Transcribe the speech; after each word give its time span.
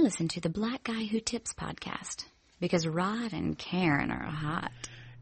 Listen 0.00 0.28
to 0.28 0.40
the 0.40 0.48
Black 0.48 0.84
Guy 0.84 1.04
Who 1.04 1.20
Tips 1.20 1.52
podcast 1.52 2.24
because 2.58 2.86
Rod 2.86 3.34
and 3.34 3.58
Karen 3.58 4.10
are 4.10 4.24
hot. 4.24 4.72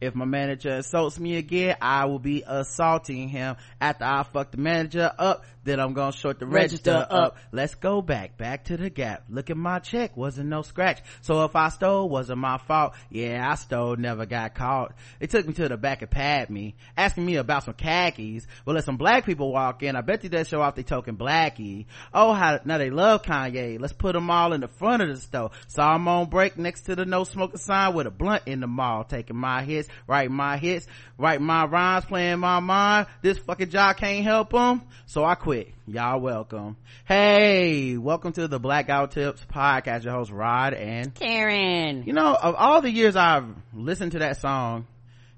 If 0.00 0.14
my 0.14 0.24
manager 0.24 0.68
assaults 0.68 1.18
me 1.18 1.36
again, 1.36 1.76
I 1.82 2.04
will 2.04 2.20
be 2.20 2.44
assaulting 2.46 3.28
him. 3.28 3.56
After 3.80 4.04
I 4.04 4.22
fuck 4.22 4.52
the 4.52 4.58
manager 4.58 5.10
up, 5.18 5.44
then 5.68 5.80
I'm 5.80 5.92
gonna 5.92 6.12
short 6.12 6.38
the 6.38 6.46
register, 6.46 6.92
Register 6.92 7.14
up. 7.14 7.22
up. 7.32 7.36
Let's 7.52 7.74
go 7.74 8.00
back, 8.00 8.36
back 8.38 8.64
to 8.64 8.76
the 8.76 8.90
gap. 8.90 9.24
Look 9.28 9.50
at 9.50 9.56
my 9.56 9.78
check, 9.80 10.16
wasn't 10.16 10.48
no 10.48 10.62
scratch. 10.62 11.00
So 11.20 11.44
if 11.44 11.54
I 11.54 11.68
stole, 11.68 12.08
wasn't 12.08 12.38
my 12.38 12.58
fault. 12.58 12.94
Yeah, 13.10 13.46
I 13.48 13.54
stole, 13.56 13.96
never 13.96 14.26
got 14.26 14.54
caught. 14.54 14.94
They 15.18 15.26
took 15.26 15.46
me 15.46 15.52
to 15.54 15.68
the 15.68 15.76
back 15.76 16.02
and 16.02 16.10
pat 16.10 16.50
me, 16.50 16.76
asking 16.96 17.26
me 17.26 17.36
about 17.36 17.64
some 17.64 17.74
khakis. 17.74 18.46
Well, 18.64 18.74
let 18.74 18.84
some 18.84 18.96
black 18.96 19.26
people 19.26 19.52
walk 19.52 19.82
in. 19.82 19.96
I 19.96 20.00
bet 20.00 20.22
you 20.24 20.30
that 20.30 20.46
show 20.46 20.60
off 20.62 20.74
they 20.74 20.82
token 20.82 21.16
blackie. 21.16 21.86
Oh, 22.14 22.32
how, 22.32 22.60
now 22.64 22.78
they 22.78 22.90
love 22.90 23.22
Kanye. 23.22 23.80
Let's 23.80 23.92
put 23.92 24.12
them 24.12 24.30
all 24.30 24.52
in 24.52 24.60
the 24.60 24.68
front 24.68 25.02
of 25.02 25.08
the 25.08 25.16
store. 25.16 25.50
Saw 25.66 25.96
him 25.96 26.08
on 26.08 26.30
break 26.30 26.56
next 26.56 26.82
to 26.82 26.96
the 26.96 27.04
no 27.04 27.24
smoking 27.24 27.58
sign 27.58 27.94
with 27.94 28.06
a 28.06 28.10
blunt 28.10 28.44
in 28.46 28.60
the 28.60 28.66
mall, 28.66 29.04
taking 29.04 29.36
my 29.36 29.62
hits, 29.62 29.88
writing 30.06 30.34
my 30.34 30.56
hits, 30.56 30.86
writing 31.18 31.44
my 31.44 31.66
rhymes, 31.66 32.04
playing 32.04 32.38
my 32.38 32.60
mind. 32.60 33.06
This 33.22 33.38
fucking 33.38 33.70
job 33.70 33.96
can't 33.96 34.24
help 34.24 34.50
them. 34.50 34.82
So 35.06 35.24
I 35.24 35.34
quit. 35.34 35.57
Y'all 35.86 36.20
welcome. 36.20 36.76
Hey, 37.06 37.96
welcome 37.96 38.32
to 38.32 38.46
the 38.48 38.58
Black 38.60 38.86
Guy 38.86 39.00
Who 39.00 39.06
Tips 39.08 39.44
podcast. 39.52 40.04
Your 40.04 40.12
host 40.14 40.30
Rod 40.30 40.74
and 40.74 41.14
Karen. 41.14 42.04
you 42.06 42.12
know, 42.12 42.34
of 42.34 42.54
all 42.54 42.80
the 42.80 42.90
years 42.90 43.16
I've 43.16 43.46
listened 43.74 44.12
to 44.12 44.20
that 44.20 44.36
song 44.40 44.86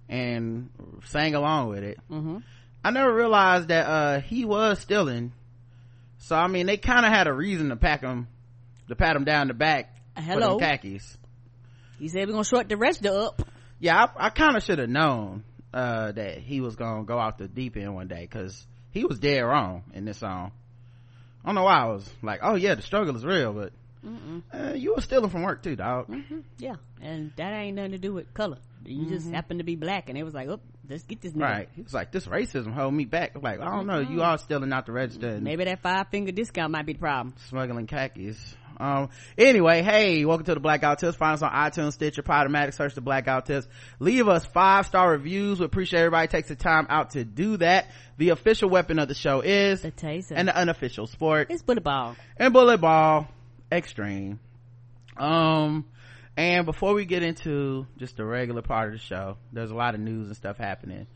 and 0.08 0.68
sang 1.06 1.34
along 1.34 1.68
with 1.68 1.84
it, 1.84 1.98
Mm-hmm. 2.10 2.38
I 2.82 2.90
never 2.90 3.14
realized 3.14 3.68
that, 3.68 3.86
uh, 3.86 4.20
he 4.20 4.44
was 4.46 4.78
stealing. 4.80 5.32
So, 6.18 6.34
I 6.36 6.46
mean, 6.48 6.66
they 6.66 6.76
kind 6.78 7.04
of 7.04 7.12
had 7.12 7.26
a 7.26 7.32
reason 7.32 7.68
to 7.68 7.76
pack 7.76 8.00
him, 8.02 8.26
to 8.88 8.96
pat 8.96 9.16
him 9.16 9.24
down 9.24 9.48
the 9.48 9.54
back. 9.54 9.94
For 10.16 10.22
Hello. 10.22 10.58
them 10.58 10.60
khakis. 10.68 11.16
He 11.98 12.08
said 12.08 12.26
we're 12.26 12.32
gonna 12.32 12.44
short 12.44 12.68
the 12.68 12.76
register 12.76 13.10
up. 13.10 13.42
Yeah, 13.78 14.04
I, 14.16 14.26
I 14.26 14.30
kind 14.30 14.56
of 14.56 14.62
should 14.62 14.78
have 14.78 14.88
known, 14.90 15.44
uh, 15.72 16.12
that 16.12 16.38
he 16.38 16.60
was 16.60 16.74
gonna 16.76 17.04
go 17.04 17.18
off 17.18 17.36
the 17.38 17.48
deep 17.48 17.76
end 17.76 17.94
one 17.94 18.08
day, 18.08 18.26
cause 18.26 18.66
he 18.92 19.04
was 19.04 19.18
dead 19.18 19.40
wrong 19.40 19.84
in 19.94 20.04
this 20.04 20.18
song. 20.18 20.52
I 21.44 21.48
don't 21.48 21.54
know 21.54 21.64
why 21.64 21.80
I 21.80 21.86
was 21.86 22.08
like, 22.22 22.40
oh 22.42 22.54
yeah, 22.54 22.74
the 22.74 22.82
struggle 22.82 23.16
is 23.16 23.24
real, 23.24 23.52
but, 23.52 23.72
uh, 24.52 24.72
you 24.74 24.94
were 24.94 25.00
stealing 25.00 25.30
from 25.30 25.42
work 25.42 25.62
too, 25.62 25.76
dog. 25.76 26.08
Mm-hmm. 26.08 26.40
Yeah, 26.58 26.76
and 27.02 27.32
that 27.36 27.52
ain't 27.52 27.76
nothing 27.76 27.92
to 27.92 27.98
do 27.98 28.12
with 28.14 28.32
color. 28.34 28.58
You 28.84 29.06
just 29.06 29.26
Mm-hmm. 29.26 29.34
happen 29.34 29.58
to 29.58 29.64
be 29.64 29.76
black, 29.76 30.08
and 30.08 30.16
it 30.16 30.22
was 30.22 30.32
like, 30.34 30.48
oh, 30.48 30.60
let's 30.88 31.02
get 31.04 31.20
this 31.20 31.32
nigga. 31.32 31.40
Right. 31.42 31.68
He 31.76 31.82
was 31.82 31.92
like, 31.92 32.10
this 32.12 32.26
racism 32.26 32.72
hold 32.72 32.94
me 32.94 33.04
back. 33.04 33.32
I'm 33.36 33.42
like, 33.42 33.60
I 33.60 33.66
don't 33.66 33.86
know. 33.86 34.00
You 34.00 34.22
are 34.22 34.38
stealing 34.38 34.72
out 34.72 34.86
the 34.86 34.92
register 34.92 35.38
Maybe 35.40 35.64
that 35.64 35.82
five 35.82 36.08
finger 36.10 36.32
discount 36.32 36.72
might 36.72 36.86
be 36.86 36.94
the 36.94 36.98
problem. 36.98 37.34
smuggling 37.48 37.86
khakis. 37.86 38.38
Um, 38.80 39.10
anyway, 39.36 39.82
hey, 39.82 40.24
welcome 40.24 40.46
to 40.46 40.54
the 40.54 40.60
Black 40.60 40.80
Guy 40.80 40.90
Who 40.90 40.96
Tips. 40.96 41.16
Find 41.18 41.34
us 41.34 41.42
on 41.42 41.52
iTunes, 41.52 41.92
Stitcher, 41.92 42.22
Podomatic, 42.22 42.72
search 42.72 42.94
the 42.94 43.02
Black 43.02 43.26
Guy 43.26 43.34
Who 43.36 43.42
Tips. 43.42 43.68
Leave 43.98 44.26
us 44.26 44.46
five 44.46 44.86
star 44.86 45.10
reviews. 45.10 45.60
We 45.60 45.66
appreciate 45.66 46.00
everybody 46.00 46.28
takes 46.28 46.48
the 46.48 46.56
time 46.56 46.86
out 46.88 47.10
to 47.10 47.22
do 47.24 47.58
that. 47.58 47.88
The 48.16 48.30
official 48.30 48.70
weapon 48.70 48.98
of 48.98 49.08
the 49.08 49.14
show 49.14 49.42
is, 49.42 49.82
The 49.82 49.92
taser. 49.92 50.32
and 50.34 50.48
the 50.48 50.56
unofficial 50.56 51.06
sport, 51.06 51.50
is 51.50 51.62
bullet 51.62 51.84
ball. 51.84 52.16
and 52.38 52.52
bullet 52.54 52.78
ball 52.78 53.28
extreme. 53.70 54.40
Um, 55.16 55.84
and 56.36 56.64
before 56.64 56.94
we 56.94 57.04
get 57.04 57.22
into 57.22 57.86
just 57.98 58.16
the 58.16 58.24
regular 58.24 58.62
part 58.62 58.88
of 58.88 58.92
the 58.94 58.98
show, 58.98 59.36
there's 59.52 59.70
a 59.70 59.74
lot 59.74 59.94
of 59.94 60.00
news 60.00 60.26
and 60.28 60.36
stuff 60.36 60.56
happening. 60.56 61.06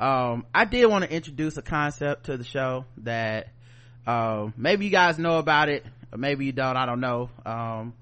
Um, 0.00 0.46
I 0.52 0.64
did 0.64 0.86
want 0.86 1.04
to 1.04 1.12
introduce 1.14 1.56
a 1.56 1.62
concept 1.62 2.26
to 2.26 2.36
the 2.36 2.42
show 2.44 2.84
that, 2.98 3.48
um, 4.06 4.52
maybe 4.56 4.84
you 4.86 4.90
guys 4.90 5.18
know 5.18 5.38
about 5.38 5.68
it, 5.68 5.86
or 6.14 6.18
maybe 6.18 6.46
you 6.46 6.52
don't, 6.52 6.76
I 6.76 6.86
don't 6.86 7.00
know. 7.00 7.28
Um, 7.44 7.94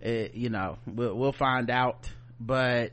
it, 0.00 0.34
you 0.34 0.50
know, 0.50 0.76
we'll, 0.86 1.14
we'll 1.16 1.32
find 1.32 1.70
out. 1.70 2.08
But, 2.38 2.92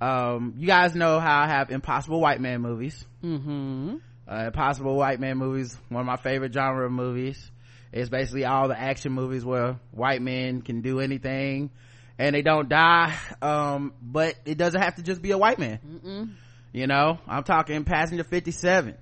um, 0.00 0.54
you 0.58 0.66
guys 0.66 0.94
know 0.94 1.20
how 1.20 1.40
I 1.42 1.46
have 1.46 1.70
Impossible 1.70 2.20
White 2.20 2.40
Man 2.40 2.60
movies 2.60 3.04
Mm-hmm. 3.22 3.96
uh, 4.28 4.44
Impossible 4.46 4.96
White 4.96 5.20
Man 5.20 5.36
movies, 5.38 5.76
one 5.88 6.00
of 6.00 6.06
my 6.06 6.16
favorite 6.16 6.52
genre 6.54 6.86
of 6.86 6.92
movies. 6.92 7.50
It's 7.92 8.08
basically 8.08 8.44
all 8.44 8.68
the 8.68 8.78
action 8.80 9.12
movies 9.12 9.44
where 9.44 9.78
white 9.90 10.22
men 10.22 10.62
can 10.62 10.80
do 10.80 11.00
anything 11.00 11.70
and 12.18 12.34
they 12.34 12.42
don't 12.42 12.68
die. 12.68 13.14
Um, 13.42 13.92
but 14.00 14.36
it 14.44 14.56
doesn't 14.58 14.80
have 14.80 14.94
to 14.96 15.02
just 15.02 15.20
be 15.22 15.32
a 15.32 15.38
white 15.38 15.58
man. 15.58 16.36
You 16.72 16.86
know, 16.86 17.18
I'm 17.26 17.42
talking 17.42 17.82
Passenger 17.84 18.22
57. 18.24 18.94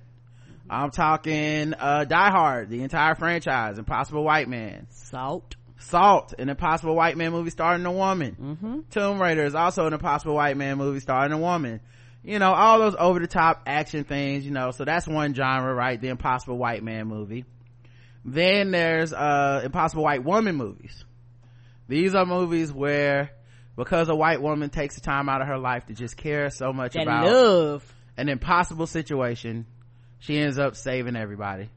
I'm 0.69 0.91
talking, 0.91 1.73
uh, 1.73 2.05
Die 2.05 2.29
Hard, 2.31 2.69
the 2.69 2.83
entire 2.83 3.15
franchise, 3.15 3.77
Impossible 3.79 4.23
White 4.23 4.47
Man. 4.47 4.87
Salt. 4.89 5.55
Salt, 5.77 6.33
an 6.37 6.49
Impossible 6.49 6.95
White 6.95 7.17
Man 7.17 7.31
movie 7.31 7.49
starring 7.49 7.85
a 7.85 7.91
woman. 7.91 8.35
Mm-hmm. 8.39 8.79
Tomb 8.91 9.21
Raider 9.21 9.45
is 9.45 9.55
also 9.55 9.85
an 9.87 9.93
Impossible 9.93 10.35
White 10.35 10.57
Man 10.57 10.77
movie 10.77 10.99
starring 10.99 11.31
a 11.31 11.37
woman. 11.37 11.79
You 12.23 12.37
know, 12.37 12.51
all 12.53 12.79
those 12.79 12.95
over 12.99 13.19
the 13.19 13.27
top 13.27 13.63
action 13.65 14.03
things, 14.03 14.45
you 14.45 14.51
know, 14.51 14.71
so 14.71 14.83
that's 14.83 15.07
one 15.07 15.33
genre, 15.33 15.73
right? 15.73 15.99
The 15.99 16.09
Impossible 16.09 16.57
White 16.57 16.83
Man 16.83 17.07
movie. 17.07 17.45
Then 18.25 18.71
there's, 18.71 19.13
uh, 19.13 19.61
Impossible 19.63 20.03
White 20.03 20.23
Woman 20.25 20.55
movies. 20.55 21.05
These 21.87 22.13
are 22.13 22.25
movies 22.25 22.71
where, 22.71 23.31
because 23.75 24.09
a 24.09 24.15
white 24.15 24.41
woman 24.41 24.69
takes 24.69 24.95
the 24.95 25.01
time 25.01 25.29
out 25.29 25.41
of 25.41 25.47
her 25.47 25.57
life 25.57 25.85
to 25.87 25.93
just 25.93 26.17
care 26.17 26.49
so 26.49 26.71
much 26.73 26.93
That 26.93 27.03
about 27.03 27.25
love. 27.25 27.93
an 28.17 28.27
impossible 28.29 28.85
situation, 28.85 29.65
she 30.19 30.37
ends 30.39 30.59
up 30.59 30.75
saving 30.75 31.15
everybody. 31.15 31.69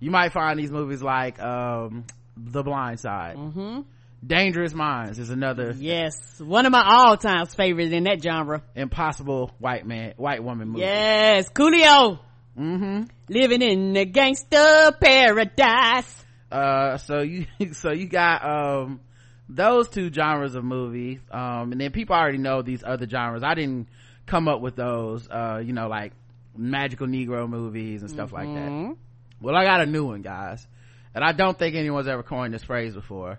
You 0.00 0.10
might 0.10 0.32
find 0.32 0.58
these 0.58 0.70
movies 0.70 1.02
like, 1.02 1.40
um, 1.40 2.04
The 2.36 2.62
Blind 2.62 3.00
Side. 3.00 3.36
Mm-hmm. 3.36 3.80
Dangerous 4.26 4.72
Minds 4.74 5.18
is 5.18 5.28
another 5.28 5.74
Yes, 5.78 6.40
one 6.40 6.64
of 6.64 6.72
my 6.72 6.82
all-time 6.82 7.44
favorites 7.46 7.92
in 7.92 8.04
that 8.04 8.22
genre. 8.22 8.62
impossible 8.74 9.50
white 9.58 9.86
man 9.86 10.14
white 10.16 10.42
woman 10.42 10.68
movie 10.68 10.80
Yes, 10.80 11.50
Coolio. 11.50 12.18
mm-hmm 12.58 13.02
Living 13.28 13.60
in 13.62 13.92
the 13.92 14.06
gangster 14.06 14.92
paradise. 14.98 16.24
uh 16.50 16.96
so 16.98 17.20
you 17.20 17.46
so 17.72 17.92
you 17.92 18.06
got 18.06 18.44
um 18.44 19.00
those 19.48 19.88
two 19.90 20.10
genres 20.10 20.54
of 20.54 20.64
movie 20.64 21.20
um 21.30 21.72
and 21.72 21.80
then 21.80 21.90
people 21.90 22.16
already 22.16 22.38
know 22.38 22.62
these 22.62 22.82
other 22.82 23.06
genres 23.08 23.42
i 23.42 23.54
didn't 23.54 23.88
come 24.26 24.48
up 24.48 24.60
with 24.62 24.74
those 24.76 25.28
uh 25.28 25.60
you 25.62 25.72
know 25.74 25.88
like 25.88 26.12
magical 26.56 27.06
negro 27.06 27.48
movies 27.48 28.02
and 28.02 28.10
stuff 28.10 28.32
like 28.32 28.46
that. 28.54 28.70
Mhm. 28.70 28.96
well 29.40 29.56
i 29.56 29.64
got 29.64 29.80
a 29.80 29.86
new 29.86 30.04
one 30.06 30.22
guys 30.22 30.66
and 31.14 31.24
i 31.24 31.32
don't 31.32 31.58
think 31.58 31.74
anyone's 31.74 32.06
ever 32.08 32.22
coined 32.22 32.52
this 32.54 32.64
phrase 32.64 32.94
before. 32.94 33.38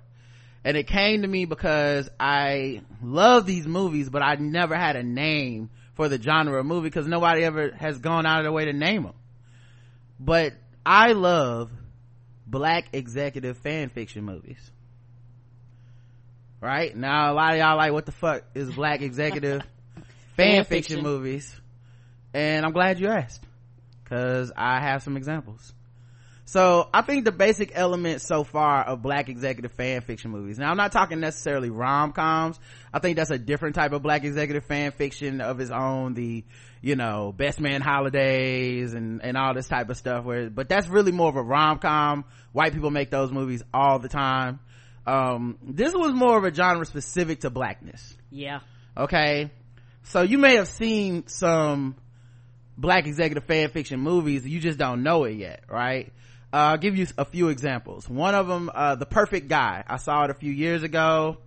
And 0.64 0.76
it 0.76 0.88
came 0.88 1.22
to 1.22 1.28
me 1.28 1.46
because 1.46 2.10
i 2.20 2.82
love 3.02 3.46
these 3.46 3.68
movies 3.68 4.10
but 4.10 4.22
i 4.24 4.36
never 4.36 4.76
had 4.76 4.96
a 4.96 5.04
name 5.04 5.70
for 5.94 6.10
the 6.10 6.22
genre 6.22 6.60
of 6.60 6.66
movie 6.66 6.88
because 6.90 7.08
nobody 7.08 7.44
ever 7.44 7.72
has 7.78 8.00
gone 8.00 8.26
out 8.26 8.40
of 8.40 8.44
their 8.46 8.52
way 8.52 8.66
to 8.66 8.74
name 8.74 9.04
them 9.04 9.14
but 10.20 10.54
i 10.86 11.14
love 11.14 11.72
black 12.48 12.90
executive 12.94 13.58
fan 13.58 13.90
fiction 13.90 14.24
movies. 14.24 14.72
Right? 16.62 16.96
Now 16.96 17.32
a 17.32 17.34
lot 17.34 17.54
of 17.54 17.60
y'all 17.60 17.78
like 17.78 17.92
what 17.92 18.06
the 18.06 18.12
fuck 18.12 18.44
is 18.56 18.72
black 18.72 19.02
executive 19.02 19.62
fan 20.36 20.56
Fan 20.56 20.64
fiction 20.66 20.98
fiction. 20.98 21.04
movies 21.04 21.62
and 22.36 22.66
i'm 22.66 22.74
glad 22.74 23.00
you 23.00 23.08
asked 23.08 23.42
because 24.04 24.52
i 24.56 24.80
have 24.80 25.02
some 25.02 25.18
examples. 25.18 25.74
So 26.48 26.90
i 26.94 27.02
think 27.02 27.26
the 27.26 27.32
basic 27.32 27.72
elements 27.74 28.28
so 28.28 28.44
far 28.44 28.84
of 28.84 29.02
black 29.02 29.30
executive 29.30 29.72
fan 29.72 30.02
fiction 30.02 30.30
movies. 30.32 30.60
Now 30.60 30.70
i'm 30.70 30.78
not 30.78 30.92
talking 30.92 31.20
necessarily 31.20 31.70
rom-coms. 31.72 32.60
I 32.94 33.00
think 33.00 33.16
that's 33.18 33.32
a 33.32 33.40
different 33.40 33.76
type 33.76 33.94
of 33.94 34.04
black 34.04 34.24
executive 34.26 34.66
fan 34.66 34.92
fiction 34.92 35.42
of 35.42 35.60
its 35.60 35.72
own 35.72 36.14
the 36.14 36.44
you 36.82 36.96
know 36.96 37.34
best 37.36 37.60
man 37.60 37.82
holidays 37.82 38.94
and 38.94 39.24
and 39.24 39.38
all 39.38 39.56
this 39.56 39.68
type 39.68 39.90
of 39.90 39.98
stuff 39.98 40.24
where 40.26 40.50
but 40.50 40.70
that's 40.70 40.88
really 40.88 41.12
more 41.12 41.30
of 41.30 41.38
a 41.38 41.42
rom-com. 41.42 42.26
White 42.52 42.74
people 42.74 42.92
make 42.92 43.10
those 43.10 43.32
movies 43.32 43.64
all 43.74 43.98
the 43.98 44.10
time. 44.10 44.60
Um 45.08 45.58
this 45.64 45.94
was 45.94 46.14
more 46.14 46.38
of 46.38 46.44
a 46.44 46.54
genre 46.54 46.86
specific 46.86 47.40
to 47.40 47.50
blackness. 47.50 48.14
Yeah. 48.30 48.60
okay? 48.96 49.52
So 50.04 50.22
you 50.22 50.38
may 50.38 50.58
have 50.58 50.68
seen 50.68 51.28
some 51.28 51.96
black 52.78 53.08
executive 53.08 53.44
fan 53.46 53.70
fiction 53.70 54.00
movies 54.00 54.46
you 54.46 54.60
just 54.60 54.78
don't 54.78 55.04
know 55.04 55.24
it 55.24 55.34
yet 55.34 55.64
right? 55.70 56.12
Uh, 56.54 56.58
i'll 56.58 56.78
give 56.78 56.96
you 56.96 57.06
a 57.18 57.26
few 57.26 57.50
examples. 57.50 58.08
One 58.08 58.34
of 58.34 58.48
them 58.48 58.72
uh, 58.74 58.96
the 58.96 59.06
perfect 59.06 59.50
guy. 59.50 59.84
I 59.86 59.98
saw 59.98 60.24
it 60.24 60.30
a 60.30 60.34
few 60.34 60.52
years 60.52 60.84
ago. 60.84 61.38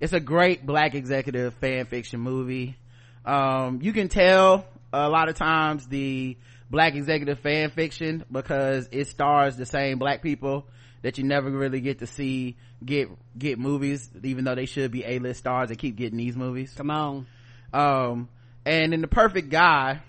It's 0.00 0.12
a 0.12 0.20
great 0.20 0.64
black 0.64 0.94
executive 0.94 1.54
fan 1.54 1.86
fiction 1.86 2.20
movie. 2.20 2.76
Um, 3.24 3.80
you 3.82 3.92
can 3.92 4.08
tell 4.08 4.66
a 4.92 5.08
lot 5.08 5.28
of 5.28 5.36
times 5.36 5.86
the 5.88 6.36
black 6.70 6.94
executive 6.94 7.40
fan 7.40 7.70
fiction 7.70 8.24
because 8.30 8.88
it 8.90 9.08
stars 9.08 9.56
the 9.56 9.66
same 9.66 9.98
black 9.98 10.22
people 10.22 10.66
that 11.02 11.18
you 11.18 11.24
never 11.24 11.50
really 11.50 11.80
get 11.80 11.98
to 11.98 12.06
see 12.06 12.56
get 12.84 13.08
get 13.38 13.58
movies 13.58 14.08
even 14.22 14.44
though 14.44 14.54
they 14.54 14.66
should 14.66 14.90
be 14.90 15.04
a-list 15.04 15.40
stars 15.40 15.68
they 15.68 15.76
keep 15.76 15.96
getting 15.96 16.18
these 16.18 16.36
movies. 16.36 16.72
Come 16.76 16.90
on. 16.90 17.26
um 17.72 18.28
and 18.64 18.94
in 18.94 19.02
the 19.02 19.08
perfect 19.08 19.50
guy 19.50 20.00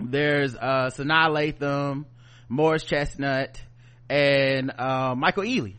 there's 0.00 0.54
uh 0.54 0.90
sanaa 0.94 1.28
lathan 1.30 2.04
morris 2.48 2.84
chestnut 2.84 3.60
and 4.08 4.70
uh 4.78 5.14
michael 5.16 5.44
ealy. 5.44 5.76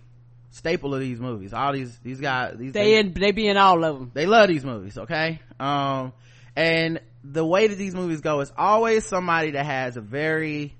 Staple 0.51 0.93
of 0.93 1.01
these 1.01 1.19
movies. 1.19 1.53
All 1.53 1.73
these 1.73 1.97
these 1.99 2.21
guys 2.21 2.55
these 2.57 2.71
They 2.71 2.97
in, 2.97 3.13
they 3.13 3.31
be 3.31 3.47
in 3.47 3.57
all 3.57 3.83
of 3.83 3.99
them. 3.99 4.11
they 4.13 4.25
love 4.25 4.47
these 4.47 4.63
movies 4.63 4.97
okay? 4.97 5.41
Um 5.59 6.13
and 6.55 7.01
the 7.23 7.45
way 7.45 7.67
that 7.67 7.77
these 7.77 7.93
movies 7.93 8.21
go 8.21 8.39
is 8.39 8.51
always 8.57 9.05
somebody 9.05 9.51
that 9.51 9.65
has 9.65 9.97
a 9.97 10.01
very 10.01 10.75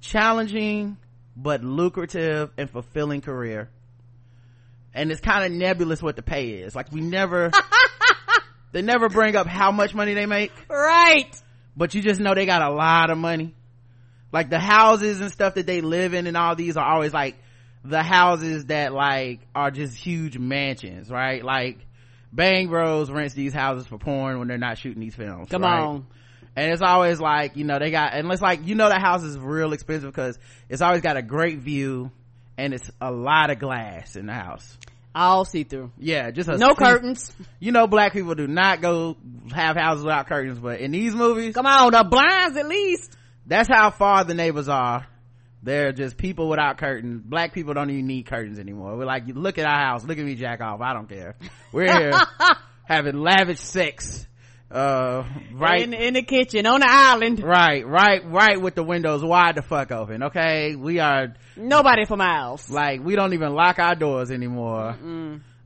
challenging 0.00 0.96
but 1.36 1.62
lucrative 1.62 2.50
and 2.56 2.70
fulfilling 2.70 3.20
career. 3.20 3.68
And 4.94 5.12
it's 5.12 5.20
kind 5.20 5.44
of 5.44 5.52
nebulous 5.52 6.02
what 6.02 6.16
the 6.16 6.22
pay 6.22 6.50
is. 6.50 6.74
Like 6.74 6.90
we 6.90 7.00
never 7.00 7.50
they 8.72 8.82
never 8.82 9.08
bring 9.08 9.36
up 9.36 9.46
how 9.46 9.70
much 9.70 9.94
money 9.94 10.14
they 10.14 10.26
make. 10.26 10.52
Right. 10.68 11.34
But 11.78 11.94
you 11.94 12.02
just 12.02 12.20
know 12.20 12.34
they 12.34 12.44
got 12.44 12.60
a 12.60 12.70
lot 12.70 13.08
of 13.08 13.16
money 13.16 13.54
like 14.32 14.50
the 14.50 14.58
houses 14.58 15.20
and 15.20 15.30
stuff 15.32 15.54
that 15.54 15.66
they 15.66 15.80
live 15.80 16.12
in 16.12 16.26
and 16.26 16.36
all 16.36 16.54
these 16.54 16.76
are 16.76 16.84
always 16.84 17.14
like 17.14 17.36
the 17.84 18.02
houses 18.02 18.66
that 18.66 18.92
like 18.92 19.40
are 19.54 19.70
just 19.70 19.96
huge 19.96 20.36
mansions 20.36 21.08
right 21.08 21.42
like 21.44 21.78
bang 22.32 22.68
bros 22.68 23.10
rents 23.10 23.34
these 23.34 23.54
houses 23.54 23.86
for 23.86 23.96
porn 23.96 24.38
when 24.38 24.48
they're 24.48 24.58
not 24.58 24.76
shooting 24.76 25.00
these 25.00 25.14
films 25.14 25.48
Come 25.48 25.62
right? 25.62 25.80
on. 25.80 26.06
and 26.56 26.72
it's 26.72 26.82
always 26.82 27.20
like 27.20 27.56
you 27.56 27.64
know 27.64 27.78
they 27.78 27.90
got 27.90 28.12
and 28.12 28.30
it's 28.30 28.42
like 28.42 28.66
you 28.66 28.74
know 28.74 28.88
the 28.88 28.98
house 28.98 29.22
is 29.22 29.38
real 29.38 29.72
expensive 29.72 30.12
because 30.12 30.38
it's 30.68 30.82
always 30.82 31.00
got 31.00 31.16
a 31.16 31.22
great 31.22 31.60
view 31.60 32.10
and 32.58 32.74
it's 32.74 32.90
a 33.00 33.12
lot 33.12 33.50
of 33.50 33.60
glass 33.60 34.16
in 34.16 34.26
the 34.26 34.34
house 34.34 34.76
All 35.18 35.44
see 35.44 35.64
through. 35.64 35.90
yeah 35.98 36.30
just 36.30 36.48
a 36.48 36.56
No 36.56 36.74
curtains. 36.74 37.32
you 37.58 37.72
know 37.72 37.86
black 37.88 38.12
people 38.12 38.34
do 38.36 38.46
not 38.46 38.80
go 38.80 39.16
have 39.52 39.76
houses 39.76 40.04
without 40.04 40.26
curtains 40.28 40.58
but 40.60 40.78
in 40.80 40.92
these 40.92 41.14
movies 41.14 41.54
Come 41.54 41.66
on, 41.66 41.90
the 41.92 42.04
blinds 42.04 42.56
at 42.56 42.66
least. 42.68 43.16
that's 43.46 43.68
how 43.68 43.90
far 43.90 44.22
the 44.24 44.34
neighbors 44.34 44.68
are. 44.68 45.06
They're 45.60 45.90
just 45.92 46.16
people 46.16 46.48
without 46.48 46.78
curtains. 46.78 47.20
Black 47.24 47.52
people 47.52 47.74
don't 47.74 47.90
even 47.90 48.06
need 48.06 48.26
curtains 48.26 48.60
anymore. 48.60 48.96
We're 48.96 49.06
like 49.06 49.24
look 49.26 49.58
at 49.58 49.66
our 49.66 49.76
house. 49.78 50.04
Look 50.04 50.16
at 50.18 50.24
me 50.24 50.36
jack 50.36 50.60
off. 50.60 50.80
I 50.80 50.92
don't 50.94 51.08
care. 51.08 51.34
We're 51.72 51.92
here 51.92 52.12
having 52.84 53.20
lavish 53.20 53.58
sex 53.58 54.24
uh 54.70 55.24
right. 55.54 55.82
In, 55.82 55.94
in 55.94 56.14
the 56.14 56.22
kitchen, 56.22 56.66
on 56.66 56.80
the 56.80 56.86
island. 56.88 57.42
right 57.42 57.86
right 57.86 58.22
right 58.30 58.60
with 58.60 58.74
the 58.74 58.82
windows 58.82 59.24
wide 59.24 59.54
the 59.54 59.62
fuck 59.62 59.90
open 59.90 60.24
okay? 60.24 60.74
We 60.76 60.98
are 60.98 61.34
Nobody 61.56 62.04
for 62.04 62.16
miles. 62.16 62.68
like 62.70 63.02
we 63.02 63.16
don't 63.16 63.32
even 63.32 63.54
lock 63.54 63.78
our 63.78 63.94
doors 63.94 64.30
anymore. 64.30 64.94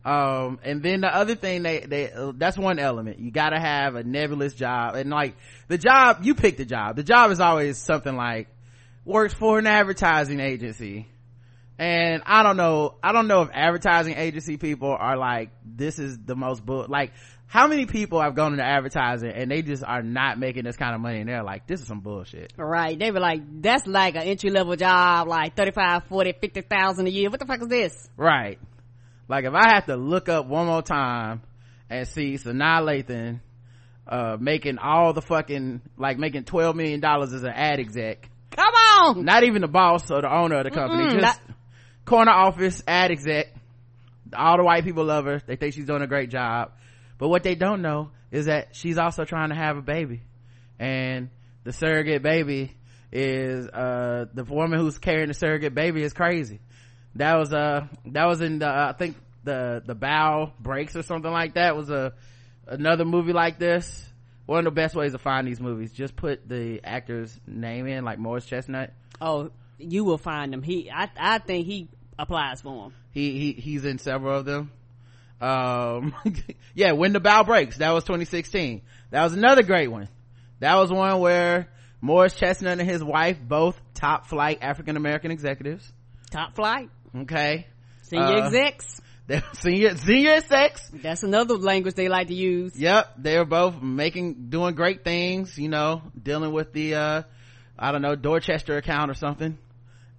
Um 0.05 0.59
and 0.65 0.83
then 0.83 1.01
the 1.01 1.15
other 1.15 1.35
thing 1.35 1.63
they 1.63 1.81
they 1.81 2.13
uh, 2.13 2.33
that's 2.37 2.57
one 2.59 2.79
element. 2.79 3.19
You 3.19 3.31
gotta 3.31 3.59
have 3.59 3.95
a 3.97 4.03
nebulous 4.05 4.55
job. 4.55 4.95
And 4.95 5.11
like 5.11 5.37
the 5.69 5.79
job 5.79 6.19
you 6.23 6.35
pick 6.35 6.57
the 6.57 6.65
job. 6.65 6.97
The 6.97 7.05
job 7.05 7.31
is 7.31 7.41
always 7.41 7.79
something 7.79 8.15
like 8.17 8.49
works 9.05 9.35
for 9.35 9.59
an 9.59 9.67
advertising 9.67 10.39
agency. 10.41 11.09
And 11.79 12.23
i 12.27 12.43
don't 12.45 12.57
know 12.57 12.95
i 13.03 13.11
don't 13.13 13.27
know 13.27 13.43
if 13.43 13.49
advertising 13.53 14.15
agency 14.17 14.57
people 14.57 14.95
are 14.97 15.17
like 15.17 15.51
this 15.65 15.99
is 15.99 16.19
the 16.19 16.37
most 16.37 16.65
bull 16.65 16.87
like 16.89 17.13
how 17.53 17.69
many 17.69 17.85
people 17.85 18.19
have 18.23 18.35
gone 18.35 18.53
into 18.53 18.65
advertising 18.65 19.31
and 19.31 19.51
they 19.51 19.61
just 19.61 19.85
are 19.85 20.03
not 20.03 20.39
making 20.39 20.65
this 20.65 20.75
kind 20.79 20.95
of 20.95 21.03
money 21.03 21.21
and 21.21 21.29
they're 21.29 21.43
like 21.43 21.67
this 21.67 21.83
is 21.83 21.87
some 21.87 22.01
bullshit 22.01 22.51
Right. 22.57 22.99
They 22.99 23.11
were 23.11 23.21
like, 23.21 23.43
that's 23.61 23.87
like 23.87 24.15
an 24.15 24.23
entry 24.23 24.49
level 24.49 24.75
job, 24.75 25.29
like 25.29 25.55
35, 25.55 26.05
40, 26.09 26.33
50,000 26.41 27.07
a 27.07 27.11
year. 27.11 27.29
What 27.29 27.41
the 27.41 27.45
fuck 27.47 27.61
is 27.61 27.69
this? 27.69 28.09
Right. 28.17 28.59
Like 29.29 29.45
if 29.45 29.53
I 29.53 29.75
have 29.75 29.85
to 29.87 29.97
look 29.97 30.31
up 30.31 30.47
one 30.47 30.67
more 30.67 30.81
time 30.81 31.43
and 31.91 32.09
see 32.09 32.35
Sanaa 32.37 32.81
Lathan, 32.81 33.41
uh, 34.09 34.39
making 34.41 34.79
all 34.79 35.13
the 35.13 35.21
fucking, 35.21 35.83
like 35.99 36.19
making 36.19 36.45
$12 36.45 36.75
million 36.75 37.05
as 37.05 37.43
an 37.43 37.53
ad 37.55 37.79
exec. 37.81 38.31
Come 38.51 38.75
on. 38.75 39.25
Not 39.27 39.45
even 39.45 39.61
the 39.61 39.69
boss 39.69 40.11
or 40.11 40.23
the 40.23 40.35
owner 40.35 40.57
of 40.57 40.65
the 40.65 40.71
company, 40.71 41.05
Mm-mm, 41.05 41.21
just 41.21 41.23
not- 41.23 41.41
corner 42.07 42.33
office 42.33 42.83
ad 42.89 43.11
exec. 43.11 43.49
All 44.35 44.57
the 44.57 44.65
white 44.65 44.85
people 44.85 45.05
love 45.05 45.27
her. 45.27 45.43
They 45.47 45.57
think 45.57 45.75
she's 45.75 45.85
doing 45.85 46.01
a 46.01 46.07
great 46.07 46.31
job. 46.31 46.73
But 47.23 47.29
what 47.29 47.45
they 47.45 47.55
don't 47.55 47.83
know 47.83 48.11
is 48.33 48.47
that 48.47 48.75
she's 48.75 48.99
also 48.99 49.25
trying 49.25 49.51
to 49.51 49.55
have 49.55 49.77
a 49.77 49.81
baby. 49.81 50.23
And 50.81 51.31
the 51.63 51.73
surrogate 51.73 52.21
baby 52.21 52.75
is, 53.13 53.69
uh, 53.69 54.27
the 54.35 54.43
woman 54.43 54.81
who's 54.81 54.99
carrying 54.99 55.29
the 55.29 55.35
surrogate 55.35 55.73
baby 55.73 56.03
is 56.03 56.13
crazy. 56.13 56.59
That 57.15 57.37
was, 57.39 57.53
uh, 57.53 57.87
that 58.07 58.27
was 58.27 58.41
in 58.41 58.59
the, 58.59 58.67
uh, 58.67 58.89
I 58.89 58.99
think 58.99 59.17
the, 59.45 59.85
the 59.87 59.95
bough 59.95 60.53
breaks 60.59 60.97
or 60.97 61.05
something 61.05 61.31
like 61.31 61.55
that 61.55 61.77
was 61.77 61.91
a, 61.91 62.13
another 62.67 63.05
movie 63.05 63.33
like 63.33 63.57
this. 63.57 64.05
One 64.47 64.59
of 64.59 64.65
the 64.65 64.73
best 64.73 64.97
ways 64.97 65.13
to 65.13 65.19
find 65.19 65.47
these 65.47 65.61
movies, 65.61 65.93
just 65.93 66.17
put 66.17 66.49
the 66.49 66.81
actor's 66.83 67.39
name 67.47 67.87
in, 67.87 68.05
like 68.05 68.19
Morris 68.19 68.47
Chestnut. 68.47 68.95
Oh, 69.21 69.53
you 69.79 70.03
will 70.03 70.19
find 70.19 70.53
him. 70.53 70.65
He, 70.65 70.91
I, 70.91 71.09
I 71.17 71.39
think 71.39 71.69
he 71.69 71.89
applies 72.19 72.63
for 72.63 72.87
him. 72.87 72.95
he 73.13 73.39
he 73.39 73.53
he's 73.53 73.85
in 73.85 73.99
several 73.99 74.41
of 74.41 74.45
them 74.45 74.73
um 75.43 76.15
yeah 76.75 76.93
when 76.93 77.13
the 77.13 77.21
bough 77.21 77.43
breaks 77.45 77.79
that 77.79 77.91
was 77.93 78.05
2016 78.05 78.83
that 79.11 79.25
was 79.25 79.33
another 79.35 79.63
great 79.63 79.89
one. 79.89 80.09
That 80.61 80.77
was 80.77 80.91
one 80.91 81.19
where 81.21 81.69
morris 82.01 82.35
chestnut 82.35 82.79
and 82.79 82.89
his 82.89 83.03
wife 83.05 83.39
both 83.41 83.79
top 83.95 84.27
flight 84.29 84.59
african 84.63 84.97
american 84.97 85.31
executives. 85.31 85.91
Top 86.31 86.55
flight. 86.55 86.89
okay. 87.17 87.67
Senior 88.03 88.25
Uh, 88.27 88.47
execs. 88.47 89.01
senior 89.55 89.97
senior 89.97 90.41
sex 90.43 90.91
That's 90.93 91.23
another 91.23 91.55
language 91.57 91.95
they 91.95 92.09
like 92.09 92.29
to 92.29 92.35
use. 92.35 92.77
yep 92.79 93.13
they're 93.19 93.45
both 93.45 93.81
making 93.83 94.49
doing 94.51 94.75
great 94.75 95.05
things 95.05 95.57
you 95.59 95.69
know 95.69 96.03
dealing 96.21 96.53
with 96.53 96.73
the 96.73 96.95
uh 96.97 97.23
i 97.79 97.93
don't 97.93 98.03
know 98.03 98.15
dorchester 98.17 98.77
account 98.77 99.11
or 99.11 99.15
something. 99.15 99.59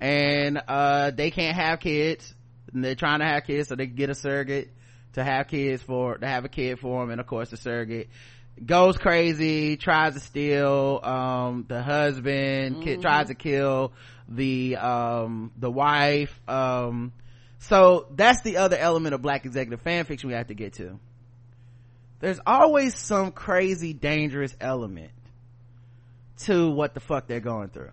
And 0.02 0.62
uh 0.68 1.12
they 1.12 1.32
can't 1.32 1.56
have 1.56 1.80
kids. 1.80 2.34
And 2.74 2.84
they're 2.84 2.96
trying 2.96 3.20
to 3.20 3.26
have 3.26 3.44
kids 3.46 3.70
so 3.70 3.76
they 3.76 3.86
can 3.88 3.96
get 3.96 4.10
a 4.10 4.16
surrogate 4.16 4.70
to 5.14 5.24
have 5.24 5.48
kids 5.48 5.82
for 5.82 6.18
to 6.18 6.28
have 6.28 6.46
a 6.46 6.50
kid 6.50 6.80
for 6.80 7.04
him. 7.04 7.10
And 7.10 7.20
of 7.22 7.28
course 7.28 7.50
the 7.50 7.58
surrogate 7.58 8.10
goes 8.64 8.98
crazy 8.98 9.78
tries 9.78 10.14
to 10.14 10.20
steal 10.20 11.00
um 11.04 11.66
the 11.68 11.82
husband 11.82 12.84
ki- 12.84 12.98
tries 12.98 13.28
to 13.28 13.34
kill 13.36 13.94
the 14.30 14.76
um 14.78 15.52
the 15.58 15.72
wife. 15.72 16.40
Um 16.48 17.14
so 17.60 18.08
that's 18.12 18.42
the 18.42 18.58
other 18.58 18.78
element 18.78 19.16
of 19.16 19.22
black 19.22 19.46
executive 19.46 19.82
fan 19.82 20.06
fiction 20.06 20.30
we 20.30 20.36
have 20.36 20.48
to 20.48 20.54
get 20.54 20.74
to. 20.74 21.00
There's 22.20 22.40
always 22.46 22.98
some 22.98 23.32
crazy 23.32 23.94
dangerous 23.94 24.56
element 24.62 25.12
to 26.40 26.70
what 26.72 26.94
the 26.94 27.00
fuck 27.00 27.28
they're 27.28 27.40
going 27.40 27.70
through. 27.70 27.92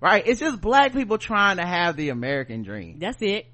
Right? 0.00 0.26
It's 0.26 0.40
just 0.40 0.60
black 0.60 0.92
people 0.92 1.18
trying 1.18 1.58
to 1.58 1.64
have 1.64 1.96
the 1.96 2.08
american 2.08 2.64
dream. 2.64 2.98
That's 2.98 3.22
it. 3.22 3.46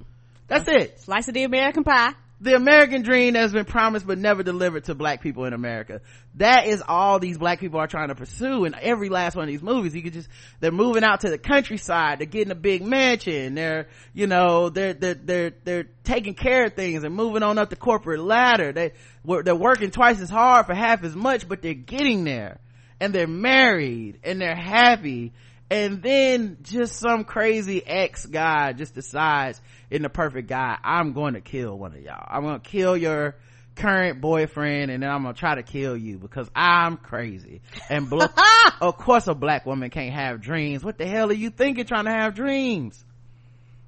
that's 0.46 0.66
it. 0.68 1.00
Slice 1.00 1.28
of 1.28 1.34
the 1.34 1.44
American 1.44 1.84
pie. 1.84 2.14
The 2.40 2.54
american 2.54 3.02
dream 3.02 3.34
that's 3.34 3.52
been 3.52 3.64
promised 3.64 4.06
but 4.06 4.18
never 4.18 4.42
delivered 4.42 4.84
to 4.84 4.94
black 4.94 5.20
people 5.22 5.44
in 5.44 5.52
america. 5.52 6.00
That 6.36 6.66
is 6.66 6.82
all 6.86 7.18
these 7.18 7.36
black 7.36 7.58
people 7.58 7.80
are 7.80 7.88
trying 7.88 8.08
to 8.08 8.14
pursue 8.14 8.64
in 8.64 8.74
every 8.80 9.08
last 9.08 9.34
one 9.34 9.44
of 9.44 9.48
these 9.48 9.62
movies. 9.62 9.94
You 9.94 10.02
could 10.02 10.12
just 10.12 10.28
they're 10.60 10.70
moving 10.70 11.02
out 11.02 11.20
to 11.20 11.30
the 11.30 11.38
countryside. 11.38 12.20
They're 12.20 12.26
getting 12.26 12.52
a 12.52 12.56
big 12.56 12.82
mansion. 12.82 13.54
They're 13.54 13.88
you 14.12 14.26
know 14.26 14.68
they're 14.68 14.94
they're 14.94 15.14
they're, 15.14 15.52
they're 15.64 15.86
taking 16.04 16.34
care 16.34 16.66
of 16.66 16.74
things 16.74 17.02
and 17.02 17.14
moving 17.14 17.42
on 17.42 17.58
up 17.58 17.70
the 17.70 17.76
corporate 17.76 18.20
ladder. 18.20 18.72
They 18.72 18.92
they're 19.24 19.56
working 19.56 19.90
twice 19.90 20.20
as 20.20 20.30
hard 20.30 20.66
for 20.66 20.74
half 20.74 21.02
as 21.02 21.16
much 21.16 21.48
but 21.48 21.62
they're 21.62 21.74
getting 21.74 22.24
there. 22.24 22.60
And 23.00 23.14
they're 23.14 23.28
married 23.28 24.20
and 24.24 24.40
they're 24.40 24.56
happy 24.56 25.32
and 25.70 26.02
then 26.02 26.58
just 26.62 26.96
some 26.96 27.24
crazy 27.24 27.86
ex 27.86 28.24
guy 28.26 28.72
just 28.72 28.94
decides 28.94 29.60
in 29.90 30.02
the 30.02 30.08
perfect 30.08 30.48
guy 30.48 30.78
i'm 30.82 31.12
going 31.12 31.34
to 31.34 31.40
kill 31.40 31.78
one 31.78 31.92
of 31.94 32.00
y'all. 32.00 32.24
I'm 32.26 32.42
going 32.42 32.60
to 32.60 32.68
kill 32.68 32.96
your 32.96 33.36
current 33.74 34.20
boyfriend 34.20 34.90
and 34.90 35.02
then 35.02 35.10
i'm 35.10 35.22
going 35.22 35.34
to 35.34 35.38
try 35.38 35.54
to 35.54 35.62
kill 35.62 35.96
you 35.96 36.18
because 36.18 36.50
i'm 36.54 36.96
crazy. 36.96 37.60
And 37.88 38.08
bl- 38.10 38.24
of 38.80 38.96
course 38.96 39.26
a 39.26 39.34
black 39.34 39.66
woman 39.66 39.90
can't 39.90 40.14
have 40.14 40.40
dreams. 40.40 40.84
What 40.84 40.98
the 40.98 41.06
hell 41.06 41.30
are 41.30 41.34
you 41.34 41.50
thinking 41.50 41.84
trying 41.84 42.04
to 42.06 42.10
have 42.10 42.34
dreams? 42.34 43.04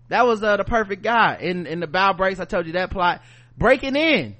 That 0.09 0.27
was 0.27 0.43
uh, 0.43 0.57
the 0.57 0.65
perfect 0.65 1.03
guy. 1.03 1.39
In 1.41 1.67
in 1.67 1.81
the 1.81 1.87
bough 1.87 2.13
breaks 2.13 2.41
i 2.41 2.45
told 2.45 2.67
you 2.67 2.73
that 2.73 2.91
plot. 2.91 3.23
Breaking 3.57 3.97
in 3.97 4.37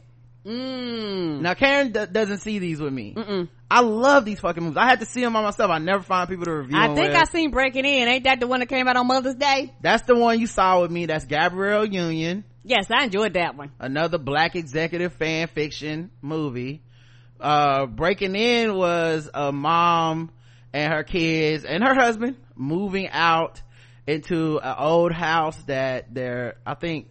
Mmm. 0.47 1.41
now 1.41 1.55
karen 1.55 1.93
d- 1.93 2.07
doesn't 2.11 2.39
see 2.39 2.59
these 2.59 2.81
with 2.81 2.93
me 2.93 3.15
Mm-mm. 3.15 3.49
i 3.71 3.81
love 3.83 4.25
these 4.25 4.41
fucking 4.41 4.63
movies 4.63 4.79
i 4.79 4.87
had 4.87 5.01
to 5.01 5.07
see 5.07 5.21
them 5.21 5.35
by 5.35 5.43
myself 5.43 5.71
i 5.71 5.79
never 5.79 6.03
find 6.03 6.29
people 6.31 6.47
to 6.47 6.53
review 6.55 6.79
I 6.79 6.87
think 6.95 7.13
with. 7.13 7.17
I 7.17 7.25
seen 7.25 7.51
Breaking 7.51 7.85
In. 7.85 8.09
Ain't 8.09 8.25
that 8.25 8.41
the 8.41 8.47
one 8.47 8.61
that 8.61 8.67
came 8.71 8.89
out 8.89 8.97
on 8.97 9.07
Mother's 9.07 9.35
Day? 9.35 9.73
That's 9.83 10.05
the 10.05 10.15
one 10.17 10.41
you 10.41 10.47
saw 10.47 10.81
with 10.81 10.91
me. 10.91 11.07
That's 11.07 11.25
Gabrielle 11.27 11.85
Union, 11.85 12.45
Yes, 12.65 12.91
I 12.91 13.05
enjoyed 13.05 13.35
that 13.35 13.57
one. 13.57 13.71
another 13.79 14.19
black 14.19 14.57
executive 14.57 15.13
fan 15.15 15.49
fiction 15.49 16.11
movie. 16.23 16.83
Uh, 17.39 17.87
Breaking 17.87 18.35
In 18.37 18.75
was 18.75 19.29
a 19.33 19.51
mom 19.53 20.31
and 20.73 20.93
her 20.93 21.03
kids 21.05 21.65
and 21.65 21.83
her 21.83 21.95
husband 21.95 22.37
moving 22.55 23.09
out 23.09 23.61
into 24.07 24.59
an 24.59 24.75
old 24.79 25.13
house 25.13 25.57
that 25.65 26.13
they're, 26.15 26.57
I 26.67 26.75
think 26.75 27.09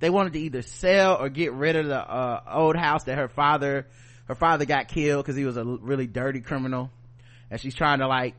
they 0.00 0.10
wanted 0.10 0.34
to 0.34 0.40
either 0.40 0.62
sell 0.62 1.16
or 1.16 1.28
get 1.28 1.52
rid 1.52 1.76
of 1.76 1.86
the, 1.86 1.98
uh, 1.98 2.42
old 2.52 2.76
house 2.76 3.04
that 3.04 3.18
her 3.18 3.28
father, 3.28 3.86
her 4.26 4.34
father 4.34 4.64
got 4.64 4.88
killed 4.88 5.24
because 5.24 5.36
he 5.36 5.44
was 5.44 5.56
a 5.56 5.64
really 5.64 6.06
dirty 6.06 6.40
criminal. 6.40 6.90
And 7.50 7.60
she's 7.60 7.74
trying 7.74 8.00
to 8.00 8.06
like 8.06 8.34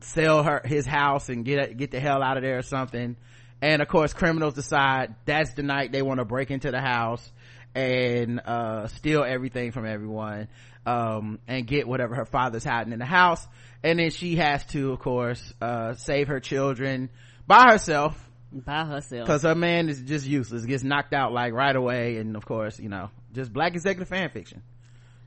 sell 0.00 0.42
her 0.42 0.62
his 0.64 0.86
house 0.86 1.28
and 1.28 1.44
get 1.44 1.76
get 1.76 1.90
the 1.90 2.00
hell 2.00 2.22
out 2.22 2.36
of 2.36 2.42
there 2.42 2.58
or 2.58 2.62
something. 2.62 3.16
And 3.62 3.82
of 3.82 3.88
course 3.88 4.12
criminals 4.12 4.54
decide 4.54 5.14
that's 5.24 5.54
the 5.54 5.62
night 5.62 5.92
they 5.92 6.02
want 6.02 6.18
to 6.18 6.24
break 6.24 6.50
into 6.50 6.70
the 6.70 6.80
house 6.80 7.30
and 7.74 8.40
uh 8.40 8.86
steal 8.88 9.22
everything 9.22 9.70
from 9.70 9.86
everyone 9.86 10.48
um 10.86 11.38
and 11.46 11.66
get 11.66 11.86
whatever 11.86 12.14
her 12.16 12.24
father's 12.24 12.64
hiding 12.64 12.92
in 12.92 12.98
the 12.98 13.04
house. 13.04 13.46
And 13.82 13.98
then 13.98 14.10
she 14.10 14.36
has 14.36 14.64
to 14.66 14.92
of 14.92 15.00
course 15.00 15.52
uh 15.60 15.94
save 15.94 16.28
her 16.28 16.40
children 16.40 17.10
by 17.46 17.72
herself 17.72 18.29
by 18.52 18.84
herself 18.84 19.26
because 19.26 19.42
her 19.42 19.54
man 19.54 19.88
is 19.88 20.00
just 20.02 20.26
useless. 20.26 20.64
Gets 20.64 20.82
knocked 20.82 21.12
out 21.14 21.32
like 21.32 21.52
right 21.52 21.74
away. 21.74 22.16
And 22.16 22.36
of 22.36 22.44
course 22.44 22.78
you 22.80 22.88
know 22.88 23.10
just 23.32 23.52
black 23.52 23.74
executive 23.74 24.08
fan 24.08 24.28
fiction. 24.30 24.62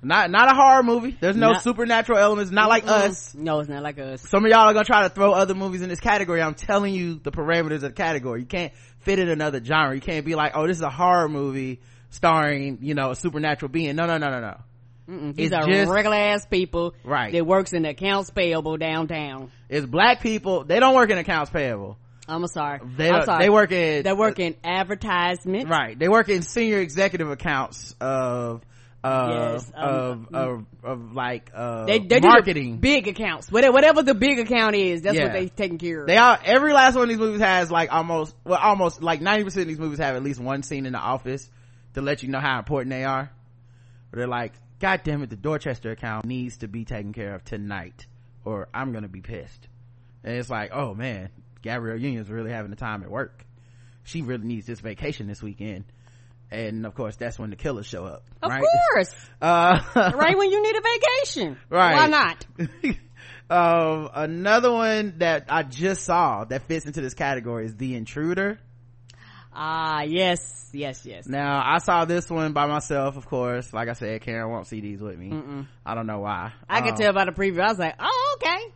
Not 0.01 0.29
not 0.31 0.51
a 0.51 0.55
horror 0.55 0.83
movie. 0.83 1.15
There's 1.19 1.37
no 1.37 1.53
Not- 1.53 1.63
supernatural 1.63 2.17
elements. 2.19 2.51
Not 2.51 2.67
like 2.67 2.85
us. 2.85 3.33
No 3.33 3.59
it's 3.61 3.69
not 3.69 3.81
like 3.83 3.97
us. 3.99 4.21
Some 4.21 4.43
of 4.43 4.51
y'all 4.51 4.67
are 4.67 4.73
gonna 4.73 4.83
try 4.83 5.03
to 5.03 5.09
throw 5.09 5.31
other 5.31 5.53
movies 5.55 5.81
in 5.81 5.87
this 5.87 6.01
category. 6.01 6.41
I'm 6.41 6.55
telling 6.55 6.93
you 6.93 7.19
the 7.23 7.31
parameters 7.31 7.75
of 7.75 7.81
the 7.81 7.91
category. 7.91 8.41
You 8.41 8.45
can't 8.45 8.73
fit 8.99 9.19
in 9.19 9.29
another 9.29 9.63
genre. 9.63 9.95
You 9.95 10.01
can't 10.01 10.25
be 10.25 10.35
like 10.35 10.51
oh 10.55 10.67
this 10.67 10.75
is 10.77 10.83
a 10.83 10.89
horror 10.89 11.29
movie 11.29 11.79
starring 12.09 12.79
you 12.81 12.93
know 12.95 13.11
a 13.11 13.15
supernatural 13.15 13.69
being. 13.69 13.95
No 13.95 14.05
no 14.05 14.17
no 14.17 14.29
no 14.29 14.41
no. 14.41 14.57
Mm-mm. 15.09 15.35
these 15.35 15.47
It's 15.47 15.55
are 15.55 15.65
just- 15.67 15.91
regular 15.91 16.15
ass 16.17 16.45
people 16.47 16.93
Right. 17.03 17.31
that 17.33 17.45
works 17.45 17.71
in 17.73 17.85
accounts 17.85 18.29
payable 18.29 18.77
downtown. 18.77 19.51
It's 19.69 19.85
black 19.85 20.21
people. 20.21 20.63
They 20.65 20.79
don't 20.79 20.95
work 20.95 21.09
in 21.09 21.17
accounts 21.17 21.49
payable 21.51 21.97
i'm 22.27 22.45
sorry. 22.47 22.79
They 22.97 23.09
i'm 23.09 23.25
sorry. 23.25 23.43
they 23.45 23.49
work 23.49 23.71
in 23.71 24.03
they 24.03 24.13
work 24.13 24.39
in 24.39 24.55
advertisement 24.63 25.69
right. 25.69 25.97
They 25.97 26.07
work 26.09 26.29
in 26.29 26.41
senior 26.41 26.79
executive 26.79 27.29
accounts 27.29 27.95
of 27.99 28.61
uh 29.03 29.51
Yes, 29.53 29.71
um, 29.75 30.27
of, 30.33 30.33
of 30.33 30.65
of 30.83 31.13
like 31.13 31.51
uh 31.53 31.85
they, 31.85 31.99
they 31.99 32.19
do 32.19 32.21
the 32.21 32.27
marketing. 32.27 32.77
big 32.77 33.07
accounts. 33.09 33.51
Whatever, 33.51 33.73
whatever 33.73 34.01
the 34.03 34.13
big 34.15 34.39
account 34.39 34.75
is 34.77 35.01
that's 35.01 35.17
Yeah. 35.17 35.25
what 35.25 35.33
they 35.33 35.49
taking 35.49 35.77
care 35.77 36.01
of. 36.01 36.07
They 36.07 36.15
are 36.15 36.39
every 36.45 36.71
last 36.71 36.95
one 36.95 37.03
of 37.03 37.09
these 37.09 37.17
movies 37.17 37.41
has 37.41 37.69
like 37.69 37.91
almost 37.91 38.33
well 38.45 38.59
almost 38.61 39.03
like 39.03 39.19
90% 39.19 39.45
of 39.61 39.67
these 39.67 39.79
movies 39.79 39.99
have 39.99 40.15
at 40.15 40.23
least 40.23 40.39
one 40.39 40.63
scene 40.63 40.85
in 40.85 40.93
the 40.93 40.99
office 40.99 41.49
to 41.95 42.01
let 42.01 42.23
you 42.23 42.29
know 42.29 42.39
how 42.39 42.57
important 42.59 42.91
they 42.91 43.03
are. 43.03 43.29
But 44.11 44.17
they're 44.19 44.27
like 44.27 44.53
god 44.79 45.01
damn 45.03 45.21
it 45.23 45.29
the 45.29 45.35
dorchester 45.35 45.91
account 45.91 46.25
needs 46.25 46.57
to 46.59 46.67
be 46.69 46.85
taken 46.85 47.11
care 47.13 47.35
of 47.35 47.43
tonight 47.43 48.05
or 48.45 48.67
i'm 48.73 48.93
gonna 48.93 49.09
be 49.09 49.21
pissed. 49.21 49.67
And 50.23 50.37
it's 50.37 50.49
like 50.49 50.71
oh 50.73 50.93
man 50.93 51.29
gabrielle 51.63 51.97
union's 51.99 52.29
really 52.29 52.51
having 52.51 52.69
the 52.69 52.77
time 52.77 53.01
at 53.01 53.09
work. 53.09 53.43
She 54.03 54.21
really 54.21 54.45
needs 54.45 54.67
this 54.67 54.79
vacation 54.81 55.25
this 55.27 55.41
weekend. 55.41 55.85
And 56.51 56.85
of 56.85 56.93
course 56.93 57.15
that's 57.15 57.39
when 57.39 57.49
the 57.49 57.55
killers 57.55 57.87
show 57.87 58.05
up 58.05 58.23
of 58.43 58.51
right? 58.51 58.61
course. 58.93 59.15
Uh 59.41 59.79
right 60.15 60.37
when 60.37 60.51
you 60.51 60.61
need 60.61 60.75
a 60.75 60.81
vacation. 60.81 61.57
Right. 61.69 61.95
why 61.95 62.07
not? 62.07 62.45
Um 63.49 64.09
another 64.13 64.71
one 64.71 65.15
that 65.17 65.45
i 65.49 65.63
just 65.63 66.03
saw 66.05 66.45
that 66.45 66.63
fits 66.63 66.85
into 66.85 67.01
this 67.01 67.13
category 67.13 67.65
is 67.65 67.75
the 67.75 67.95
intruder. 67.95 68.59
Ah 69.53 70.01
yes 70.03 70.69
yes 70.73 71.05
yes. 71.05 71.27
Now 71.27 71.61
i 71.63 71.77
saw 71.79 72.05
this 72.05 72.29
one 72.29 72.53
by 72.53 72.65
myself 72.67 73.17
of 73.17 73.25
course. 73.25 73.71
Like 73.73 73.89
i 73.89 73.93
said 73.93 74.21
karen 74.21 74.49
won't 74.49 74.67
see 74.67 74.81
these 74.81 74.99
with 75.01 75.17
me. 75.17 75.29
Mm-mm. 75.29 75.67
i 75.85 75.93
don't 75.95 76.07
know 76.07 76.19
why. 76.19 76.53
I 76.69 76.81
could 76.81 76.91
Um, 76.91 76.97
tell 76.97 77.13
by 77.13 77.25
the 77.25 77.31
preview. 77.31 77.61
I 77.61 77.69
was 77.69 77.79
like 77.79 77.95
oh 77.99 78.37
okay 78.41 78.73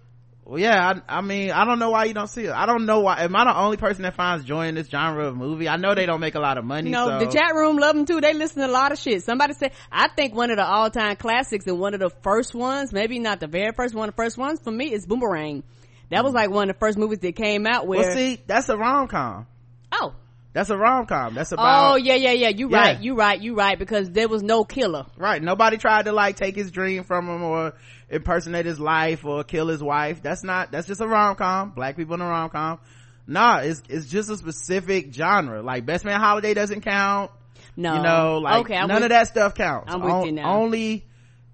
well, 0.48 0.60
yeah 0.60 1.02
I, 1.08 1.18
I 1.18 1.22
mean 1.22 1.52
i 1.52 1.66
don't 1.66 1.78
know 1.80 1.90
why 1.90 2.06
you 2.06 2.14
don't 2.14 2.30
see 2.30 2.46
it 2.46 2.52
i 2.52 2.66
don't 2.66 2.86
know 2.86 3.02
why 3.02 3.22
am 3.24 3.36
i 3.36 3.44
the 3.44 3.58
only 3.58 3.78
person 3.78 4.04
that 4.04 4.16
finds 4.16 4.46
joy 4.46 4.68
in 4.68 4.76
this 4.76 4.88
genre 4.88 5.28
of 5.28 5.36
movie 5.36 5.68
i 5.68 5.76
know 5.76 5.94
they 5.94 6.06
don't 6.06 6.22
make 6.22 6.36
a 6.36 6.40
lot 6.40 6.58
of 6.58 6.66
money 6.66 6.90
No, 6.90 7.08
so 7.08 7.26
the 7.26 7.32
chat 7.32 7.54
room 7.54 7.78
love 7.78 7.96
them 7.96 8.06
too. 8.06 8.22
They 8.22 8.34
listen 8.34 8.62
to 8.62 8.68
a 8.68 8.72
lot 8.72 8.92
of 8.92 9.00
shit. 9.00 9.24
Somebody 9.24 9.54
said, 9.54 9.72
I 9.92 10.08
think 10.10 10.34
one 10.34 10.52
of 10.52 10.58
the 10.58 10.66
all 10.66 10.90
time 10.90 11.16
classics 11.16 11.66
and 11.68 11.80
one 11.80 11.94
of 11.94 12.00
the 12.00 12.10
first 12.22 12.56
ones, 12.56 12.94
maybe 12.94 13.20
not 13.20 13.40
the 13.40 13.48
very 13.48 13.72
first 13.74 13.94
one, 13.94 14.08
the 14.08 14.14
first 14.14 14.38
ones 14.38 14.60
for 14.60 14.72
me 14.72 14.92
is 14.92 15.06
Boomerang. 15.06 15.64
That 16.10 16.24
was 16.24 16.34
like 16.34 16.50
one 16.50 16.70
of 16.70 16.76
the 16.76 16.80
first 16.80 16.98
movies 16.98 17.20
that 17.20 17.36
came 17.36 17.68
out 17.68 17.86
where, 17.86 18.00
well 18.00 18.12
see 18.12 18.42
that's 18.48 18.70
a 18.70 18.78
rom-com 18.78 19.48
oh, 19.92 20.14
that's 20.58 20.72
a 20.72 20.78
rom-com 20.78 21.36
that's 21.36 21.54
oh, 21.54 21.56
about 21.56 21.92
oh 21.92 21.96
yeah, 21.98 22.16
yeah, 22.16 22.32
yeah, 22.32 22.50
you 22.50 22.68
Yeah. 22.72 22.78
right, 22.80 23.00
you 23.00 23.14
right, 23.14 23.40
you 23.40 23.54
right, 23.54 23.78
because 23.78 24.10
there 24.10 24.28
was 24.28 24.42
no 24.42 24.64
killer. 24.64 25.06
Right. 25.16 25.40
Nobody 25.40 25.78
tried 25.78 26.06
to 26.06 26.14
like 26.14 26.36
take 26.36 26.56
his 26.56 26.72
dream 26.72 27.04
from 27.04 27.30
him 27.30 27.44
or 27.44 27.76
impersonate 28.10 28.66
his 28.66 28.80
life 28.80 29.24
or 29.24 29.44
kill 29.44 29.68
his 29.68 29.84
wife. 29.84 30.24
That's 30.24 30.44
not, 30.44 30.72
that's 30.72 30.88
just 30.88 31.00
a 31.00 31.08
rom-com. 31.08 31.74
Black 31.76 31.96
people 31.96 32.16
in 32.16 32.22
a 32.22 32.26
rom-com. 32.28 32.80
Nah, 33.28 33.60
it's, 33.60 33.84
it's 33.88 34.08
just 34.08 34.32
a 34.32 34.36
specific 34.36 35.14
genre. 35.14 35.62
Like 35.62 35.86
Best 35.86 36.06
Man 36.06 36.20
Holiday 36.20 36.56
doesn't 36.56 36.82
count. 36.82 37.30
No. 37.76 37.96
You 37.96 38.02
know, 38.02 38.38
like 38.40 38.56
okay, 38.62 38.78
I'm 38.78 38.88
none 38.88 38.96
with- 38.96 39.04
of 39.04 39.10
that 39.10 39.28
stuff 39.28 39.54
counts. 39.54 39.94
I'm 39.94 40.02
with 40.02 40.26
you 40.26 40.32
now. 40.32 40.56
Only 40.56 41.06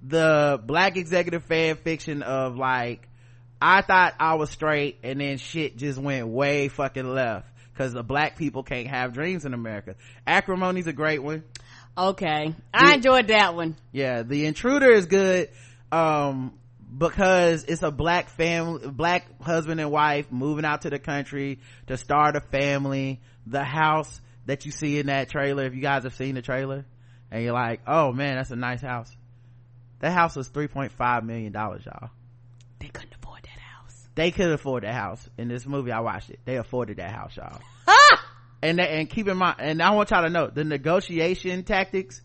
the 0.01 0.61
black 0.65 0.95
executive 0.95 1.43
fan 1.43 1.75
fiction 1.75 2.23
of 2.23 2.55
like, 2.55 3.05
I 3.61 3.81
thought 3.81 4.13
I 4.17 4.35
was 4.35 4.49
straight 4.49 4.99
and 5.03 5.19
then 5.19 5.39
shit 5.39 5.75
just 5.75 5.99
went 5.99 6.25
way 6.27 6.69
fucking 6.69 7.13
left. 7.13 7.49
Cause 7.77 7.91
the 7.93 8.03
black 8.03 8.37
people 8.37 8.61
can't 8.63 8.87
have 8.87 9.13
dreams 9.13 9.45
in 9.45 9.53
America. 9.53 9.95
Acrimony's 10.27 10.85
a 10.87 10.93
great 10.93 11.23
one. 11.23 11.43
Okay. 11.97 12.53
I 12.73 12.87
The- 12.89 12.93
enjoyed 12.95 13.27
that 13.29 13.55
one. 13.55 13.75
yeah 13.91 14.23
the 14.23 14.45
intruder 14.45 14.89
is 14.91 15.05
good 15.07 15.49
um 15.91 16.53
because 16.95 17.63
it's 17.63 17.81
a 17.81 17.91
black 17.91 18.29
family 18.29 18.87
black 18.87 19.41
husband 19.41 19.79
and 19.79 19.89
wife 19.91 20.31
moving 20.31 20.65
out 20.65 20.81
to 20.81 20.89
the 20.91 20.99
country 20.99 21.59
to 21.87 21.97
start 21.97 22.35
a 22.35 22.41
family 22.41 23.19
the 23.47 23.63
house 23.63 24.21
that 24.45 24.65
you 24.65 24.71
see 24.71 24.99
in 24.99 25.07
that 25.07 25.29
trailer 25.29 25.65
if 25.65 25.73
you 25.75 25.81
guys 25.81 26.03
have 26.03 26.13
seen 26.15 26.35
the 26.35 26.41
trailer 26.41 26.85
and 27.31 27.43
you're 27.43 27.53
like 27.53 27.81
oh 27.87 28.11
man 28.11 28.35
that's 28.37 28.51
a 28.51 28.55
nice 28.55 28.81
house 28.81 29.11
that 29.99 30.11
house 30.11 30.35
was 30.35 30.49
3.5 30.49 31.23
million 31.23 31.51
dollars 31.51 31.83
y'all 31.85 32.09
They 32.79 32.87
couldn't 32.87 33.13
afford 33.15 33.21
that 33.21 33.21
house. 33.21 33.22
They 34.15 34.31
could 34.31 34.51
afford 34.51 34.83
that 34.83 34.93
house. 34.93 35.27
In 35.37 35.47
this 35.47 35.65
movie 35.65 35.91
i 35.91 35.99
watched 35.99 36.29
it. 36.29 36.39
They 36.45 36.57
afforded 36.57 36.97
that 36.97 37.11
house 37.11 37.35
y'all. 37.35 37.59
And 38.61 38.79
that, 38.79 38.91
and 38.91 39.09
keep 39.09 39.27
in 39.27 39.37
mind 39.37 39.57
and 39.59 39.81
i 39.81 39.91
want 39.91 40.11
y'all 40.11 40.23
to 40.23 40.29
know 40.29 40.47
the 40.47 40.63
negotiation 40.63 41.63
tactics 41.63 42.21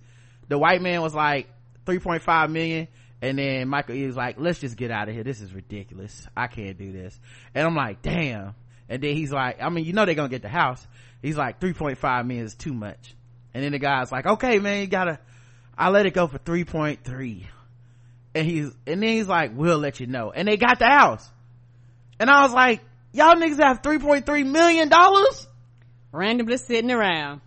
the 0.49 0.59
white 0.59 0.81
man 0.81 1.03
was 1.03 1.15
like 1.15 1.49
3.5 1.85 2.51
million. 2.51 2.89
And 3.21 3.39
then 3.39 3.69
michael 3.69 3.95
e 3.95 4.07
was 4.07 4.17
like 4.17 4.37
let's 4.39 4.61
just 4.61 4.77
get 4.77 4.91
out 4.91 5.09
of 5.09 5.15
here. 5.15 5.25
This 5.25 5.41
is 5.41 5.53
ridiculous. 5.53 6.27
I 6.37 6.47
can't 6.47 6.79
do 6.79 6.93
this. 6.93 7.19
And 7.55 7.67
i'm 7.67 7.75
like 7.75 8.03
damn. 8.03 8.55
And 8.89 9.03
then 9.03 9.17
he's 9.17 9.33
like 9.33 9.61
i 9.61 9.69
mean 9.69 9.85
you 9.85 9.93
know 9.93 10.05
they're 10.05 10.15
gonna 10.15 10.29
get 10.29 10.43
the 10.43 10.49
house. 10.49 10.87
He's 11.23 11.37
like 11.37 11.61
3.5 11.61 12.27
million 12.27 12.47
is 12.47 12.55
too 12.55 12.73
much. 12.73 13.15
And 13.53 13.65
then 13.65 13.73
the 13.73 13.79
guy's 13.79 14.13
like 14.13 14.27
okay 14.27 14.59
man 14.59 14.83
you 14.83 14.87
gotta 14.87 15.19
i 15.77 15.91
let 15.91 16.07
it 16.07 16.15
go 16.15 16.27
for 16.27 16.39
3.3 16.39 17.45
and 18.35 18.47
he's 18.47 18.71
and 18.87 19.03
then 19.03 19.11
he's 19.11 19.27
like 19.27 19.51
we'll 19.55 19.79
let 19.79 19.99
you 19.99 20.07
know. 20.07 20.31
And 20.31 20.47
they 20.47 20.57
got 20.57 20.79
the 20.79 20.87
house 20.87 21.29
and 22.19 22.31
i 22.31 22.43
was 22.43 22.53
like 22.53 22.81
y'all 23.13 23.35
niggas 23.35 23.59
have 23.63 23.83
3.3 23.83 24.47
million 24.47 24.89
dollars? 24.89 25.47
Randomly 26.13 26.57
sitting 26.57 26.91
around. 26.91 27.41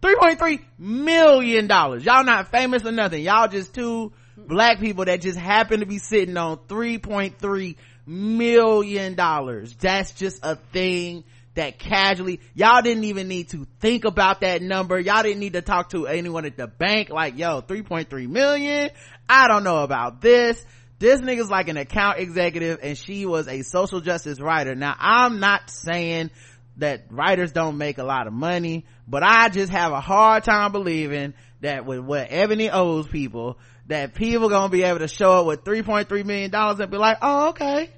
3.3 0.00 0.60
million 0.78 1.66
dollars. 1.66 2.04
Y'all 2.04 2.24
not 2.24 2.50
famous 2.50 2.84
or 2.84 2.92
nothing. 2.92 3.22
Y'all 3.22 3.48
just 3.48 3.74
two 3.74 4.12
black 4.36 4.78
people 4.78 5.04
that 5.04 5.20
just 5.20 5.38
happen 5.38 5.80
to 5.80 5.86
be 5.86 5.98
sitting 5.98 6.36
on 6.36 6.56
3.3 6.68 7.76
million 8.06 9.14
dollars. 9.14 9.74
That's 9.74 10.12
just 10.12 10.44
a 10.44 10.56
thing 10.56 11.24
that 11.54 11.80
casually 11.80 12.40
y'all 12.54 12.80
didn't 12.82 13.02
even 13.02 13.26
need 13.26 13.48
to 13.48 13.66
think 13.80 14.04
about 14.04 14.42
that 14.42 14.62
number. 14.62 15.00
Y'all 15.00 15.24
didn't 15.24 15.40
need 15.40 15.54
to 15.54 15.62
talk 15.62 15.90
to 15.90 16.06
anyone 16.06 16.44
at 16.44 16.56
the 16.56 16.68
bank 16.68 17.10
like 17.10 17.36
yo 17.36 17.60
3.3 17.60 18.28
million? 18.28 18.90
I 19.28 19.48
don't 19.48 19.64
know 19.64 19.82
about 19.82 20.20
this 20.20 20.64
this 20.98 21.20
nigga's 21.20 21.50
like 21.50 21.68
an 21.68 21.76
account 21.76 22.18
executive 22.18 22.80
and 22.82 22.98
she 22.98 23.26
was 23.26 23.48
a 23.48 23.62
social 23.62 24.00
justice 24.00 24.40
writer 24.40 24.74
now 24.74 24.94
i'm 24.98 25.40
not 25.40 25.70
saying 25.70 26.30
that 26.78 27.06
writers 27.10 27.52
don't 27.52 27.76
make 27.76 27.98
a 27.98 28.04
lot 28.04 28.26
of 28.26 28.32
money, 28.32 28.86
but 29.06 29.22
I 29.22 29.48
just 29.48 29.70
have 29.72 29.92
a 29.92 30.00
hard 30.00 30.44
time 30.44 30.72
believing 30.72 31.34
that 31.60 31.84
with 31.84 32.00
what 32.00 32.28
Ebony 32.30 32.70
owes 32.70 33.06
people, 33.06 33.58
that 33.86 34.14
people 34.14 34.48
gonna 34.48 34.68
be 34.68 34.84
able 34.84 35.00
to 35.00 35.08
show 35.08 35.32
up 35.40 35.46
with 35.46 35.64
3.3 35.64 36.24
million 36.24 36.50
dollars 36.50 36.80
and 36.80 36.90
be 36.90 36.96
like, 36.96 37.18
oh, 37.20 37.50
okay. 37.50 37.90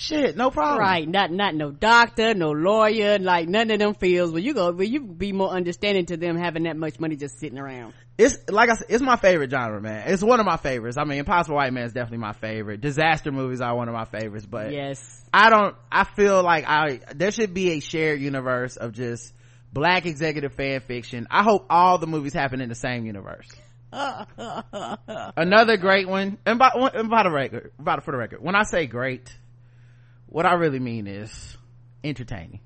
Shit, 0.00 0.34
no 0.34 0.50
problem. 0.50 0.78
Right. 0.78 1.06
Not, 1.06 1.30
not 1.30 1.54
no 1.54 1.70
doctor, 1.70 2.32
no 2.32 2.52
lawyer, 2.52 3.18
like 3.18 3.48
none 3.48 3.70
of 3.70 3.78
them 3.78 3.92
fields 3.92 4.32
where 4.32 4.40
you 4.40 4.54
go, 4.54 4.72
where 4.72 4.86
you 4.86 5.00
be 5.02 5.32
more 5.32 5.50
understanding 5.50 6.06
to 6.06 6.16
them 6.16 6.38
having 6.38 6.62
that 6.62 6.78
much 6.78 6.98
money 6.98 7.16
just 7.16 7.38
sitting 7.38 7.58
around. 7.58 7.92
It's, 8.16 8.48
like 8.48 8.70
I 8.70 8.76
said, 8.76 8.86
it's 8.88 9.02
my 9.02 9.16
favorite 9.16 9.50
genre, 9.50 9.78
man. 9.78 10.04
It's 10.06 10.22
one 10.22 10.40
of 10.40 10.46
my 10.46 10.56
favorites. 10.56 10.96
I 10.98 11.04
mean, 11.04 11.18
Impossible 11.18 11.56
White 11.56 11.74
Man 11.74 11.84
is 11.84 11.92
definitely 11.92 12.18
my 12.18 12.32
favorite. 12.32 12.80
Disaster 12.80 13.30
movies 13.30 13.60
are 13.60 13.76
one 13.76 13.88
of 13.88 13.94
my 13.94 14.06
favorites, 14.06 14.46
but 14.46 14.72
Yes. 14.72 15.22
I 15.34 15.50
don't, 15.50 15.76
I 15.92 16.04
feel 16.04 16.42
like 16.42 16.64
I, 16.66 17.00
there 17.14 17.30
should 17.30 17.52
be 17.52 17.72
a 17.72 17.80
shared 17.80 18.22
universe 18.22 18.76
of 18.76 18.92
just 18.92 19.34
black 19.70 20.06
executive 20.06 20.54
fan 20.54 20.80
fiction. 20.80 21.26
I 21.30 21.42
hope 21.42 21.66
all 21.68 21.98
the 21.98 22.06
movies 22.06 22.32
happen 22.32 22.62
in 22.62 22.70
the 22.70 22.74
same 22.74 23.04
universe. 23.04 23.48
Another 23.92 25.76
great 25.76 26.08
one, 26.08 26.38
and 26.46 26.58
by, 26.58 26.70
and 26.94 27.10
by 27.10 27.24
the 27.24 27.30
record, 27.30 27.72
by 27.78 27.96
the, 27.96 28.02
for 28.02 28.12
the 28.12 28.18
record, 28.18 28.42
when 28.42 28.54
I 28.54 28.62
say 28.62 28.86
great, 28.86 29.30
what 30.30 30.46
I 30.46 30.54
really 30.54 30.78
mean 30.78 31.06
is 31.06 31.56
entertaining. 32.02 32.60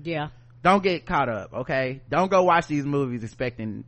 Yeah. 0.00 0.28
Don't 0.62 0.82
get 0.82 1.06
caught 1.06 1.28
up, 1.28 1.52
okay? 1.54 2.02
Don't 2.08 2.30
go 2.30 2.44
watch 2.44 2.66
these 2.66 2.84
movies 2.84 3.24
expecting, 3.24 3.84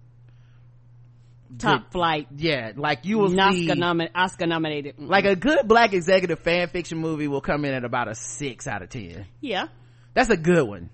Top 1.59 1.93
flight. 1.93 2.29
yeah, 2.35 2.73
like 2.77 3.05
you 3.05 3.19
will 3.19 3.29
see, 3.29 3.71
Oscar, 3.71 4.09
Oscar 4.15 4.47
nominated. 4.47 4.97
Mm. 4.97 5.09
like 5.09 5.27
a 5.27 5.37
good 5.37 5.69
black 5.69 5.93
executive 5.93 6.39
fan 6.39 6.69
fiction 6.69 6.97
movie 6.97 7.29
will 7.29 7.43
come 7.43 7.67
in 7.67 7.75
at 7.75 7.85
about 7.85 8.09
a 8.09 8.15
six 8.15 8.67
out 8.67 8.81
of 8.81 8.89
ten. 8.89 9.27
yeah. 9.43 9.67
that's 10.15 10.31
a 10.31 10.37
good 10.39 10.67
one 10.67 10.89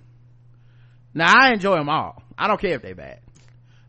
now 1.15 1.33
i 1.33 1.53
enjoy 1.53 1.77
them 1.77 1.89
all 1.89 2.21
i 2.37 2.49
don't 2.49 2.61
care 2.61 2.75
if 2.75 2.83
they're 2.83 2.97
bad 2.97 3.21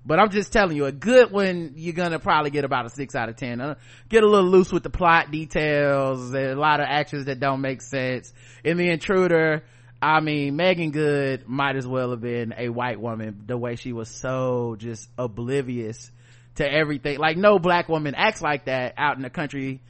but 0.06 0.20
i'm 0.20 0.30
just 0.30 0.52
telling 0.52 0.76
you 0.76 0.86
a 0.86 0.92
good 0.92 1.32
one 1.32 1.74
you're 1.76 1.94
gonna 1.94 2.20
probably 2.20 2.50
get 2.50 2.66
about 2.66 2.86
a 2.86 2.90
six 2.90 3.16
out 3.16 3.30
of 3.30 3.36
ten 3.36 3.60
uh, 3.62 3.76
get 4.08 4.24
a 4.24 4.28
little 4.28 4.50
loose 4.50 4.72
with 4.72 4.84
the 4.84 4.90
plot 4.90 5.32
details 5.32 6.34
a 6.34 6.54
lot 6.56 6.80
of 6.80 6.86
actions 6.90 7.26
that 7.26 7.40
don't 7.40 7.62
make 7.62 7.82
sense 7.82 8.34
in 8.64 8.78
the 8.78 8.90
intruder 8.90 9.64
I 10.02 10.22
mean, 10.22 10.56
Meagan 10.56 10.92
Good 10.92 11.48
might 11.48 11.76
as 11.76 11.86
well 11.86 12.12
have 12.12 12.22
been 12.22 12.54
a 12.58 12.70
white 12.70 13.02
woman 13.02 13.44
the 13.46 13.58
way 13.58 13.76
she 13.76 13.92
was 13.92 14.08
so 14.08 14.78
just 14.78 15.10
oblivious 15.18 16.10
to 16.56 16.72
everything. 16.72 17.18
Like 17.18 17.36
no 17.36 17.60
black 17.60 17.90
woman 17.90 18.16
acts 18.16 18.42
like 18.42 18.66
that 18.66 18.94
out 18.98 19.18
in 19.18 19.24
the 19.24 19.30
country 19.30 19.82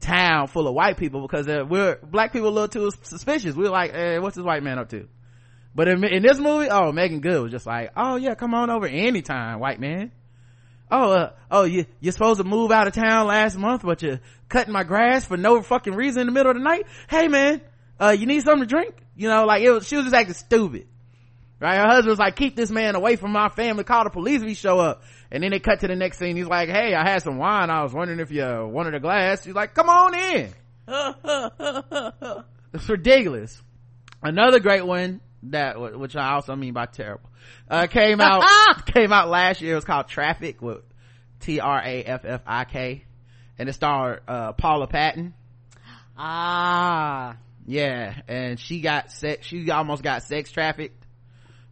town 0.00 0.48
full 0.48 0.66
of 0.66 0.74
white 0.74 0.96
people 0.96 1.22
because 1.22 1.46
uh, 1.46 1.64
we're 1.68 1.96
black 2.02 2.32
people 2.32 2.48
a 2.48 2.50
little 2.50 2.68
too 2.68 2.90
suspicious. 3.02 3.54
We're 3.54 3.70
like, 3.70 3.94
eh, 3.94 4.18
what's 4.18 4.34
this 4.34 4.44
white 4.44 4.64
man 4.64 4.80
up 4.80 4.88
to? 4.90 5.06
But 5.74 5.88
in, 5.88 6.04
in, 6.04 6.22
this 6.22 6.38
movie, 6.38 6.68
oh, 6.70 6.92
Meagan 6.92 7.20
Good 7.20 7.42
was 7.42 7.50
just 7.50 7.66
like, 7.66 7.92
oh 7.96 8.16
yeah, 8.16 8.34
come 8.34 8.54
on 8.54 8.70
over 8.70 8.86
anytime, 8.86 9.58
white 9.58 9.80
man. 9.80 10.12
Oh, 10.90 11.10
uh, 11.12 11.32
oh, 11.50 11.64
you, 11.64 11.86
you're 12.00 12.12
supposed 12.12 12.38
to 12.38 12.44
move 12.44 12.70
out 12.70 12.86
of 12.86 12.92
town 12.92 13.26
last 13.26 13.56
month, 13.56 13.82
but 13.82 14.02
you're 14.02 14.20
cutting 14.50 14.74
my 14.74 14.84
grass 14.84 15.24
for 15.24 15.38
no 15.38 15.62
fucking 15.62 15.94
reason 15.94 16.20
in 16.20 16.26
the 16.26 16.32
middle 16.32 16.50
of 16.50 16.58
the 16.58 16.62
night. 16.62 16.86
Hey 17.08 17.28
man, 17.28 17.62
uh, 17.98 18.10
you 18.10 18.26
need 18.26 18.42
something 18.42 18.64
to 18.64 18.66
drink? 18.66 18.94
You 19.16 19.28
know, 19.28 19.46
like 19.46 19.62
it 19.62 19.70
was, 19.70 19.88
she 19.88 19.96
was 19.96 20.04
just 20.04 20.14
acting 20.14 20.34
stupid. 20.34 20.88
Right? 21.58 21.76
Her 21.76 21.86
husband 21.86 22.08
was 22.08 22.18
like, 22.18 22.36
keep 22.36 22.56
this 22.56 22.70
man 22.70 22.96
away 22.96 23.16
from 23.16 23.30
my 23.30 23.48
family, 23.48 23.84
call 23.84 24.04
the 24.04 24.10
police 24.10 24.42
if 24.42 24.48
he 24.48 24.54
show 24.54 24.80
up. 24.80 25.04
And 25.30 25.42
then 25.42 25.52
they 25.52 25.60
cut 25.60 25.80
to 25.80 25.86
the 25.86 25.94
next 25.94 26.18
scene. 26.18 26.36
He's 26.36 26.48
like, 26.48 26.68
hey, 26.68 26.92
I 26.92 27.08
had 27.08 27.22
some 27.22 27.38
wine. 27.38 27.70
I 27.70 27.84
was 27.84 27.94
wondering 27.94 28.18
if 28.18 28.32
you 28.32 28.44
wanted 28.44 28.94
a 28.94 29.00
glass. 29.00 29.44
She's 29.44 29.54
like, 29.54 29.72
come 29.72 29.88
on 29.88 30.14
in. 30.14 30.52
it's 32.74 32.88
ridiculous. 32.88 33.62
Another 34.22 34.58
great 34.58 34.84
one 34.84 35.20
that, 35.44 35.98
which 35.98 36.16
I 36.16 36.34
also 36.34 36.54
mean 36.56 36.74
by 36.74 36.86
terrible, 36.86 37.30
uh, 37.68 37.86
came 37.86 38.20
out, 38.20 38.44
came 38.86 39.12
out 39.12 39.28
last 39.28 39.60
year. 39.60 39.72
It 39.72 39.76
was 39.76 39.84
called 39.84 40.06
Traffik 40.08 40.60
with 40.60 40.82
T-R-A-F-F-I-K. 41.40 43.04
And 43.58 43.68
it 43.68 43.72
starred, 43.74 44.22
uh, 44.26 44.52
Paula 44.52 44.86
Patton. 44.86 45.34
Ah 46.16 47.36
yeah 47.66 48.14
and 48.28 48.58
she 48.58 48.80
got 48.80 49.10
sex 49.10 49.46
she 49.46 49.70
almost 49.70 50.02
got 50.02 50.22
sex 50.22 50.50
trafficked 50.50 51.06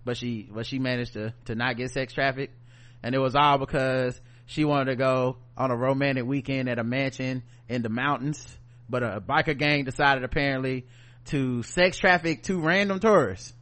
but 0.05 0.17
she 0.17 0.49
but 0.53 0.67
she 0.67 0.79
managed 0.79 1.15
to 1.15 1.35
to 1.45 1.55
not 1.55 1.77
get 1.77 1.91
sex 1.91 2.13
trafficked 2.13 2.55
and 3.03 3.15
it 3.15 3.19
was 3.19 3.35
all 3.35 3.59
because 3.59 4.21
she 4.47 4.65
wanted 4.65 4.87
to 4.87 4.97
go 4.97 5.37
on 5.57 5.71
a 5.71 5.77
romantic 5.77 6.25
weekend 6.25 6.69
at 6.69 6.79
a 6.79 6.85
mansion 6.85 7.43
in 7.69 7.83
the 7.83 7.89
mountains 7.89 8.57
but 8.89 9.03
a 9.03 9.21
biker 9.21 9.57
gang 9.57 9.85
decided 9.85 10.23
apparently 10.23 10.87
to 11.25 11.63
sex 11.65 11.99
traffic 11.99 12.43
two 12.43 12.61
random 12.61 13.01
tourists 13.01 13.53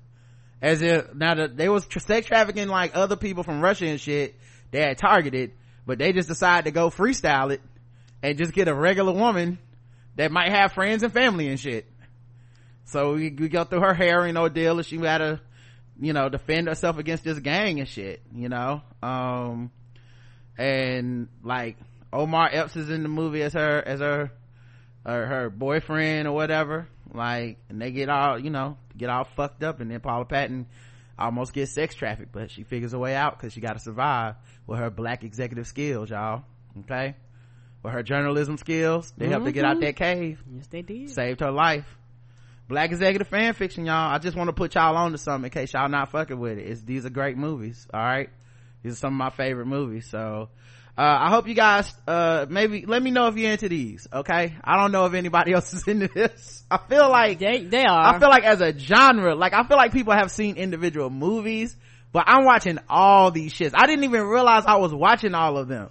as 0.61 0.83
if 0.83 1.15
now 1.15 1.35
that 1.35 1.57
they 1.57 1.69
was 1.69 1.87
sex 1.99 2.27
trafficking 2.27 2.69
like 2.69 2.97
other 2.97 3.17
people 3.17 3.43
from 3.43 3.61
russia 3.61 3.87
and 3.87 4.01
shit 4.01 4.35
they 4.71 4.81
had 4.81 4.99
targeted 4.99 5.53
but 5.87 5.99
they 5.99 6.13
just 6.13 6.29
decided 6.29 6.65
to 6.65 6.71
go 6.71 6.91
freestyle 6.91 7.53
it 7.53 7.63
and 8.23 8.37
just 8.37 8.53
get 8.53 8.69
a 8.69 8.75
regular 8.75 9.13
woman 9.13 9.59
that 10.17 10.33
might 10.33 10.51
have 10.51 10.73
friends 10.73 11.03
and 11.03 11.13
family 11.13 11.49
and 11.49 11.61
shit 11.61 11.87
so 12.89 13.15
we, 13.15 13.31
we 13.31 13.49
go 13.49 13.65
through 13.65 13.81
her 13.81 13.93
harrowing 13.93 14.39
ordeal 14.39 14.79
and 14.79 14.87
she 14.87 14.97
had 14.97 15.19
to, 15.19 15.41
you 16.01 16.15
know, 16.15 16.31
defend 16.31 16.69
herself 16.69 16.97
against 16.97 17.23
this 17.23 17.39
gang 17.39 17.81
and 17.81 17.89
shit, 17.89 18.23
you 18.35 18.49
know? 18.49 18.81
Um, 19.03 19.71
and 20.57 21.29
like 21.45 21.77
Omar 22.11 22.49
Epps 22.51 22.77
is 22.77 22.89
in 22.89 23.03
the 23.03 23.11
movie 23.11 23.43
as 23.43 23.53
her, 23.53 23.83
as 23.85 24.01
her, 24.01 24.33
or 25.05 25.27
her 25.27 25.51
boyfriend 25.51 26.27
or 26.27 26.33
whatever. 26.33 26.89
Like, 27.13 27.59
and 27.69 27.81
they 27.81 27.91
get 27.91 28.09
all, 28.09 28.39
you 28.39 28.49
know, 28.49 28.79
get 28.99 29.11
all 29.11 29.25
fucked 29.25 29.63
up 29.63 29.81
and 29.81 29.91
then 29.91 30.01
Paula 30.01 30.25
Patton 30.25 30.67
almost 31.19 31.53
gets 31.53 31.73
sex 31.73 31.95
trafficked, 31.95 32.33
but 32.33 32.51
she 32.51 32.63
figures 32.63 32.93
a 32.93 32.99
way 32.99 33.15
out 33.15 33.39
because 33.39 33.53
she 33.53 33.61
got 33.61 33.73
to 33.73 33.81
survive 33.81 34.37
with 34.67 34.79
her 34.79 34.91
black 34.91 35.25
executive 35.25 35.67
skills, 35.67 36.11
y'all. 36.11 36.43
Okay? 36.81 37.17
With 37.83 37.93
her 37.93 38.03
journalism 38.03 38.57
skills, 38.57 39.13
they 39.17 39.25
mm-hmm. 39.25 39.33
helped 39.33 39.47
her 39.47 39.53
get 39.53 39.65
out 39.65 39.77
mm-hmm. 39.77 39.85
that 39.85 39.97
cave. 39.97 40.43
Yes, 40.55 40.67
they 40.69 40.83
did. 40.83 41.11
Saved 41.11 41.41
her 41.41 41.51
life 41.51 41.87
black 42.69 42.91
executive 42.91 43.27
fan 43.27 43.55
fiction 43.55 43.87
y'all 43.87 44.15
i 44.15 44.19
just 44.19 44.37
want 44.37 44.49
to 44.49 44.53
put 44.53 44.75
y'all 44.75 44.95
on 44.95 45.13
to 45.13 45.19
something 45.19 45.47
in 45.47 45.51
case 45.51 45.73
y'all 45.73 45.89
not 45.89 46.11
fucking 46.11 46.39
with 46.39 46.59
it 46.59 46.69
it's, 46.69 46.83
these 46.83 47.07
are 47.07 47.11
great 47.11 47.37
movies 47.37 47.87
all 47.93 48.01
right 48.01 48.29
these 48.83 48.93
are 48.93 48.97
some 48.97 49.15
of 49.15 49.19
my 49.19 49.31
favorite 49.31 49.67
movies 49.67 50.07
so 50.09 50.51
i 51.03 51.31
hope 51.31 51.47
you 51.47 51.55
guys 51.55 51.93
uh, 52.07 52.47
maybe 52.49 52.85
let 52.87 53.03
me 53.03 53.11
know 53.11 53.29
if 53.29 53.37
you're 53.37 53.51
into 53.51 53.69
these 53.69 54.07
okay? 54.13 54.55
I 54.65 54.77
don't 54.77 54.93
know 54.93 55.07
if 55.07 55.15
anybody 55.15 55.53
else 55.55 55.73
is 55.73 55.87
into 55.87 56.09
this. 56.09 56.65
I 56.71 56.79
feel 56.89 57.09
like 57.09 57.39
they, 57.39 57.65
they 57.65 57.85
are. 57.85 58.15
I 58.15 58.19
feel 58.19 58.29
like 58.29 58.45
as 58.45 58.61
a 58.61 58.77
genre 58.77 59.35
like 59.35 59.53
i 59.53 59.63
feel 59.65 59.77
like 59.77 59.93
people 59.93 60.13
have 60.13 60.31
seen 60.31 60.57
individual 60.57 61.11
movies 61.11 61.77
but 62.13 62.25
i'm 62.27 62.45
watching 62.45 62.79
all 62.89 63.31
these 63.31 63.53
shits. 63.55 63.73
I 63.75 63.87
didn't 63.87 64.05
even 64.05 64.23
realize 64.23 64.65
i 64.67 64.77
was 64.77 64.93
watching 64.93 65.35
all 65.35 65.57
of 65.57 65.69
them. 65.69 65.91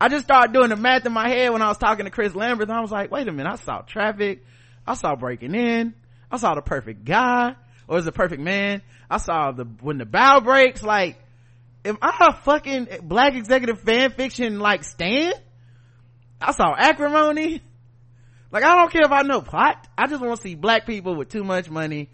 I 0.00 0.08
just 0.08 0.24
started 0.24 0.52
doing 0.52 0.70
the 0.70 0.76
math 0.76 1.06
in 1.06 1.12
my 1.12 1.28
head 1.28 1.52
when 1.52 1.62
i 1.62 1.68
was 1.68 1.78
talking 1.78 2.04
to 2.04 2.10
chris 2.10 2.34
lambert 2.34 2.68
and 2.68 2.76
i 2.76 2.80
was 2.80 2.90
like 2.90 3.10
wait 3.10 3.28
a 3.28 3.32
minute 3.32 3.52
i 3.52 3.56
saw 3.56 3.82
traffik 3.82 4.40
i 4.86 4.94
saw 4.94 5.14
breaking 5.14 5.54
in 5.54 5.94
I 6.32 6.38
saw 6.38 6.54
the 6.54 6.62
perfect 6.62 7.04
guy 7.04 7.54
or 7.86 7.98
is 7.98 8.06
the 8.06 8.12
perfect 8.12 8.40
man. 8.40 8.80
I 9.10 9.18
saw 9.18 9.52
the, 9.52 9.64
when 9.64 9.98
the 9.98 10.06
bough 10.06 10.40
breaks, 10.40 10.82
like, 10.82 11.21
am 11.84 11.98
I 12.00 12.28
a 12.30 12.42
fucking 12.42 12.88
black 13.02 13.34
executive 13.34 13.80
fan 13.80 14.12
fiction 14.12 14.60
like 14.60 14.84
Stan? 14.84 15.32
I 16.40 16.52
saw 16.52 16.74
acrimony. 16.76 17.62
Like, 18.50 18.64
I 18.64 18.74
don't 18.76 18.92
care 18.92 19.02
if 19.04 19.12
I 19.12 19.22
know 19.22 19.40
plot. 19.40 19.88
I 19.96 20.06
just 20.08 20.20
want 20.20 20.36
to 20.36 20.42
see 20.42 20.54
black 20.54 20.86
people 20.86 21.14
with 21.14 21.30
too 21.30 21.44
much 21.44 21.70
money 21.70 22.10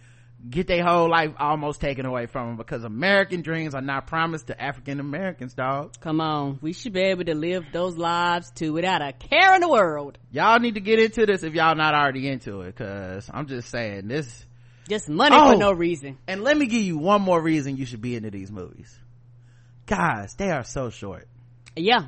get 0.48 0.66
their 0.66 0.85
whole 0.85 1.11
life 1.11 1.33
almost 1.38 1.81
taken 1.81 2.07
away 2.07 2.26
from 2.26 2.48
them 2.48 2.57
because 2.57 2.85
American 2.85 3.42
dreams 3.42 3.74
are 3.74 3.81
not 3.81 4.07
promised 4.07 4.46
to 4.48 4.61
African 4.61 5.00
Americans, 5.00 5.54
dog. 5.54 5.94
Come 6.00 6.20
on. 6.20 6.59
We 6.62 6.72
should 6.72 6.92
be 6.92 7.00
able 7.00 7.24
to 7.24 7.35
live 7.35 7.64
those 7.72 7.96
lives 7.96 8.50
too 8.52 8.72
without 8.72 9.02
a 9.02 9.12
care 9.12 9.54
in 9.54 9.61
the 9.61 9.68
world. 9.68 10.18
Y'all 10.31 10.61
need 10.61 10.74
to 10.74 10.81
get 10.81 11.00
into 11.00 11.26
this 11.26 11.42
if 11.42 11.54
y'all 11.54 11.74
not 11.74 11.94
already 11.94 12.28
into 12.28 12.61
it 12.62 12.76
cause 12.76 13.28
I'm 13.33 13.46
just 13.46 13.68
saying 13.68 14.09
this. 14.09 14.46
Just 14.88 15.09
money 15.09 15.37
oh, 15.37 15.52
for 15.52 15.59
no 15.59 15.72
reason. 15.72 16.18
And 16.26 16.42
let 16.42 16.57
me 16.57 16.66
give 16.66 16.83
you 16.83 16.96
one 16.96 17.20
more 17.20 17.40
reason 17.40 17.76
you 17.76 17.85
should 17.85 18.00
be 18.00 18.16
into 18.16 18.31
these 18.31 18.50
movies. 18.50 18.96
Guys, 19.88 20.35
they 20.35 20.51
are 20.51 20.62
so 20.62 20.90
short. 20.90 21.27
Yeah. 21.74 22.07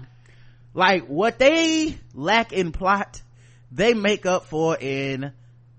Like 0.73 1.07
what 1.07 1.39
they 1.41 1.99
lack 2.15 2.53
in 2.53 2.71
plot, 2.71 3.21
they 3.73 3.95
make 3.95 4.25
up 4.25 4.45
for 4.45 4.77
in 4.79 5.33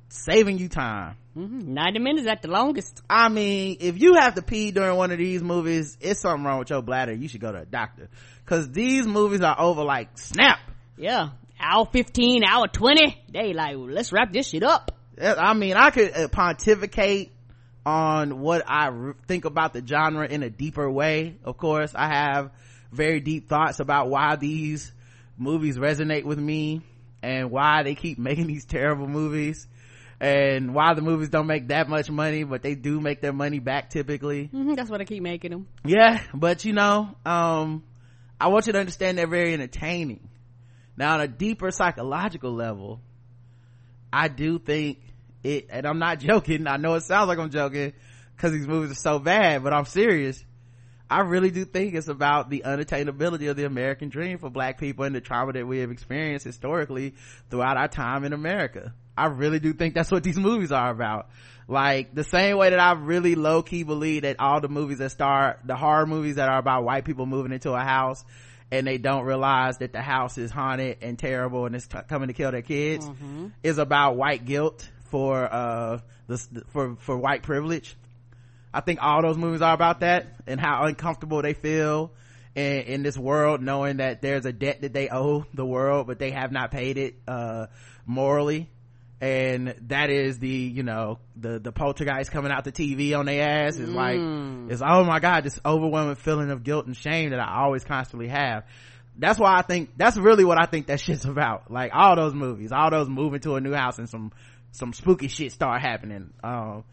saving 0.10 0.58
you 0.58 0.68
time 0.68 1.16
Mm-hmm. 1.38 1.74
90 1.74 2.00
minutes 2.00 2.28
at 2.28 2.42
the 2.42 2.50
longest. 2.50 3.02
I 3.10 3.30
mean, 3.30 3.78
if 3.80 4.02
you 4.02 4.16
have 4.16 4.36
to 4.36 4.42
pee 4.42 4.72
during 4.72 4.98
one 4.98 5.12
of 5.12 5.18
these 5.18 5.42
movies, 5.42 5.98
it's 6.02 6.22
something 6.22 6.44
wrong 6.44 6.60
with 6.60 6.70
your 6.70 6.82
bladder. 6.82 7.14
You 7.14 7.28
should 7.30 7.40
go 7.40 7.52
to 7.52 7.60
a 7.60 7.66
doctor. 7.66 8.10
Cause 8.46 8.70
these 8.70 9.08
movies 9.08 9.42
are 9.42 9.58
over 9.58 9.84
like 9.84 10.18
snap. 10.18 10.60
Yeah. 10.98 11.30
Hour 11.60 11.88
15, 11.92 12.44
hour 12.44 12.68
20. 12.68 13.24
They 13.32 13.54
like, 13.54 13.76
let's 13.78 14.12
wrap 14.12 14.34
this 14.34 14.50
shit 14.50 14.64
up. 14.64 14.98
I 15.22 15.54
mean, 15.54 15.76
I 15.76 15.92
could 15.92 16.14
uh, 16.14 16.28
pontificate 16.28 17.32
on 17.86 18.40
what 18.40 18.64
I 18.68 19.14
think 19.28 19.46
about 19.46 19.74
the 19.74 19.86
genre 19.86 20.28
in 20.28 20.44
a 20.44 20.50
deeper 20.50 20.90
way. 20.90 21.38
Of 21.44 21.58
course, 21.58 21.94
I 21.96 22.08
have 22.08 22.52
very 22.92 23.20
deep 23.20 23.50
thoughts 23.50 23.80
about 23.80 24.10
why 24.10 24.36
these 24.36 24.92
movies 25.38 25.78
resonate 25.78 26.24
with 26.24 26.40
me 26.40 26.82
and 27.24 27.52
why 27.52 27.84
they 27.84 27.96
keep 27.96 28.18
making 28.30 28.48
these 28.48 28.66
terrible 28.66 29.08
movies 29.08 29.68
and 30.20 30.76
why 30.76 30.94
the 30.94 31.02
movies 31.02 31.30
don't 31.30 31.48
make 31.48 31.70
that 31.70 31.90
much 31.90 32.12
money 32.12 32.44
but 32.44 32.62
they 32.62 32.76
do 32.76 33.02
make 33.02 33.22
their 33.22 33.34
money 33.34 33.60
back 33.60 33.90
typically. 33.90 34.46
Mm-hmm, 34.46 34.76
that's 34.76 34.90
what 34.90 35.02
i 35.02 35.06
keep 35.06 35.24
making 35.24 35.52
them 35.52 35.68
yeah 35.84 36.22
but 36.34 36.64
you 36.64 36.74
know 36.74 37.16
um 37.26 37.84
i 38.40 38.48
want 38.50 38.68
you 38.68 38.74
to 38.74 38.80
understand 38.80 39.18
they're 39.18 39.28
very 39.28 39.54
entertaining. 39.54 40.30
Now 40.96 41.16
on 41.16 41.22
a 41.22 41.28
deeper 41.28 41.72
psychological 41.72 42.54
level 42.54 43.02
i 44.14 44.28
do 44.28 44.60
think 44.60 45.00
it 45.44 45.68
and 45.70 45.86
i'm 45.86 46.00
not 46.00 46.20
joking 46.28 46.68
i 46.68 46.78
know 46.78 46.96
it 46.96 47.02
sounds 47.02 47.28
like 47.28 47.40
i'm 47.40 47.50
joking 47.50 47.94
because 48.36 48.52
these 48.52 48.68
movies 48.68 48.92
are 48.92 48.96
so 48.96 49.20
bad 49.20 49.64
but 49.64 49.74
i'm 49.74 49.86
serious 49.86 50.44
I 51.12 51.20
really 51.20 51.52
do 51.52 51.66
think 51.66 51.94
it's 51.94 52.08
about 52.08 52.50
the 52.50 52.64
unattainability 52.66 53.50
of 53.50 53.58
the 53.58 53.66
American 53.66 54.08
dream 54.08 54.38
for 54.38 54.50
black 54.50 54.80
people 54.80 55.04
and 55.04 55.14
the 55.14 55.20
trauma 55.20 55.52
that 55.52 55.68
we 55.68 55.80
have 55.80 55.92
experienced 55.92 56.46
historically 56.46 57.16
throughout 57.50 57.76
our 57.76 57.90
time 57.90 58.24
in 58.24 58.32
America. 58.32 58.94
I 59.18 59.26
really 59.26 59.60
do 59.60 59.74
think 59.74 59.94
that's 59.94 60.10
what 60.10 60.24
these 60.24 60.38
movies 60.40 60.72
are 60.72 60.90
about. 60.90 61.28
Like 61.68 62.16
the 62.16 62.24
same 62.24 62.56
way 62.58 62.70
that 62.70 62.80
I 62.80 62.94
really 62.94 63.36
low 63.36 63.62
key 63.62 63.84
believe 63.84 64.22
that 64.22 64.40
all 64.40 64.62
the 64.62 64.70
movies 64.70 65.00
that 65.00 65.12
start, 65.12 65.60
the 65.66 65.76
horror 65.76 66.06
movies 66.06 66.36
that 66.36 66.48
are 66.48 66.60
about 66.60 66.86
white 66.86 67.04
people 67.04 67.26
moving 67.26 67.52
into 67.52 67.74
a 67.74 67.82
house 67.82 68.24
and 68.72 68.88
they 68.88 68.98
don't 68.98 69.26
realize 69.26 69.80
that 69.80 69.92
the 69.92 70.02
house 70.02 70.38
is 70.38 70.50
haunted 70.50 71.00
and 71.02 71.20
terrible 71.20 71.66
and 71.66 71.76
it's 71.76 71.88
t- 71.88 71.98
coming 72.08 72.30
to 72.30 72.34
kill 72.34 72.52
their 72.52 72.62
kids 72.62 73.06
mm-hmm. 73.06 73.48
is 73.64 73.80
about 73.80 74.16
white 74.16 74.46
guilt 74.46 74.90
for, 75.12 75.44
uh, 75.54 76.00
the, 76.28 76.64
for, 76.70 76.96
for 76.96 77.18
white 77.18 77.44
privilege. 77.44 77.96
I 78.74 78.82
think 78.82 79.00
all 79.02 79.22
those 79.22 79.38
movies 79.38 79.62
are 79.62 79.74
about 79.74 80.00
that 80.00 80.28
and 80.48 80.60
how 80.60 80.86
uncomfortable 80.86 81.42
they 81.42 81.54
feel 81.54 82.12
in, 82.56 82.82
in 82.82 83.04
this 83.04 83.18
world 83.18 83.62
knowing 83.62 83.98
that 83.98 84.22
there's 84.22 84.46
a 84.46 84.54
debt 84.54 84.82
that 84.82 84.94
they 84.94 85.10
owe 85.10 85.46
the 85.54 85.66
world 85.66 86.08
but 86.08 86.20
they 86.20 86.32
have 86.32 86.52
not 86.52 86.72
paid 86.72 86.98
it, 86.98 87.16
uh, 87.28 87.68
morally. 88.06 88.70
And 89.20 89.76
that 89.88 90.10
is 90.10 90.40
the 90.40 90.50
you 90.50 90.82
know 90.82 91.20
the 91.36 91.60
the 91.60 91.72
poltergeist 91.72 92.32
coming 92.32 92.52
out 92.52 92.64
the 92.64 92.72
tv 92.72 93.16
on 93.16 93.28
their 93.28 93.68
ass 93.68 93.78
is 93.78 93.88
like 93.88 94.18
it's 94.68 94.82
oh 94.84 95.04
my 95.04 95.20
god 95.20 95.44
this 95.44 95.60
overwhelming 95.64 96.16
feeling 96.16 96.50
of 96.50 96.64
guilt 96.64 96.88
and 96.88 96.98
shame 96.98 97.30
that 97.30 97.40
i 97.40 97.62
always 97.62 97.84
constantly 97.84 98.30
have. 98.30 98.64
That's 99.16 99.38
why 99.38 99.56
i 99.56 99.62
think 99.62 99.92
that's 99.96 100.18
really 100.18 100.44
what 100.44 100.60
i 100.60 100.66
think 100.66 100.88
that 100.88 101.00
shit's 101.00 101.26
about. 101.36 101.70
Like 101.70 101.92
all 101.94 102.16
those 102.16 102.34
movies 102.34 102.72
all 102.72 102.90
those 102.90 103.08
moving 103.08 103.42
to 103.42 103.58
a 103.58 103.62
new 103.62 103.74
house 103.74 104.00
and 104.00 104.10
some 104.10 104.32
some 104.72 104.94
spooky 104.94 105.28
shit 105.28 105.52
start 105.52 105.82
happening 105.82 106.32
um 106.44 106.84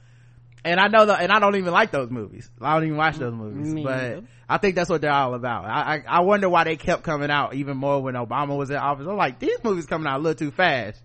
and 0.64 0.80
I 0.80 0.88
know 0.88 1.06
that, 1.06 1.20
and 1.20 1.32
I 1.32 1.38
don't 1.38 1.56
even 1.56 1.72
like 1.72 1.92
those 1.92 2.10
movies. 2.10 2.50
I 2.60 2.74
don't 2.74 2.84
even 2.84 2.96
watch 2.96 3.16
those 3.16 3.32
movies, 3.32 3.74
Me 3.74 3.84
but 3.84 4.02
neither. 4.02 4.22
I 4.48 4.58
think 4.58 4.74
that's 4.74 4.90
what 4.90 5.00
they're 5.00 5.12
all 5.12 5.34
about. 5.34 5.64
I, 5.64 5.94
I, 5.94 6.02
I 6.06 6.20
wonder 6.20 6.48
why 6.48 6.64
they 6.64 6.76
kept 6.76 7.04
coming 7.04 7.30
out 7.30 7.54
even 7.54 7.76
more 7.76 8.02
when 8.02 8.14
Obama 8.14 8.56
was 8.56 8.70
in 8.70 8.76
office. 8.76 9.06
I'm 9.08 9.16
like, 9.16 9.38
these 9.38 9.62
movies 9.62 9.86
coming 9.86 10.06
out 10.06 10.18
a 10.18 10.22
little 10.22 10.38
too 10.38 10.50
fast. 10.50 11.02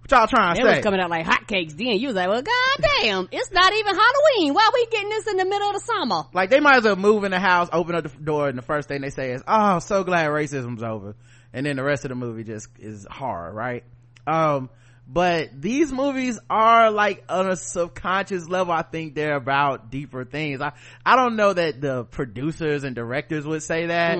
What 0.00 0.10
y'all 0.12 0.26
trying 0.28 0.54
to 0.54 0.62
say? 0.62 0.68
It 0.68 0.76
was 0.76 0.84
coming 0.84 1.00
out 1.00 1.10
like 1.10 1.26
hotcakes 1.26 1.76
then. 1.76 1.98
You 1.98 2.08
was 2.08 2.16
like, 2.16 2.28
well, 2.28 2.42
goddamn, 2.42 3.28
it's 3.32 3.50
not 3.50 3.72
even 3.72 3.94
Halloween. 3.94 4.54
Why 4.54 4.70
we 4.72 4.86
getting 4.86 5.08
this 5.08 5.26
in 5.26 5.36
the 5.36 5.44
middle 5.44 5.68
of 5.68 5.74
the 5.74 5.80
summer? 5.80 6.22
like 6.32 6.48
they 6.48 6.60
might 6.60 6.76
as 6.76 6.84
well 6.84 6.96
move 6.96 7.24
in 7.24 7.32
the 7.32 7.40
house, 7.40 7.68
open 7.72 7.96
up 7.96 8.04
the 8.04 8.24
door, 8.24 8.48
and 8.48 8.56
the 8.56 8.62
first 8.62 8.88
thing 8.88 9.00
they 9.00 9.10
say 9.10 9.32
is, 9.32 9.42
"Oh, 9.48 9.80
so 9.80 10.04
glad 10.04 10.28
racism's 10.30 10.82
over," 10.82 11.16
and 11.52 11.66
then 11.66 11.76
the 11.76 11.82
rest 11.82 12.04
of 12.04 12.10
the 12.10 12.14
movie 12.14 12.44
just 12.44 12.68
is 12.78 13.04
horror, 13.10 13.52
right? 13.52 13.82
Um, 14.28 14.70
but 15.06 15.60
these 15.60 15.92
movies 15.92 16.38
are 16.50 16.90
like 16.90 17.24
on 17.28 17.48
a 17.48 17.56
subconscious 17.56 18.48
level. 18.48 18.72
I 18.72 18.82
think 18.82 19.14
they're 19.14 19.36
about 19.36 19.90
deeper 19.90 20.24
things. 20.24 20.60
I 20.60 20.72
I 21.04 21.16
don't 21.16 21.36
know 21.36 21.52
that 21.52 21.80
the 21.80 22.04
producers 22.04 22.84
and 22.84 22.94
directors 22.94 23.46
would 23.46 23.62
say 23.62 23.86
that. 23.86 24.18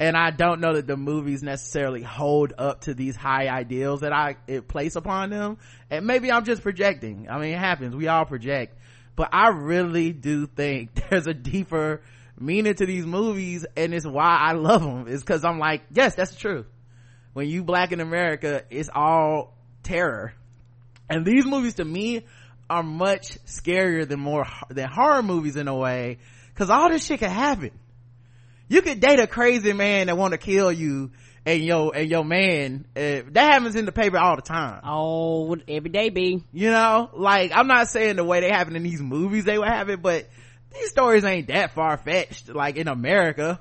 And 0.00 0.16
I 0.16 0.32
don't 0.32 0.60
know 0.60 0.74
that 0.74 0.88
the 0.88 0.96
movies 0.96 1.44
necessarily 1.44 2.02
hold 2.02 2.52
up 2.58 2.80
to 2.82 2.94
these 2.94 3.14
high 3.14 3.46
ideals 3.46 4.00
that 4.00 4.12
I 4.12 4.36
it 4.48 4.66
place 4.66 4.96
upon 4.96 5.30
them. 5.30 5.58
And 5.88 6.04
maybe 6.04 6.32
I'm 6.32 6.44
just 6.44 6.62
projecting. 6.62 7.28
I 7.30 7.38
mean, 7.38 7.54
it 7.54 7.58
happens. 7.58 7.94
We 7.94 8.08
all 8.08 8.24
project 8.24 8.76
but 9.16 9.30
I 9.32 9.48
really 9.48 10.12
do 10.12 10.46
think 10.46 10.94
there's 11.10 11.26
a 11.26 11.34
deeper 11.34 12.02
meaning 12.38 12.74
to 12.74 12.86
these 12.86 13.06
movies 13.06 13.64
and 13.76 13.94
it's 13.94 14.06
why 14.06 14.36
I 14.40 14.52
love 14.52 14.82
them 14.82 15.08
is 15.08 15.22
cause 15.22 15.44
I'm 15.44 15.58
like, 15.58 15.82
yes, 15.92 16.14
that's 16.14 16.34
true. 16.34 16.66
When 17.32 17.48
you 17.48 17.64
black 17.64 17.92
in 17.92 18.00
America, 18.00 18.64
it's 18.70 18.88
all 18.92 19.53
terror. 19.84 20.34
And 21.08 21.24
these 21.24 21.44
movies 21.44 21.74
to 21.74 21.84
me 21.84 22.24
are 22.68 22.82
much 22.82 23.38
scarier 23.44 24.08
than 24.08 24.20
more, 24.20 24.46
than 24.70 24.88
horror 24.88 25.22
movies 25.22 25.56
in 25.56 25.68
a 25.68 25.74
way 25.74 26.18
cause 26.54 26.70
all 26.70 26.88
this 26.88 27.04
shit 27.04 27.20
can 27.20 27.30
happen. 27.30 27.70
You 28.68 28.82
could 28.82 29.00
date 29.00 29.20
a 29.20 29.26
crazy 29.26 29.72
man 29.72 30.06
that 30.06 30.16
want 30.16 30.32
to 30.32 30.38
kill 30.38 30.72
you 30.72 31.10
and 31.46 31.62
yo 31.62 31.90
and 31.90 32.08
your 32.08 32.24
man, 32.24 32.86
uh, 32.96 33.28
that 33.32 33.52
happens 33.52 33.76
in 33.76 33.84
the 33.84 33.92
paper 33.92 34.18
all 34.18 34.36
the 34.36 34.42
time. 34.42 34.80
Oh, 34.84 35.54
every 35.68 35.90
day 35.90 36.08
be. 36.08 36.42
You 36.52 36.70
know, 36.70 37.10
like 37.12 37.52
I'm 37.54 37.66
not 37.66 37.88
saying 37.88 38.16
the 38.16 38.24
way 38.24 38.40
they 38.40 38.48
happen 38.48 38.76
in 38.76 38.82
these 38.82 39.02
movies 39.02 39.44
they 39.44 39.58
would 39.58 39.68
have 39.68 39.90
it, 39.90 40.00
but 40.00 40.28
these 40.72 40.88
stories 40.88 41.24
ain't 41.24 41.48
that 41.48 41.72
far 41.72 41.98
fetched. 41.98 42.48
Like 42.48 42.76
in 42.76 42.88
America, 42.88 43.60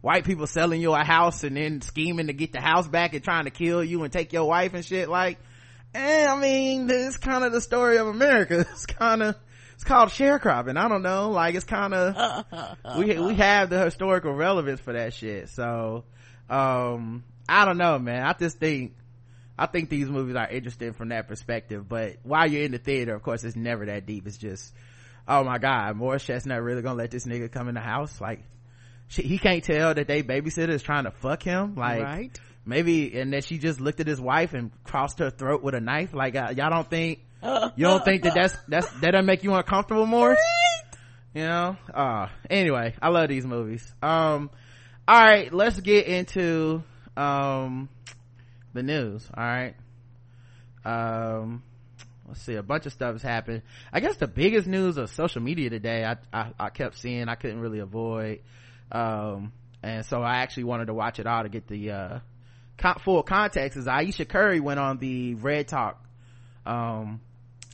white 0.00 0.24
people 0.24 0.46
selling 0.46 0.80
you 0.80 0.92
a 0.92 1.04
house 1.04 1.44
and 1.44 1.56
then 1.56 1.82
scheming 1.82 2.26
to 2.26 2.32
get 2.32 2.52
the 2.52 2.60
house 2.60 2.88
back 2.88 3.14
and 3.14 3.22
trying 3.22 3.44
to 3.44 3.50
kill 3.50 3.84
you 3.84 4.02
and 4.02 4.12
take 4.12 4.32
your 4.32 4.48
wife 4.48 4.74
and 4.74 4.84
shit. 4.84 5.08
Like, 5.08 5.38
eh, 5.94 6.26
I 6.26 6.40
mean, 6.40 6.88
it's 6.90 7.16
kind 7.16 7.44
of 7.44 7.52
the 7.52 7.60
story 7.60 7.98
of 7.98 8.06
America. 8.06 8.66
It's 8.72 8.86
kind 8.86 9.22
of, 9.22 9.36
it's 9.74 9.84
called 9.84 10.10
sharecropping. 10.10 10.76
I 10.76 10.88
don't 10.88 11.02
know. 11.02 11.30
Like 11.30 11.54
it's 11.54 11.64
kind 11.64 11.94
of, 11.94 12.44
we, 12.98 13.18
we 13.18 13.34
have 13.34 13.70
the 13.70 13.84
historical 13.84 14.32
relevance 14.32 14.80
for 14.80 14.92
that 14.92 15.14
shit. 15.14 15.48
So, 15.50 16.04
um, 16.48 17.24
I 17.48 17.64
don't 17.64 17.78
know, 17.78 17.98
man. 17.98 18.24
I 18.24 18.32
just 18.34 18.58
think, 18.58 18.94
I 19.58 19.66
think 19.66 19.90
these 19.90 20.08
movies 20.08 20.36
are 20.36 20.48
interesting 20.48 20.92
from 20.94 21.08
that 21.10 21.28
perspective, 21.28 21.88
but 21.88 22.16
while 22.22 22.50
you're 22.50 22.62
in 22.64 22.72
the 22.72 22.78
theater, 22.78 23.14
of 23.14 23.22
course, 23.22 23.44
it's 23.44 23.56
never 23.56 23.84
that 23.86 24.06
deep. 24.06 24.26
It's 24.26 24.38
just, 24.38 24.72
oh 25.28 25.44
my 25.44 25.58
god, 25.58 25.96
Morris 25.96 26.24
Chestnut 26.24 26.62
really 26.62 26.82
gonna 26.82 26.96
let 26.96 27.10
this 27.10 27.26
nigga 27.26 27.50
come 27.50 27.68
in 27.68 27.74
the 27.74 27.80
house? 27.80 28.20
Like, 28.20 28.40
she, 29.08 29.22
he 29.22 29.38
can't 29.38 29.62
tell 29.62 29.92
that 29.92 30.06
they 30.06 30.22
babysitter 30.22 30.70
is 30.70 30.82
trying 30.82 31.04
to 31.04 31.10
fuck 31.10 31.42
him? 31.42 31.74
Like, 31.74 32.02
Right. 32.02 32.40
Maybe, 32.70 33.20
and 33.20 33.34
that 33.34 33.44
she 33.44 33.58
just 33.58 33.80
looked 33.80 34.00
at 34.00 34.06
his 34.06 34.20
wife 34.20 34.54
and 34.54 34.70
crossed 34.84 35.18
her 35.18 35.28
throat 35.28 35.62
with 35.62 35.74
a 35.74 35.80
knife? 35.80 36.14
Like, 36.14 36.34
uh, 36.34 36.54
y'all 36.56 36.70
don't 36.70 36.88
think, 36.88 37.20
you 37.42 37.84
don't 37.84 38.04
think 38.04 38.22
that 38.22 38.34
that's, 38.34 38.56
that's, 38.68 38.90
that 39.00 39.10
doesn't 39.10 39.26
make 39.26 39.44
you 39.44 39.52
uncomfortable, 39.52 40.06
Morris? 40.06 40.40
You 41.34 41.42
know? 41.42 41.76
Uh, 41.92 42.28
anyway, 42.48 42.94
I 43.02 43.08
love 43.10 43.28
these 43.28 43.44
movies. 43.44 43.92
Um, 44.02 44.50
alright, 45.06 45.52
let's 45.52 45.78
get 45.80 46.06
into, 46.06 46.82
um, 47.16 47.90
the 48.72 48.82
news 48.82 49.28
all 49.36 49.44
right 49.44 49.74
um 50.84 51.62
let's 52.28 52.42
see 52.42 52.54
a 52.54 52.62
bunch 52.62 52.86
of 52.86 52.92
stuff 52.92 53.12
has 53.12 53.22
happened 53.22 53.62
i 53.92 54.00
guess 54.00 54.16
the 54.16 54.28
biggest 54.28 54.66
news 54.66 54.96
of 54.96 55.10
social 55.10 55.42
media 55.42 55.70
today 55.70 56.04
i 56.04 56.16
i, 56.32 56.52
I 56.58 56.70
kept 56.70 56.98
seeing 56.98 57.28
i 57.28 57.34
couldn't 57.34 57.60
really 57.60 57.80
avoid 57.80 58.40
um 58.92 59.52
and 59.82 60.04
so 60.06 60.22
i 60.22 60.36
actually 60.36 60.64
wanted 60.64 60.86
to 60.86 60.94
watch 60.94 61.18
it 61.18 61.26
all 61.26 61.42
to 61.42 61.48
get 61.48 61.66
the 61.66 61.90
uh 61.90 62.18
full 63.00 63.22
context 63.22 63.76
is 63.78 63.86
ayesha 63.86 64.24
curry 64.24 64.60
went 64.60 64.80
on 64.80 64.98
the 64.98 65.34
red 65.34 65.68
talk 65.68 66.02
um 66.66 67.20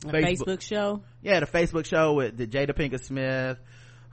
A 0.05 0.09
Facebook, 0.09 0.61
show. 0.61 1.01
yeah 1.21 1.39
the 1.39 1.45
facebook 1.47 1.85
show 1.85 2.13
with 2.13 2.37
the 2.37 2.47
jada 2.47 2.71
pinkett 2.71 3.03
smith 3.03 3.57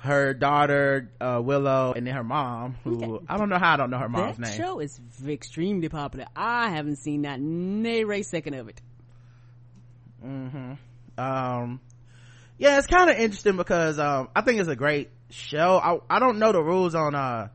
her 0.05 0.35
daughter 0.35 1.11
uh 1.21 1.41
willow 1.43 1.95
and 1.95 2.07
then 2.07 2.15
her 2.15 2.25
mom 2.25 2.77
who 2.85 3.21
i 3.29 3.39
don't 3.39 3.49
know 3.49 3.59
how 3.59 3.75
i 3.75 3.77
don't 3.77 3.91
know 3.91 3.99
her 3.99 4.09
mom's 4.09 4.37
that 4.37 4.49
name 4.49 4.59
show 4.59 4.79
is 4.81 5.01
extremely 5.27 5.89
popular. 5.89 6.27
I 6.37 6.71
haven't 6.71 6.97
seen 6.97 7.23
not 7.23 7.39
a 7.41 8.23
second 8.23 8.55
of 8.55 8.69
it. 8.69 8.83
Hmm. 10.21 10.73
um 11.17 11.81
yeah 12.59 12.79
it's 12.79 12.87
kind 12.87 13.11
of 13.11 13.17
interesting 13.17 13.57
because 13.57 13.99
um 13.99 14.29
i 14.37 14.43
think 14.43 14.61
it's 14.61 14.69
a 14.69 14.77
great 14.77 15.11
show 15.31 15.81
I, 15.83 16.17
I 16.17 16.19
don't 16.19 16.39
know 16.39 16.53
the 16.53 16.63
rules 16.63 16.95
on 16.95 17.15
uh 17.15 17.49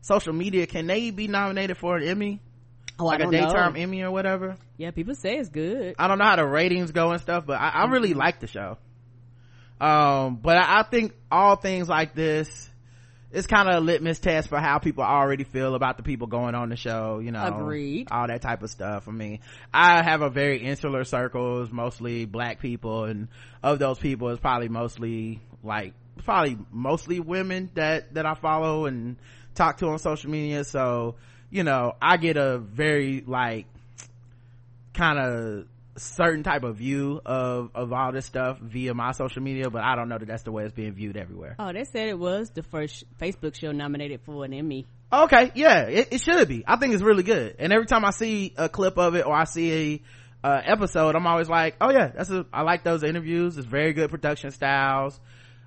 social 0.00 0.32
media 0.32 0.66
can 0.66 0.86
they 0.86 1.10
be 1.10 1.28
nominated 1.28 1.76
for 1.76 1.96
an 1.96 2.04
emmy 2.08 2.40
Oh, 3.00 3.06
like 3.06 3.20
a 3.20 3.30
daytime 3.30 3.74
know. 3.74 3.80
emmy 3.80 4.02
or 4.02 4.10
whatever 4.10 4.56
Yeah, 4.76 4.90
people 4.90 5.14
say 5.14 5.36
it's 5.36 5.48
good. 5.48 5.94
i 5.98 6.08
don't 6.08 6.18
know 6.18 6.24
how 6.24 6.36
the 6.36 6.46
ratings 6.46 6.92
go 6.92 7.10
and 7.12 7.20
stuff 7.20 7.46
but 7.46 7.58
i, 7.60 7.68
I 7.70 7.84
really 7.86 8.14
like 8.14 8.40
the 8.40 8.46
show 8.46 8.76
um 9.80 10.36
but 10.36 10.56
I, 10.58 10.80
I 10.80 10.82
think 10.82 11.14
all 11.30 11.56
things 11.56 11.88
like 11.88 12.14
this 12.14 12.68
it's 13.32 13.46
kind 13.46 13.68
of 13.68 13.76
a 13.76 13.80
litmus 13.80 14.18
test 14.18 14.48
for 14.48 14.58
how 14.58 14.78
people 14.78 15.04
already 15.04 15.44
feel 15.44 15.74
about 15.76 15.96
the 15.96 16.02
people 16.02 16.26
going 16.26 16.54
on 16.54 16.68
the 16.68 16.76
show 16.76 17.20
you 17.20 17.30
know 17.30 17.42
Agreed. 17.46 18.08
all 18.10 18.26
that 18.26 18.42
type 18.42 18.62
of 18.62 18.70
stuff 18.70 19.08
i 19.08 19.12
mean 19.12 19.38
i 19.72 20.02
have 20.02 20.20
a 20.22 20.30
very 20.30 20.58
insular 20.58 21.04
circles 21.04 21.70
mostly 21.70 22.24
black 22.24 22.60
people 22.60 23.04
and 23.04 23.28
of 23.62 23.78
those 23.78 23.98
people 23.98 24.28
it's 24.30 24.40
probably 24.40 24.68
mostly 24.68 25.40
like 25.62 25.94
probably 26.24 26.58
mostly 26.70 27.20
women 27.20 27.70
that 27.74 28.12
that 28.14 28.26
i 28.26 28.34
follow 28.34 28.86
and 28.86 29.16
talk 29.54 29.78
to 29.78 29.86
on 29.86 29.98
social 29.98 30.30
media 30.30 30.64
so 30.64 31.14
you 31.50 31.64
know 31.64 31.94
i 32.00 32.16
get 32.16 32.36
a 32.36 32.58
very 32.58 33.22
like 33.26 33.66
kind 34.94 35.18
of 35.18 35.66
certain 35.96 36.42
type 36.42 36.62
of 36.62 36.76
view 36.76 37.20
of 37.26 37.70
of 37.74 37.92
all 37.92 38.12
this 38.12 38.24
stuff 38.24 38.58
via 38.58 38.94
my 38.94 39.12
social 39.12 39.42
media 39.42 39.68
but 39.68 39.82
i 39.82 39.94
don't 39.96 40.08
know 40.08 40.18
that 40.18 40.26
that's 40.26 40.44
the 40.44 40.52
way 40.52 40.64
it's 40.64 40.74
being 40.74 40.92
viewed 40.92 41.16
everywhere. 41.16 41.56
Oh, 41.58 41.72
they 41.72 41.84
said 41.84 42.08
it 42.08 42.18
was 42.18 42.50
the 42.50 42.62
first 42.62 43.04
Facebook 43.20 43.54
show 43.54 43.72
nominated 43.72 44.20
for 44.24 44.44
an 44.44 44.54
Emmy. 44.54 44.86
okay 45.12 45.50
yeah 45.54 45.82
it, 45.82 46.08
it 46.12 46.20
should 46.20 46.48
be. 46.48 46.64
I 46.66 46.76
think 46.76 46.94
it's 46.94 47.02
really 47.02 47.22
good. 47.22 47.56
And 47.58 47.72
every 47.72 47.86
time 47.86 48.04
i 48.04 48.10
see 48.10 48.54
a 48.56 48.68
clip 48.68 48.98
of 48.98 49.14
it 49.14 49.26
or 49.26 49.34
i 49.34 49.44
see 49.44 50.02
a 50.42 50.46
uh, 50.46 50.62
episode 50.64 51.14
i'm 51.16 51.26
always 51.26 51.50
like 51.50 51.76
oh 51.82 51.90
yeah 51.90 52.08
that's 52.08 52.30
a 52.30 52.46
i 52.52 52.62
like 52.62 52.82
those 52.84 53.02
interviews. 53.02 53.58
It's 53.58 53.66
very 53.66 53.92
good 53.92 54.10
production 54.10 54.52
styles. 54.52 55.18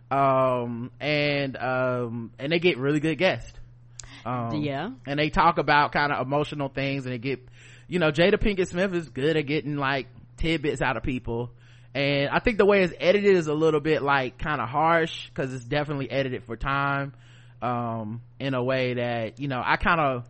Um 0.09 0.91
and 0.99 1.57
um 1.57 2.31
and 2.39 2.51
they 2.51 2.59
get 2.59 2.77
really 2.77 2.99
good 2.99 3.17
guests 3.17 3.53
um 4.25 4.61
Yeah. 4.63 4.91
and 5.07 5.19
they 5.19 5.29
talk 5.29 5.57
about 5.57 5.91
kind 5.91 6.11
of 6.11 6.25
emotional 6.25 6.69
things 6.69 7.05
and 7.05 7.13
they 7.13 7.17
get 7.17 7.39
you 7.87 7.99
know 7.99 8.11
jada 8.11 8.35
pinkett 8.35 8.67
smith 8.67 8.93
is 8.93 9.09
good 9.09 9.37
at 9.37 9.45
getting 9.45 9.75
like 9.77 10.07
tidbits 10.37 10.81
out 10.81 10.97
of 10.97 11.03
people 11.03 11.51
and 11.93 12.29
i 12.29 12.39
think 12.39 12.57
the 12.57 12.65
way 12.65 12.83
it's 12.83 12.93
edited 12.99 13.35
is 13.35 13.47
a 13.47 13.53
little 13.53 13.79
bit 13.81 14.01
like 14.01 14.37
kind 14.37 14.61
of 14.61 14.69
harsh 14.69 15.27
because 15.29 15.53
it's 15.53 15.65
definitely 15.65 16.09
edited 16.09 16.43
for 16.45 16.55
time 16.55 17.13
um 17.61 18.21
in 18.39 18.53
a 18.53 18.63
way 18.63 18.93
that 18.95 19.39
you 19.39 19.47
know 19.47 19.61
i 19.63 19.75
kind 19.77 19.99
of 19.99 20.25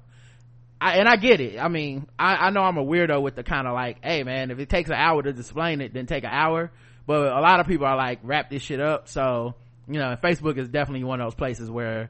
I, 0.82 0.97
and 0.97 1.08
I 1.08 1.15
get 1.15 1.39
it. 1.39 1.58
I 1.58 1.69
mean, 1.69 2.08
I, 2.19 2.36
I 2.36 2.49
know 2.49 2.60
I'm 2.60 2.75
a 2.77 2.84
weirdo 2.84 3.21
with 3.21 3.36
the 3.36 3.43
kind 3.43 3.67
of 3.67 3.73
like, 3.73 4.03
hey 4.03 4.23
man, 4.23 4.51
if 4.51 4.60
it 4.60 4.67
takes 4.67 4.89
an 4.89 4.97
hour 4.97 5.23
to 5.23 5.29
explain 5.29 5.79
it, 5.79 5.93
then 5.93 6.08
take 6.08 6.25
an 6.25 6.29
hour. 6.29 6.71
But 7.08 7.27
a 7.32 7.39
lot 7.39 7.62
of 7.62 7.67
people 7.67 7.86
are 7.86 7.95
like, 7.95 8.19
wrap 8.21 8.49
this 8.49 8.63
shit 8.63 8.82
up. 8.82 9.08
So, 9.08 9.56
you 9.88 9.97
know, 9.97 10.17
Facebook 10.21 10.58
is 10.58 10.67
definitely 10.67 11.06
one 11.06 11.21
of 11.21 11.27
those 11.27 11.36
places 11.36 11.71
where 11.71 12.10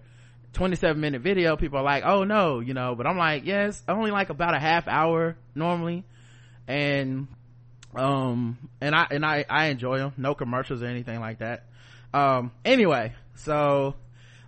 27 0.54 1.00
minute 1.02 1.22
video, 1.22 1.58
people 1.58 1.80
are 1.80 1.84
like, 1.84 2.04
oh 2.06 2.24
no, 2.24 2.60
you 2.60 2.74
know, 2.74 2.96
but 2.96 3.08
I'm 3.08 3.18
like, 3.18 3.46
yes, 3.46 3.82
only 3.88 4.12
like 4.12 4.30
about 4.30 4.56
a 4.56 4.60
half 4.60 4.88
hour 4.88 5.36
normally. 5.56 6.06
And, 6.68 7.28
um, 7.96 8.58
and 8.80 8.96
I, 8.96 9.08
and 9.12 9.26
I, 9.26 9.46
I 9.50 9.66
enjoy 9.68 9.98
them. 9.98 10.14
No 10.18 10.36
commercials 10.36 10.82
or 10.82 10.86
anything 10.86 11.20
like 11.20 11.40
that. 11.40 11.66
Um, 12.14 12.52
anyway, 12.64 13.14
so 13.36 13.96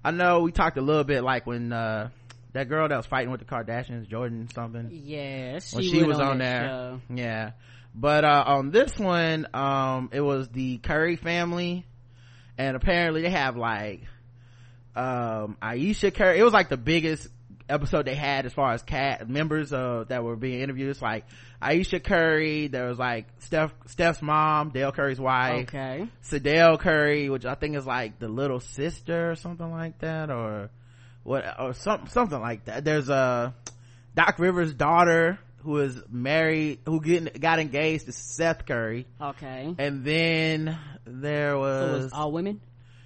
I 0.03 0.11
know 0.11 0.41
we 0.41 0.51
talked 0.51 0.77
a 0.77 0.81
little 0.81 1.03
bit 1.03 1.23
like 1.23 1.45
when, 1.47 1.73
uh, 1.73 2.09
that 2.53 2.69
girl 2.69 2.87
that 2.87 2.95
was 2.95 3.05
fighting 3.05 3.31
with 3.31 3.39
the 3.41 3.45
Kardashians, 3.45 4.07
Jordan 4.07 4.47
something. 4.53 4.89
Yeah, 4.91 5.59
she, 5.59 5.75
when 5.75 5.83
she 5.85 6.03
was 6.03 6.19
on, 6.19 6.37
that 6.37 6.61
there. 6.61 6.67
show. 6.69 7.01
Yeah. 7.13 7.51
But, 7.93 8.23
uh, 8.23 8.43
on 8.47 8.71
this 8.71 8.97
one, 8.97 9.47
um, 9.53 10.09
it 10.13 10.21
was 10.21 10.47
the 10.49 10.77
Curry 10.77 11.15
family. 11.15 11.85
And 12.57 12.77
apparently 12.77 13.23
they 13.23 13.31
have 13.31 13.57
like, 13.57 14.03
um, 14.95 15.57
Ayesha 15.61 16.11
Curry. 16.11 16.39
It 16.39 16.43
was 16.43 16.53
like 16.53 16.69
the 16.69 16.77
biggest 16.77 17.27
episode 17.67 18.05
they 18.05 18.15
had 18.15 18.45
as 18.45 18.53
far 18.53 18.73
as 18.73 18.83
cat 18.83 19.27
members, 19.27 19.73
uh, 19.73 20.05
that 20.07 20.23
were 20.23 20.35
being 20.35 20.61
interviewed. 20.61 20.89
It's 20.89 21.01
like 21.01 21.25
Ayesha 21.61 21.99
Curry. 21.99 22.67
There 22.67 22.87
was 22.87 22.99
like 22.99 23.27
Steph, 23.39 23.73
Steph's 23.87 24.21
mom, 24.21 24.69
Dell 24.69 24.91
Curry's 24.91 25.19
wife. 25.19 25.67
Okay. 25.67 26.07
Sydel 26.23 26.79
Curry, 26.79 27.29
which 27.29 27.45
I 27.45 27.55
think 27.55 27.75
is 27.75 27.85
like 27.85 28.19
the 28.19 28.27
little 28.27 28.59
sister 28.59 29.31
or 29.31 29.35
something 29.35 29.71
like 29.71 29.99
that, 29.99 30.29
or 30.29 30.69
what, 31.23 31.59
or 31.59 31.73
something, 31.73 32.09
something 32.09 32.39
like 32.39 32.65
that. 32.65 32.85
There's 32.85 33.09
a 33.09 33.55
Doc 34.15 34.37
Rivers' 34.37 34.73
daughter 34.73 35.39
who 35.63 35.79
is 35.79 35.99
married, 36.07 36.79
who 36.85 37.01
getting, 37.01 37.41
got 37.41 37.57
engaged 37.57 38.05
to 38.05 38.11
Seth 38.11 38.67
Curry. 38.67 39.07
Okay. 39.19 39.73
And 39.79 40.05
then 40.05 40.77
there 41.05 41.53
So 41.53 41.59
was, 41.59 42.03
was 42.03 42.13
all 42.13 42.31
women? 42.31 42.61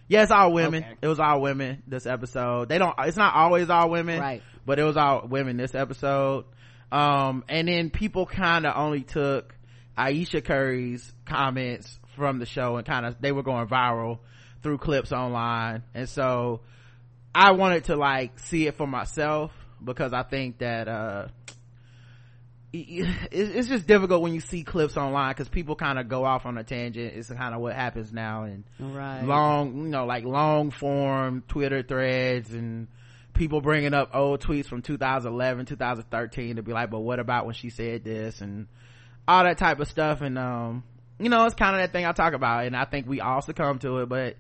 Yeah, 0.10 0.24
it's 0.24 0.32
all 0.32 0.52
women. 0.52 0.84
Okay. 0.84 0.95
It 1.04 1.08
was 1.08 1.19
all 1.19 1.39
women 1.39 1.84
this 1.88 2.06
episode. 2.06 2.67
They 2.67 2.80
don't, 2.80 2.95
it's 3.00 3.15
not 3.15 3.36
always 3.36 3.69
all 3.69 3.89
women. 3.89 4.19
Right. 4.19 4.43
But 4.65 4.80
it 4.80 4.84
was 4.84 4.98
all 4.98 5.28
women 5.28 5.56
this 5.56 5.76
episode. 5.76 6.45
Um, 6.91 7.45
and 7.48 7.67
then 7.67 7.91
people 7.91 8.26
kind 8.26 8.65
of 8.65 8.76
only 8.76 9.04
took 9.04 9.56
Ayesha 9.95 10.41
Curry's 10.41 11.13
comments 11.26 12.00
from 12.15 12.39
the 12.39 12.48
show 12.48 12.78
and 12.78 12.86
kind 12.86 13.06
of, 13.06 13.22
they 13.22 13.32
were 13.32 13.43
going 13.43 13.67
viral 13.67 14.19
through 14.63 14.80
clips 14.80 15.12
online. 15.12 15.84
And 15.93 16.10
so 16.10 16.62
I 17.34 17.52
wanted 17.52 17.86
to 17.86 17.95
like 17.95 18.39
see 18.39 18.65
it 18.65 18.76
for 18.76 18.88
myself 18.88 19.52
because 19.84 20.12
I 20.12 20.24
think 20.24 20.58
that, 20.58 20.88
uh, 20.88 21.28
it's 22.72 23.68
just 23.68 23.88
difficult 23.88 24.22
when 24.22 24.34
you 24.34 24.42
see 24.42 24.64
clips 24.64 24.96
online 24.96 25.32
because 25.32 25.50
people 25.50 25.76
kind 25.76 25.98
of 25.98 26.08
go 26.08 26.24
off 26.24 26.46
on 26.46 26.58
a 26.58 26.64
tangent. 26.64 27.14
It's 27.16 27.30
kind 27.30 27.56
of 27.56 27.62
what 27.62 27.74
happens 27.76 28.14
now 28.14 28.44
and 28.44 28.64
Right. 28.80 29.24
long, 29.24 29.76
you 29.78 29.90
know, 29.90 30.06
like 30.06 30.24
long 30.24 30.72
form 30.72 31.44
Twitter 31.48 31.82
threads 31.82 32.54
and 32.54 32.88
people 33.34 33.62
bringing 33.62 33.94
up 33.94 34.12
old 34.14 34.42
tweets 34.42 34.68
from 34.68 34.82
2011, 34.82 35.66
2013 35.66 36.58
to 36.58 36.62
be 36.62 36.74
like, 36.74 36.90
but 36.92 37.00
what 37.00 37.20
about 37.20 37.46
when 37.46 37.56
she 37.56 37.70
said 37.70 38.04
this 38.04 38.42
and 38.42 38.68
all 39.28 39.44
that 39.44 39.58
type 39.58 39.80
of 39.80 39.88
stuff. 39.88 40.22
And, 40.22 40.38
um, 40.38 40.84
you 41.20 41.30
know, 41.30 41.46
it's 41.46 41.56
kind 41.56 41.76
of 41.76 41.82
that 41.82 41.92
thing 41.92 42.06
I 42.06 42.12
talk 42.12 42.34
about. 42.34 42.66
And 42.66 42.76
I 42.76 42.86
think 42.86 43.08
we 43.08 43.22
all 43.22 43.42
succumb 43.42 43.80
to 43.80 44.00
it, 44.00 44.10
but 44.10 44.36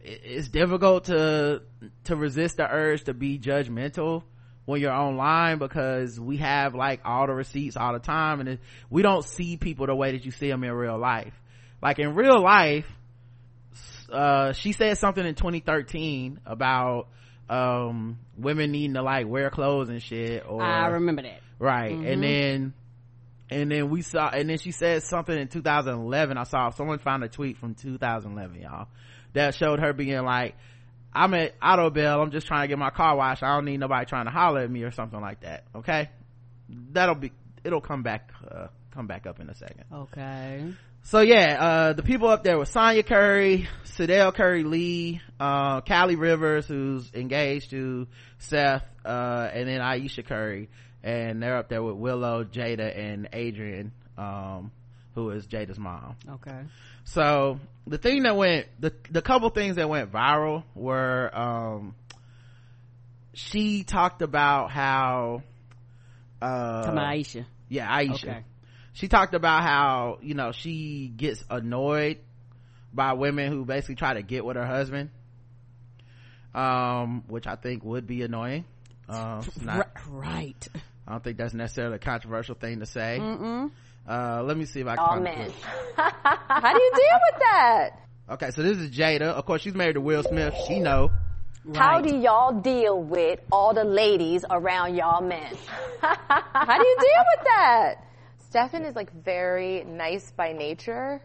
it's 0.00 0.48
difficult 0.48 1.04
to, 1.04 1.62
to 2.04 2.16
resist 2.16 2.58
the 2.58 2.70
urge 2.70 3.04
to 3.04 3.14
be 3.14 3.38
judgmental 3.38 4.22
when 4.66 4.80
you're 4.80 4.92
online 4.92 5.58
because 5.58 6.20
we 6.20 6.36
have 6.38 6.74
like 6.74 7.00
all 7.04 7.26
the 7.26 7.32
receipts 7.32 7.76
all 7.76 7.92
the 7.94 7.98
time 8.00 8.40
and 8.40 8.48
it, 8.50 8.60
we 8.90 9.00
don't 9.00 9.24
see 9.24 9.56
people 9.56 9.86
the 9.86 9.94
way 9.94 10.12
that 10.12 10.24
you 10.24 10.30
see 10.32 10.48
them 10.50 10.62
in 10.64 10.72
real 10.72 10.98
life. 10.98 11.32
Like 11.80 11.98
in 11.98 12.14
real 12.14 12.42
life, 12.42 12.86
uh, 14.12 14.52
she 14.52 14.72
said 14.72 14.98
something 14.98 15.24
in 15.24 15.34
2013 15.34 16.40
about, 16.44 17.08
um, 17.48 18.18
women 18.36 18.72
needing 18.72 18.94
to 18.94 19.02
like 19.02 19.28
wear 19.28 19.50
clothes 19.50 19.88
and 19.88 20.02
shit 20.02 20.44
or, 20.48 20.60
I 20.62 20.88
remember 20.88 21.22
that. 21.22 21.40
right 21.60 21.92
Mm-hmm. 21.92 22.06
and 22.06 22.22
then 22.24 22.74
and 23.48 23.70
then 23.70 23.88
we 23.88 24.02
saw 24.02 24.28
and 24.30 24.50
then 24.50 24.58
she 24.58 24.72
said 24.72 25.04
something 25.04 25.38
in 25.38 25.46
2011 25.46 26.36
i 26.36 26.42
saw 26.42 26.70
someone 26.70 26.98
found 26.98 27.22
a 27.22 27.28
tweet 27.28 27.56
from 27.58 27.76
2011 27.76 28.62
y'all 28.62 28.88
that 29.34 29.54
showed 29.54 29.78
her 29.78 29.92
being 29.92 30.24
like 30.24 30.56
i'm 31.16 31.34
at 31.34 31.58
Autobell 31.60 32.22
i'm 32.22 32.30
just 32.30 32.46
trying 32.46 32.62
to 32.62 32.68
get 32.68 32.78
my 32.78 32.90
car 32.90 33.16
washed. 33.16 33.42
I 33.42 33.54
don't 33.54 33.64
need 33.64 33.80
nobody 33.80 34.06
trying 34.06 34.26
to 34.26 34.30
holler 34.30 34.60
at 34.60 34.70
me 34.70 34.82
or 34.82 34.90
something 34.90 35.20
like 35.20 35.40
that 35.40 35.64
okay? 35.74 36.10
That'll 36.68 37.14
be 37.14 37.32
it'll 37.64 37.80
come 37.80 38.02
back 38.02 38.30
uh, 38.50 38.68
come 38.96 39.06
back 39.06 39.26
up 39.26 39.40
in 39.40 39.50
a 39.50 39.54
second. 39.54 39.84
Okay. 39.92 40.72
so 41.02 41.20
yeah, 41.20 41.56
uh, 41.60 41.92
the 41.92 42.02
people 42.02 42.28
up 42.28 42.42
there 42.42 42.56
were 42.56 42.64
Sonya 42.64 43.02
Curry, 43.02 43.68
Sydel 43.84 44.34
Curry 44.34 44.64
Lee, 44.64 45.20
uh, 45.38 45.82
Callie 45.82 46.16
Rivers, 46.16 46.66
who's 46.66 47.12
engaged 47.12 47.70
to 47.70 48.06
Seth, 48.38 48.84
uh, 49.04 49.48
and 49.52 49.68
then 49.68 49.80
Ayesha 49.80 50.22
Curry. 50.22 50.68
And 51.02 51.40
they're 51.40 51.58
up 51.58 51.68
there 51.68 51.82
with 51.82 51.96
Willow, 51.96 52.42
Jada, 52.42 52.98
and 52.98 53.28
Adrienne, 53.32 53.92
um, 54.18 54.72
who 55.16 55.30
is 55.30 55.46
Jada's 55.46 55.78
mom. 55.78 56.14
Okay. 56.30 56.60
So 57.04 57.58
the 57.86 57.96
thing 57.96 58.24
that 58.24 58.36
went, 58.36 58.66
the, 58.78 58.92
the 59.10 59.22
couple 59.22 59.48
things 59.48 59.76
that 59.76 59.88
went 59.88 60.12
viral 60.12 60.62
were, 60.74 61.30
um, 61.34 61.94
she 63.32 63.82
talked 63.82 64.20
about 64.20 64.70
how, 64.70 65.42
uh, 66.40 66.94
Ayesha. 66.94 67.46
yeah, 67.70 67.90
Ayesha. 67.90 68.28
Okay. 68.28 68.44
She 68.92 69.08
talked 69.08 69.34
about 69.34 69.62
how, 69.62 70.18
you 70.20 70.34
know, 70.34 70.52
she 70.52 71.10
gets 71.16 71.42
annoyed 71.48 72.18
by 72.92 73.14
women 73.14 73.50
who 73.50 73.64
basically 73.64 73.94
try 73.94 74.14
to 74.14 74.22
get 74.22 74.44
with 74.44 74.56
her 74.56 74.66
husband. 74.66 75.10
Um, 76.54 77.24
which 77.28 77.46
I 77.46 77.56
think 77.56 77.84
would 77.84 78.06
be 78.06 78.22
annoying. 78.22 78.64
Um, 79.08 79.40
it's 79.40 79.60
not, 79.60 79.90
right. 80.10 80.68
I 81.06 81.12
don't 81.12 81.24
think 81.24 81.36
that's 81.36 81.52
necessarily 81.54 81.96
a 81.96 81.98
controversial 81.98 82.54
thing 82.54 82.80
to 82.80 82.86
say. 82.86 83.18
Mm-mm. 83.20 83.70
Uh, 84.08 84.42
let 84.44 84.56
me 84.56 84.64
see 84.64 84.80
if 84.80 84.86
I 84.86 84.96
can 84.96 85.04
All 85.04 85.10
find 85.12 85.24
men. 85.24 85.52
How 85.96 86.72
do 86.72 86.82
you 86.82 86.92
deal 86.94 87.18
with 87.32 87.40
that? 87.40 87.90
Okay, 88.28 88.50
so 88.50 88.62
this 88.62 88.78
is 88.78 88.90
Jada. 88.90 89.22
Of 89.22 89.46
course, 89.46 89.62
she's 89.62 89.74
married 89.74 89.94
to 89.94 90.00
Will 90.00 90.22
Smith. 90.22 90.54
She 90.66 90.78
know. 90.78 91.10
How 91.74 92.00
do 92.00 92.16
y'all 92.16 92.60
deal 92.60 93.02
with 93.02 93.40
all 93.50 93.74
the 93.74 93.84
ladies 93.84 94.44
around 94.48 94.94
y'all 94.94 95.20
men? 95.20 95.52
How 96.00 96.78
do 96.78 96.86
you 96.86 96.96
deal 97.00 97.24
with 97.36 97.44
that? 97.56 97.94
Stephen 98.48 98.84
is 98.84 98.94
like 98.94 99.12
very 99.24 99.82
nice 99.84 100.30
by 100.30 100.52
nature 100.52 101.20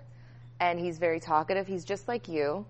and 0.59 0.79
he's 0.79 0.97
very 0.97 1.19
talkative. 1.19 1.67
He's 1.67 1.85
just 1.85 2.07
like 2.07 2.27
you. 2.27 2.65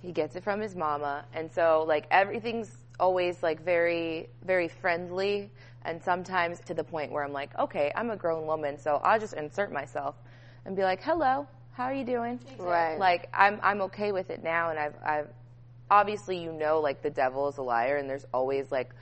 He 0.00 0.12
gets 0.12 0.36
it 0.36 0.42
from 0.42 0.60
his 0.60 0.74
mama. 0.74 1.26
And 1.34 1.52
so 1.52 1.84
like 1.86 2.06
everything's 2.10 2.70
always 2.98 3.42
like 3.42 3.62
very, 3.62 4.30
very 4.44 4.68
friendly 4.68 5.50
and 5.84 6.02
sometimes 6.02 6.60
to 6.66 6.74
the 6.74 6.84
point 6.84 7.12
where 7.12 7.24
I'm 7.24 7.32
like, 7.32 7.56
okay, 7.58 7.92
I'm 7.94 8.10
a 8.10 8.16
grown 8.16 8.46
woman, 8.46 8.78
so 8.78 9.00
I'll 9.02 9.20
just 9.20 9.34
insert 9.34 9.72
myself 9.72 10.14
and 10.64 10.76
be 10.76 10.82
like, 10.82 11.02
hello, 11.02 11.46
how 11.72 11.84
are 11.84 11.94
you 11.94 12.04
doing? 12.04 12.38
Right. 12.58 12.98
Like 12.98 13.28
I'm, 13.32 13.58
I'm 13.62 13.80
okay 13.82 14.12
with 14.12 14.30
it 14.30 14.42
now 14.42 14.70
and 14.70 14.78
I've, 14.78 14.94
I've, 15.04 15.28
obviously 15.90 16.40
you 16.40 16.52
know 16.52 16.80
like 16.80 17.02
the 17.02 17.10
devil 17.10 17.48
is 17.48 17.58
a 17.58 17.62
liar 17.62 17.96
and 17.96 18.08
there's 18.08 18.24
always 18.32 18.70
like 18.70 18.94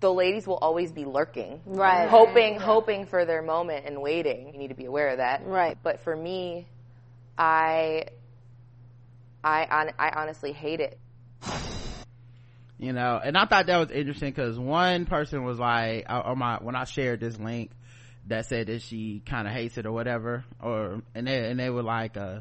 the 0.00 0.12
ladies 0.12 0.46
will 0.46 0.58
always 0.58 0.92
be 0.92 1.04
lurking 1.04 1.60
Right. 1.64 2.08
hoping 2.08 2.58
hoping 2.58 3.06
for 3.06 3.24
their 3.24 3.40
moment 3.42 3.86
and 3.86 4.02
waiting 4.02 4.52
you 4.52 4.58
need 4.58 4.68
to 4.68 4.74
be 4.74 4.84
aware 4.84 5.08
of 5.08 5.16
that 5.18 5.46
Right. 5.46 5.78
but 5.82 6.00
for 6.00 6.14
me 6.14 6.66
i 7.38 8.04
i 9.42 9.66
hon- 9.70 9.94
i 9.98 10.10
honestly 10.10 10.52
hate 10.52 10.80
it 10.80 10.98
you 12.80 12.92
know 12.92 13.20
and 13.22 13.36
i 13.36 13.44
thought 13.44 13.66
that 13.66 13.76
was 13.76 13.90
interesting 13.90 14.30
because 14.30 14.58
one 14.58 15.04
person 15.04 15.44
was 15.44 15.58
like 15.58 16.06
on 16.08 16.38
my 16.38 16.56
when 16.60 16.74
i 16.74 16.84
shared 16.84 17.20
this 17.20 17.38
link 17.38 17.70
that 18.26 18.46
said 18.46 18.68
that 18.68 18.82
she 18.82 19.22
kind 19.24 19.46
of 19.46 19.52
hates 19.52 19.76
it 19.76 19.86
or 19.86 19.92
whatever 19.92 20.44
or 20.62 21.02
and 21.14 21.26
they 21.26 21.50
and 21.50 21.60
they 21.60 21.68
were 21.68 21.82
like 21.82 22.16
uh 22.16 22.40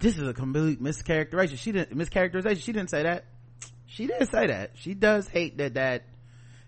this 0.00 0.18
is 0.18 0.26
a 0.26 0.34
complete 0.34 0.82
mischaracterization. 0.82 1.58
She 1.58 1.72
didn't 1.72 1.96
mischaracterization 1.96 2.60
she 2.60 2.72
didn't 2.72 2.90
say 2.90 3.04
that. 3.04 3.24
She 3.86 4.06
didn't 4.06 4.26
say 4.30 4.48
that. 4.48 4.72
She 4.74 4.94
does 4.94 5.28
hate 5.28 5.58
that 5.58 5.74
that 5.74 6.04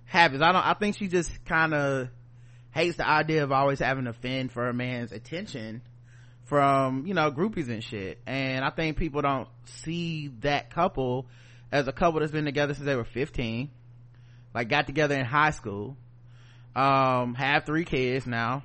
happens. 0.04 0.42
I 0.42 0.52
don't 0.52 0.64
i 0.64 0.74
think 0.74 0.96
she 0.96 1.08
just 1.08 1.44
kind 1.44 1.74
of 1.74 2.08
hates 2.70 2.96
the 2.98 3.08
idea 3.08 3.42
of 3.42 3.52
always 3.52 3.78
having 3.78 4.04
to 4.04 4.12
fend 4.12 4.52
for 4.52 4.68
a 4.68 4.74
man's 4.74 5.12
attention 5.12 5.82
from 6.44 7.06
you 7.06 7.14
know 7.14 7.30
groupies 7.30 7.68
and 7.68 7.82
shit. 7.82 8.20
And 8.26 8.64
i 8.64 8.70
think 8.70 8.96
people 8.96 9.22
don't 9.22 9.48
see 9.64 10.28
that 10.40 10.70
couple 10.70 11.26
as 11.76 11.88
a 11.88 11.92
couple 11.92 12.20
that's 12.20 12.32
been 12.32 12.46
together 12.46 12.72
since 12.72 12.86
they 12.86 12.96
were 12.96 13.04
15 13.04 13.70
like 14.54 14.68
got 14.68 14.86
together 14.86 15.14
in 15.14 15.26
high 15.26 15.50
school 15.50 15.96
um 16.74 17.34
have 17.34 17.66
three 17.66 17.84
kids 17.84 18.26
now 18.26 18.62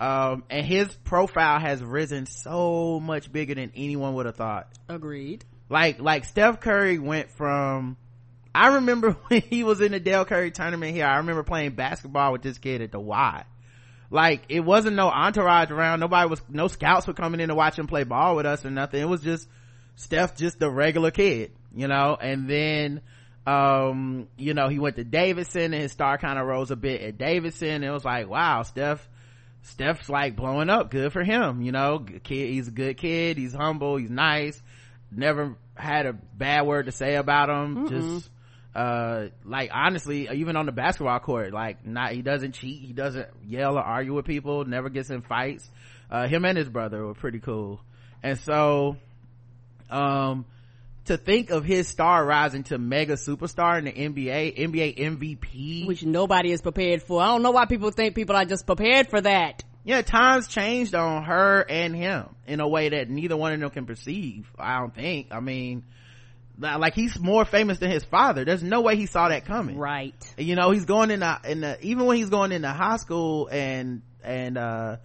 um 0.00 0.44
and 0.48 0.64
his 0.64 0.88
profile 1.04 1.58
has 1.58 1.82
risen 1.82 2.26
so 2.26 3.00
much 3.00 3.30
bigger 3.32 3.54
than 3.56 3.72
anyone 3.74 4.14
would 4.14 4.26
have 4.26 4.36
thought. 4.36 4.68
Agreed. 4.88 5.44
like 5.68 6.00
like 6.00 6.24
steph 6.24 6.60
curry 6.60 6.98
went 6.98 7.30
from 7.32 7.96
i 8.54 8.74
remember 8.74 9.12
when 9.26 9.40
he 9.40 9.64
was 9.64 9.80
in 9.80 9.90
the 9.90 10.00
dell 10.00 10.24
curry 10.24 10.52
tournament 10.52 10.94
here 10.94 11.06
i 11.06 11.16
remember 11.16 11.42
playing 11.42 11.72
basketball 11.72 12.32
with 12.32 12.42
this 12.42 12.58
kid 12.58 12.80
at 12.82 12.92
the 12.92 13.00
y. 13.00 13.44
Like 14.10 14.44
it 14.48 14.60
wasn't 14.60 14.96
no 14.96 15.08
entourage 15.10 15.70
around 15.70 16.00
nobody 16.00 16.30
was 16.30 16.40
no 16.48 16.68
scouts 16.68 17.06
were 17.06 17.12
coming 17.12 17.40
in 17.40 17.50
to 17.50 17.54
watch 17.54 17.78
him 17.78 17.86
play 17.86 18.04
ball 18.04 18.36
with 18.36 18.46
us 18.46 18.64
or 18.64 18.70
nothing. 18.70 19.02
It 19.02 19.04
was 19.04 19.20
just 19.20 19.46
steph 19.96 20.34
just 20.34 20.58
the 20.58 20.70
regular 20.70 21.10
kid 21.10 21.52
you 21.74 21.88
know? 21.88 22.16
And 22.20 22.48
then 22.48 23.00
um 23.46 24.28
you 24.36 24.52
know 24.52 24.68
he 24.68 24.78
went 24.78 24.96
to 24.96 25.04
davidson 25.04 25.72
and 25.72 25.74
his 25.74 25.90
star 25.90 26.18
kind 26.18 26.38
of 26.38 26.46
rose 26.46 26.70
a 26.70 26.76
bit 26.76 27.00
at 27.00 27.16
davidson. 27.16 27.82
It 27.82 27.90
was 27.90 28.04
like 28.04 28.28
wow 28.28 28.62
steph 28.62 29.08
steph's 29.62 30.08
like 30.10 30.36
blowing 30.36 30.68
up. 30.68 30.90
Good 30.90 31.12
for 31.12 31.24
him 31.24 31.62
you 31.62 31.72
know? 31.72 31.98
Kid 31.98 32.50
he's 32.50 32.68
a 32.68 32.72
good 32.72 32.98
kid. 32.98 33.38
He's 33.38 33.54
humble. 33.54 33.96
He's 33.96 34.10
nice. 34.10 34.60
Never 35.10 35.56
had 35.74 36.04
a 36.04 36.12
bad 36.12 36.66
word 36.66 36.86
to 36.86 36.92
say 36.92 37.14
about 37.14 37.48
him. 37.48 37.88
Just 37.88 38.30
uh 38.74 39.28
like 39.44 39.70
honestly 39.72 40.28
even 40.30 40.56
on 40.56 40.66
the 40.66 40.72
basketball 40.72 41.18
court 41.20 41.54
like 41.54 41.86
not 41.86 42.12
he 42.12 42.20
doesn't 42.20 42.52
cheat. 42.52 42.82
He 42.82 42.92
doesn't 42.92 43.28
yell 43.46 43.78
or 43.78 43.82
argue 43.82 44.12
with 44.12 44.26
people. 44.26 44.66
Never 44.66 44.90
gets 44.90 45.08
in 45.08 45.22
fights. 45.22 45.70
Uh 46.10 46.28
him 46.28 46.44
and 46.44 46.58
his 46.58 46.68
brother 46.68 47.06
were 47.06 47.14
pretty 47.14 47.40
cool. 47.40 47.80
And 48.22 48.38
so 48.38 48.98
um 49.88 50.44
to 51.08 51.16
think 51.16 51.50
of 51.50 51.64
his 51.64 51.88
star 51.88 52.24
rising 52.24 52.62
to 52.64 52.78
mega 52.78 53.14
superstar 53.14 53.78
in 53.78 53.84
the 53.84 53.92
NBA, 53.92 54.58
NBA 54.58 54.98
MVP. 54.98 55.86
Which 55.86 56.04
nobody 56.04 56.52
is 56.52 56.62
prepared 56.62 57.02
for. 57.02 57.20
I 57.20 57.26
don't 57.26 57.42
know 57.42 57.50
why 57.50 57.66
people 57.66 57.90
think 57.90 58.14
people 58.14 58.36
are 58.36 58.44
just 58.44 58.66
prepared 58.66 59.08
for 59.08 59.20
that. 59.20 59.64
Yeah, 59.84 60.02
times 60.02 60.48
changed 60.48 60.94
on 60.94 61.24
her 61.24 61.64
and 61.68 61.96
him 61.96 62.26
in 62.46 62.60
a 62.60 62.68
way 62.68 62.90
that 62.90 63.08
neither 63.08 63.36
one 63.36 63.54
of 63.54 63.60
them 63.60 63.70
can 63.70 63.86
perceive. 63.86 64.50
I 64.58 64.80
don't 64.80 64.94
think. 64.94 65.28
I 65.30 65.40
mean, 65.40 65.84
like 66.58 66.94
he's 66.94 67.18
more 67.18 67.46
famous 67.46 67.78
than 67.78 67.90
his 67.90 68.04
father. 68.04 68.44
There's 68.44 68.62
no 68.62 68.82
way 68.82 68.96
he 68.96 69.06
saw 69.06 69.28
that 69.28 69.46
coming. 69.46 69.78
Right. 69.78 70.14
You 70.36 70.56
know, 70.56 70.72
he's 70.72 70.84
going 70.84 71.10
in 71.10 71.20
the, 71.20 71.40
in 71.44 71.60
the, 71.60 71.78
even 71.80 72.04
when 72.04 72.18
he's 72.18 72.28
going 72.28 72.52
into 72.52 72.68
high 72.68 72.98
school 72.98 73.48
and, 73.50 74.02
and, 74.22 74.58
uh, 74.58 74.96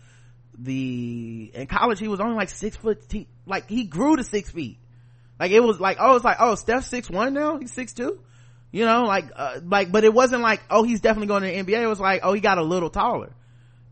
the, 0.57 1.51
in 1.53 1.67
college, 1.67 1.99
he 1.99 2.07
was 2.07 2.19
only 2.19 2.35
like 2.35 2.49
six 2.49 2.75
foot, 2.75 3.03
he, 3.09 3.27
like 3.45 3.69
he 3.69 3.85
grew 3.85 4.17
to 4.17 4.23
six 4.23 4.51
feet 4.51 4.77
like 5.43 5.51
it 5.51 5.59
was 5.59 5.77
like, 5.77 5.97
oh, 5.99 6.15
it's 6.15 6.23
like, 6.23 6.37
oh, 6.39 6.55
Steph 6.55 6.85
six 6.85 7.09
one 7.09 7.33
now? 7.33 7.57
He's 7.57 7.73
six 7.73 7.91
two? 7.91 8.21
You 8.71 8.85
know, 8.85 9.03
like, 9.03 9.25
uh, 9.35 9.59
like, 9.65 9.91
but 9.91 10.05
it 10.05 10.13
wasn't 10.13 10.41
like, 10.41 10.61
oh, 10.69 10.83
he's 10.83 11.01
definitely 11.01 11.27
going 11.27 11.43
to 11.43 11.49
the 11.49 11.53
NBA. 11.73 11.81
It 11.81 11.87
was 11.87 11.99
like, 11.99 12.21
oh, 12.23 12.31
he 12.31 12.39
got 12.39 12.59
a 12.59 12.63
little 12.63 12.89
taller. 12.89 13.33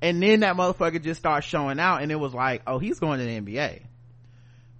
And 0.02 0.24
then 0.24 0.40
that 0.40 0.56
motherfucker 0.56 1.04
just 1.04 1.20
started 1.20 1.46
showing 1.46 1.78
out 1.78 2.04
and 2.04 2.10
it 2.10 2.16
was 2.16 2.34
like, 2.34 2.62
oh, 2.66 2.80
he's 2.80 3.00
going 3.00 3.20
to 3.20 3.26
the 3.26 3.42
NBA. 3.42 3.82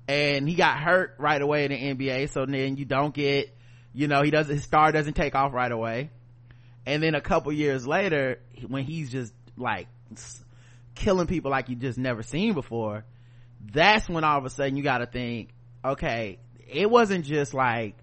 And 0.08 0.48
he 0.48 0.56
got 0.56 0.80
hurt 0.80 1.16
right 1.20 1.42
away 1.42 1.66
in 1.66 1.72
the 1.72 2.06
NBA. 2.08 2.30
So 2.30 2.46
then 2.46 2.78
you 2.78 2.86
don't 2.86 3.14
get, 3.14 3.54
you 3.94 4.08
know, 4.08 4.22
he 4.22 4.32
doesn't, 4.32 4.56
his 4.56 4.64
star 4.64 4.94
doesn't 4.94 5.16
take 5.16 5.36
off 5.36 5.54
right 5.54 5.74
away. 5.74 6.10
And 6.86 7.04
then 7.04 7.16
a 7.16 7.22
couple 7.22 7.52
years 7.52 7.86
later, 7.86 8.40
when 8.66 8.86
he's 8.86 9.12
just 9.12 9.34
like 9.58 9.88
killing 10.96 11.28
people 11.28 11.52
like 11.52 11.68
you 11.68 11.76
just 11.76 11.98
never 11.98 12.24
seen 12.24 12.54
before, 12.54 13.04
that's 13.60 14.08
when 14.08 14.24
all 14.24 14.38
of 14.38 14.46
a 14.46 14.50
sudden 14.50 14.78
you 14.78 14.84
gotta 14.84 15.06
think, 15.06 15.50
okay, 15.84 16.40
it 16.72 16.90
wasn't 16.90 17.26
just 17.26 17.54
like 17.54 17.96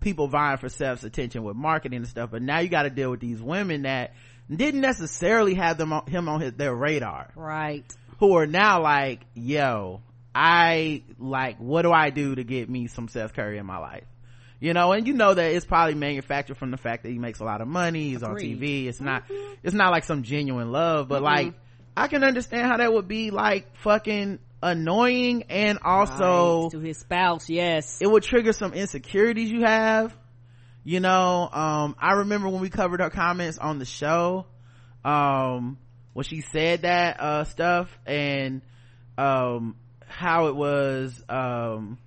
people 0.00 0.28
vying 0.28 0.58
for 0.58 0.68
Steph's 0.68 1.04
attention 1.04 1.44
with 1.44 1.56
marketing 1.56 1.98
and 1.98 2.08
stuff, 2.08 2.30
but 2.30 2.42
now 2.42 2.60
you 2.60 2.68
got 2.68 2.82
to 2.82 2.90
deal 2.90 3.10
with 3.10 3.20
these 3.20 3.40
women 3.40 3.82
that 3.82 4.14
didn't 4.54 4.80
necessarily 4.80 5.54
have 5.54 5.78
them 5.78 5.92
on, 5.92 6.06
him 6.06 6.28
on 6.28 6.40
his, 6.40 6.52
their 6.54 6.74
radar. 6.74 7.30
Right. 7.34 7.84
Who 8.18 8.36
are 8.36 8.46
now 8.46 8.82
like, 8.82 9.20
yo, 9.34 10.02
I 10.34 11.02
like, 11.18 11.58
what 11.58 11.82
do 11.82 11.92
I 11.92 12.10
do 12.10 12.34
to 12.34 12.44
get 12.44 12.68
me 12.68 12.86
some 12.86 13.08
Seth 13.08 13.32
Curry 13.32 13.58
in 13.58 13.66
my 13.66 13.78
life? 13.78 14.04
You 14.60 14.74
know, 14.74 14.92
and 14.92 15.06
you 15.08 15.14
know 15.14 15.34
that 15.34 15.52
it's 15.52 15.66
probably 15.66 15.94
manufactured 15.94 16.56
from 16.56 16.70
the 16.70 16.76
fact 16.76 17.02
that 17.02 17.10
he 17.10 17.18
makes 17.18 17.40
a 17.40 17.44
lot 17.44 17.60
of 17.60 17.66
money, 17.66 18.10
he's 18.10 18.22
Agreed. 18.22 18.54
on 18.54 18.60
TV. 18.60 18.86
It's 18.86 19.00
not, 19.00 19.24
mm-hmm. 19.24 19.54
it's 19.62 19.74
not 19.74 19.90
like 19.90 20.04
some 20.04 20.22
genuine 20.22 20.70
love, 20.70 21.08
but 21.08 21.16
mm-hmm. 21.16 21.24
like, 21.24 21.54
I 21.96 22.06
can 22.06 22.22
understand 22.22 22.68
how 22.68 22.76
that 22.76 22.92
would 22.92 23.08
be 23.08 23.30
like 23.30 23.76
fucking 23.78 24.38
annoying 24.62 25.44
and 25.50 25.78
also 25.82 26.62
right. 26.62 26.70
to 26.70 26.78
his 26.78 26.98
spouse 26.98 27.50
yes 27.50 27.98
it 28.00 28.06
would 28.06 28.22
trigger 28.22 28.52
some 28.52 28.72
insecurities 28.72 29.50
you 29.50 29.62
have 29.62 30.16
you 30.84 31.00
know 31.00 31.48
um 31.52 31.96
i 31.98 32.12
remember 32.12 32.48
when 32.48 32.60
we 32.60 32.70
covered 32.70 33.00
her 33.00 33.10
comments 33.10 33.58
on 33.58 33.78
the 33.78 33.84
show 33.84 34.46
um 35.04 35.78
when 36.12 36.24
she 36.24 36.40
said 36.40 36.82
that 36.82 37.20
uh 37.20 37.44
stuff 37.44 37.88
and 38.06 38.62
um 39.18 39.74
how 40.06 40.46
it 40.46 40.54
was 40.54 41.20
um 41.28 41.98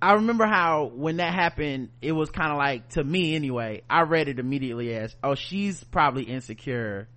I 0.00 0.12
remember 0.12 0.46
how 0.46 0.90
when 0.94 1.16
that 1.16 1.32
happened, 1.32 1.88
it 2.02 2.12
was 2.12 2.30
kind 2.30 2.52
of 2.52 2.58
like, 2.58 2.90
to 2.90 3.02
me 3.02 3.34
anyway, 3.34 3.82
I 3.88 4.02
read 4.02 4.28
it 4.28 4.38
immediately 4.38 4.94
as, 4.94 5.16
oh, 5.24 5.34
she's 5.34 5.82
probably 5.82 6.24
insecure 6.24 7.08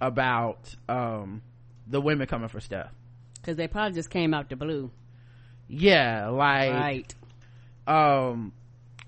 about, 0.00 0.72
um, 0.88 1.42
the 1.88 2.00
women 2.00 2.28
coming 2.28 2.48
for 2.48 2.60
Steph 2.60 2.92
because 3.42 3.56
they 3.56 3.66
probably 3.66 3.94
just 3.94 4.08
came 4.08 4.32
out 4.32 4.48
the 4.48 4.56
blue. 4.56 4.90
Yeah 5.68 6.28
like 6.28 6.70
right. 6.72 7.14
um 7.86 8.52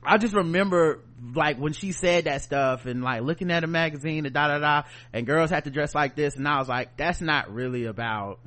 i 0.02 0.18
just 0.18 0.34
remember 0.34 1.00
like 1.34 1.58
when 1.58 1.72
she 1.72 1.92
said 1.92 2.24
that 2.24 2.42
stuff 2.42 2.86
and 2.86 3.02
like 3.02 3.22
looking 3.22 3.50
at 3.50 3.64
a 3.64 3.66
magazine 3.66 4.24
and 4.26 4.34
da 4.34 4.48
da 4.48 4.58
da 4.58 4.82
and 5.12 5.26
girls 5.26 5.50
had 5.50 5.64
to 5.64 5.70
dress 5.70 5.94
like 5.94 6.16
this 6.16 6.36
and 6.36 6.48
i 6.48 6.58
was 6.58 6.68
like 6.68 6.96
that's 6.96 7.20
not 7.20 7.52
really 7.52 7.84
about 7.84 8.40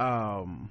um 0.00 0.70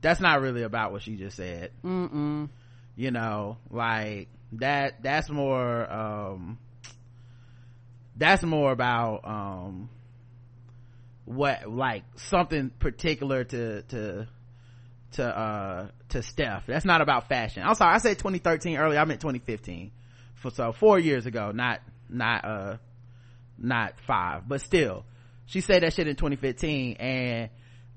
that's 0.00 0.20
not 0.20 0.42
really 0.42 0.62
about 0.62 0.92
what 0.92 1.00
she 1.00 1.16
just 1.16 1.36
said. 1.36 1.70
Mm-mm. 1.82 2.48
you 2.96 3.10
know 3.10 3.56
like 3.70 4.28
that 4.52 5.02
that's 5.02 5.30
more 5.30 5.90
um 5.90 6.58
that's 8.16 8.42
more 8.42 8.72
about 8.72 9.24
um 9.24 9.88
what 11.24 11.68
like 11.68 12.04
something 12.16 12.70
particular 12.78 13.44
to 13.44 13.82
to 13.82 14.28
to 15.12 15.24
uh 15.24 15.88
to 16.10 16.22
Steph. 16.22 16.66
That's 16.66 16.84
not 16.84 17.00
about 17.00 17.28
fashion. 17.28 17.62
I'm 17.64 17.74
sorry, 17.74 17.94
I 17.94 17.98
said 17.98 18.18
2013 18.18 18.76
earlier. 18.76 18.98
I 18.98 19.04
meant 19.04 19.20
2015. 19.20 19.90
For 20.34 20.50
so 20.50 20.72
four 20.72 20.98
years 20.98 21.26
ago, 21.26 21.52
not 21.52 21.80
not 22.08 22.44
uh 22.44 22.76
not 23.56 23.94
five, 24.06 24.46
but 24.46 24.60
still, 24.60 25.04
she 25.46 25.60
said 25.60 25.82
that 25.82 25.94
shit 25.94 26.08
in 26.08 26.16
2015, 26.16 26.96
and 26.96 27.50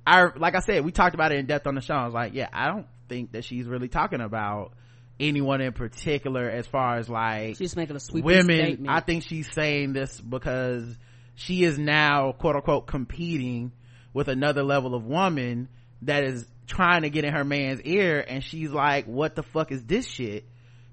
I 0.06 0.28
like 0.36 0.56
I 0.56 0.60
said, 0.60 0.86
we 0.86 0.92
talked 0.92 1.16
about 1.16 1.32
it 1.32 1.40
in 1.40 1.46
depth 1.46 1.68
on 1.68 1.76
the 1.76 1.82
show. 1.82 1.96
I 1.96 2.06
was 2.06 2.14
like, 2.14 2.34
yeah, 2.34 2.48
I 2.54 2.68
don't 2.68 2.88
think 3.10 3.34
that 3.34 3.44
she's 3.44 3.66
really 3.66 3.90
talking 3.90 4.22
about 4.22 4.74
anyone 5.20 5.62
in 5.62 5.74
particular 5.74 6.50
as 6.50 6.68
far 6.68 6.98
as 6.98 7.10
like 7.10 7.58
she's 7.58 7.76
making 7.76 7.96
a 7.96 8.00
sweet 8.00 8.24
women. 8.24 8.58
Statement. 8.58 8.90
I 8.90 9.00
think 9.02 9.24
she's 9.24 9.52
saying 9.52 9.94
this 9.94 10.20
because 10.22 10.86
she 11.38 11.64
is 11.64 11.78
now 11.78 12.32
quote 12.32 12.56
unquote 12.56 12.88
competing 12.88 13.72
with 14.12 14.28
another 14.28 14.64
level 14.64 14.96
of 14.96 15.06
woman 15.06 15.70
that 16.02 16.24
is 16.24 16.46
trying 16.66 17.04
to 17.04 17.12
get 17.12 17.24
in 17.24 17.32
her 17.32 17.44
man's 17.44 17.80
ear 17.84 18.26
and 18.28 18.44
she's 18.44 18.72
like 18.72 19.06
what 19.06 19.36
the 19.36 19.44
fuck 19.44 19.72
is 19.72 19.86
this 19.86 20.08
shit? 20.08 20.46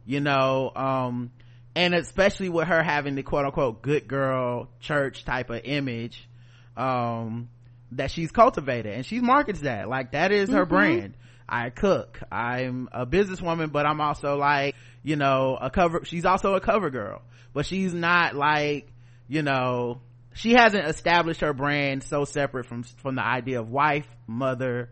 You 0.04 0.20
know 0.20 0.70
um 0.76 1.32
and 1.74 1.94
especially 1.94 2.50
with 2.50 2.68
her 2.68 2.82
having 2.82 3.14
the 3.14 3.22
quote 3.22 3.46
unquote 3.46 3.80
good 3.80 4.06
girl 4.06 4.68
church 4.80 5.24
type 5.24 5.48
of 5.48 5.62
image 5.64 6.28
um 6.76 7.48
that 7.92 8.10
she's 8.10 8.30
cultivated 8.30 8.92
and 8.92 9.06
she 9.06 9.20
markets 9.20 9.60
that. 9.60 9.88
Like 9.88 10.12
that 10.12 10.30
is 10.30 10.50
her 10.50 10.66
mm-hmm. 10.66 10.74
brand. 10.74 11.14
I 11.48 11.70
cook. 11.70 12.20
I'm 12.30 12.90
a 12.92 13.06
businesswoman 13.06 13.72
but 13.72 13.86
i'm 13.86 14.02
also 14.02 14.36
like 14.36 14.74
you 15.02 15.16
know 15.16 15.56
a 15.58 15.70
cover 15.70 16.04
she's 16.04 16.26
also 16.26 16.54
a 16.54 16.60
cover 16.60 16.90
girl. 16.90 17.22
But 17.54 17.64
she's 17.64 17.94
not 17.94 18.34
like 18.34 18.92
you 19.26 19.40
know 19.40 20.02
she 20.34 20.52
hasn't 20.52 20.86
established 20.86 21.40
her 21.40 21.54
brand 21.54 22.02
so 22.02 22.24
separate 22.24 22.66
from 22.66 22.82
from 22.82 23.14
the 23.14 23.24
idea 23.24 23.60
of 23.60 23.70
wife 23.70 24.06
mother 24.26 24.90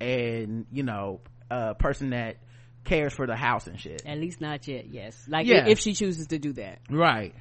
and 0.00 0.66
you 0.70 0.82
know 0.82 1.20
a 1.50 1.74
person 1.74 2.10
that 2.10 2.36
cares 2.84 3.12
for 3.12 3.26
the 3.26 3.36
house 3.36 3.66
and 3.66 3.78
shit. 3.80 4.02
At 4.06 4.18
least 4.18 4.40
not 4.40 4.66
yet 4.68 4.86
yes. 4.88 5.26
Like 5.28 5.46
yeah. 5.46 5.66
if 5.66 5.78
she 5.78 5.94
chooses 5.94 6.28
to 6.28 6.38
do 6.38 6.52
that. 6.54 6.80
Right. 6.90 7.34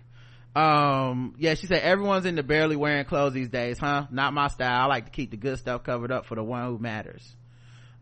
Um 0.56 1.36
yeah 1.38 1.54
she 1.54 1.68
said 1.68 1.82
everyone's 1.82 2.26
into 2.26 2.44
barely 2.44 2.76
wearing 2.76 3.06
clothes 3.06 3.34
these 3.34 3.50
days 3.50 3.78
huh? 3.78 4.08
Not 4.12 4.34
my 4.34 4.48
style. 4.48 4.82
I 4.82 4.86
like 4.86 5.06
to 5.06 5.12
keep 5.12 5.32
the 5.32 5.38
good 5.38 5.60
stuff 5.60 5.84
covered 5.84 6.12
up 6.12 6.26
for 6.26 6.36
the 6.36 6.44
one 6.44 6.66
who 6.66 6.78
matters. 6.78 7.36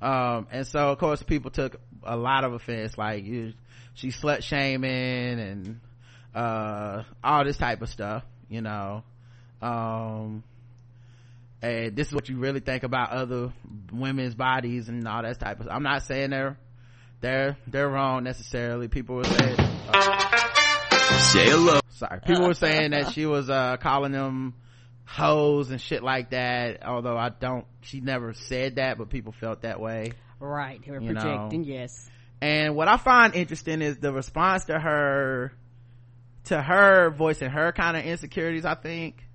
Um 0.01 0.47
and 0.51 0.67
so 0.67 0.89
of 0.89 0.97
course 0.99 1.23
people 1.23 1.51
took 1.51 1.79
a 2.03 2.15
lot 2.15 2.43
of 2.43 2.53
offense 2.53 2.97
like 2.97 3.25
you 3.25 3.53
she's 3.93 4.19
slut 4.19 4.43
shaming 4.43 5.39
and 5.39 5.79
uh 6.33 7.03
all 7.23 7.43
this 7.43 7.57
type 7.57 7.81
of 7.81 7.89
stuff 7.89 8.23
you 8.47 8.61
know 8.61 9.03
um 9.61 10.43
and 11.61 11.95
this 11.95 12.07
is 12.07 12.13
what 12.13 12.29
you 12.29 12.37
really 12.37 12.61
think 12.61 12.83
about 12.83 13.11
other 13.11 13.51
women's 13.91 14.35
bodies 14.35 14.87
and 14.87 15.05
all 15.07 15.21
that 15.21 15.39
type 15.39 15.59
of 15.59 15.67
i'm 15.69 15.83
not 15.83 16.03
saying 16.03 16.29
they're 16.29 16.57
they're 17.21 17.57
they're 17.67 17.89
wrong 17.89 18.23
necessarily. 18.23 18.87
People 18.87 19.15
were 19.17 19.23
saying 19.25 19.55
uh, 19.59 21.19
say 21.19 21.49
hello. 21.49 21.79
sorry. 21.89 22.21
People 22.25 22.47
were 22.47 22.53
saying 22.53 22.91
that 22.91 23.11
she 23.11 23.25
was 23.25 23.49
uh 23.49 23.77
calling 23.77 24.11
them 24.11 24.55
hoes 25.05 25.71
and 25.71 25.81
shit 25.81 26.03
like 26.03 26.29
that 26.29 26.85
although 26.85 27.17
i 27.17 27.29
don't 27.29 27.65
she 27.81 27.99
never 27.99 28.31
said 28.35 28.75
that 28.75 28.97
but 28.97 29.09
people 29.09 29.33
felt 29.33 29.63
that 29.63 29.79
way. 29.79 30.11
Right. 30.39 30.79
They 30.85 30.91
were 30.91 31.01
projecting 31.01 31.61
know. 31.61 31.67
yes. 31.67 32.09
And 32.41 32.75
what 32.75 32.87
i 32.87 32.97
find 32.97 33.35
interesting 33.35 33.81
is 33.81 33.97
the 33.97 34.13
response 34.13 34.65
to 34.65 34.79
her 34.79 35.51
to 36.45 36.61
her 36.61 37.09
voicing 37.09 37.49
her 37.49 37.71
kind 37.73 37.97
of 37.97 38.05
insecurities 38.05 38.65
i 38.65 38.75
think 38.75 39.25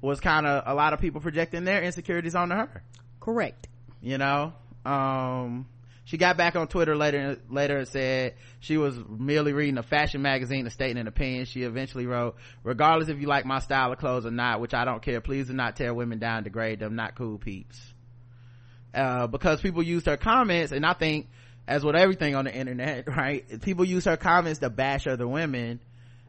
was 0.00 0.20
kind 0.20 0.46
of 0.46 0.62
a 0.66 0.74
lot 0.74 0.92
of 0.92 1.00
people 1.00 1.20
projecting 1.20 1.64
their 1.64 1.82
insecurities 1.82 2.34
onto 2.34 2.54
her 2.54 2.82
correct 3.20 3.68
you 4.00 4.18
know 4.18 4.52
um 4.84 5.66
she 6.04 6.16
got 6.16 6.36
back 6.36 6.56
on 6.56 6.68
twitter 6.68 6.96
later 6.96 7.36
later 7.50 7.78
and 7.78 7.88
said 7.88 8.34
she 8.60 8.76
was 8.76 8.96
merely 9.08 9.52
reading 9.52 9.78
a 9.78 9.82
fashion 9.82 10.22
magazine 10.22 10.64
to 10.64 10.70
state 10.70 10.96
an 10.96 11.06
opinion 11.06 11.44
she 11.44 11.62
eventually 11.62 12.06
wrote 12.06 12.36
regardless 12.62 13.08
if 13.08 13.20
you 13.20 13.26
like 13.26 13.44
my 13.44 13.58
style 13.58 13.92
of 13.92 13.98
clothes 13.98 14.24
or 14.24 14.30
not 14.30 14.60
which 14.60 14.74
i 14.74 14.84
don't 14.84 15.02
care 15.02 15.20
please 15.20 15.48
do 15.48 15.52
not 15.52 15.76
tear 15.76 15.92
women 15.92 16.18
down 16.18 16.44
degrade 16.44 16.78
them 16.78 16.94
not 16.94 17.14
cool 17.14 17.38
peeps 17.38 17.78
uh, 18.94 19.26
because 19.26 19.60
people 19.60 19.82
used 19.82 20.06
her 20.06 20.16
comments 20.16 20.72
and 20.72 20.86
i 20.86 20.92
think 20.92 21.28
as 21.68 21.84
with 21.84 21.94
everything 21.94 22.34
on 22.34 22.46
the 22.46 22.54
internet, 22.54 23.06
right? 23.16 23.60
People 23.62 23.84
use 23.84 24.06
her 24.06 24.16
comments 24.16 24.60
to 24.60 24.70
bash 24.70 25.06
other 25.06 25.28
women. 25.28 25.80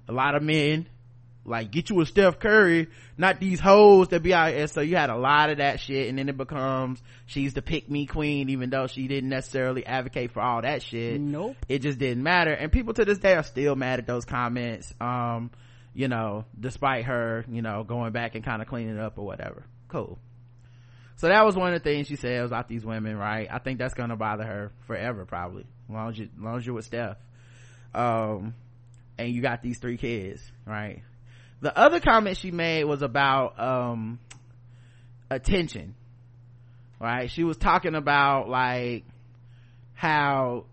A 0.07 0.11
lot 0.11 0.35
of 0.35 0.43
men, 0.43 0.87
like, 1.45 1.71
get 1.71 1.89
you 1.89 1.99
a 2.01 2.05
Steph 2.05 2.39
Curry, 2.39 2.89
not 3.17 3.39
these 3.39 3.59
hoes 3.59 4.09
that 4.09 4.21
be 4.21 4.33
out 4.33 4.53
here. 4.53 4.67
So 4.67 4.81
you 4.81 4.95
had 4.95 5.09
a 5.09 5.17
lot 5.17 5.49
of 5.49 5.57
that 5.57 5.79
shit, 5.79 6.09
and 6.09 6.17
then 6.17 6.29
it 6.29 6.37
becomes, 6.37 7.01
she's 7.25 7.53
the 7.53 7.61
pick 7.61 7.89
me 7.89 8.05
queen, 8.05 8.49
even 8.49 8.69
though 8.69 8.87
she 8.87 9.07
didn't 9.07 9.29
necessarily 9.29 9.85
advocate 9.85 10.31
for 10.31 10.41
all 10.41 10.61
that 10.61 10.83
shit. 10.83 11.19
Nope. 11.19 11.55
It 11.67 11.79
just 11.79 11.97
didn't 11.97 12.23
matter. 12.23 12.51
And 12.51 12.71
people 12.71 12.93
to 12.93 13.05
this 13.05 13.17
day 13.17 13.33
are 13.33 13.43
still 13.43 13.75
mad 13.75 13.99
at 13.99 14.07
those 14.07 14.25
comments, 14.25 14.93
um, 15.01 15.51
you 15.93 16.07
know, 16.07 16.45
despite 16.59 17.05
her, 17.05 17.45
you 17.49 17.61
know, 17.61 17.83
going 17.83 18.11
back 18.11 18.35
and 18.35 18.43
kind 18.43 18.61
of 18.61 18.67
cleaning 18.67 18.95
it 18.97 19.01
up 19.01 19.17
or 19.17 19.25
whatever. 19.25 19.65
Cool. 19.87 20.19
So 21.15 21.27
that 21.27 21.45
was 21.45 21.55
one 21.55 21.73
of 21.73 21.83
the 21.83 21.89
things 21.89 22.07
she 22.07 22.15
said 22.15 22.45
about 22.45 22.69
these 22.69 22.85
women, 22.85 23.17
right? 23.17 23.47
I 23.51 23.59
think 23.59 23.77
that's 23.79 23.93
gonna 23.93 24.15
bother 24.15 24.45
her 24.45 24.71
forever, 24.87 25.25
probably. 25.25 25.65
As 25.89 25.93
long 25.93 26.09
as 26.09 26.17
you, 26.17 26.25
as 26.25 26.41
long 26.41 26.57
as 26.57 26.65
you're 26.65 26.75
with 26.75 26.85
Steph. 26.85 27.17
Um, 27.93 28.53
and 29.17 29.33
you 29.33 29.41
got 29.41 29.61
these 29.61 29.79
three 29.79 29.97
kids, 29.97 30.41
right? 30.65 31.01
The 31.61 31.77
other 31.77 31.99
comment 31.99 32.37
she 32.37 32.51
made 32.51 32.85
was 32.85 33.01
about, 33.01 33.59
um, 33.59 34.19
attention, 35.29 35.95
right? 36.99 37.29
She 37.29 37.43
was 37.43 37.57
talking 37.57 37.95
about 37.95 38.49
like 38.49 39.03
how 39.93 40.65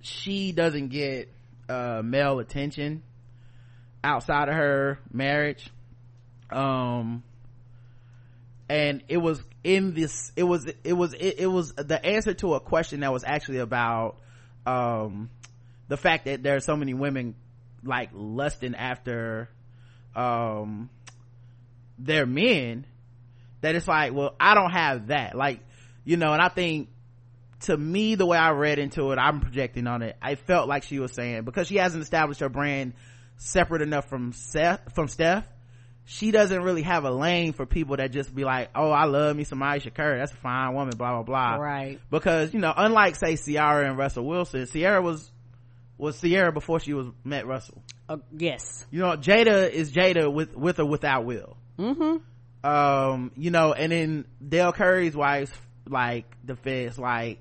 she 0.00 0.52
doesn't 0.52 0.88
get, 0.88 1.28
uh, 1.68 2.02
male 2.04 2.38
attention 2.38 3.02
outside 4.02 4.48
of 4.48 4.54
her 4.54 4.98
marriage. 5.12 5.68
Um, 6.50 7.22
and 8.70 9.02
it 9.08 9.16
was 9.16 9.42
in 9.64 9.94
this 9.94 10.32
it 10.36 10.44
was 10.44 10.64
it 10.84 10.92
was 10.92 11.12
it, 11.14 11.40
it, 11.40 11.46
was 11.46 11.72
the 11.72 12.04
answer 12.04 12.34
to 12.34 12.54
a 12.54 12.60
question 12.60 13.00
that 13.00 13.12
was 13.12 13.24
actually 13.24 13.58
about 13.58 14.16
um 14.64 15.28
the 15.88 15.96
fact 15.96 16.26
that 16.26 16.42
there 16.42 16.54
are 16.54 16.60
so 16.60 16.76
many 16.76 16.94
women 16.94 17.34
like 17.82 18.10
lusting 18.12 18.76
after 18.76 19.50
um 20.14 20.90
their 21.98 22.26
men 22.26 22.86
that 23.60 23.74
it's 23.74 23.86
like 23.86 24.12
well 24.12 24.34
i 24.40 24.54
don't 24.54 24.72
have 24.72 25.08
that 25.08 25.34
like 25.34 25.60
you 26.04 26.16
know 26.16 26.32
and 26.32 26.42
i 26.42 26.48
think 26.48 26.88
to 27.60 27.76
me 27.76 28.14
the 28.14 28.26
way 28.26 28.38
i 28.38 28.50
read 28.50 28.78
into 28.78 29.12
it 29.12 29.18
i'm 29.18 29.40
projecting 29.40 29.86
on 29.86 30.02
it 30.02 30.16
i 30.20 30.34
felt 30.34 30.68
like 30.68 30.82
she 30.82 30.98
was 30.98 31.12
saying 31.12 31.44
because 31.44 31.66
she 31.66 31.76
hasn't 31.76 32.02
established 32.02 32.40
her 32.40 32.48
brand 32.48 32.94
separate 33.36 33.82
enough 33.82 34.08
from 34.08 34.32
Seth 34.32 34.94
from 34.94 35.08
Steph 35.08 35.46
she 36.10 36.32
doesn't 36.32 36.62
really 36.64 36.82
have 36.82 37.04
a 37.04 37.10
lane 37.10 37.52
for 37.52 37.66
people 37.66 37.96
that 37.98 38.10
just 38.10 38.34
be 38.34 38.42
like, 38.42 38.70
oh, 38.74 38.90
I 38.90 39.04
love 39.04 39.36
me 39.36 39.44
some 39.44 39.62
Ayesha 39.62 39.92
Curry. 39.92 40.18
That's 40.18 40.32
a 40.32 40.36
fine 40.36 40.74
woman, 40.74 40.96
blah, 40.96 41.14
blah, 41.14 41.22
blah. 41.22 41.54
Right. 41.54 42.00
Because, 42.10 42.52
you 42.52 42.58
know, 42.58 42.74
unlike, 42.76 43.14
say, 43.14 43.36
Ciara 43.36 43.88
and 43.88 43.96
Russell 43.96 44.26
Wilson, 44.26 44.66
Ciara 44.66 45.00
was, 45.00 45.30
was 45.98 46.20
Ciara 46.20 46.50
before 46.50 46.80
she 46.80 46.94
was 46.94 47.06
met 47.22 47.46
Russell. 47.46 47.80
Uh, 48.10 48.16
yes. 48.36 48.84
You 48.90 49.00
know, 49.00 49.16
Jada 49.16 49.70
is 49.70 49.92
Jada 49.92 50.32
with, 50.32 50.56
with 50.56 50.80
or 50.80 50.84
without 50.84 51.24
Will. 51.24 51.56
Mm-hmm. 51.78 52.68
Um, 52.68 53.30
you 53.36 53.50
know, 53.50 53.72
and 53.72 53.92
then 53.92 54.24
Dell 54.46 54.72
Curry's 54.72 55.14
wife's, 55.14 55.52
like, 55.88 56.26
the 56.44 56.54
defense, 56.54 56.98
like, 56.98 57.40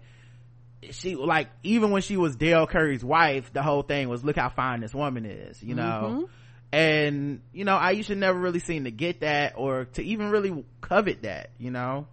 she, 0.92 1.16
like, 1.16 1.50
even 1.64 1.92
when 1.92 2.04
she 2.04 2.16
was 2.16 2.36
Dell 2.36 2.68
Curry's 2.68 3.04
wife, 3.04 3.52
the 3.52 3.64
whole 3.64 3.82
thing 3.82 4.08
was, 4.08 4.24
look 4.24 4.38
how 4.38 4.50
fine 4.50 4.82
this 4.82 4.94
woman 4.94 5.26
is, 5.26 5.62
you 5.62 5.76
know? 5.76 5.84
Mm-hmm 5.84 6.24
and 6.72 7.42
you 7.52 7.66
know 7.66 7.76
Ayesha 7.76 8.16
never 8.16 8.38
really 8.38 8.60
seemed 8.60 8.86
to 8.86 8.92
get 8.92 9.22
that 9.22 9.54
or 9.56 9.86
to 9.94 10.04
even 10.04 10.30
really 10.30 10.64
covet 10.82 11.24
that 11.24 11.50
you 11.58 11.72
know 11.72 12.06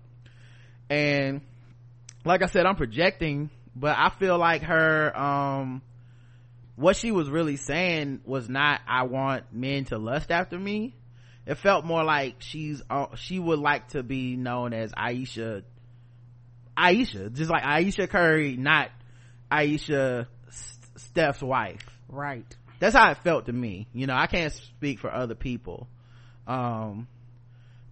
and 0.89 1.43
like 2.25 2.43
i 2.43 2.47
said 2.47 2.65
i'm 2.65 2.77
projecting 2.77 3.51
but 3.75 3.97
i 3.99 4.09
feel 4.09 4.39
like 4.39 4.63
her 4.63 5.17
um 5.19 5.83
what 6.77 6.97
she 6.97 7.11
was 7.11 7.29
really 7.29 7.57
saying 7.57 8.21
was 8.25 8.49
not 8.49 8.81
i 8.87 9.03
want 9.05 9.45
men 9.53 9.85
to 9.87 9.99
lust 9.99 10.31
after 10.31 10.59
me. 10.59 10.95
It 11.47 11.59
felt 11.59 11.85
more 11.85 12.03
like 12.03 12.37
she's 12.41 12.83
uh, 12.91 13.15
she 13.15 13.39
would 13.39 13.61
like 13.61 13.89
to 13.89 14.03
be 14.03 14.37
known 14.37 14.73
as 14.73 14.93
Ayesha 14.97 15.63
Ayesha 16.77 17.31
just 17.31 17.51
like 17.51 17.65
Ayesha 17.65 18.09
curry 18.09 18.57
not 18.57 18.91
Ayesha 19.51 20.29
steph's 20.97 21.41
wife. 21.41 21.83
Right. 22.09 22.45
That's 22.81 22.97
how 22.97 23.11
it 23.13 23.19
felt 23.19 23.47
to 23.47 23.53
me 23.53 23.87
you 23.93 24.07
know 24.07 24.15
i 24.15 24.27
can't 24.27 24.53
speak 24.53 24.99
for 24.99 25.13
other 25.13 25.35
people. 25.35 25.89
Um 26.47 27.07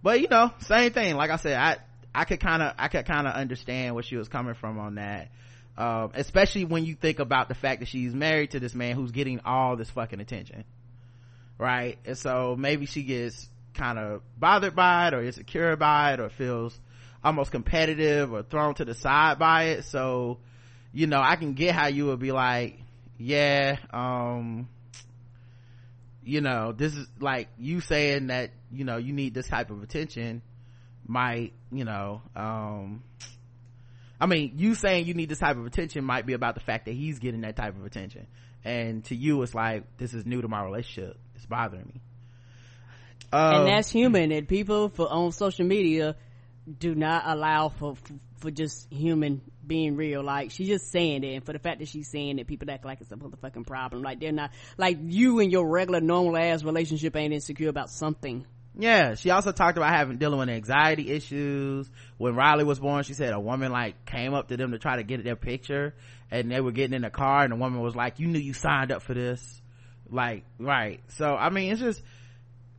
but 0.03 0.19
you 0.19 0.27
know 0.27 0.51
same 0.59 0.91
thing 0.91 1.15
like 1.15 1.31
i 1.31 1.37
said 1.37 1.57
i 1.57 1.77
i 2.13 2.25
could 2.25 2.39
kind 2.39 2.61
of 2.61 2.73
i 2.77 2.89
could 2.89 3.05
kind 3.05 3.25
of 3.25 3.33
understand 3.33 3.95
where 3.95 4.03
she 4.03 4.17
was 4.17 4.29
coming 4.29 4.53
from 4.53 4.77
on 4.79 4.95
that 4.95 5.29
um 5.77 6.11
especially 6.13 6.65
when 6.65 6.85
you 6.85 6.95
think 6.95 7.19
about 7.19 7.47
the 7.47 7.55
fact 7.55 7.79
that 7.81 7.87
she's 7.87 8.13
married 8.13 8.51
to 8.51 8.59
this 8.59 8.73
man 8.73 8.95
who's 8.95 9.11
getting 9.11 9.39
all 9.45 9.75
this 9.75 9.89
fucking 9.89 10.19
attention 10.19 10.63
right? 11.57 11.97
And 12.05 12.17
so 12.17 12.57
maybe 12.59 12.85
she 12.85 13.03
gets 13.03 13.47
kind 13.73 13.97
of 13.97 14.21
bothered 14.37 14.75
by 14.75 15.07
it 15.07 15.13
or 15.13 15.23
insecure 15.23 15.77
by 15.77 16.13
it 16.13 16.19
or 16.19 16.29
feels 16.29 16.77
almost 17.23 17.51
competitive 17.51 18.33
or 18.33 18.43
thrown 18.43 18.75
to 18.75 18.83
the 18.83 18.93
side 18.93 19.39
by 19.39 19.67
it. 19.67 19.85
So 19.85 20.39
you 20.95 21.07
know 21.07 21.21
i 21.21 21.35
can 21.35 21.53
get 21.53 21.75
how 21.75 21.87
you 21.87 22.05
would 22.05 22.19
be 22.19 22.31
like 22.31 22.79
yeah 23.17 23.77
um 23.91 24.67
you 26.23 26.39
know 26.39 26.71
this 26.71 26.95
is 26.95 27.05
like 27.19 27.49
you 27.59 27.81
saying 27.81 28.27
that 28.27 28.49
you 28.71 28.85
know 28.85 28.95
you 28.95 29.11
need 29.11 29.33
this 29.33 29.47
type 29.47 29.69
of 29.69 29.83
attention 29.83 30.41
might 31.05 31.51
you 31.71 31.83
know 31.83 32.21
um 32.35 33.03
i 34.19 34.25
mean 34.25 34.53
you 34.55 34.75
saying 34.75 35.05
you 35.05 35.13
need 35.13 35.29
this 35.29 35.39
type 35.39 35.57
of 35.57 35.65
attention 35.65 36.03
might 36.03 36.25
be 36.25 36.33
about 36.33 36.55
the 36.55 36.61
fact 36.61 36.85
that 36.85 36.93
he's 36.93 37.19
getting 37.19 37.41
that 37.41 37.55
type 37.55 37.75
of 37.75 37.85
attention 37.85 38.27
and 38.63 39.03
to 39.05 39.15
you 39.15 39.41
it's 39.41 39.53
like 39.55 39.83
this 39.97 40.13
is 40.13 40.25
new 40.25 40.41
to 40.41 40.47
my 40.47 40.63
relationship 40.63 41.17
it's 41.35 41.45
bothering 41.45 41.85
me 41.85 42.01
um, 43.31 43.55
and 43.55 43.67
that's 43.67 43.89
human 43.89 44.31
and 44.31 44.47
people 44.47 44.89
for 44.89 45.11
on 45.11 45.31
social 45.31 45.65
media 45.65 46.15
do 46.79 46.95
not 46.95 47.23
allow 47.25 47.69
for, 47.69 47.95
for 47.95 48.13
for 48.45 48.51
just 48.51 48.91
human 48.91 49.41
being 49.65 49.95
real. 49.95 50.23
Like 50.23 50.51
she's 50.51 50.67
just 50.67 50.91
saying 50.91 51.23
it, 51.23 51.35
and 51.35 51.43
for 51.43 51.53
the 51.53 51.59
fact 51.59 51.79
that 51.79 51.87
she's 51.87 52.09
saying 52.09 52.39
it, 52.39 52.47
people 52.47 52.69
act 52.69 52.85
like 52.85 53.01
it's 53.01 53.11
a 53.11 53.15
motherfucking 53.15 53.65
problem. 53.65 54.03
Like 54.03 54.19
they're 54.19 54.31
not 54.31 54.51
like 54.77 54.97
you 55.01 55.39
and 55.39 55.51
your 55.51 55.67
regular 55.67 56.01
normal 56.01 56.37
ass 56.37 56.63
relationship 56.63 57.15
ain't 57.15 57.33
insecure 57.33 57.69
about 57.69 57.89
something. 57.89 58.45
Yeah, 58.77 59.15
she 59.15 59.29
also 59.29 59.51
talked 59.51 59.77
about 59.77 59.93
having 59.93 60.17
dealing 60.17 60.39
with 60.39 60.49
anxiety 60.49 61.11
issues. 61.11 61.89
When 62.17 62.35
Riley 62.35 62.63
was 62.63 62.79
born, 62.79 63.03
she 63.03 63.13
said 63.13 63.33
a 63.33 63.39
woman 63.39 63.71
like 63.71 64.05
came 64.05 64.33
up 64.33 64.49
to 64.49 64.57
them 64.57 64.71
to 64.71 64.79
try 64.79 64.97
to 64.97 65.03
get 65.03 65.23
their 65.23 65.35
picture, 65.35 65.93
and 66.29 66.51
they 66.51 66.59
were 66.59 66.71
getting 66.71 66.93
in 66.93 67.03
the 67.03 67.09
car, 67.09 67.43
and 67.43 67.53
the 67.53 67.55
woman 67.55 67.79
was 67.79 67.95
like, 67.95 68.19
"You 68.19 68.27
knew 68.27 68.39
you 68.39 68.53
signed 68.53 68.91
up 68.91 69.01
for 69.01 69.13
this." 69.13 69.61
Like, 70.09 70.43
right. 70.59 71.01
So 71.09 71.35
I 71.35 71.49
mean, 71.49 71.71
it's 71.71 71.81
just 71.81 72.01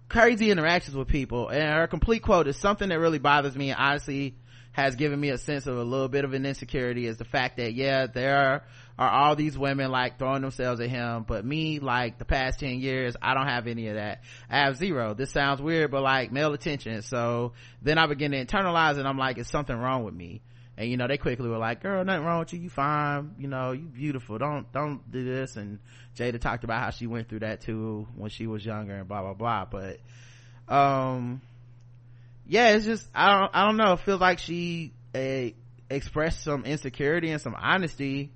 crazy 0.09 0.51
interactions 0.51 0.97
with 0.97 1.09
people, 1.09 1.49
and 1.49 1.63
her 1.63 1.87
complete 1.87 2.23
quote 2.23 2.47
is 2.47 2.57
something 2.57 2.91
that 2.91 2.99
really 2.99 3.19
bothers 3.19 3.57
me. 3.57 3.71
And 3.71 3.81
honestly, 3.81 4.35
has 4.73 4.95
given 4.97 5.19
me 5.19 5.31
a 5.31 5.39
sense 5.39 5.67
of 5.67 5.79
a 5.79 5.83
little 5.83 6.09
bit 6.09 6.27
of 6.27 6.35
an 6.35 6.45
insecurity 6.45 7.07
is 7.07 7.17
the 7.17 7.25
fact 7.25 7.57
that 7.57 7.73
yeah 7.73 8.07
there 8.07 8.37
are, 8.37 8.63
are 8.99 9.11
all 9.11 9.37
these 9.37 9.57
women 9.59 9.91
like 9.91 10.19
throwing 10.19 10.43
themselves 10.43 10.81
at 10.81 10.89
him. 10.89 11.25
But 11.27 11.45
me 11.45 11.81
like 11.81 12.19
the 12.19 12.25
past 12.25 12.61
10 12.61 12.81
years 12.81 13.17
i 13.21 13.35
don't 13.35 13.47
have 13.47 13.67
any 13.67 13.89
of 13.89 13.97
that. 13.97 14.23
I 14.51 14.61
have 14.61 14.77
zero. 14.77 15.15
This 15.15 15.31
sounds 15.31 15.61
weird 15.61 15.91
but 15.91 16.03
like 16.03 16.33
male 16.33 16.53
attention. 16.53 17.03
So 17.03 17.53
then 17.83 17.99
i 17.99 18.07
begin 18.07 18.33
to 18.33 18.45
internalize 18.45 18.99
it. 18.99 19.07
I'm 19.07 19.19
like 19.19 19.39
is 19.39 19.49
something 19.49 19.77
wrong 19.77 20.05
with 20.05 20.15
me? 20.15 20.43
And 20.79 20.91
you 20.91 20.97
know 20.97 21.07
they 21.07 21.19
quickly 21.19 21.49
were 21.49 21.59
like 21.59 21.83
girl 21.83 22.05
nothing 22.05 22.25
wrong 22.25 22.41
with 22.41 22.53
you. 22.53 22.61
You 22.61 22.71
fine. 22.71 23.35
You 23.39 23.49
know 23.49 23.73
you 23.73 23.85
beautiful. 23.85 24.39
Don't 24.39 24.71
don't 24.73 25.11
do 25.11 25.25
this. 25.25 25.57
And 25.57 25.79
jada 26.17 26.41
talked 26.41 26.65
about 26.65 26.81
how 26.81 26.91
she 26.91 27.07
went 27.07 27.29
through 27.29 27.41
that 27.41 27.61
too 27.61 28.07
when 28.15 28.31
she 28.31 28.47
was 28.47 28.65
younger 28.65 28.95
and 28.95 29.09
blah 29.09 29.23
blah 29.23 29.35
blah. 29.35 29.67
But 29.67 30.01
um 30.69 31.43
yeah 32.49 32.71
it's 32.71 32.85
just 32.85 33.07
i 33.15 33.39
don't 33.39 33.51
i 33.55 33.67
don't 33.67 33.77
know. 33.77 33.93
It 33.93 34.01
feels 34.01 34.21
like 34.21 34.39
she 34.39 34.93
uh, 35.15 35.51
expressed 35.91 36.43
some 36.43 36.65
insecurity 36.65 37.31
and 37.31 37.41
some 37.41 37.55
honesty 37.55 38.31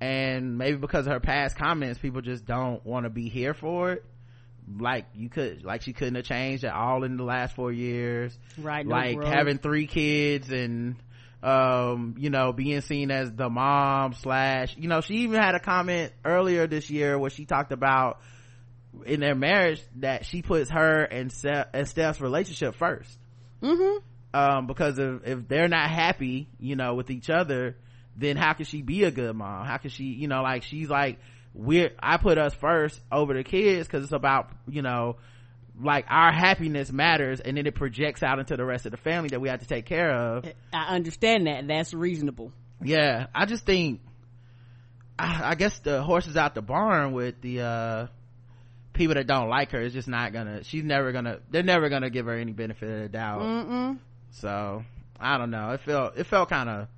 and 0.00 0.58
maybe 0.58 0.76
because 0.76 1.06
of 1.06 1.12
her 1.12 1.20
past 1.20 1.56
comments 1.56 1.98
people 1.98 2.20
just 2.20 2.44
don't 2.44 2.84
want 2.84 3.04
to 3.04 3.10
be 3.10 3.28
here 3.28 3.54
for 3.54 3.92
it 3.92 4.04
like 4.78 5.06
you 5.14 5.28
could 5.28 5.64
like 5.64 5.82
she 5.82 5.92
couldn't 5.92 6.16
have 6.16 6.24
changed 6.24 6.64
at 6.64 6.74
all 6.74 7.04
in 7.04 7.16
the 7.16 7.24
last 7.24 7.54
four 7.54 7.72
years 7.72 8.36
right 8.58 8.84
no 8.86 8.94
like 8.94 9.16
growth. 9.16 9.32
having 9.32 9.58
three 9.58 9.86
kids 9.86 10.50
and 10.50 10.96
um 11.42 12.14
you 12.18 12.30
know 12.30 12.52
being 12.52 12.80
seen 12.80 13.10
as 13.10 13.32
the 13.32 13.48
mom 13.48 14.12
slash 14.14 14.76
you 14.76 14.88
know 14.88 15.00
she 15.00 15.18
even 15.18 15.40
had 15.40 15.54
a 15.54 15.60
comment 15.60 16.12
earlier 16.24 16.66
this 16.66 16.90
year 16.90 17.18
where 17.18 17.30
she 17.30 17.44
talked 17.44 17.72
about 17.72 18.20
in 19.04 19.20
their 19.20 19.34
marriage 19.34 19.80
that 19.96 20.24
she 20.24 20.40
puts 20.40 20.70
her 20.70 21.02
and, 21.02 21.30
Steph, 21.30 21.68
and 21.74 21.86
Steph's 21.86 22.20
relationship 22.20 22.76
1st 22.76 23.16
mm-hmm. 23.62 24.38
um 24.38 24.66
because 24.66 24.98
if, 24.98 25.24
if 25.24 25.48
they're 25.48 25.68
not 25.68 25.90
happy 25.90 26.48
you 26.58 26.74
know 26.74 26.94
with 26.94 27.10
each 27.10 27.30
other 27.30 27.76
then 28.16 28.36
how 28.36 28.52
can 28.52 28.64
she 28.64 28.82
be 28.82 29.04
a 29.04 29.10
good 29.10 29.34
mom 29.34 29.66
how 29.66 29.76
can 29.76 29.90
she 29.90 30.04
you 30.04 30.28
know 30.28 30.42
like 30.42 30.62
she's 30.62 30.88
like 30.88 31.18
we're 31.54 31.90
i 31.98 32.16
put 32.16 32.38
us 32.38 32.54
first 32.54 33.00
over 33.10 33.34
the 33.34 33.44
kids 33.44 33.86
because 33.86 34.02
it's 34.02 34.12
about 34.12 34.50
you 34.68 34.82
know 34.82 35.16
like 35.80 36.06
our 36.08 36.32
happiness 36.32 36.90
matters 36.90 37.40
and 37.40 37.56
then 37.56 37.66
it 37.66 37.74
projects 37.74 38.22
out 38.22 38.38
into 38.38 38.56
the 38.56 38.64
rest 38.64 38.86
of 38.86 38.92
the 38.92 38.98
family 38.98 39.28
that 39.28 39.40
we 39.40 39.48
have 39.48 39.60
to 39.60 39.66
take 39.66 39.84
care 39.84 40.10
of 40.10 40.44
i 40.72 40.94
understand 40.94 41.46
that 41.46 41.66
that's 41.68 41.92
reasonable 41.92 42.52
yeah 42.82 43.26
i 43.34 43.44
just 43.46 43.64
think 43.64 44.00
I, 45.18 45.50
I 45.50 45.54
guess 45.54 45.78
the 45.78 46.02
horse 46.02 46.26
is 46.26 46.36
out 46.36 46.54
the 46.54 46.62
barn 46.62 47.12
with 47.12 47.40
the 47.40 47.60
uh 47.62 48.06
people 48.96 49.14
that 49.14 49.26
don't 49.26 49.48
like 49.48 49.70
her. 49.70 49.80
It's 49.80 49.94
just 49.94 50.08
not 50.08 50.32
gonna. 50.32 50.64
She's 50.64 50.82
never 50.82 51.12
gonna. 51.12 51.38
They're 51.50 51.62
never 51.62 51.88
gonna 51.88 52.10
give 52.10 52.26
her 52.26 52.34
any 52.34 52.52
benefit 52.52 52.88
of 52.88 53.02
the 53.02 53.08
doubt. 53.08 53.42
Mm-mm. 53.42 53.98
So 54.32 54.82
I 55.20 55.38
don't 55.38 55.50
know. 55.50 55.70
It 55.70 55.80
felt 55.82 56.16
it 56.16 56.24
felt 56.24 56.48
kind 56.48 56.68
of 56.68 56.88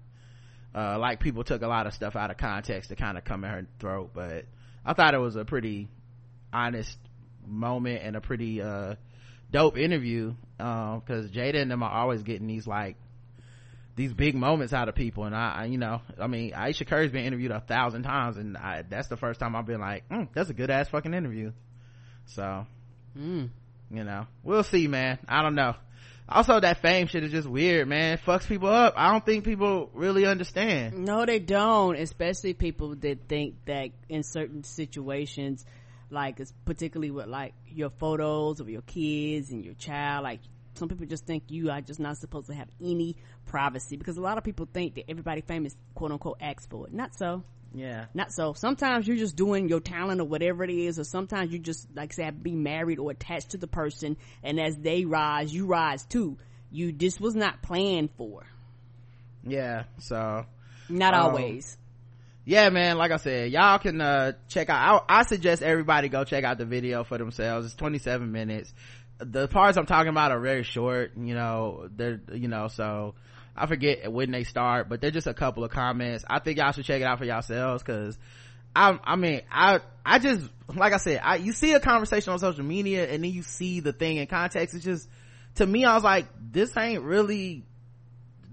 uh, 0.79 0.99
like 0.99 1.19
people 1.19 1.43
took 1.43 1.63
a 1.63 1.67
lot 1.67 1.87
of 1.87 1.95
stuff 1.95 2.15
out 2.15 2.31
of 2.31 2.37
context 2.37 2.91
to 2.91 2.97
kind 2.97 3.19
of 3.19 3.25
come 3.25 3.45
at 3.45 3.51
her 3.51 3.67
throat. 3.81 4.11
But 4.15 4.45
I 4.85 4.93
thought 4.93 5.15
it 5.15 5.19
was 5.19 5.35
a 5.35 5.45
pretty 5.45 5.89
honest 6.53 6.97
moment 7.45 8.03
and 8.05 8.15
a 8.17 8.21
pretty 8.21 8.63
uh, 8.63 8.95
dope 9.51 9.77
interview 9.77 10.35
because 10.57 11.25
um, 11.25 11.31
Jada 11.31 11.57
and 11.57 11.71
them 11.71 11.83
are 11.83 11.91
always 11.91 12.23
getting 12.23 12.47
these 12.47 12.67
like 12.67 12.97
these 13.97 14.13
big 14.13 14.37
moments 14.37 14.73
out 14.73 14.89
of 14.89 14.95
people 14.95 15.25
and 15.25 15.35
I, 15.35 15.55
I, 15.57 15.65
you 15.65 15.77
know 15.77 16.01
i 16.21 16.29
mean 16.29 16.55
Ayesha 16.55 16.85
Curry's 16.85 17.11
been 17.11 17.25
interviewed 17.25 17.51
a 17.51 17.59
thousand 17.59 18.05
times 18.05 18.37
and 18.37 18.57
I, 18.57 18.85
that's 18.89 19.09
the 19.09 19.17
first 19.17 19.41
time 19.41 19.57
i've 19.57 19.67
been 19.67 19.81
like 19.81 20.09
mm, 20.09 20.29
that's 20.33 20.51
a 20.51 20.55
good 20.55 20.71
ass 20.71 20.89
fucking 20.89 21.15
interview 21.15 21.51
so 22.27 22.65
mm. 23.19 23.51
you 23.91 24.05
know 24.05 24.29
we'll 24.45 24.63
see 24.63 24.87
man 24.87 25.19
i 25.29 25.43
don't 25.43 25.57
know 25.57 25.75
also 26.29 26.61
that 26.61 26.83
fame 26.83 27.07
shit 27.07 27.25
is 27.25 27.31
just 27.33 27.49
weird 27.49 27.89
man. 27.89 28.15
It 28.15 28.21
fucks 28.25 28.47
people 28.47 28.69
up. 28.69 28.95
I 28.97 29.13
don't 29.13 29.25
think 29.25 29.45
people 29.45 29.91
really 29.95 30.27
understand. 30.27 31.05
No 31.05 31.25
they 31.25 31.39
don't 31.39 31.97
especially 31.97 32.55
people 32.55 32.95
that 32.97 33.29
think 33.29 33.57
that 33.67 33.91
in 34.09 34.23
certain 34.23 34.65
situations 34.65 35.65
like 36.11 36.41
it's 36.41 36.53
particularly 36.65 37.11
with 37.11 37.27
like 37.27 37.55
your 37.67 37.91
photos 37.91 38.61
of 38.61 38.69
your 38.69 38.83
kids 38.83 39.51
and 39.51 39.65
your 39.65 39.75
child 39.75 40.25
like 40.25 40.41
some 40.75 40.89
people 40.89 41.07
just 41.07 41.27
think 41.27 41.45
you 41.49 41.71
are 41.71 41.81
just 41.81 42.01
not 42.01 42.17
supposed 42.17 42.47
to 42.47 42.55
have 42.55 42.69
any 42.81 43.17
privacy 43.47 43.97
because 43.97 44.17
a 44.17 44.21
lot 44.21 44.39
of 44.39 44.45
people 44.45 44.69
think 44.73 44.95
that 44.95 45.11
everybody 45.11 45.41
famous 45.41 45.77
quote 45.95 46.13
unquote 46.13 46.39
acts 46.41 46.67
for 46.67 46.87
it. 46.87 46.93
Not 46.93 47.17
so 47.17 47.43
yeah. 47.75 48.07
Not 48.15 48.33
so. 48.33 48.55
Sometimes 48.55 49.07
you're 49.07 49.17
just 49.17 49.37
doing 49.37 49.69
your 49.69 49.81
talent 49.81 50.21
or 50.21 50.25
whatever 50.25 50.65
it 50.65 50.71
is 50.71 50.99
or 50.99 51.05
sometimes 51.05 51.53
you 51.53 51.59
just 51.59 51.87
like 51.95 52.13
say 52.13 52.31
be 52.31 52.55
married 52.55 52.99
or 52.99 53.11
attached 53.11 53.51
to 53.51 53.59
the 53.59 53.67
person 53.67 54.17
and 54.43 54.59
as 54.59 54.77
they 54.77 55.05
rise 55.05 55.53
you 55.53 55.67
rise 55.67 56.05
too. 56.05 56.39
You 56.71 56.93
this 56.93 57.21
was 57.21 57.35
not 57.35 57.63
planned 57.63 58.11
for. 58.17 58.45
Yeah 59.47 59.85
so 59.99 60.47
not 60.89 61.15
um, 61.15 61.27
always. 61.27 61.77
yeah 62.45 62.71
man 62.71 62.97
like 62.97 63.11
i 63.11 63.19
said 63.19 63.53
y'all 63.53 63.79
can 63.79 64.01
uh 64.01 64.33
check 64.49 64.71
out 64.71 65.05
I, 65.09 65.21
I 65.21 65.23
suggest 65.25 65.63
everybody 65.63 66.09
go 66.09 66.25
check 66.25 66.45
out 66.45 66.59
the 66.59 66.65
video 66.65 67.05
for 67.05 67.19
themselves. 67.19 67.67
It's 67.67 67.75
27 67.75 68.33
minutes. 68.33 68.73
The 69.19 69.49
parts 69.49 69.77
i'm 69.77 69.87
talking 69.87 70.11
about 70.11 70.33
are 70.33 70.41
very 70.41 70.63
short 70.63 71.13
you 71.17 71.35
know 71.35 71.89
they're 71.95 72.21
you 72.33 72.49
know 72.49 72.69
so 72.69 73.15
I 73.59 73.67
forget 73.67 74.11
when 74.11 74.31
they 74.31 74.45
start, 74.45 74.89
but 74.89 75.01
they're 75.01 75.11
just 75.11 75.27
a 75.27 75.35
couple 75.35 75.65
of 75.65 75.71
comments. 75.71 76.25
I 76.29 76.39
think 76.39 76.59
y'all 76.59 76.73
should 76.73 76.85
check 76.85 77.01
it 77.01 77.05
out 77.05 77.19
for 77.19 77.25
yourselves 77.25 77.83
because 77.83 78.17
I, 78.75 78.99
I 79.03 79.17
mean, 79.17 79.43
I, 79.51 79.81
I 80.07 80.21
just, 80.21 80.49
like 80.75 80.93
I 80.93 80.99
said, 80.99 81.21
I, 81.23 81.37
you 81.37 81.53
see 81.53 81.73
a 81.73 81.81
conversation 81.81 82.33
on 82.33 82.39
social 82.39 82.65
media 82.65 83.11
and 83.11 83.25
then 83.25 83.33
you 83.33 83.43
see 83.43 83.81
the 83.81 83.93
thing 83.93 84.19
in 84.19 84.27
context. 84.29 84.75
It's 84.75 84.85
just, 84.85 85.09
to 85.57 85.67
me, 85.67 85.85
I 85.85 85.95
was 85.95 86.05
like, 86.05 86.27
this 86.41 86.77
ain't 86.77 87.03
really, 87.03 87.65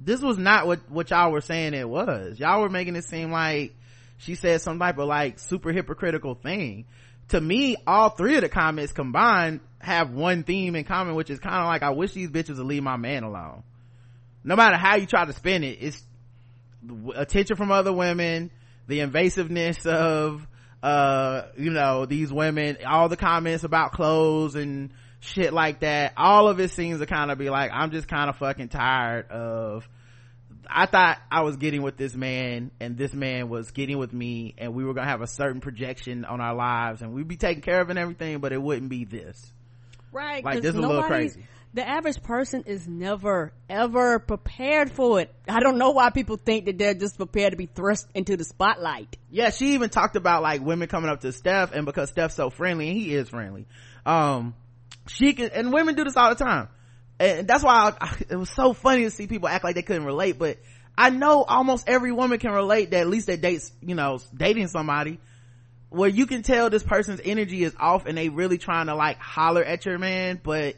this 0.01 0.21
was 0.21 0.37
not 0.37 0.65
what, 0.65 0.89
what 0.89 1.11
y'all 1.11 1.31
were 1.31 1.41
saying 1.41 1.75
it 1.75 1.87
was. 1.87 2.39
Y'all 2.39 2.61
were 2.61 2.69
making 2.69 2.95
it 2.95 3.05
seem 3.05 3.31
like 3.31 3.75
she 4.17 4.33
said 4.33 4.61
some 4.61 4.79
type 4.79 4.97
of 4.97 5.07
like 5.07 5.37
super 5.37 5.71
hypocritical 5.71 6.33
thing. 6.33 6.85
To 7.29 7.39
me, 7.39 7.75
all 7.85 8.09
three 8.09 8.35
of 8.35 8.41
the 8.41 8.49
comments 8.49 8.93
combined 8.93 9.59
have 9.79 10.11
one 10.11 10.43
theme 10.43 10.75
in 10.75 10.83
common, 10.83 11.13
which 11.15 11.29
is 11.29 11.39
kind 11.39 11.57
of 11.57 11.65
like, 11.65 11.83
I 11.83 11.91
wish 11.91 12.13
these 12.13 12.29
bitches 12.29 12.57
would 12.57 12.65
leave 12.65 12.83
my 12.83 12.97
man 12.97 13.23
alone 13.23 13.63
no 14.45 14.55
matter 14.55 14.77
how 14.77 14.95
you 14.95 15.05
try 15.05 15.25
to 15.25 15.33
spin 15.33 15.63
it 15.63 15.79
it's 15.81 16.01
attention 17.15 17.57
from 17.57 17.71
other 17.71 17.91
women 17.91 18.51
the 18.87 18.99
invasiveness 18.99 19.85
of 19.85 20.47
uh 20.83 21.43
you 21.57 21.71
know 21.71 22.05
these 22.05 22.31
women 22.31 22.77
all 22.85 23.09
the 23.09 23.17
comments 23.17 23.63
about 23.63 23.91
clothes 23.91 24.55
and 24.55 24.91
shit 25.19 25.51
like 25.51 25.79
that 25.79 26.13
all 26.15 26.47
of 26.47 26.59
it 26.59 26.69
seems 26.69 26.99
to 26.99 27.07
kind 27.07 27.31
of 27.31 27.37
be 27.39 27.49
like 27.49 27.71
i'm 27.73 27.91
just 27.91 28.07
kind 28.07 28.29
of 28.29 28.37
fucking 28.37 28.69
tired 28.69 29.29
of 29.31 29.87
I 30.67 30.87
thought 30.87 31.19
I 31.31 31.41
was 31.41 31.57
getting 31.57 31.83
with 31.83 31.95
this 31.95 32.15
man 32.15 32.71
and 32.79 32.97
this 32.97 33.13
man 33.13 33.49
was 33.49 33.69
getting 33.69 33.99
with 33.99 34.11
me 34.11 34.55
and 34.57 34.73
we 34.73 34.83
were 34.83 34.95
going 34.95 35.05
to 35.05 35.11
have 35.11 35.21
a 35.21 35.27
certain 35.27 35.61
projection 35.61 36.25
on 36.25 36.41
our 36.41 36.55
lives 36.55 37.03
and 37.03 37.13
we'd 37.13 37.27
be 37.27 37.37
taken 37.37 37.61
care 37.61 37.81
of 37.81 37.91
and 37.91 37.99
everything, 37.99 38.39
but 38.39 38.51
it 38.51 38.59
wouldn't 38.59 38.89
be 38.89 39.05
this. 39.05 39.53
Right. 40.11 40.43
Like 40.43 40.63
this 40.63 40.73
is 40.73 40.75
a 40.75 40.81
little 40.81 41.03
crazy 41.03 41.45
the 41.75 41.85
average 41.85 42.23
person 42.23 42.63
is 42.65 42.87
never 42.87 43.51
ever 43.69 44.17
prepared 44.17 44.89
for 44.89 45.19
it. 45.19 45.35
I 45.45 45.59
don't 45.59 45.77
know 45.77 45.91
why 45.91 46.09
people 46.09 46.37
think 46.37 46.65
that 46.65 46.77
they're 46.77 46.93
just 46.93 47.17
prepared 47.17 47.51
to 47.51 47.57
be 47.57 47.65
thrust 47.65 48.07
into 48.15 48.37
the 48.37 48.45
spotlight. 48.45 49.17
Yeah 49.29 49.49
she 49.49 49.73
even 49.73 49.89
talked 49.89 50.15
about 50.15 50.41
like 50.41 50.61
women 50.61 50.87
coming 50.87 51.09
up 51.09 51.19
to 51.21 51.33
steph 51.33 51.73
and 51.73 51.85
because 51.85 52.09
steph's 52.09 52.33
so 52.33 52.49
friendly 52.49 52.87
and 52.87 52.97
he 52.97 53.13
is 53.13 53.27
friendly. 53.27 53.65
Um 54.05 54.55
she 55.07 55.33
can 55.33 55.49
and 55.49 55.73
women 55.73 55.95
do 55.95 56.05
this 56.05 56.15
all 56.15 56.29
the 56.29 56.43
time. 56.43 56.69
And 57.19 57.45
that's 57.45 57.63
why 57.63 57.91
I, 57.99 58.05
I, 58.05 58.17
it 58.29 58.35
was 58.37 58.49
so 58.49 58.71
funny 58.71 59.03
to 59.03 59.11
see 59.11 59.27
people 59.27 59.49
act 59.49 59.65
like 59.65 59.75
they 59.75 59.81
couldn't 59.81 60.05
relate 60.05 60.39
but 60.39 60.57
i 60.97 61.09
know 61.09 61.43
almost 61.43 61.89
every 61.89 62.13
woman 62.13 62.39
can 62.39 62.51
relate 62.51 62.91
that 62.91 63.01
at 63.01 63.09
least 63.09 63.27
they 63.27 63.35
dates 63.35 63.73
you 63.81 63.95
know 63.95 64.19
dating 64.33 64.69
somebody 64.69 65.19
where 65.89 66.09
you 66.09 66.25
can 66.25 66.41
tell 66.41 66.69
this 66.69 66.83
person's 66.83 67.19
energy 67.23 67.63
is 67.63 67.75
off 67.77 68.05
and 68.05 68.17
they 68.17 68.29
really 68.29 68.57
trying 68.57 68.87
to 68.87 68.95
like 68.95 69.17
holler 69.17 69.63
at 69.63 69.85
your 69.85 69.97
man 69.97 70.39
but 70.41 70.75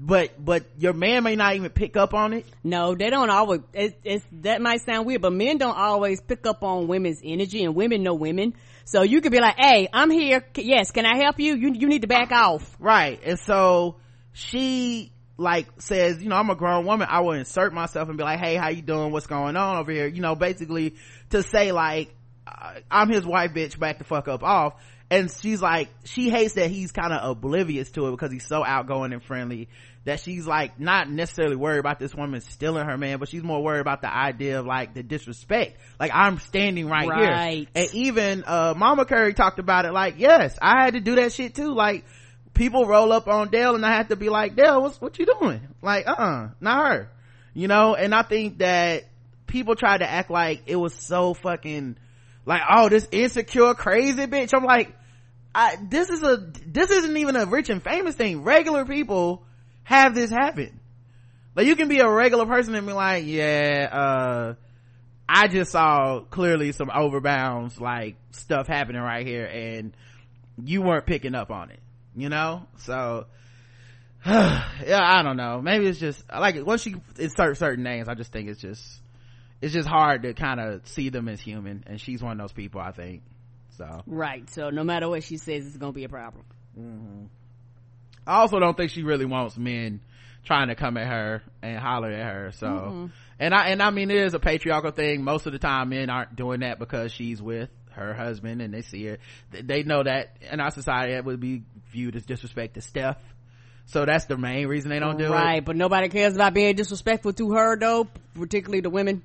but 0.00 0.42
but 0.42 0.64
your 0.78 0.92
man 0.92 1.24
may 1.24 1.34
not 1.34 1.56
even 1.56 1.70
pick 1.70 1.96
up 1.96 2.14
on 2.14 2.32
it? 2.32 2.46
No 2.62 2.94
they 2.94 3.10
don't 3.10 3.30
always 3.30 3.62
it, 3.72 3.98
it's 4.04 4.24
that 4.32 4.62
might 4.62 4.80
sound 4.82 5.06
weird 5.06 5.22
but 5.22 5.32
men 5.32 5.58
don't 5.58 5.76
always 5.76 6.20
pick 6.20 6.46
up 6.46 6.62
on 6.62 6.86
women's 6.86 7.20
energy 7.24 7.64
and 7.64 7.74
women 7.74 8.04
know 8.04 8.14
women. 8.14 8.54
So 8.84 9.02
you 9.02 9.20
could 9.20 9.32
be 9.32 9.40
like 9.40 9.56
hey 9.58 9.88
i'm 9.92 10.10
here. 10.10 10.44
Yes 10.54 10.92
can 10.92 11.04
i 11.04 11.16
help 11.16 11.40
you? 11.40 11.56
You, 11.56 11.74
you 11.74 11.88
need 11.88 12.02
to 12.02 12.08
back 12.08 12.30
off. 12.30 12.76
Right. 12.78 13.20
And 13.24 13.40
so 13.40 13.96
she 14.32 15.10
like 15.36 15.66
says 15.80 16.22
you 16.22 16.28
know 16.28 16.36
i'm 16.36 16.48
a 16.50 16.54
grown 16.54 16.86
woman. 16.86 17.08
I 17.10 17.20
will 17.20 17.32
insert 17.32 17.74
myself 17.74 18.08
and 18.08 18.16
be 18.16 18.22
like 18.22 18.38
hey 18.38 18.54
how 18.54 18.68
you 18.68 18.82
doing? 18.82 19.10
What's 19.10 19.26
going 19.26 19.56
on 19.56 19.78
over 19.78 19.90
here 19.90 20.06
you 20.06 20.22
know 20.22 20.36
basically 20.36 20.94
to 21.30 21.42
say 21.42 21.72
like 21.72 22.14
i'm 22.88 23.10
his 23.10 23.26
wife 23.26 23.52
bitch 23.52 23.78
back 23.78 23.98
the 23.98 24.04
fuck 24.04 24.28
up 24.28 24.44
off 24.44 24.74
and 25.10 25.30
she's 25.40 25.62
like 25.62 25.88
she 26.04 26.28
hates 26.28 26.54
that 26.54 26.70
he's 26.70 26.92
kind 26.92 27.12
of 27.12 27.30
oblivious 27.30 27.90
to 27.90 28.08
it 28.08 28.10
because 28.10 28.30
he's 28.30 28.46
so 28.46 28.64
outgoing 28.64 29.12
and 29.12 29.22
friendly 29.22 29.68
that 30.04 30.20
she's 30.20 30.46
like 30.46 30.78
not 30.78 31.10
necessarily 31.10 31.56
worried 31.56 31.78
about 31.78 31.98
this 31.98 32.14
woman 32.14 32.40
stealing 32.40 32.86
her 32.86 32.96
man 32.96 33.18
but 33.18 33.28
she's 33.28 33.42
more 33.42 33.62
worried 33.62 33.80
about 33.80 34.02
the 34.02 34.14
idea 34.14 34.60
of 34.60 34.66
like 34.66 34.94
the 34.94 35.02
disrespect. 35.02 35.78
Like 35.98 36.10
i'm 36.14 36.38
standing 36.38 36.88
right, 36.88 37.08
right. 37.08 37.54
here 37.54 37.66
and 37.74 37.94
even 37.94 38.44
uh 38.46 38.74
mama 38.76 39.04
curry 39.04 39.34
talked 39.34 39.58
about 39.58 39.84
it 39.84 39.92
like 39.92 40.14
yes 40.18 40.56
i 40.60 40.84
had 40.84 40.94
to 40.94 41.00
do 41.00 41.16
that 41.16 41.32
shit 41.32 41.54
too. 41.54 41.74
Like 41.74 42.04
people 42.54 42.86
roll 42.86 43.12
up 43.12 43.28
on 43.28 43.50
Dell 43.50 43.74
and 43.74 43.84
i 43.84 43.94
had 43.94 44.08
to 44.08 44.16
be 44.16 44.28
like 44.28 44.56
Dell 44.56 44.82
what's 44.82 45.00
what 45.00 45.18
you 45.18 45.26
doing? 45.26 45.60
Like 45.82 46.06
uh-uh 46.06 46.50
not 46.60 46.86
her. 46.86 47.10
You 47.54 47.68
know? 47.68 47.94
And 47.94 48.14
i 48.14 48.22
think 48.22 48.58
that 48.58 49.04
people 49.46 49.74
try 49.74 49.96
to 49.96 50.08
act 50.08 50.30
like 50.30 50.62
it 50.66 50.76
was 50.76 50.94
so 50.94 51.32
fucking 51.34 51.96
like 52.48 52.62
oh 52.68 52.88
this 52.88 53.06
insecure 53.12 53.74
crazy 53.74 54.26
bitch. 54.26 54.52
I'm 54.52 54.64
like 54.64 54.94
I, 55.54 55.76
this 55.88 56.08
is 56.08 56.22
a 56.22 56.36
this 56.66 56.90
isn't 56.90 57.16
even 57.16 57.36
a 57.36 57.46
rich 57.46 57.68
and 57.68 57.82
famous 57.82 58.14
thing. 58.14 58.42
Regular 58.42 58.84
people 58.84 59.44
have 59.84 60.14
this 60.14 60.30
happen 60.30 60.78
like 61.58 61.66
you 61.66 61.74
can 61.74 61.88
be 61.88 61.98
a 61.98 62.08
regular 62.08 62.46
person 62.46 62.74
and 62.74 62.86
be 62.86 62.92
like 62.92 63.24
yeah 63.26 63.88
uh 63.90 64.54
i 65.28 65.48
just 65.48 65.72
saw 65.72 66.20
clearly 66.20 66.72
some 66.72 66.88
overbounds 66.88 67.80
like 67.80 68.16
stuff 68.30 68.66
happening 68.66 69.02
right 69.02 69.26
here 69.26 69.44
and 69.44 69.92
you 70.62 70.82
weren't 70.82 71.04
picking 71.04 71.34
up 71.34 71.50
on 71.50 71.70
it 71.70 71.80
you 72.16 72.28
know? 72.28 72.66
So 72.78 73.26
yeah 74.26 75.00
i 75.00 75.22
don't 75.22 75.36
know. 75.36 75.60
Maybe 75.62 75.86
it's 75.86 76.00
just 76.00 76.22
like 76.30 76.64
once 76.66 76.84
you 76.84 77.00
insert 77.18 77.56
certain 77.56 77.84
names 77.84 78.08
i 78.08 78.14
just 78.14 78.32
think 78.32 78.48
it's 78.48 78.60
just 78.60 79.00
it's 79.60 79.72
just 79.72 79.88
hard 79.88 80.22
to 80.22 80.34
kind 80.34 80.60
of 80.60 80.86
see 80.86 81.08
them 81.08 81.28
as 81.28 81.40
human 81.40 81.84
and 81.86 82.00
she's 82.00 82.22
one 82.22 82.32
of 82.32 82.38
those 82.38 82.52
people 82.52 82.80
i 82.80 82.92
think 82.92 83.22
so. 83.76 84.02
Right 84.06 84.48
so 84.50 84.70
no 84.70 84.82
matter 84.82 85.08
what 85.08 85.22
she 85.22 85.36
says 85.36 85.66
it's 85.66 85.76
gonna 85.76 85.92
be 85.92 86.04
a 86.04 86.08
problem. 86.08 86.44
Mm-hmm. 86.78 87.24
i 88.26 88.36
also 88.36 88.58
don't 88.58 88.76
think 88.76 88.90
she 88.90 89.02
really 89.02 89.24
wants 89.24 89.56
men 89.56 90.00
trying 90.44 90.68
to 90.68 90.74
come 90.74 90.96
at 90.96 91.06
her 91.06 91.42
and 91.62 91.78
holler 91.78 92.10
at 92.10 92.32
her 92.34 92.52
so. 92.52 92.66
Mm-hmm. 92.66 93.06
and 93.38 93.54
i 93.54 93.68
and 93.68 93.82
i 93.82 93.90
mean 93.90 94.10
it 94.10 94.16
is 94.16 94.34
a 94.34 94.40
patriarchal 94.40 94.90
thing. 94.90 95.22
Most 95.22 95.46
of 95.46 95.52
the 95.52 95.58
time 95.58 95.90
men 95.90 96.10
aren't 96.10 96.36
doing 96.36 96.60
that 96.60 96.78
because 96.78 97.12
she's 97.12 97.40
with 97.40 97.70
her 97.92 98.14
husband 98.14 98.62
and 98.62 98.72
they 98.72 98.82
see 98.82 99.06
her 99.06 99.18
they 99.50 99.82
know 99.82 100.02
that 100.02 100.36
in 100.50 100.60
our 100.60 100.70
society 100.70 101.14
that 101.14 101.24
would 101.24 101.40
be 101.40 101.62
viewed 101.90 102.16
as 102.16 102.24
disrespect 102.24 102.74
to 102.74 102.80
steph. 102.80 103.18
So 103.86 104.04
that's 104.04 104.26
the 104.26 104.36
main 104.36 104.66
reason 104.66 104.90
they 104.90 104.98
don't 104.98 105.16
do 105.16 105.24
right, 105.24 105.30
it. 105.30 105.44
Right 105.44 105.64
but 105.64 105.76
nobody 105.76 106.08
cares 106.08 106.34
about 106.34 106.52
being 106.52 106.74
disrespectful 106.76 107.32
to 107.34 107.52
her 107.52 107.76
though 107.76 108.08
particularly 108.34 108.80
the 108.80 108.90
women 108.90 109.22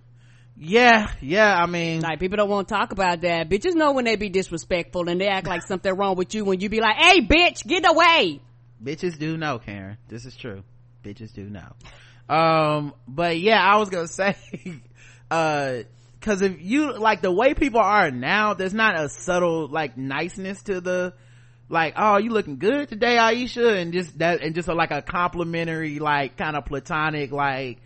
yeah 0.56 1.12
yeah 1.22 1.56
i 1.56 1.66
mean. 1.66 2.01
Like 2.01 2.20
people 2.20 2.38
don't 2.38 2.49
want 2.49 2.68
to 2.68 2.74
talk 2.74 2.91
about 2.91 3.22
that. 3.22 3.49
Bitches 3.49 3.74
know 3.74 3.93
when 3.93 4.06
they 4.06 4.16
be 4.16 4.30
disrespectful 4.30 5.10
and 5.10 5.20
they 5.20 5.28
act 5.28 5.47
like 5.47 5.64
something 5.64 5.93
wrong 5.93 6.16
with 6.16 6.34
you 6.34 6.45
when 6.45 6.60
you 6.60 6.70
be 6.70 6.80
like 6.80 6.95
hey 6.97 7.22
bitch 7.22 7.66
get 7.66 7.89
away! 7.89 8.41
Bitches 8.84 9.18
do 9.18 9.38
know 9.38 9.60
karen. 9.60 9.97
This 10.08 10.26
is 10.26 10.36
true. 10.36 10.64
Bitches 11.04 11.34
do 11.34 11.49
know. 11.49 11.74
Um 12.34 12.93
but 13.08 13.39
yeah 13.39 13.62
i 13.62 13.78
was 13.78 13.89
gonna 13.89 14.08
say 14.08 14.36
uh 15.30 15.80
because 16.20 16.41
if 16.41 16.62
you 16.62 16.97
like 16.97 17.22
the 17.22 17.32
way 17.32 17.54
people 17.54 17.82
are 17.82 18.10
now 18.10 18.54
there's 18.54 18.74
not 18.74 18.97
a 18.97 19.10
subtle 19.10 19.68
like 19.68 19.97
niceness 19.97 20.64
to 20.64 20.80
the 20.80 21.14
like 21.68 21.95
oh 21.97 22.18
you 22.18 22.30
looking 22.30 22.60
good 22.60 22.88
today 22.88 23.18
Ayesha 23.18 23.76
and 23.76 23.91
just 23.91 24.18
that 24.20 24.41
and 24.41 24.56
just 24.56 24.68
a, 24.70 24.74
like 24.74 24.91
a 24.91 25.01
complimentary 25.01 25.99
like 25.99 26.38
kind 26.38 26.56
of 26.56 26.66
platonic 26.66 27.32
like 27.32 27.82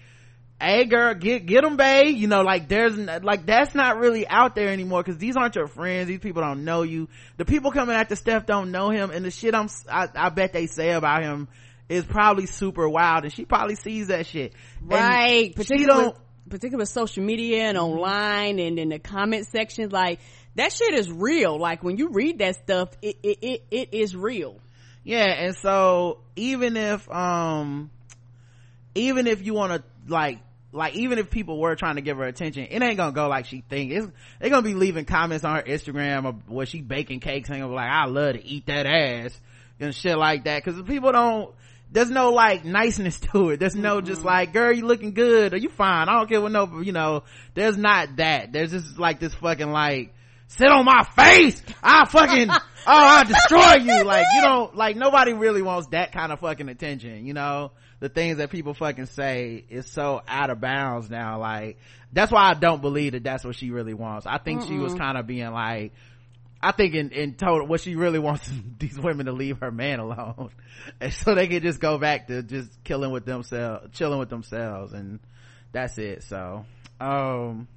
hey 0.60 0.86
girl 0.86 1.14
get 1.14 1.46
get 1.46 1.64
them 1.64 1.78
babe. 1.78 2.16
You 2.16 2.28
know 2.28 2.42
like 2.42 2.68
there's 2.68 2.98
like 2.98 3.46
that's 3.46 3.76
not 3.76 3.98
really 3.98 4.28
out 4.28 4.56
there 4.56 4.70
anymore 4.70 5.04
because 5.04 5.18
these 5.18 5.36
aren't 5.36 5.56
your 5.56 5.68
friends. 5.68 6.08
These 6.08 6.20
people 6.20 6.42
don't 6.42 6.66
know 6.66 6.84
you. 6.84 7.08
The 7.38 7.46
people 7.46 7.72
coming 7.72 7.96
after 7.96 8.16
steph 8.16 8.46
don't 8.46 8.72
know 8.72 8.90
him. 8.90 9.12
And 9.12 9.24
the 9.24 9.32
shit 9.32 9.54
i'm 9.54 9.70
I, 9.90 10.08
I 10.14 10.30
bet 10.30 10.54
they 10.54 10.68
say 10.68 10.92
about 10.92 11.24
him 11.24 11.48
is 11.90 12.04
probably 12.06 12.48
super 12.48 12.88
wild. 12.90 13.24
And 13.24 13.34
she 13.34 13.46
probably 13.46 13.76
sees 13.76 14.08
that 14.08 14.26
shit. 14.26 14.54
Right. 14.82 15.56
particularly 15.56 16.14
particularly 16.50 16.84
with 16.84 16.90
social 16.90 17.24
media 17.24 17.64
and 17.64 17.78
online 17.78 18.60
and 18.60 18.80
in 18.80 18.90
the 18.90 19.00
comment 19.00 19.48
sections 19.48 19.92
like 19.92 20.20
that 20.56 20.72
shit 20.72 20.94
is 20.94 21.12
real. 21.12 21.60
Like 21.60 21.84
when 21.84 21.98
you 21.98 22.10
read 22.10 22.40
that 22.40 22.56
stuff 22.56 22.90
it 23.02 23.18
it 23.22 23.38
it, 23.42 23.64
it 23.70 23.94
is 23.94 24.16
real. 24.16 24.60
Yeah 25.04 25.26
and 25.26 25.56
so 25.56 26.20
even 26.36 26.76
if 26.76 27.10
um 27.12 27.92
even 28.96 29.28
if 29.28 29.46
you 29.46 29.54
want 29.54 29.74
to 29.74 29.84
like 30.12 30.40
like 30.78 30.96
even 30.96 31.20
if 31.20 31.30
people 31.30 31.60
were 31.60 31.76
trying 31.76 31.96
to 31.96 32.02
give 32.02 32.18
her 32.18 32.26
attention 32.26 32.68
it 32.70 32.82
ain't 32.82 32.98
gonna 32.98 33.12
go 33.12 33.28
like 33.28 33.46
she 33.46 33.64
think. 33.70 33.92
It's 33.92 34.08
they're 34.40 34.50
gonna 34.50 34.62
be 34.62 34.74
leaving 34.74 35.06
comments 35.06 35.44
on 35.44 35.58
her 35.58 35.64
instagram 35.64 36.26
or 36.26 36.32
where 36.48 36.66
she 36.66 36.82
baking 36.82 37.20
cakes 37.20 37.50
and 37.50 37.70
like 37.72 37.90
i 37.90 38.06
love 38.06 38.34
to 38.34 38.46
eat 38.46 38.68
that 38.68 38.86
ass 38.86 39.40
and 39.80 39.94
shit 39.94 40.18
like 40.18 40.46
that. 40.46 40.64
Because 40.64 40.82
people 40.84 41.12
don't 41.12 41.54
there's 41.92 42.10
no 42.10 42.32
like 42.32 42.66
niceness 42.66 43.20
to 43.32 43.50
it. 43.52 43.60
There's 43.60 43.76
no 43.76 43.98
mm-hmm. 43.98 44.08
just 44.08 44.24
like 44.24 44.54
girl 44.54 44.74
you 44.74 44.86
looking 44.86 45.14
good. 45.14 45.54
Or 45.54 45.58
you 45.58 45.70
fine? 45.70 46.10
I 46.10 46.14
don't 46.14 46.30
care 46.30 46.42
what 46.42 46.52
no 46.52 46.82
you 46.82 46.92
know. 46.92 47.24
There's 47.54 47.78
not 47.78 48.18
that. 48.18 48.52
There's 48.52 48.72
just 48.72 48.98
like 48.98 49.20
this 49.20 49.34
fucking 49.36 49.72
like 49.72 50.14
sit 50.48 50.70
on 50.70 50.86
my 50.86 51.04
face. 51.04 51.62
I'll 51.84 52.06
fucking 52.06 52.50
oh 52.50 52.58
i'll 52.86 53.26
destroy 53.26 53.76
you. 53.76 54.04
Like 54.04 54.26
you 54.36 54.42
don't 54.42 54.76
like 54.76 54.96
nobody 54.96 55.34
really 55.34 55.62
wants 55.62 55.88
that 55.90 56.12
kind 56.12 56.32
of 56.32 56.40
fucking 56.40 56.70
attention 56.70 57.26
you 57.26 57.34
know 57.34 57.72
the 58.00 58.10
things 58.10 58.38
that 58.38 58.50
people 58.52 58.74
fucking 58.74 59.08
say 59.08 59.64
is 59.70 59.88
so 59.88 60.22
out 60.28 60.50
of 60.50 60.62
bounds 60.62 61.10
now 61.10 61.40
like 61.40 61.78
that's 62.14 62.32
why 62.32 62.50
i 62.50 62.54
don't 62.54 62.82
believe 62.82 63.14
that 63.14 63.24
that's 63.24 63.44
what 63.44 63.56
she 63.56 63.72
really 63.72 63.94
wants 63.94 64.26
i 64.26 64.38
think 64.38 64.62
Mm-mm. 64.62 64.68
she 64.68 64.78
was 64.78 64.94
kind 64.94 65.18
of 65.18 65.28
being 65.28 65.52
like 65.52 65.94
I 66.62 66.72
think 66.72 66.96
in, 66.96 67.12
in 67.12 67.36
total, 67.36 67.68
what 67.68 67.82
she 67.82 67.96
really 67.96 68.20
wants 68.20 68.52
these 68.80 69.00
women 69.00 69.28
to 69.28 69.32
leave 69.32 69.60
her 69.60 69.72
man 69.72 70.00
alone. 70.00 70.50
And 71.02 71.12
so 71.12 71.36
they 71.36 71.48
can 71.48 71.62
just 71.62 71.82
go 71.82 71.98
back 71.98 72.28
to 72.28 72.42
just 72.42 72.84
killing 72.86 73.12
with 73.12 73.26
themselves, 73.26 73.90
chilling 73.98 74.20
with 74.20 74.30
themselves. 74.30 74.94
And 74.94 75.20
that's 75.74 75.98
it. 75.98 76.24
So, 76.24 76.66
um, 77.02 77.68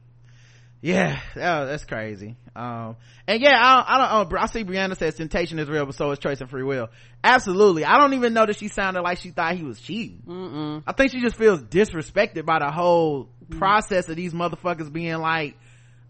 yeah, 0.82 1.20
oh, 1.36 1.66
that's 1.66 1.84
crazy. 1.84 2.36
Um, 2.56 2.96
and 3.26 3.42
yeah, 3.42 3.56
I, 3.58 3.84
I 3.86 4.22
don't, 4.22 4.32
uh, 4.32 4.40
I 4.40 4.46
see 4.46 4.64
Brianna 4.64 4.96
says 4.96 5.14
temptation 5.14 5.58
is 5.58 5.68
real, 5.68 5.84
but 5.86 5.94
so 5.94 6.10
is 6.10 6.18
choice 6.18 6.40
and 6.40 6.48
free 6.48 6.62
will. 6.62 6.88
Absolutely. 7.22 7.84
I 7.84 7.98
don't 7.98 8.14
even 8.14 8.32
know 8.32 8.46
that 8.46 8.56
she 8.56 8.68
sounded 8.68 9.02
like 9.02 9.18
she 9.18 9.30
thought 9.30 9.56
he 9.56 9.62
was 9.62 9.80
cheating. 9.80 10.22
Mm-mm. 10.26 10.82
I 10.86 10.92
think 10.92 11.12
she 11.12 11.20
just 11.20 11.36
feels 11.36 11.62
disrespected 11.62 12.46
by 12.46 12.60
the 12.60 12.70
whole 12.70 13.28
mm. 13.48 13.58
process 13.58 14.08
of 14.08 14.16
these 14.16 14.32
motherfuckers 14.32 14.90
being 14.90 15.16
like, 15.16 15.56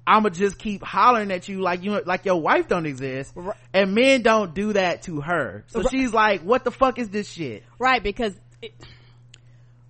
I'ma 0.07 0.31
just 0.31 0.59
keep 0.59 0.83
hollering 0.83 1.31
at 1.31 1.49
you 1.49 1.61
like 1.61 1.85
you 1.85 2.01
like 2.05 2.25
your 2.25 2.41
wife 2.41 2.69
don't 2.69 2.87
exist. 2.87 3.33
Right. 3.35 3.57
And 3.73 3.95
men 3.95 4.23
don't 4.23 4.55
do 4.55 4.73
that 4.73 5.03
to 5.03 5.21
her. 5.21 5.65
So 5.69 5.81
right. 5.81 5.91
she's 5.91 6.13
like, 6.13 6.43
what 6.43 6.65
the 6.65 6.71
fuck 6.71 6.99
is 6.99 7.11
this 7.11 7.31
shit? 7.31 7.65
Right, 7.79 8.03
because 8.03 8.35
it, 8.63 8.73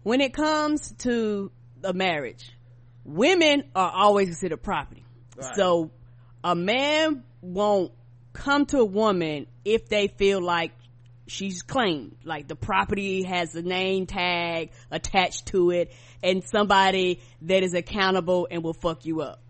when 0.03 0.21
it 0.21 0.35
comes 0.35 0.93
to 1.01 1.51
a 1.85 1.93
marriage, 1.93 2.51
women 3.11 3.65
are 3.75 3.91
always 3.91 4.29
considered 4.29 4.63
property. 4.63 5.05
Right. 5.37 5.55
So 5.57 5.91
a 6.45 6.55
man 6.55 7.25
won't 7.41 7.93
come 8.33 8.67
to 8.67 8.79
a 8.79 8.85
woman 8.85 9.47
if 9.65 9.89
they 9.89 10.09
feel 10.09 10.41
like 10.41 10.73
she's 11.27 11.63
claimed 11.63 12.17
like 12.25 12.49
the 12.49 12.57
property 12.57 13.23
has 13.23 13.55
a 13.55 13.63
name 13.63 14.07
tag 14.07 14.71
attached 14.91 15.47
to 15.47 15.71
it 15.71 15.93
and 16.23 16.43
somebody 16.45 17.21
that 17.43 17.63
is 17.63 17.73
accountable 17.73 18.49
and 18.51 18.65
will 18.65 18.75
fuck 18.75 19.07
you 19.07 19.21
up 19.21 19.41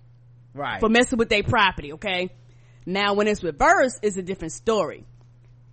right 0.52 0.80
for 0.80 0.90
messing 0.90 1.18
with 1.18 1.30
their 1.30 1.42
property 1.42 1.94
okay 1.94 2.28
now 2.84 3.14
when 3.14 3.26
it's 3.26 3.42
reversed 3.42 3.98
it's 4.02 4.18
a 4.18 4.22
different 4.22 4.52
story 4.52 5.06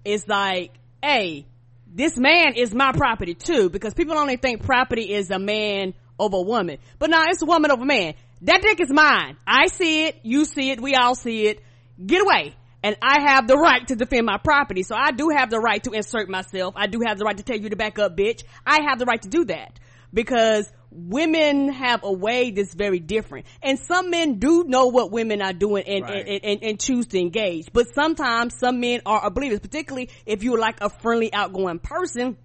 it's 0.05 0.25
like 0.29 0.71
hey 1.03 1.45
this 1.93 2.17
man 2.17 2.53
is 2.55 2.73
my 2.73 2.93
property 2.93 3.33
too 3.33 3.69
because 3.69 3.93
people 3.93 4.17
only 4.17 4.37
think 4.37 4.63
property 4.63 5.13
is 5.13 5.29
a 5.29 5.39
man 5.39 5.93
over 6.19 6.37
a 6.37 6.41
woman 6.41 6.77
but 6.99 7.09
now 7.09 7.23
it's 7.27 7.41
a 7.41 7.45
woman 7.45 7.71
over 7.71 7.83
a 7.83 7.85
man 7.85 8.13
that 8.41 8.61
dick 8.61 8.79
is 8.79 8.89
mine 8.89 9.37
i 9.45 9.67
see 9.67 10.05
it 10.05 10.19
you 10.23 10.45
see 10.45 10.71
it 10.71 10.81
we 10.81 10.95
all 10.95 11.15
see 11.15 11.47
it 11.47 11.61
get 12.05 12.21
away 12.21 12.55
and 12.83 12.95
I 13.01 13.31
have 13.31 13.47
the 13.47 13.57
right 13.57 13.85
to 13.87 13.95
defend 13.95 14.25
my 14.25 14.37
property. 14.37 14.83
So 14.83 14.95
I 14.95 15.11
do 15.11 15.29
have 15.35 15.49
the 15.49 15.59
right 15.59 15.83
to 15.83 15.91
insert 15.91 16.29
myself. 16.29 16.75
I 16.77 16.87
do 16.87 17.01
have 17.05 17.17
the 17.17 17.25
right 17.25 17.35
to 17.35 17.43
tell 17.43 17.57
you 17.57 17.69
to 17.69 17.75
back 17.75 17.99
up, 17.99 18.15
bitch. 18.15 18.43
I 18.65 18.81
have 18.87 18.99
the 18.99 19.05
right 19.05 19.21
to 19.23 19.27
do 19.29 19.45
that 19.45 19.79
because 20.13 20.71
women 20.91 21.69
have 21.69 22.01
a 22.03 22.11
way 22.11 22.51
that's 22.51 22.73
very 22.73 22.99
different. 22.99 23.45
And 23.61 23.79
some 23.79 24.09
men 24.09 24.39
do 24.39 24.63
know 24.65 24.87
what 24.87 25.11
women 25.11 25.41
are 25.41 25.53
doing 25.53 25.83
and, 25.85 26.03
right. 26.03 26.27
and, 26.27 26.43
and, 26.43 26.63
and, 26.63 26.79
choose 26.79 27.07
to 27.07 27.19
engage. 27.19 27.73
But 27.73 27.93
sometimes 27.93 28.57
some 28.57 28.79
men 28.79 29.01
are 29.05 29.25
oblivious, 29.25 29.59
particularly 29.59 30.09
if 30.25 30.43
you're 30.43 30.59
like 30.59 30.77
a 30.81 30.89
friendly, 30.89 31.33
outgoing 31.33 31.79
person. 31.79 32.37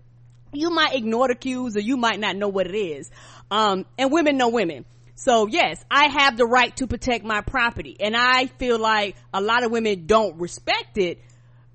You 0.52 0.70
might 0.70 0.94
ignore 0.94 1.28
the 1.28 1.34
cues 1.34 1.76
or 1.76 1.80
you 1.80 1.96
might 1.96 2.20
not 2.20 2.36
know 2.36 2.48
what 2.48 2.66
it 2.66 2.76
is. 2.76 3.10
Um, 3.53 3.84
and 3.98 4.11
women 4.11 4.38
know 4.38 4.48
women. 4.48 4.86
So 5.14 5.46
yes, 5.46 5.84
I 5.90 6.09
have 6.09 6.38
the 6.38 6.46
right 6.46 6.74
to 6.78 6.86
protect 6.86 7.22
my 7.22 7.42
property. 7.42 7.98
And 8.00 8.16
I 8.16 8.46
feel 8.46 8.78
like 8.78 9.14
a 9.34 9.42
lot 9.42 9.62
of 9.62 9.70
women 9.70 10.07
don't 10.07 10.40
respect 10.40 10.96
it, 10.96 11.20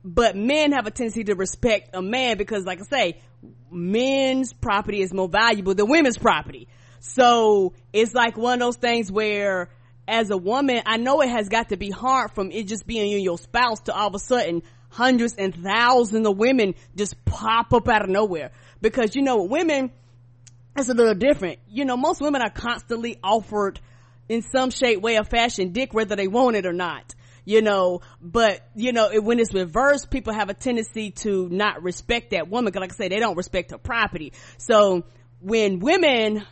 but 0.03 0.35
men 0.35 0.71
have 0.71 0.87
a 0.87 0.91
tendency 0.91 1.25
to 1.25 1.35
respect 1.35 1.91
a 1.93 2.01
man 2.01 2.37
because 2.37 2.65
like 2.65 2.79
I 2.81 2.83
say, 2.83 3.21
men's 3.69 4.53
property 4.53 5.01
is 5.01 5.13
more 5.13 5.29
valuable 5.29 5.75
than 5.75 5.87
women's 5.87 6.17
property. 6.17 6.67
So 6.99 7.73
it's 7.93 8.15
like 8.15 8.37
one 8.37 8.55
of 8.55 8.59
those 8.59 8.77
things 8.77 9.11
where 9.11 9.69
as 10.07 10.31
a 10.31 10.37
woman, 10.37 10.81
I 10.87 10.97
know 10.97 11.21
it 11.21 11.29
has 11.29 11.47
got 11.47 11.69
to 11.69 11.77
be 11.77 11.91
hard 11.91 12.31
from 12.31 12.49
it 12.49 12.63
just 12.63 12.87
being 12.87 13.11
you 13.11 13.19
your 13.19 13.37
spouse 13.37 13.81
to 13.81 13.93
all 13.93 14.07
of 14.07 14.15
a 14.15 14.19
sudden 14.19 14.63
hundreds 14.89 15.35
and 15.35 15.53
thousands 15.53 16.25
of 16.25 16.37
women 16.37 16.73
just 16.95 17.23
pop 17.23 17.71
up 17.71 17.87
out 17.87 18.01
of 18.01 18.09
nowhere. 18.09 18.49
Because 18.81 19.15
you 19.15 19.21
know, 19.21 19.43
women, 19.43 19.91
it's 20.77 20.89
a 20.89 20.93
little 20.93 21.13
different. 21.13 21.59
You 21.69 21.85
know, 21.85 21.97
most 21.97 22.21
women 22.21 22.41
are 22.41 22.49
constantly 22.49 23.17
offered 23.23 23.79
in 24.29 24.41
some 24.41 24.69
shape, 24.71 25.01
way, 25.01 25.17
or 25.17 25.23
fashion 25.23 25.71
dick 25.71 25.93
whether 25.93 26.15
they 26.15 26.27
want 26.27 26.55
it 26.55 26.65
or 26.65 26.73
not 26.73 27.15
you 27.47 27.61
know, 27.61 28.01
but 28.21 28.59
you 28.75 28.91
know, 28.91 29.09
when 29.21 29.39
it's 29.39 29.53
reversed, 29.53 30.09
people 30.09 30.33
have 30.33 30.49
a 30.49 30.53
tendency 30.53 31.11
to 31.11 31.47
not 31.47 31.81
respect 31.81 32.31
that 32.31 32.49
woman. 32.49 32.73
Cause 32.73 32.81
like 32.81 32.91
I 32.91 32.95
say, 32.95 33.07
they 33.07 33.21
don't 33.21 33.37
respect 33.37 33.71
her 33.71 33.77
property. 33.77 34.33
So 34.57 35.05
when 35.39 35.79
women 35.79 36.45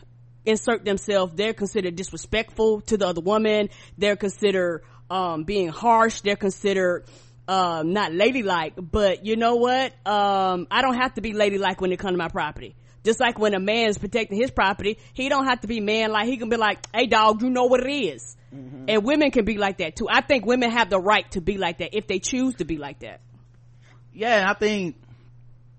insert 0.45 0.85
themselves, 0.85 1.33
they're 1.35 1.53
considered 1.53 1.97
disrespectful 1.97 2.79
to 2.83 2.95
the 2.95 3.07
other 3.07 3.19
woman. 3.19 3.71
They're 3.97 4.15
considered, 4.15 4.83
um, 5.09 5.43
being 5.43 5.67
harsh. 5.67 6.21
They're 6.21 6.37
considered, 6.37 7.03
um, 7.45 7.91
not 7.91 8.13
ladylike, 8.13 8.75
but 8.77 9.25
you 9.25 9.35
know 9.35 9.55
what? 9.55 9.91
Um, 10.07 10.65
I 10.71 10.81
don't 10.81 10.95
have 10.95 11.15
to 11.15 11.21
be 11.21 11.33
ladylike 11.33 11.81
when 11.81 11.91
it 11.91 11.99
comes 11.99 12.13
to 12.13 12.17
my 12.17 12.29
property. 12.29 12.73
Just 13.05 13.19
like 13.19 13.37
when 13.37 13.53
a 13.53 13.59
man's 13.59 13.97
protecting 13.97 14.37
his 14.37 14.51
property, 14.51 14.97
he 15.13 15.29
don't 15.29 15.45
have 15.45 15.61
to 15.61 15.67
be 15.67 15.79
man 15.79 16.11
like 16.11 16.27
he 16.27 16.37
can 16.37 16.49
be 16.49 16.57
like, 16.57 16.79
hey 16.93 17.05
dog, 17.05 17.41
you 17.41 17.49
know 17.49 17.65
what 17.65 17.85
it 17.85 17.89
is. 17.89 18.35
Mm-hmm. 18.53 18.85
And 18.89 19.03
women 19.03 19.31
can 19.31 19.45
be 19.45 19.57
like 19.57 19.77
that 19.77 19.95
too. 19.95 20.07
I 20.09 20.21
think 20.21 20.45
women 20.45 20.71
have 20.71 20.89
the 20.89 20.99
right 20.99 21.29
to 21.31 21.41
be 21.41 21.57
like 21.57 21.77
that 21.77 21.95
if 21.95 22.07
they 22.07 22.19
choose 22.19 22.55
to 22.55 22.65
be 22.65 22.77
like 22.77 22.99
that. 22.99 23.21
Yeah, 24.11 24.45
I 24.47 24.53
think 24.55 24.95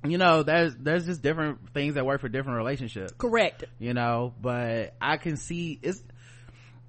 you 0.05 0.19
know 0.19 0.45
there's 0.45 0.77
there's 0.77 1.07
just 1.07 1.21
different 1.21 1.73
things 1.75 1.95
that 1.95 2.07
work 2.07 2.21
for 2.21 2.29
different 2.29 2.59
relationships. 2.59 3.13
Correct. 3.19 3.65
You 3.79 3.93
know, 3.93 4.33
but 4.41 4.95
I 5.01 5.17
can 5.17 5.37
see 5.37 5.79
it's 5.83 6.03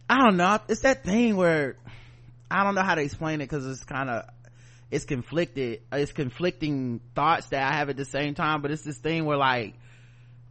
I 0.10 0.20
don't 0.24 0.38
know. 0.38 0.60
It's 0.68 0.82
that 0.82 1.04
thing 1.04 1.36
where 1.36 1.78
I 2.50 2.64
don't 2.64 2.76
know 2.76 2.84
how 2.84 2.96
to 2.96 3.02
explain 3.02 3.42
it 3.42 3.46
because 3.46 3.66
it's 3.66 3.84
kind 3.84 4.10
of 4.10 4.26
it's 4.92 5.06
conflicted. 5.06 5.82
It's 5.92 6.12
conflicting 6.12 7.02
thoughts 7.16 7.48
that 7.48 7.64
I 7.64 7.76
have 7.76 7.90
at 7.90 7.98
the 7.98 8.06
same 8.06 8.36
time. 8.36 8.62
But 8.62 8.72
it's 8.72 8.84
this 8.84 8.98
thing 8.98 9.26
where 9.26 9.38
like 9.38 9.76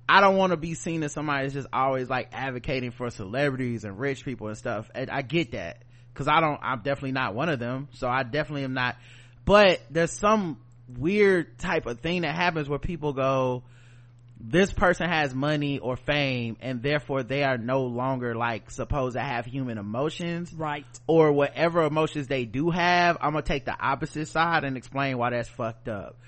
I 0.08 0.20
don't 0.20 0.36
want 0.36 0.52
to 0.52 0.56
be 0.56 0.74
seen 0.74 1.02
as 1.02 1.12
somebody 1.12 1.44
that's 1.44 1.54
just 1.54 1.68
always 1.72 2.08
like 2.08 2.28
advocating 2.32 2.92
for 2.92 3.10
celebrities 3.10 3.84
and 3.84 3.98
rich 3.98 4.24
people 4.24 4.48
and 4.48 4.56
stuff. 4.56 4.90
And 4.94 5.10
I 5.10 5.22
get 5.22 5.52
that 5.52 5.82
because 6.12 6.28
I 6.28 6.40
don't, 6.40 6.60
I'm 6.62 6.78
definitely 6.78 7.12
not 7.12 7.34
one 7.34 7.48
of 7.48 7.58
them. 7.58 7.88
So 7.94 8.08
I 8.08 8.22
definitely 8.22 8.64
am 8.64 8.74
not, 8.74 8.96
but 9.44 9.80
there's 9.90 10.12
some 10.12 10.58
weird 10.88 11.58
type 11.58 11.86
of 11.86 12.00
thing 12.00 12.22
that 12.22 12.34
happens 12.34 12.68
where 12.68 12.78
people 12.78 13.12
go, 13.12 13.64
this 14.38 14.72
person 14.72 15.08
has 15.08 15.34
money 15.34 15.78
or 15.78 15.96
fame 15.96 16.56
and 16.60 16.82
therefore 16.82 17.22
they 17.22 17.42
are 17.42 17.58
no 17.58 17.84
longer 17.84 18.34
like 18.34 18.70
supposed 18.70 19.16
to 19.16 19.22
have 19.22 19.44
human 19.46 19.78
emotions. 19.78 20.52
Right. 20.54 20.84
Or 21.06 21.32
whatever 21.32 21.82
emotions 21.82 22.28
they 22.28 22.44
do 22.44 22.70
have, 22.70 23.16
I'm 23.20 23.32
gonna 23.32 23.42
take 23.42 23.64
the 23.64 23.76
opposite 23.78 24.28
side 24.28 24.62
and 24.64 24.76
explain 24.76 25.18
why 25.18 25.30
that's 25.30 25.48
fucked 25.48 25.88
up. 25.88 26.18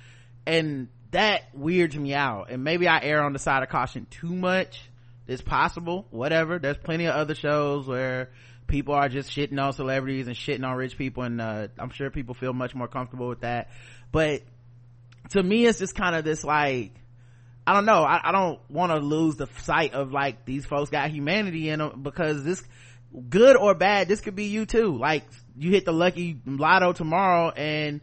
And 0.46 0.88
that 1.10 1.42
weirds 1.54 1.96
me 1.96 2.14
out. 2.14 2.50
And 2.50 2.64
maybe 2.64 2.86
i 2.88 3.00
err 3.02 3.22
on 3.22 3.32
the 3.32 3.38
side 3.38 3.62
of 3.62 3.68
caution 3.68 4.06
too 4.10 4.34
much. 4.34 4.88
It's 5.26 5.42
possible. 5.42 6.06
Whatever. 6.10 6.58
There's 6.58 6.78
plenty 6.78 7.06
of 7.06 7.14
other 7.14 7.34
shows 7.34 7.86
where 7.86 8.30
people 8.66 8.94
are 8.94 9.08
just 9.08 9.30
shitting 9.30 9.60
on 9.62 9.72
celebrities 9.72 10.26
and 10.26 10.36
shitting 10.36 10.66
on 10.66 10.76
rich 10.76 10.98
people 10.98 11.22
and 11.22 11.40
uh, 11.40 11.68
i'm 11.78 11.88
sure 11.88 12.10
people 12.10 12.34
feel 12.34 12.52
much 12.52 12.74
more 12.74 12.88
comfortable 12.88 13.28
with 13.28 13.40
that. 13.40 13.70
But 14.12 14.42
to 15.30 15.42
me 15.42 15.66
it's 15.66 15.78
just 15.78 15.94
kind 15.94 16.14
of 16.14 16.24
this 16.24 16.44
like 16.44 16.92
i 17.66 17.72
don't 17.74 17.86
know. 17.86 18.02
I, 18.02 18.20
I 18.24 18.32
don't 18.32 18.60
want 18.70 18.92
to 18.92 18.98
lose 18.98 19.36
the 19.36 19.46
sight 19.62 19.94
of 19.94 20.12
like 20.12 20.44
these 20.44 20.66
folks 20.66 20.90
got 20.90 21.10
humanity 21.10 21.68
in 21.70 21.78
them 21.80 22.02
because 22.02 22.44
this 22.44 22.62
good 23.28 23.56
or 23.56 23.74
bad 23.74 24.08
this 24.08 24.20
could 24.20 24.36
be 24.36 24.44
you 24.44 24.66
too. 24.66 24.96
Like 24.96 25.24
you 25.56 25.70
hit 25.70 25.84
the 25.84 25.92
lucky 25.92 26.40
lotto 26.46 26.92
tomorrow 26.92 27.50
and 27.50 28.00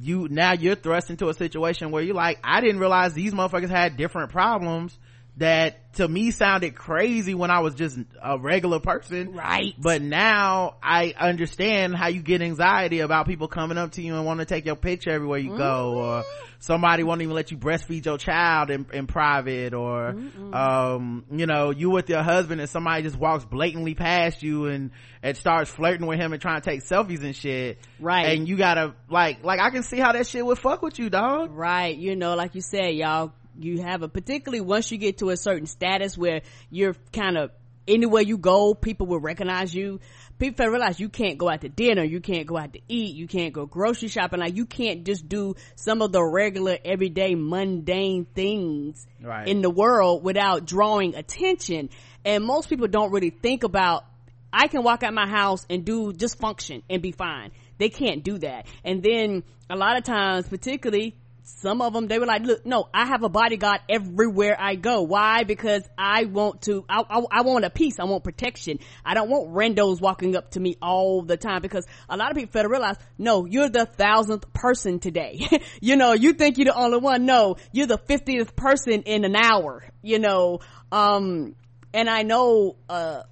you 0.00 0.28
now 0.30 0.52
you're 0.52 0.74
thrust 0.74 1.10
into 1.10 1.28
a 1.28 1.34
situation 1.34 1.90
where 1.90 2.02
you're 2.02 2.14
like 2.14 2.38
i 2.42 2.60
didn't 2.60 2.78
realize 2.78 3.12
these 3.12 3.34
motherfuckers 3.34 3.68
had 3.68 3.96
different 3.96 4.30
problems 4.30 4.98
that 5.38 5.94
to 5.94 6.06
me 6.06 6.30
sounded 6.30 6.74
crazy 6.74 7.34
when 7.34 7.50
I 7.50 7.60
was 7.60 7.74
just 7.74 7.98
a 8.22 8.38
regular 8.38 8.80
person. 8.80 9.32
Right. 9.32 9.74
But 9.78 10.02
now 10.02 10.76
I 10.82 11.14
understand 11.18 11.96
how 11.96 12.08
you 12.08 12.22
get 12.22 12.42
anxiety 12.42 13.00
about 13.00 13.26
people 13.26 13.48
coming 13.48 13.78
up 13.78 13.92
to 13.92 14.02
you 14.02 14.14
and 14.14 14.26
want 14.26 14.40
to 14.40 14.46
take 14.46 14.66
your 14.66 14.76
picture 14.76 15.10
everywhere 15.10 15.38
you 15.38 15.50
mm-hmm. 15.50 15.58
go 15.58 15.94
or 15.94 16.24
somebody 16.58 17.02
won't 17.02 17.22
even 17.22 17.34
let 17.34 17.50
you 17.50 17.56
breastfeed 17.56 18.04
your 18.04 18.18
child 18.18 18.70
in, 18.70 18.86
in 18.92 19.06
private 19.06 19.74
or, 19.74 20.12
mm 20.12 20.32
um, 20.52 21.24
you 21.30 21.46
know, 21.46 21.70
you 21.70 21.88
with 21.88 22.10
your 22.10 22.22
husband 22.22 22.60
and 22.60 22.68
somebody 22.68 23.02
just 23.02 23.16
walks 23.16 23.44
blatantly 23.44 23.94
past 23.94 24.42
you 24.42 24.66
and, 24.66 24.90
and 25.22 25.36
starts 25.36 25.70
flirting 25.70 26.06
with 26.06 26.18
him 26.18 26.32
and 26.32 26.42
trying 26.42 26.60
to 26.60 26.70
take 26.70 26.82
selfies 26.84 27.22
and 27.22 27.34
shit. 27.34 27.78
Right. 27.98 28.36
And 28.36 28.46
you 28.46 28.56
gotta, 28.56 28.94
like, 29.08 29.42
like 29.42 29.60
I 29.60 29.70
can 29.70 29.82
see 29.82 29.98
how 29.98 30.12
that 30.12 30.26
shit 30.26 30.44
would 30.44 30.58
fuck 30.58 30.82
with 30.82 30.98
you, 30.98 31.08
dog. 31.08 31.52
Right. 31.52 31.96
You 31.96 32.16
know, 32.16 32.34
like 32.34 32.54
you 32.54 32.60
said, 32.60 32.94
y'all 32.94 33.32
you 33.58 33.82
have 33.82 34.02
a 34.02 34.08
particularly 34.08 34.60
once 34.60 34.90
you 34.90 34.98
get 34.98 35.18
to 35.18 35.30
a 35.30 35.36
certain 35.36 35.66
status 35.66 36.16
where 36.16 36.42
you're 36.70 36.94
kind 37.12 37.36
of 37.36 37.50
anywhere 37.86 38.22
you 38.22 38.38
go 38.38 38.74
people 38.74 39.06
will 39.06 39.20
recognize 39.20 39.74
you. 39.74 40.00
People 40.38 40.66
realize 40.66 40.98
you 40.98 41.08
can't 41.08 41.38
go 41.38 41.48
out 41.48 41.60
to 41.60 41.68
dinner 41.68 42.02
you 42.02 42.20
can't 42.20 42.46
go 42.46 42.56
out 42.56 42.72
to 42.72 42.80
eat 42.88 43.14
you 43.14 43.26
can't 43.26 43.52
go 43.52 43.66
grocery 43.66 44.08
shopping. 44.08 44.40
Like 44.40 44.56
you 44.56 44.66
can't 44.66 45.04
just 45.04 45.28
do 45.28 45.54
some 45.74 46.02
of 46.02 46.12
the 46.12 46.22
regular 46.22 46.78
everyday 46.84 47.34
mundane 47.34 48.24
things 48.24 49.06
right. 49.20 49.46
in 49.48 49.62
the 49.62 49.70
world 49.70 50.24
without 50.24 50.66
drawing 50.66 51.14
attention. 51.14 51.90
And 52.24 52.44
most 52.44 52.68
people 52.68 52.88
don't 52.88 53.12
really 53.12 53.30
think 53.30 53.64
about 53.64 54.04
i 54.52 54.68
can 54.68 54.82
walk 54.82 55.02
out 55.02 55.14
my 55.14 55.26
house 55.26 55.64
and 55.70 55.84
do 55.84 56.12
just 56.12 56.38
function 56.38 56.82
and 56.90 57.02
be 57.02 57.12
fine. 57.12 57.50
They 57.78 57.88
can't 57.88 58.22
do 58.22 58.38
that. 58.38 58.66
And 58.84 59.02
then 59.02 59.42
a 59.68 59.76
lot 59.76 59.96
of 59.96 60.04
times 60.04 60.48
particularly 60.48 61.16
some 61.44 61.82
of 61.82 61.92
them 61.92 62.06
they 62.06 62.18
were 62.18 62.26
like 62.26 62.42
look 62.42 62.64
no 62.64 62.88
i 62.94 63.06
have 63.06 63.22
a 63.22 63.28
bodyguard 63.28 63.80
everywhere 63.88 64.56
i 64.58 64.74
go. 64.74 65.02
Why? 65.02 65.44
Because 65.44 65.82
i 65.98 66.24
want 66.24 66.62
to 66.62 66.84
i, 66.88 67.02
I, 67.08 67.22
I 67.30 67.42
want 67.42 67.64
a 67.64 67.70
peace. 67.70 67.98
I 67.98 68.04
want 68.04 68.24
protection. 68.24 68.78
I 69.04 69.14
don't 69.14 69.28
want 69.28 69.50
randos 69.50 70.00
walking 70.00 70.36
up 70.36 70.52
to 70.52 70.60
me 70.60 70.76
all 70.80 71.22
the 71.22 71.36
time 71.36 71.62
because 71.62 71.86
a 72.08 72.16
lot 72.16 72.30
of 72.30 72.36
people 72.36 72.52
fail 72.52 72.62
to 72.62 72.68
realize 72.68 72.96
no 73.18 73.44
you're 73.44 73.68
the 73.68 73.86
thousandth 73.86 74.52
person 74.52 74.98
today. 74.98 75.48
You 75.80 75.96
know 75.96 76.12
you 76.12 76.32
think 76.34 76.58
you're 76.58 76.66
the 76.66 76.76
only 76.76 76.98
one. 76.98 77.26
No 77.26 77.56
you're 77.72 77.86
the 77.86 77.98
50th 77.98 78.54
person 78.54 79.02
in 79.02 79.24
an 79.24 79.34
hour 79.34 79.84
you 80.02 80.18
know. 80.18 80.60
Um 80.90 81.56
and 81.92 82.08
i 82.08 82.22
know 82.22 82.76
uh 82.88 83.22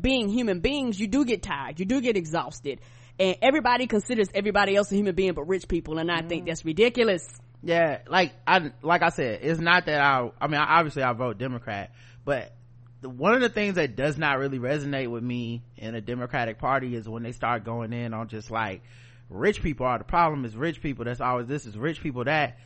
being 0.00 0.28
human 0.28 0.60
beings 0.60 0.98
you 0.98 1.06
do 1.06 1.24
get 1.24 1.42
tired. 1.42 1.78
You 1.78 1.86
do 1.86 2.00
get 2.00 2.16
exhausted 2.16 2.80
and 3.18 3.36
everybody 3.42 3.86
considers 3.86 4.28
everybody 4.34 4.76
else 4.76 4.90
a 4.92 4.96
human 4.96 5.14
being 5.14 5.32
but 5.32 5.44
rich 5.44 5.68
people 5.68 5.98
and 5.98 6.10
i 6.10 6.20
mm. 6.20 6.28
think 6.28 6.46
that's 6.46 6.64
ridiculous. 6.64 7.26
Yeah 7.62 8.00
like 8.08 8.32
i 8.46 8.72
like 8.82 9.02
i 9.02 9.08
said 9.08 9.40
it's 9.42 9.60
not 9.60 9.86
that 9.86 10.00
i 10.00 10.30
i 10.40 10.48
mean 10.48 10.60
obviously 10.60 11.02
i 11.02 11.12
vote 11.12 11.38
democrat 11.38 11.92
but 12.24 12.52
the, 13.00 13.08
one 13.08 13.34
of 13.34 13.40
the 13.40 13.48
things 13.48 13.76
that 13.76 13.96
does 13.96 14.18
not 14.18 14.38
really 14.38 14.58
resonate 14.58 15.08
with 15.08 15.22
me 15.22 15.62
in 15.76 15.94
a 15.94 16.00
democratic 16.00 16.58
party 16.58 16.94
is 16.94 17.08
when 17.08 17.22
they 17.22 17.32
start 17.32 17.64
going 17.64 17.92
in 17.92 18.12
on 18.12 18.28
just 18.28 18.50
like 18.50 18.82
rich 19.28 19.62
people. 19.62 19.86
Are 19.86 19.98
the 19.98 20.04
problem 20.04 20.44
is 20.44 20.56
rich 20.56 20.80
people. 20.80 21.04
That's 21.04 21.20
always 21.20 21.46
this 21.46 21.66
is 21.66 21.76
rich 21.76 22.00
people 22.00 22.24
that. 22.24 22.58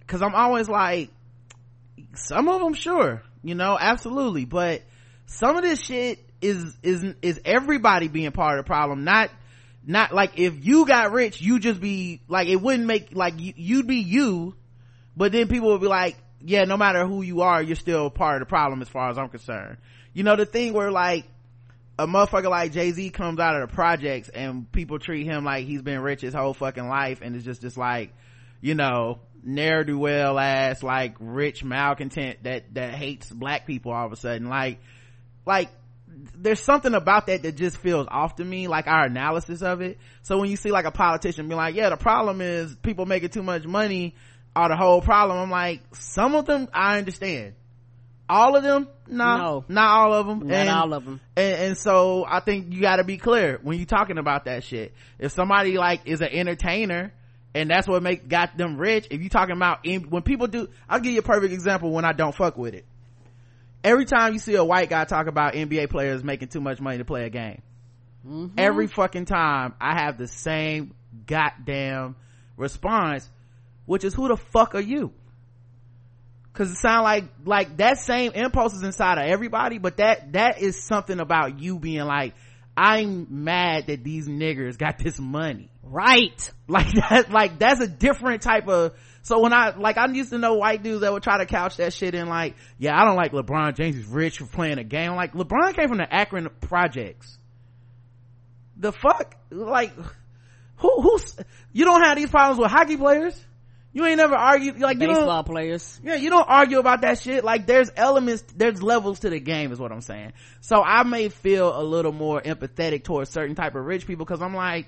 Because 0.00 0.22
i'm 0.22 0.34
always 0.34 0.68
like 0.68 1.10
some 2.14 2.48
of 2.48 2.60
them 2.60 2.74
sure 2.74 3.22
you 3.42 3.54
know 3.54 3.76
absolutely 3.78 4.44
but 4.44 4.82
some 5.26 5.56
of 5.56 5.62
this 5.62 5.80
shit 5.80 6.18
is 6.40 6.76
is 6.82 7.04
is 7.22 7.40
everybody 7.44 8.08
being 8.08 8.30
part 8.30 8.58
of 8.58 8.64
the 8.64 8.68
problem 8.68 9.04
not 9.04 9.30
not 9.86 10.12
like 10.12 10.38
if 10.38 10.64
you 10.64 10.86
got 10.86 11.12
rich 11.12 11.40
you 11.40 11.58
just 11.58 11.80
be 11.80 12.20
like 12.28 12.48
it 12.48 12.56
wouldn't 12.56 12.86
make 12.86 13.14
like 13.14 13.34
you'd 13.36 13.86
be 13.86 13.96
you 13.96 14.54
but 15.16 15.32
then 15.32 15.48
people 15.48 15.68
would 15.68 15.80
be 15.80 15.86
like 15.86 16.16
yeah 16.40 16.64
no 16.64 16.76
matter 16.76 17.06
who 17.06 17.22
you 17.22 17.42
are 17.42 17.62
you're 17.62 17.76
still 17.76 18.10
part 18.10 18.42
of 18.42 18.46
the 18.46 18.50
problem 18.50 18.82
as 18.82 18.88
far 18.88 19.10
as 19.10 19.18
i'm 19.18 19.28
concerned. 19.28 19.78
You 20.12 20.22
know 20.22 20.36
the 20.36 20.46
thing 20.46 20.72
where 20.72 20.90
like 20.90 21.24
a 21.98 22.06
motherfucker 22.06 22.50
like 22.50 22.72
jay-z 22.72 23.10
comes 23.10 23.38
out 23.38 23.60
of 23.60 23.68
the 23.68 23.74
projects 23.74 24.28
and 24.28 24.70
people 24.70 24.98
treat 24.98 25.24
him 25.24 25.44
like 25.44 25.66
he's 25.66 25.82
been 25.82 26.00
rich 26.00 26.20
his 26.20 26.34
whole 26.34 26.54
fucking 26.54 26.88
life 26.88 27.20
and 27.22 27.36
it's 27.36 27.44
just 27.44 27.62
just 27.62 27.76
like 27.76 28.12
you 28.60 28.74
know 28.74 29.20
ne'er-do-well 29.46 30.38
ass 30.38 30.82
like 30.82 31.14
rich 31.20 31.62
malcontent 31.62 32.42
that 32.42 32.74
that 32.74 32.92
hates 32.92 33.30
black 33.30 33.64
people 33.66 33.92
all 33.92 34.04
of 34.04 34.12
a 34.12 34.16
sudden. 34.16 34.48
Like 34.48 34.80
like 35.46 35.70
there's 36.08 36.60
something 36.60 36.94
about 36.94 37.26
that 37.26 37.42
that 37.42 37.56
just 37.56 37.78
feels 37.78 38.06
off 38.10 38.36
to 38.36 38.44
me 38.44 38.68
like 38.68 38.86
our 38.86 39.06
analysis 39.06 39.62
of 39.62 39.80
it. 39.80 39.98
So 40.22 40.38
when 40.38 40.50
you 40.50 40.56
see 40.56 40.70
like 40.70 40.84
a 40.84 40.90
politician 40.90 41.48
be 41.48 41.54
like 41.54 41.74
yeah 41.74 41.90
the 41.90 41.96
problem 41.96 42.40
is 42.40 42.74
people 42.76 43.06
making 43.06 43.30
too 43.30 43.42
much 43.42 43.64
money 43.64 44.14
are 44.54 44.68
the 44.68 44.76
whole 44.76 45.02
problem 45.02 45.38
i'm 45.38 45.50
like 45.50 45.82
some 45.92 46.34
of 46.34 46.46
them 46.46 46.68
i 46.72 46.98
understand. 46.98 47.54
All 48.28 48.56
of 48.56 48.64
them? 48.64 48.88
Nah, 49.06 49.36
no. 49.36 49.64
Not 49.68 49.88
all 49.88 50.12
of 50.12 50.26
them. 50.26 50.48
Not 50.48 50.56
and, 50.56 50.68
all 50.68 50.94
of 50.94 51.04
them 51.04 51.20
and, 51.36 51.54
and 51.54 51.78
so 51.78 52.24
i 52.26 52.40
think 52.40 52.72
you 52.72 52.80
got 52.80 52.96
to 52.96 53.04
be 53.04 53.18
clear 53.18 53.60
when 53.62 53.76
you're 53.78 53.86
talking 53.86 54.18
about 54.18 54.46
that 54.46 54.64
shit. 54.64 54.94
If 55.18 55.32
somebody 55.32 55.76
like 55.76 56.02
is 56.06 56.20
an 56.20 56.28
entertainer 56.28 57.12
and 57.54 57.70
that's 57.70 57.88
what 57.88 58.02
make 58.02 58.28
got 58.28 58.56
them 58.56 58.76
rich 58.76 59.06
if 59.10 59.22
you 59.22 59.28
talking 59.28 59.56
about 59.56 59.86
when 59.86 60.22
people 60.22 60.46
do 60.46 60.68
i'll 60.88 61.00
give 61.00 61.12
you 61.12 61.20
a 61.20 61.22
perfect 61.22 61.54
example 61.54 61.90
when 61.90 62.04
i 62.04 62.12
don't 62.12 62.34
fuck 62.34 62.58
with 62.58 62.74
it 62.74 62.84
every 63.82 64.04
time 64.04 64.32
you 64.32 64.38
see 64.38 64.54
a 64.54 64.64
white 64.64 64.90
guy 64.90 65.04
talk 65.04 65.26
about 65.26 65.54
NBA 65.54 65.90
players 65.90 66.24
making 66.24 66.48
too 66.48 66.60
much 66.60 66.80
money 66.80 66.98
to 66.98 67.04
play 67.04 67.24
a 67.26 67.30
game, 67.30 67.62
mm-hmm. 68.26 68.54
every 68.58 68.86
fucking 68.86 69.26
time 69.26 69.74
I 69.80 70.00
have 70.00 70.18
the 70.18 70.28
same 70.28 70.94
goddamn 71.26 72.16
response, 72.56 73.28
which 73.84 74.04
is 74.04 74.14
who 74.14 74.28
the 74.28 74.36
fuck 74.36 74.74
are 74.74 74.80
you? 74.80 75.12
Cause 76.52 76.70
it 76.70 76.76
sound 76.76 77.04
like, 77.04 77.24
like 77.44 77.76
that 77.76 77.98
same 77.98 78.32
impulse 78.32 78.72
is 78.72 78.82
inside 78.82 79.18
of 79.18 79.26
everybody, 79.26 79.76
but 79.76 79.98
that, 79.98 80.32
that 80.32 80.62
is 80.62 80.82
something 80.82 81.20
about 81.20 81.60
you 81.60 81.78
being 81.78 82.04
like, 82.04 82.34
I'm 82.74 83.44
mad 83.44 83.88
that 83.88 84.02
these 84.02 84.26
niggers 84.26 84.78
got 84.78 84.98
this 84.98 85.18
money. 85.18 85.70
Right. 85.82 86.50
Like 86.66 86.92
that, 87.10 87.30
like 87.30 87.58
that's 87.58 87.80
a 87.80 87.86
different 87.86 88.40
type 88.40 88.68
of, 88.68 88.92
so 89.26 89.40
when 89.40 89.52
I, 89.52 89.74
like, 89.76 89.98
I 89.98 90.06
used 90.06 90.30
to 90.30 90.38
know 90.38 90.54
white 90.54 90.84
dudes 90.84 91.00
that 91.00 91.12
would 91.12 91.24
try 91.24 91.38
to 91.38 91.46
couch 91.46 91.78
that 91.78 91.92
shit 91.92 92.14
in 92.14 92.28
like, 92.28 92.54
yeah, 92.78 92.96
I 92.96 93.04
don't 93.04 93.16
like 93.16 93.32
LeBron 93.32 93.74
James. 93.74 93.96
He's 93.96 94.06
rich 94.06 94.38
for 94.38 94.46
playing 94.46 94.78
a 94.78 94.84
game. 94.84 95.10
I'm 95.10 95.16
like, 95.16 95.32
LeBron 95.32 95.74
came 95.74 95.88
from 95.88 95.98
the 95.98 96.14
Akron 96.14 96.48
projects. 96.60 97.36
The 98.76 98.92
fuck? 98.92 99.34
Like, 99.50 99.92
who, 100.76 101.00
who's, 101.00 101.36
you 101.72 101.84
don't 101.84 102.04
have 102.04 102.16
these 102.16 102.30
problems 102.30 102.60
with 102.60 102.70
hockey 102.70 102.96
players? 102.96 103.36
You 103.92 104.06
ain't 104.06 104.18
never 104.18 104.36
argued, 104.36 104.78
like, 104.78 105.00
you 105.00 105.08
Baseball 105.08 105.42
players. 105.42 106.00
Yeah, 106.04 106.14
you 106.14 106.30
don't 106.30 106.48
argue 106.48 106.78
about 106.78 107.00
that 107.00 107.18
shit. 107.18 107.42
Like, 107.42 107.66
there's 107.66 107.90
elements, 107.96 108.44
there's 108.54 108.80
levels 108.80 109.18
to 109.20 109.30
the 109.30 109.40
game 109.40 109.72
is 109.72 109.80
what 109.80 109.90
I'm 109.90 110.02
saying. 110.02 110.34
So 110.60 110.80
I 110.80 111.02
may 111.02 111.30
feel 111.30 111.76
a 111.76 111.82
little 111.82 112.12
more 112.12 112.40
empathetic 112.40 113.02
towards 113.02 113.30
certain 113.30 113.56
type 113.56 113.74
of 113.74 113.84
rich 113.86 114.06
people 114.06 114.24
because 114.24 114.40
I'm 114.40 114.54
like, 114.54 114.86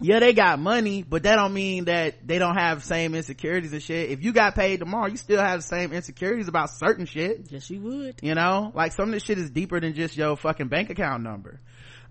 yeah 0.00 0.20
they 0.20 0.32
got 0.32 0.58
money 0.58 1.02
but 1.02 1.22
that 1.22 1.36
don't 1.36 1.54
mean 1.54 1.84
that 1.84 2.26
they 2.26 2.38
don't 2.38 2.56
have 2.56 2.84
same 2.84 3.14
insecurities 3.14 3.72
and 3.72 3.82
shit. 3.82 4.10
If 4.10 4.22
you 4.22 4.32
got 4.32 4.54
paid 4.54 4.80
tomorrow 4.80 5.08
you 5.08 5.16
still 5.16 5.40
have 5.40 5.60
the 5.60 5.66
same 5.66 5.92
insecurities 5.92 6.48
about 6.48 6.70
certain 6.70 7.06
shit. 7.06 7.46
Yes 7.50 7.70
you 7.70 7.80
would. 7.80 8.20
You 8.22 8.34
know? 8.34 8.72
Like 8.74 8.92
some 8.92 9.08
of 9.08 9.12
this 9.12 9.22
shit 9.22 9.38
is 9.38 9.50
deeper 9.50 9.80
than 9.80 9.94
just 9.94 10.16
your 10.16 10.36
fucking 10.36 10.68
bank 10.68 10.90
account 10.90 11.22
number. 11.22 11.60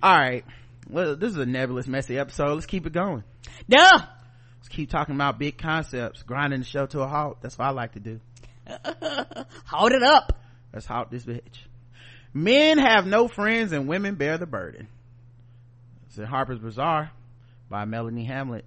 All 0.02 0.18
right 0.18 0.46
well 0.90 1.16
this 1.16 1.32
is 1.32 1.38
a 1.38 1.46
nebulous 1.46 1.88
messy 1.88 2.18
episode. 2.18 2.54
Let's 2.54 2.66
keep 2.66 2.86
it 2.86 2.94
going. 2.94 3.24
Yeah 3.68 3.90
let's 3.92 4.70
keep 4.70 4.90
talking 4.90 5.16
about 5.16 5.40
big 5.40 5.58
concepts. 5.58 6.24
Grinding 6.24 6.60
the 6.60 6.66
show 6.66 6.86
to 6.88 7.02
a 7.02 7.08
halt. 7.08 7.38
That's 7.42 7.58
what 7.58 7.68
i 7.68 7.72
like 7.72 7.94
to 7.94 8.00
do. 8.00 8.20
Hold 9.66 9.92
it 9.92 10.04
up. 10.04 10.40
Let's 10.74 10.86
halt 10.86 11.12
this 11.12 11.26
bitch. 11.26 11.66
Men 12.34 12.78
have 12.78 13.06
no 13.06 13.28
friends 13.28 13.72
and 13.74 13.88
women 13.88 14.16
bear 14.16 14.38
the 14.38 14.46
burden. 14.46 14.88
It's 16.08 16.18
in 16.18 16.26
harper's 16.26 16.60
bazaar 16.60 17.12
by 17.72 17.86
Melanie 17.86 18.28
Hamlett. 18.28 18.66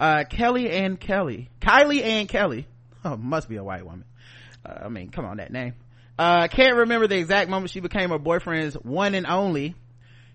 Uh, 0.00 0.24
Kelly 0.24 0.70
and 0.70 0.98
Kelly, 0.98 1.50
Kylie 1.60 2.02
and 2.02 2.28
Kelly, 2.28 2.66
oh, 3.04 3.16
must 3.16 3.48
be 3.48 3.56
a 3.56 3.62
white 3.62 3.84
woman. 3.84 4.04
Uh, 4.64 4.86
I 4.86 4.88
mean, 4.88 5.10
come 5.10 5.26
on, 5.26 5.36
that 5.36 5.52
name. 5.52 5.74
Uh, 6.18 6.48
can't 6.48 6.76
remember 6.76 7.06
the 7.06 7.18
exact 7.18 7.48
moment 7.48 7.70
she 7.70 7.80
became 7.80 8.10
her 8.10 8.18
boyfriend's 8.18 8.74
one 8.74 9.14
and 9.14 9.26
only. 9.26 9.76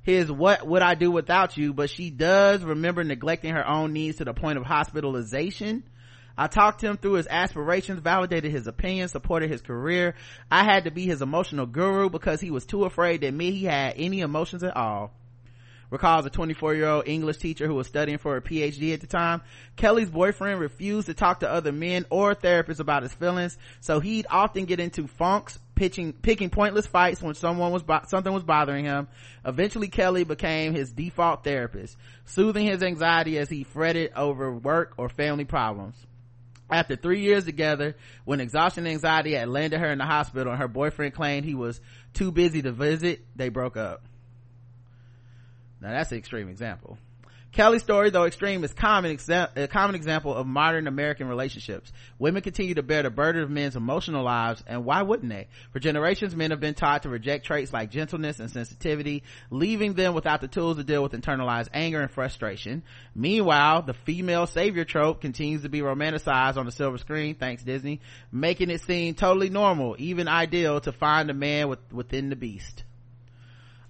His 0.04 0.32
what 0.32 0.66
would 0.66 0.84
I 0.84 0.94
do 0.94 1.10
without 1.10 1.58
you? 1.58 1.74
But 1.74 1.90
she 1.90 2.12
does 2.12 2.64
remember 2.64 3.04
neglecting 3.04 3.56
her 3.56 3.68
own 3.68 3.92
needs 3.92 4.18
to 4.18 4.26
the 4.26 4.34
point 4.34 4.60
of 4.60 4.64
hospitalization. 4.64 5.84
I 6.38 6.46
talked 6.46 6.84
him 6.84 6.98
through 6.98 7.14
his 7.14 7.28
aspirations, 7.28 8.02
validated 8.02 8.52
his 8.52 8.68
opinions, 8.68 9.12
supported 9.12 9.50
his 9.50 9.62
career. 9.62 10.14
I 10.52 10.64
had 10.64 10.84
to 10.84 10.92
be 10.92 11.06
his 11.06 11.24
emotional 11.24 11.66
guru 11.66 12.10
because 12.10 12.40
he 12.40 12.52
was 12.52 12.66
too 12.68 12.84
afraid 12.84 13.22
that 13.22 13.34
me 13.34 13.52
he 13.52 13.66
had 13.66 13.96
any 13.98 14.20
emotions 14.20 14.64
at 14.64 14.76
all 14.78 15.12
recalls 15.90 16.26
a 16.26 16.30
24 16.30 16.76
year 16.76 16.88
old 16.88 17.08
English 17.08 17.38
teacher 17.38 17.68
who 17.68 17.76
was 17.76 17.88
studying 17.88 18.18
for 18.18 18.38
a 18.38 18.42
PhD 18.42 18.94
at 18.94 19.02
the 19.02 19.08
time. 19.08 19.42
Kelly's 19.76 20.10
boyfriend 20.10 20.60
refused 20.60 21.08
to 21.08 21.14
talk 21.14 21.42
to 21.42 21.50
other 21.50 21.72
men 21.72 22.06
or 22.10 22.36
therapists 22.36 22.80
about 22.80 23.04
his 23.04 23.14
feelings, 23.14 23.58
so 23.80 24.00
he'd 24.00 24.28
often 24.30 24.66
get 24.66 24.80
into 24.80 25.08
funks, 25.08 25.60
pitching, 25.76 26.14
picking 26.14 26.50
pointless 26.50 26.88
fights 26.88 27.22
when 27.22 27.36
someone 27.36 27.72
was, 27.72 27.84
something 28.08 28.34
was 28.34 28.44
bothering 28.44 28.86
him. 28.86 29.08
Eventually 29.46 29.88
Kelly 29.88 30.24
became 30.24 30.74
his 30.74 30.92
default 30.92 31.44
therapist, 31.44 31.98
soothing 32.26 32.66
his 32.66 32.84
anxiety 32.84 33.38
as 33.38 33.50
he 33.50 33.64
fretted 33.64 34.12
over 34.16 34.52
work 34.52 34.94
or 34.98 35.10
family 35.10 35.46
problems. 35.46 35.96
After 36.70 36.96
three 36.96 37.22
years 37.22 37.46
together, 37.46 37.96
when 38.24 38.42
exhaustion 38.42 38.86
and 38.86 38.94
anxiety 38.94 39.34
had 39.34 39.50
landed 39.50 39.80
her 39.80 39.92
in 39.92 40.00
the 40.00 40.06
hospital 40.06 40.52
and 40.52 40.60
her 40.60 40.68
boyfriend 40.68 41.14
claimed 41.14 41.46
he 41.46 41.54
was 41.54 41.80
too 42.14 42.32
busy 42.32 42.64
to 42.64 42.72
visit, 42.72 43.24
they 43.36 43.50
broke 43.50 43.78
up. 43.78 44.04
Now 45.82 45.92
that's 45.92 46.12
an 46.12 46.18
extreme 46.18 46.50
example. 46.50 46.98
Kelly's 47.56 47.84
story, 47.84 48.10
though 48.10 48.26
extreme, 48.26 48.66
is 48.66 48.74
common 48.74 49.16
exa- 49.16 49.56
a 49.56 49.70
common 49.70 49.96
example 49.96 50.36
of 50.36 50.46
modern 50.46 50.88
American 50.88 51.30
relationships. 51.30 51.94
Women 52.20 52.42
continue 52.42 52.76
to 52.76 52.84
bear 52.84 53.04
the 53.04 53.10
burden 53.10 53.44
of 53.44 53.50
men's 53.50 53.78
emotional 53.78 54.26
lives, 54.26 54.62
and 54.68 54.84
why 54.84 55.04
wouldn't 55.04 55.32
they? 55.32 55.48
For 55.72 55.80
generations, 55.80 56.36
men 56.36 56.52
have 56.52 56.60
been 56.60 56.74
taught 56.74 57.04
to 57.04 57.10
reject 57.10 57.46
traits 57.46 57.72
like 57.72 57.92
gentleness 57.92 58.42
and 58.42 58.52
sensitivity, 58.52 59.24
leaving 59.52 59.94
them 59.94 60.14
without 60.14 60.42
the 60.42 60.50
tools 60.50 60.76
to 60.76 60.84
deal 60.84 61.02
with 61.02 61.14
internalized 61.14 61.70
anger 61.74 62.02
and 62.02 62.12
frustration. 62.12 62.84
Meanwhile, 63.16 63.84
the 63.84 63.94
female 63.94 64.48
savior 64.48 64.84
trope 64.84 65.22
continues 65.22 65.62
to 65.62 65.70
be 65.70 65.80
romanticized 65.80 66.58
on 66.58 66.66
the 66.66 66.74
silver 66.74 66.98
screen, 66.98 67.36
thanks 67.36 67.64
Disney, 67.64 68.02
making 68.34 68.70
it 68.70 68.82
seem 68.82 69.14
totally 69.14 69.50
normal, 69.50 69.96
even 69.98 70.28
ideal, 70.28 70.82
to 70.82 70.92
find 70.92 71.30
a 71.30 71.34
man 71.34 71.70
with, 71.70 71.80
within 71.94 72.30
the 72.30 72.36
beast. 72.36 72.84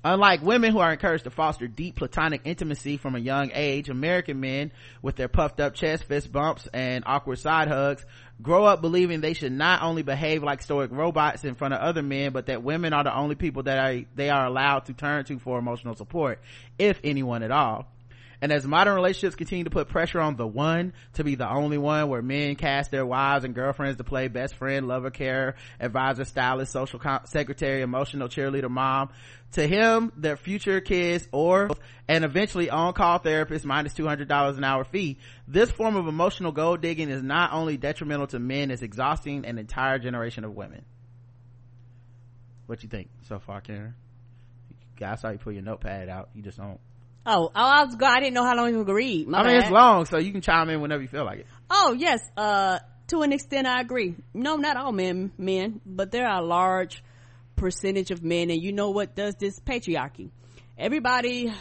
Unlike 0.08 0.44
women 0.44 0.72
who 0.72 0.78
are 0.78 0.92
encouraged 0.92 1.24
to 1.24 1.32
foster 1.32 1.68
deep 1.68 1.96
platonic 1.96 2.42
intimacy 2.44 2.98
from 2.98 3.16
a 3.16 3.20
young 3.20 3.50
age, 3.56 3.90
American 3.90 4.40
men 4.40 4.72
with 5.02 5.16
their 5.16 5.28
puffed 5.28 5.60
up 5.60 5.74
chest, 5.74 6.04
fist 6.04 6.32
bumps, 6.32 6.68
and 6.72 7.04
awkward 7.08 7.40
side 7.40 7.68
hugs 7.68 8.06
grow 8.40 8.66
up 8.66 8.82
believing 8.82 9.22
they 9.22 9.34
should 9.34 9.52
not 9.52 9.82
only 9.82 10.04
behave 10.04 10.44
like 10.44 10.62
stoic 10.62 10.92
robots 10.92 11.44
in 11.44 11.56
front 11.56 11.74
of 11.74 11.80
other 11.80 12.04
men, 12.04 12.34
but 12.34 12.46
that 12.46 12.62
women 12.62 12.94
are 12.94 13.04
the 13.04 13.18
only 13.18 13.34
people 13.34 13.64
that 13.64 13.80
are, 13.80 14.04
they 14.14 14.30
are 14.30 14.46
allowed 14.46 14.82
to 14.82 14.94
turn 14.94 15.26
to 15.26 15.40
for 15.40 15.58
emotional 15.58 15.96
support, 15.96 16.40
if 16.78 17.00
anyone 17.04 17.42
at 17.42 17.50
all. 17.50 17.88
And 18.42 18.52
as 18.52 18.66
modern 18.66 18.96
relationships 18.96 19.36
continue 19.36 19.64
to 19.64 19.70
put 19.70 19.88
pressure 19.88 20.20
on 20.20 20.36
the 20.36 20.48
one 20.48 20.94
to 21.14 21.24
be 21.24 21.36
the 21.36 21.50
only 21.50 21.78
one 21.78 22.10
where 22.10 22.22
men 22.22 22.56
cast 22.56 22.92
their 22.92 23.06
wives 23.06 23.46
and 23.46 23.56
girlfriends 23.56 23.98
to 23.98 24.04
play 24.04 24.28
best 24.28 24.56
friend, 24.56 24.88
lover, 24.88 25.10
care, 25.10 25.56
advisor, 25.80 26.26
stylist, 26.26 26.72
social 26.72 27.00
secretary, 27.26 27.82
emotional 27.82 28.28
cheerleader, 28.28 28.70
mom, 28.70 29.10
to 29.54 29.66
him, 29.68 30.12
their 30.18 30.36
future 30.36 30.82
kids, 30.82 31.28
or, 31.32 31.70
and 32.08 32.26
eventually 32.26 32.70
on-call 32.70 33.20
therapist 33.20 33.66
minus 33.66 33.94
$200 33.94 34.58
an 34.58 34.64
hour 34.64 34.84
fee. 34.84 35.18
This 35.48 35.72
form 35.72 35.96
of 35.96 36.08
emotional 36.08 36.52
gold 36.52 36.82
digging 36.82 37.10
is 37.10 37.24
not 37.24 37.54
only 37.54 37.78
detrimental 37.78 38.28
to 38.28 38.40
men, 38.40 38.70
it's 38.70 38.82
exhausting 38.82 39.46
an 39.46 39.58
entire 39.58 39.98
generation 39.98 40.44
of 40.44 40.56
women. 40.56 40.84
What 42.66 42.84
you 42.84 42.90
think 42.90 43.10
so 43.28 43.40
far, 43.40 43.62
Karen? 43.62 43.96
I 45.02 45.16
saw 45.16 45.30
you 45.30 45.38
pull 45.38 45.54
your 45.54 45.62
notepad 45.62 46.10
out. 46.10 46.30
You 46.34 46.42
just 46.42 46.58
don't 46.58 46.80
Oh, 47.26 47.50
I 47.56 47.84
was 47.84 47.96
go. 47.96 48.06
I 48.06 48.20
didn't 48.20 48.36
know 48.36 48.46
how 48.46 48.56
long 48.56 48.70
you 48.70 48.78
would 48.78 48.90
read. 48.90 49.28
My 49.28 49.40
I 49.40 49.44
mean, 49.44 49.54
bad. 49.54 49.64
it's 49.64 49.72
long, 49.72 50.06
so 50.06 50.20
you 50.20 50.32
can 50.32 50.42
chime 50.42 50.70
in 50.70 50.80
whenever 50.80 51.02
you 51.02 51.08
feel 51.08 51.26
like 51.26 51.40
it. 51.40 51.48
Oh, 51.70 51.96
yes. 51.98 52.20
Uh, 52.38 52.80
to 53.08 53.22
an 53.22 53.34
extent, 53.34 53.66
I 53.68 53.82
agree. 53.82 54.16
No, 54.34 54.58
not 54.58 54.78
all 54.78 54.92
men, 54.92 55.32
men, 55.38 55.82
but 55.86 56.12
there 56.12 56.28
are 56.28 56.42
a 56.42 56.46
large 56.46 57.04
percentage 57.56 58.12
of 58.12 58.24
men, 58.24 58.52
and 58.52 58.62
you 58.62 58.74
know 58.74 58.92
what 58.92 59.16
does 59.16 59.36
this 59.36 59.60
patriarchy? 59.60 60.30
Everybody, 60.78 61.52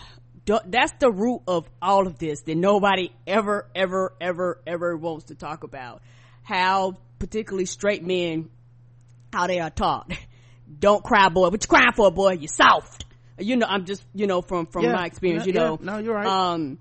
that's 0.66 0.92
the 0.98 1.10
root 1.10 1.42
of 1.46 1.68
all 1.80 2.06
of 2.06 2.18
this 2.18 2.42
that 2.42 2.56
nobody 2.56 3.10
ever, 3.26 3.66
ever, 3.74 4.14
ever, 4.20 4.60
ever 4.66 4.96
wants 4.96 5.26
to 5.26 5.34
talk 5.34 5.64
about. 5.64 6.02
How 6.42 6.98
particularly 7.18 7.66
straight 7.66 8.04
men, 8.04 8.50
how 9.32 9.46
they 9.46 9.60
are 9.60 9.70
taught. 9.70 10.12
Don't 10.78 11.02
cry, 11.02 11.28
boy. 11.28 11.48
What 11.48 11.62
you 11.62 11.68
crying 11.68 11.92
for, 11.94 12.10
boy? 12.10 12.32
You 12.32 12.48
soft 12.48 13.03
you 13.38 13.56
know 13.56 13.66
i'm 13.68 13.84
just 13.84 14.04
you 14.14 14.26
know 14.26 14.42
from 14.42 14.66
from 14.66 14.84
yeah, 14.84 14.92
my 14.92 15.06
experience 15.06 15.46
yeah, 15.46 15.52
you 15.52 15.58
know 15.58 15.78
yeah. 15.80 15.92
no 15.92 15.98
you're 15.98 16.14
right. 16.14 16.26
um 16.26 16.78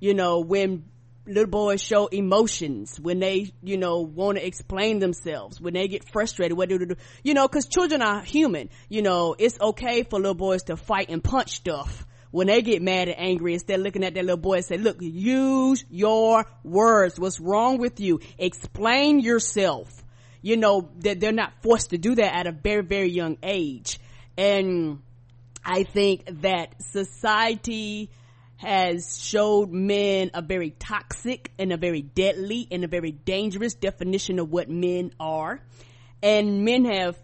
you 0.00 0.14
know 0.14 0.40
when 0.40 0.84
little 1.26 1.46
boys 1.46 1.82
show 1.82 2.06
emotions 2.06 2.98
when 2.98 3.18
they 3.18 3.52
you 3.62 3.76
know 3.76 4.00
want 4.00 4.38
to 4.38 4.46
explain 4.46 4.98
themselves 4.98 5.60
when 5.60 5.74
they 5.74 5.86
get 5.88 6.08
frustrated 6.10 6.56
what 6.56 6.68
do 6.68 6.78
they 6.78 6.86
do 6.86 6.96
you 7.22 7.34
know 7.34 7.46
because 7.46 7.66
children 7.66 8.00
are 8.00 8.22
human 8.22 8.70
you 8.88 9.02
know 9.02 9.36
it's 9.38 9.60
okay 9.60 10.04
for 10.04 10.18
little 10.18 10.34
boys 10.34 10.62
to 10.64 10.76
fight 10.76 11.10
and 11.10 11.22
punch 11.22 11.50
stuff. 11.56 12.04
When 12.30 12.48
they 12.48 12.60
get 12.60 12.82
mad 12.82 13.08
and 13.08 13.18
angry 13.18 13.54
instead 13.54 13.80
of 13.80 13.84
looking 13.86 14.04
at 14.04 14.12
their 14.12 14.22
little 14.22 14.36
boy 14.36 14.56
and 14.56 14.64
say 14.64 14.76
look 14.76 14.98
use 15.00 15.82
your 15.90 16.44
words. 16.62 17.18
What's 17.18 17.40
wrong 17.40 17.78
with 17.78 18.00
you? 18.00 18.20
Explain 18.36 19.20
yourself. 19.20 19.88
You 20.42 20.58
know 20.58 20.90
that 20.98 21.20
they're 21.20 21.32
not 21.32 21.54
forced 21.62 21.90
to 21.90 21.98
do 21.98 22.14
that 22.16 22.34
at 22.34 22.46
a 22.46 22.52
very 22.52 22.82
very 22.82 23.10
young 23.10 23.38
age. 23.42 23.98
And 24.36 25.00
I 25.70 25.82
think 25.82 26.40
that 26.40 26.82
society 26.82 28.08
has 28.56 29.22
showed 29.22 29.70
men 29.70 30.30
a 30.32 30.40
very 30.40 30.70
toxic 30.70 31.52
and 31.58 31.74
a 31.74 31.76
very 31.76 32.00
deadly 32.00 32.66
and 32.70 32.84
a 32.84 32.88
very 32.88 33.12
dangerous 33.12 33.74
definition 33.74 34.38
of 34.38 34.50
what 34.50 34.70
men 34.70 35.12
are. 35.20 35.60
And 36.22 36.64
men 36.64 36.86
have 36.86 37.18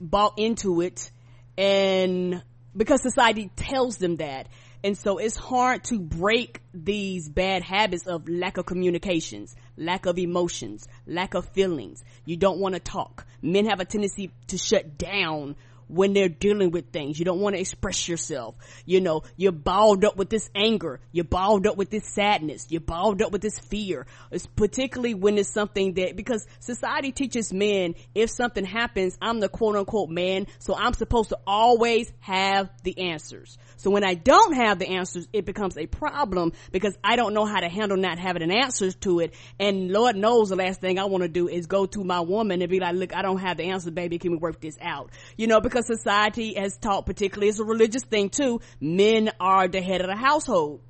bought 0.00 0.38
into 0.38 0.82
it 0.82 1.10
and 1.58 2.44
because 2.76 3.02
society 3.02 3.50
tells 3.56 3.96
them 3.96 4.16
that. 4.16 4.46
And 4.84 4.96
so 4.96 5.18
it's 5.18 5.36
hard 5.36 5.82
to 5.84 5.98
break 5.98 6.62
these 6.72 7.28
bad 7.28 7.64
habits 7.64 8.06
of 8.06 8.28
lack 8.28 8.56
of 8.56 8.66
communications, 8.66 9.56
lack 9.76 10.06
of 10.06 10.16
emotions, 10.16 10.86
lack 11.08 11.34
of 11.34 11.48
feelings. 11.48 12.04
You 12.24 12.36
don't 12.36 12.60
want 12.60 12.76
to 12.76 12.80
talk. 12.80 13.26
Men 13.42 13.66
have 13.66 13.80
a 13.80 13.84
tendency 13.84 14.30
to 14.46 14.58
shut 14.58 14.96
down 14.96 15.56
when 15.90 16.12
they're 16.12 16.28
dealing 16.28 16.70
with 16.70 16.90
things. 16.92 17.18
You 17.18 17.24
don't 17.24 17.40
want 17.40 17.56
to 17.56 17.60
express 17.60 18.08
yourself. 18.08 18.54
You 18.84 19.00
know, 19.00 19.22
you're 19.36 19.52
balled 19.52 20.04
up 20.04 20.16
with 20.16 20.30
this 20.30 20.48
anger. 20.54 21.00
You're 21.12 21.24
balled 21.24 21.66
up 21.66 21.76
with 21.76 21.90
this 21.90 22.06
sadness. 22.06 22.66
You're 22.68 22.80
balled 22.80 23.22
up 23.22 23.32
with 23.32 23.42
this 23.42 23.58
fear. 23.58 24.06
It's 24.30 24.46
particularly 24.46 25.14
when 25.14 25.38
it's 25.38 25.52
something 25.52 25.94
that, 25.94 26.16
because 26.16 26.46
society 26.60 27.12
teaches 27.12 27.52
men, 27.52 27.94
if 28.14 28.30
something 28.30 28.64
happens, 28.64 29.16
I'm 29.20 29.40
the 29.40 29.48
quote 29.48 29.76
unquote 29.76 30.10
man, 30.10 30.46
so 30.58 30.76
I'm 30.76 30.94
supposed 30.94 31.30
to 31.30 31.38
always 31.46 32.12
have 32.20 32.70
the 32.82 33.10
answers. 33.10 33.58
So 33.76 33.90
when 33.90 34.04
I 34.04 34.14
don't 34.14 34.54
have 34.54 34.78
the 34.78 34.88
answers, 34.88 35.26
it 35.32 35.44
becomes 35.44 35.76
a 35.78 35.86
problem 35.86 36.52
because 36.70 36.96
I 37.02 37.16
don't 37.16 37.34
know 37.34 37.46
how 37.46 37.60
to 37.60 37.68
handle 37.68 37.96
not 37.96 38.18
having 38.18 38.42
an 38.42 38.50
answer 38.50 38.92
to 38.92 39.20
it. 39.20 39.34
And 39.58 39.90
Lord 39.90 40.16
knows 40.16 40.50
the 40.50 40.56
last 40.56 40.80
thing 40.80 40.98
I 40.98 41.04
want 41.04 41.22
to 41.22 41.28
do 41.28 41.48
is 41.48 41.66
go 41.66 41.86
to 41.86 42.04
my 42.04 42.20
woman 42.20 42.60
and 42.60 42.70
be 42.70 42.80
like, 42.80 42.94
look, 42.94 43.14
I 43.14 43.22
don't 43.22 43.38
have 43.38 43.56
the 43.56 43.64
answer, 43.64 43.90
baby. 43.90 44.18
Can 44.18 44.32
we 44.32 44.38
work 44.38 44.60
this 44.60 44.78
out? 44.80 45.10
You 45.36 45.46
know, 45.46 45.60
because 45.60 45.79
society 45.82 46.54
has 46.54 46.76
taught, 46.76 47.06
particularly 47.06 47.48
as 47.48 47.60
a 47.60 47.64
religious 47.64 48.04
thing 48.04 48.30
too, 48.30 48.60
men 48.80 49.30
are 49.40 49.68
the 49.68 49.80
head 49.80 50.00
of 50.00 50.08
the 50.08 50.16
household. 50.16 50.80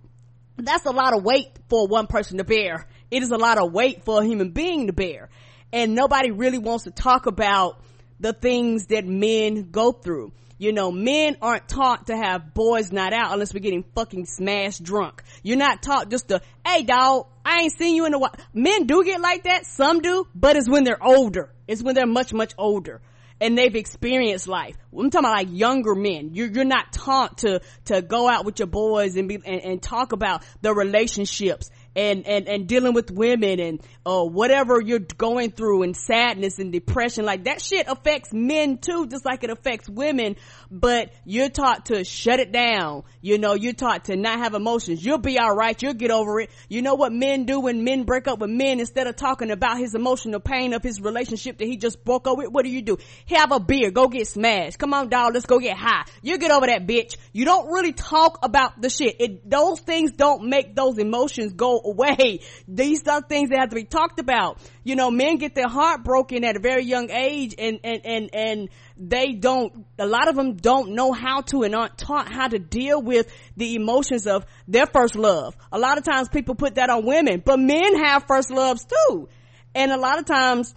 That's 0.57 0.84
a 0.84 0.91
lot 0.91 1.14
of 1.16 1.24
weight 1.24 1.49
for 1.68 1.86
one 1.86 2.07
person 2.07 2.38
to 2.38 2.45
bear. 2.45 2.86
It 3.11 3.22
is 3.22 3.30
a 3.30 3.36
lot 3.36 3.59
of 3.59 3.72
weight 3.72 4.05
for 4.05 4.20
a 4.20 4.24
human 4.24 4.51
being 4.51 4.86
to 4.86 4.93
bear. 4.93 5.30
And 5.72 5.95
nobody 5.95 6.30
really 6.30 6.59
wants 6.59 6.84
to 6.84 6.91
talk 6.91 7.26
about 7.26 7.82
the 8.18 8.32
things 8.32 8.86
that 8.86 9.07
men 9.07 9.70
go 9.70 9.93
through. 9.93 10.32
You 10.59 10.72
know, 10.72 10.93
men 10.93 11.38
aren't 11.41 11.68
taught 11.68 12.09
to 12.09 12.16
have 12.16 12.53
boys 12.53 12.93
not 12.93 13.14
out 13.14 13.32
unless 13.32 13.55
we're 13.55 13.61
getting 13.61 13.84
fucking 13.95 14.26
smashed 14.26 14.82
drunk. 14.82 15.22
You're 15.43 15.57
not 15.57 15.82
taught 15.82 16.11
just 16.11 16.28
to, 16.28 16.43
hey 16.66 16.82
dog, 16.82 17.28
I 17.47 17.62
ain't 17.62 17.72
seen 17.78 17.97
you 17.97 18.05
in 18.05 18.12
a 18.12 18.18
while. 18.18 18.34
Men 18.53 18.86
do 18.86 19.03
get 19.03 19.22
like 19.22 19.45
that, 19.45 19.64
some 19.64 20.01
do, 20.01 20.26
but 20.34 20.57
it's 20.57 20.68
when 20.68 20.84
they're 20.84 21.03
older. 21.03 21.51
It's 21.66 21.82
when 21.82 21.95
they're 21.95 22.07
much, 22.07 22.34
much 22.34 22.53
older 22.59 23.01
and 23.41 23.57
they've 23.57 23.74
experienced 23.74 24.47
life. 24.47 24.76
I'm 24.93 25.11
talking 25.11 25.26
about 25.26 25.36
like 25.36 25.49
younger 25.51 25.95
men. 25.95 26.30
You're, 26.34 26.49
you're 26.49 26.64
not 26.64 26.93
taught 26.93 27.38
to, 27.38 27.61
to 27.86 28.03
go 28.03 28.28
out 28.28 28.45
with 28.45 28.59
your 28.59 28.66
boys 28.68 29.16
and 29.16 29.28
be, 29.28 29.36
and, 29.45 29.61
and 29.62 29.82
talk 29.82 30.12
about 30.12 30.43
the 30.62 30.74
relationships 30.74 31.70
and, 31.97 32.26
and, 32.26 32.49
and 32.49 32.66
dealing 32.66 32.95
with 32.95 33.11
women 33.11 33.61
and, 33.61 33.80
uh, 34.07 34.24
whatever 34.24 34.80
you're 34.80 34.99
going 34.99 35.51
through 35.51 35.82
and 35.82 35.97
sadness 35.97 36.59
and 36.59 36.72
depression. 36.72 37.24
Like 37.24 37.45
that 37.45 37.61
shit 37.61 37.86
affects 37.88 38.30
men 38.32 38.78
too, 38.78 39.07
just 39.07 39.24
like 39.24 39.45
it 39.45 39.51
affects 39.51 39.88
women, 39.88 40.36
but 40.70 41.12
you're 41.24 41.49
taught 41.49 41.86
to 41.86 42.05
shut 42.05 42.41
it 42.41 42.53
down. 42.53 43.05
You 43.20 43.38
know, 43.38 43.55
you're 43.55 43.72
taught 43.72 44.07
to 44.07 44.16
not 44.16 44.38
have 44.38 44.55
emotions. 44.55 45.05
You'll 45.05 45.18
be 45.18 45.38
alright. 45.38 45.80
You'll 45.82 45.95
get 45.95 46.11
over 46.11 46.41
it. 46.41 46.51
You 46.68 46.82
know 46.82 46.95
what 46.95 47.12
men 47.12 47.45
do 47.45 47.61
when 47.61 47.84
men 47.84 48.05
break 48.05 48.28
up 48.28 48.38
with 48.38 48.51
men 48.51 48.80
instead 48.80 49.07
of 49.07 49.16
talking 49.16 49.51
about 49.51 49.78
his 49.78 49.95
emotional 49.95 50.41
pain 50.41 50.72
of 50.72 50.82
his 50.82 51.01
relationship 51.01 51.59
that 51.59 51.66
he 51.66 51.76
just 51.76 52.05
broke 52.05 52.26
up 52.26 52.38
with? 52.38 52.49
What 52.51 52.64
do 52.64 52.70
you 52.70 52.82
do? 52.82 52.99
Have 53.26 53.53
a 53.53 53.61
beer. 53.61 53.91
Go 53.91 54.09
get 54.09 54.26
smashed. 54.26 54.78
Come 54.78 54.95
on, 54.95 55.09
dog. 55.09 55.34
Let's 55.34 55.47
go 55.47 55.59
get 55.59 55.76
high. 55.76 56.05
You 56.22 56.38
get 56.38 56.51
over 56.51 56.66
that 56.66 56.86
bitch. 56.86 57.16
You 57.32 57.45
don't 57.45 57.70
really 57.70 57.93
talk 57.93 58.38
about 58.43 58.80
the 58.80 58.91
shit. 58.91 59.16
It, 59.20 59.51
those 59.51 59.80
things 59.80 60.12
don't 60.12 60.49
make 60.49 60.74
those 60.74 60.99
emotions 60.99 61.53
go 61.53 61.80
away. 61.85 62.41
These 62.68 63.07
are 63.09 63.20
things 63.20 63.51
that 63.51 63.59
have 63.59 63.70
to 63.70 63.76
be 63.76 63.85
talked 63.85 64.20
about. 64.20 64.59
You 64.85 64.97
know, 64.97 65.11
men 65.11 65.39
get 65.39 65.55
their 65.55 65.68
heart 65.68 66.05
broken 66.05 66.45
at 66.45 66.57
a 66.57 66.61
very 66.61 66.85
young 66.85 67.11
age 67.11 67.55
and, 67.59 67.81
and, 67.85 68.01
and, 68.05 68.31
and 68.33 68.68
they 68.97 69.33
don't, 69.33 69.87
a 69.99 70.07
lot 70.07 70.28
of 70.28 70.37
them 70.37 70.57
don't 70.57 70.93
know 70.93 71.12
how 71.12 71.41
to 71.43 71.62
and 71.62 71.74
aren't 71.74 71.99
taught 71.99 72.33
how 72.33 72.49
to 72.49 72.59
deal 72.59 73.01
with 73.01 73.33
the 73.57 73.74
emotions 73.74 74.26
of 74.26 74.45
their 74.68 74.87
first 74.87 75.16
love. 75.16 75.57
A 75.72 75.78
lot 75.78 75.99
of 75.99 76.05
times 76.05 76.28
people 76.28 76.55
put 76.55 76.76
that 76.76 76.91
on 76.91 77.05
women, 77.05 77.43
but 77.45 77.59
men 77.59 77.97
have 78.05 78.24
first 78.26 78.51
loves 78.51 78.85
too. 78.85 79.28
And 79.74 79.93
a 79.93 79.97
lot 79.97 80.18
of 80.18 80.26
times 80.26 80.74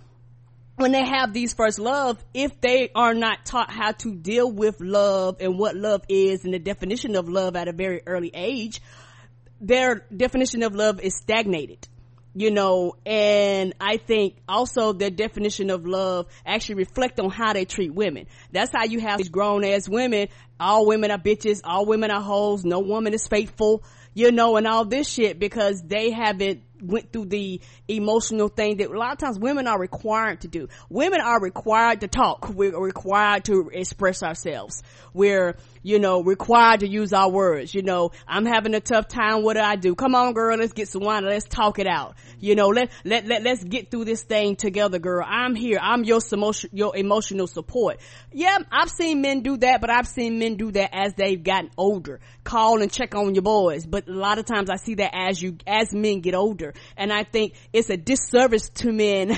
when 0.76 0.91
they 0.91 1.06
have 1.06 1.34
these 1.34 1.54
first 1.54 1.78
love, 1.80 2.24
if 2.34 2.60
they 2.60 2.89
are 2.95 3.14
not 3.14 3.45
taught 3.45 3.70
how 3.70 3.91
to 3.91 4.16
deal 4.16 4.51
with 4.51 4.82
love 4.82 5.38
and 5.39 5.60
what 5.60 5.76
love 5.76 6.04
is 6.10 6.43
and 6.45 6.54
the 6.54 6.60
definition 6.60 7.16
of 7.16 7.30
love 7.30 7.56
at 7.56 7.68
a 7.68 7.74
very 7.74 8.01
early 8.06 8.32
age, 8.34 8.82
their 9.64 10.05
definition 10.16 10.61
of 10.61 10.76
love 10.76 10.99
is 10.99 11.16
stagnated. 11.16 11.88
You 12.36 12.49
know, 12.49 12.95
and 13.05 13.76
I 13.80 13.97
think 13.97 14.38
also 14.49 14.91
their 14.91 15.11
definition 15.11 15.70
of 15.70 15.86
love 15.86 16.26
actually 16.43 16.76
reflect 16.76 17.20
on 17.20 17.30
how 17.30 17.53
they 17.53 17.66
treat 17.66 17.93
women. 17.93 18.26
That's 18.51 18.72
how 18.74 18.86
you 18.86 18.99
have 19.01 19.20
these 19.20 19.30
grown 19.30 19.64
ass 19.64 19.88
women. 19.88 20.30
All 20.59 20.88
women 20.88 21.11
are 21.11 21.20
bitches. 21.20 21.61
All 21.64 21.86
women 21.86 22.09
are 22.09 22.22
hoes. 22.22 22.66
No 22.66 22.80
woman 22.80 23.14
is 23.14 23.28
faithful 23.28 23.84
you 24.14 24.32
know, 24.32 24.57
and 24.57 24.68
all 24.68 24.86
this 24.86 25.09
shit 25.09 25.39
because 25.39 25.82
they 25.82 26.11
haven't 26.11 26.61
went 26.84 27.11
through 27.11 27.25
the 27.25 27.61
emotional 27.88 28.49
thing 28.49 28.77
that 28.77 28.89
a 28.89 28.97
lot 28.97 29.13
of 29.13 29.17
times 29.17 29.39
women 29.39 29.67
are 29.67 29.79
required 29.79 30.41
to 30.41 30.47
do. 30.47 30.67
Women 30.89 31.21
are 31.21 31.39
required 31.39 32.01
to 32.01 32.07
talk. 32.07 32.49
We're 32.49 32.79
required 32.79 33.45
to 33.45 33.69
express 33.73 34.23
ourselves. 34.23 34.84
We're, 35.13 35.57
you 35.81 35.99
know, 35.99 36.21
required 36.23 36.81
to 36.81 36.88
use 36.88 37.13
our 37.13 37.29
words. 37.29 37.73
You 37.73 37.84
know, 37.84 38.11
I'm 38.27 38.45
having 38.45 38.73
a 38.73 38.79
tough 38.79 39.07
time. 39.07 39.43
What 39.43 39.55
do 39.55 39.61
I 39.61 39.75
do? 39.75 39.95
Come 39.95 40.15
on, 40.15 40.34
girl. 40.34 40.57
Let's 40.57 40.73
get 40.73 40.88
some 40.88 41.03
wine. 41.03 41.25
Let's 41.25 41.47
talk 41.47 41.79
it 41.79 41.88
out. 41.88 42.15
You 42.39 42.55
know, 42.55 42.67
let, 42.67 42.89
let, 43.03 43.25
let, 43.25 43.43
let's 43.43 43.63
get 43.63 43.91
through 43.91 44.05
this 44.05 44.23
thing 44.23 44.55
together, 44.55 44.99
girl. 44.99 45.25
I'm 45.27 45.55
here. 45.55 45.79
I'm 45.81 46.03
your 46.03 46.19
your 46.71 46.95
emotional 46.95 47.47
support. 47.47 47.99
Yeah, 48.31 48.57
I've 48.71 48.89
seen 48.89 49.21
men 49.21 49.41
do 49.41 49.57
that, 49.57 49.81
but 49.81 49.89
I've 49.89 50.07
seen 50.07 50.39
men 50.39 50.55
do 50.55 50.71
that 50.71 50.89
as 50.93 51.13
they've 51.13 51.41
gotten 51.41 51.71
older. 51.77 52.19
Call 52.43 52.81
and 52.81 52.91
check 52.91 53.15
on 53.15 53.36
your 53.36 53.43
boys. 53.43 53.86
But 53.86 54.07
a 54.07 54.13
lot 54.13 54.39
of 54.39 54.45
times 54.45 54.69
I 54.69 54.75
see 54.77 54.95
that 54.95 55.11
as 55.13 55.41
you, 55.41 55.57
as 55.65 55.93
men 55.93 56.21
get 56.21 56.36
older. 56.36 56.72
And 56.97 57.11
I 57.11 57.24
think 57.24 57.53
it's 57.71 57.89
a 57.89 57.97
disservice 57.97 58.69
to 58.76 58.91
men 58.91 59.38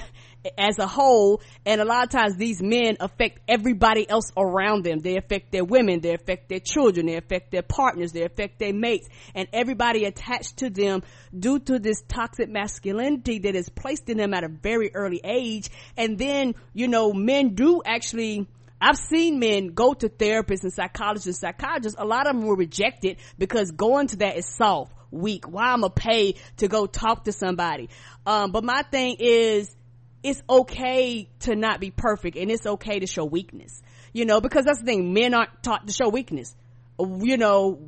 as 0.57 0.79
a 0.79 0.87
whole. 0.87 1.41
And 1.65 1.81
a 1.81 1.85
lot 1.85 2.03
of 2.03 2.09
times 2.09 2.35
these 2.37 2.61
men 2.61 2.97
affect 2.99 3.39
everybody 3.47 4.07
else 4.09 4.31
around 4.37 4.83
them. 4.83 4.99
They 4.99 5.17
affect 5.17 5.51
their 5.51 5.65
women 5.65 5.99
they 6.01 6.13
affect 6.13 6.49
their 6.49 6.59
children 6.59 7.07
they 7.07 7.17
affect 7.17 7.51
their 7.51 7.61
partners 7.61 8.11
they 8.11 8.23
affect 8.23 8.59
their 8.59 8.73
mates. 8.73 9.07
And 9.33 9.47
everybody 9.53 10.05
attached 10.05 10.57
to 10.57 10.69
them 10.69 11.03
due 11.37 11.59
to 11.59 11.79
this 11.79 12.01
toxic 12.07 12.49
masculinity 12.49 13.39
that 13.39 13.55
is 13.55 13.69
placed 13.69 14.09
in 14.09 14.17
them 14.17 14.33
at 14.33 14.43
a 14.43 14.49
very 14.49 14.93
early 14.93 15.21
age. 15.23 15.69
And 15.97 16.17
then 16.17 16.55
you 16.73 16.87
know 16.87 17.13
men 17.13 17.55
do 17.55 17.81
actually 17.85 18.47
I've 18.81 18.97
seen 18.97 19.39
men 19.39 19.67
go 19.67 19.93
to 19.93 20.09
therapists 20.09 20.63
and 20.63 20.73
psychologists 20.73 21.41
psychiatrists. 21.41 21.97
A 21.97 22.05
lot 22.05 22.27
of 22.27 22.35
them 22.35 22.45
were 22.45 22.57
rejected 22.57 23.17
because 23.37 23.71
going 23.71 24.07
to 24.07 24.17
that 24.17 24.37
is 24.37 24.45
soft, 24.47 24.93
weak. 25.11 25.47
Why 25.47 25.71
I'm 25.71 25.81
gonna 25.81 25.89
pay 25.89 26.35
to 26.57 26.67
go 26.67 26.85
talk 26.85 27.25
to 27.25 27.31
somebody? 27.31 27.89
Um, 28.25 28.51
but 28.51 28.63
my 28.63 28.83
thing 28.83 29.17
is, 29.19 29.75
it's 30.23 30.41
okay 30.49 31.29
to 31.41 31.55
not 31.55 31.79
be 31.79 31.91
perfect 31.91 32.35
and 32.35 32.49
it's 32.49 32.65
okay 32.65 32.99
to 32.99 33.07
show 33.07 33.25
weakness. 33.25 33.81
You 34.11 34.25
know, 34.25 34.41
because 34.41 34.65
that's 34.65 34.79
the 34.79 34.85
thing, 34.85 35.13
men 35.13 35.33
aren't 35.33 35.61
taught 35.61 35.87
to 35.87 35.93
show 35.93 36.09
weakness. 36.09 36.55
You 36.99 37.37
know, 37.37 37.79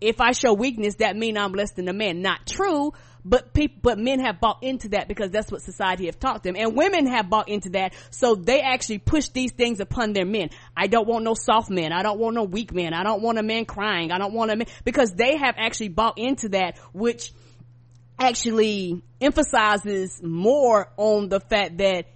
if 0.00 0.20
I 0.20 0.32
show 0.32 0.54
weakness, 0.54 0.96
that 0.96 1.16
mean 1.16 1.38
I'm 1.38 1.52
less 1.52 1.72
than 1.72 1.88
a 1.88 1.92
man. 1.92 2.22
Not 2.22 2.46
true, 2.46 2.92
but 3.24 3.54
people, 3.54 3.78
but 3.82 3.98
men 3.98 4.20
have 4.20 4.38
bought 4.40 4.62
into 4.62 4.90
that 4.90 5.08
because 5.08 5.30
that's 5.30 5.50
what 5.50 5.62
society 5.62 6.06
have 6.06 6.18
taught 6.18 6.42
them. 6.42 6.56
And 6.58 6.76
women 6.76 7.06
have 7.06 7.30
bought 7.30 7.48
into 7.48 7.70
that. 7.70 7.94
So 8.10 8.34
they 8.34 8.60
actually 8.60 8.98
push 8.98 9.28
these 9.28 9.52
things 9.52 9.80
upon 9.80 10.12
their 10.12 10.26
men. 10.26 10.50
I 10.76 10.88
don't 10.88 11.08
want 11.08 11.24
no 11.24 11.34
soft 11.34 11.70
men. 11.70 11.92
I 11.92 12.02
don't 12.02 12.18
want 12.18 12.34
no 12.34 12.44
weak 12.44 12.74
men. 12.74 12.92
I 12.92 13.02
don't 13.02 13.22
want 13.22 13.38
a 13.38 13.42
man 13.42 13.64
crying. 13.64 14.12
I 14.12 14.18
don't 14.18 14.34
want 14.34 14.50
a 14.50 14.56
man, 14.56 14.66
because 14.84 15.12
they 15.12 15.38
have 15.38 15.54
actually 15.56 15.88
bought 15.88 16.18
into 16.18 16.50
that, 16.50 16.76
which 16.92 17.32
actually 18.18 19.02
emphasizes 19.20 20.22
more 20.22 20.92
on 20.96 21.28
the 21.28 21.40
fact 21.40 21.78
that 21.78 22.06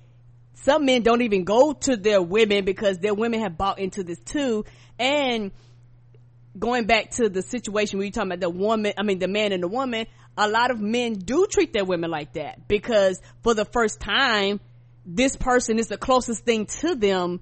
some 0.54 0.84
men 0.84 1.02
don't 1.02 1.22
even 1.22 1.44
go 1.44 1.72
to 1.72 1.96
their 1.96 2.20
women 2.20 2.64
because 2.64 2.98
their 2.98 3.14
women 3.14 3.40
have 3.40 3.56
bought 3.56 3.78
into 3.78 4.02
this 4.02 4.18
too. 4.20 4.64
And 4.98 5.52
going 6.58 6.86
back 6.86 7.12
to 7.12 7.28
the 7.28 7.42
situation 7.42 7.98
where 7.98 8.04
you're 8.04 8.12
talking 8.12 8.32
about 8.32 8.40
the 8.40 8.50
woman, 8.50 8.92
I 8.98 9.02
mean, 9.02 9.18
the 9.18 9.28
man 9.28 9.52
and 9.52 9.62
the 9.62 9.68
woman, 9.68 10.06
a 10.38 10.48
lot 10.48 10.70
of 10.70 10.80
men 10.80 11.14
do 11.14 11.46
treat 11.50 11.72
their 11.72 11.84
women 11.84 12.10
like 12.10 12.34
that 12.34 12.68
because 12.68 13.20
for 13.42 13.54
the 13.54 13.64
first 13.64 14.00
time, 14.00 14.60
this 15.04 15.36
person 15.36 15.78
is 15.78 15.88
the 15.88 15.98
closest 15.98 16.44
thing 16.44 16.66
to 16.66 16.94
them 16.94 17.40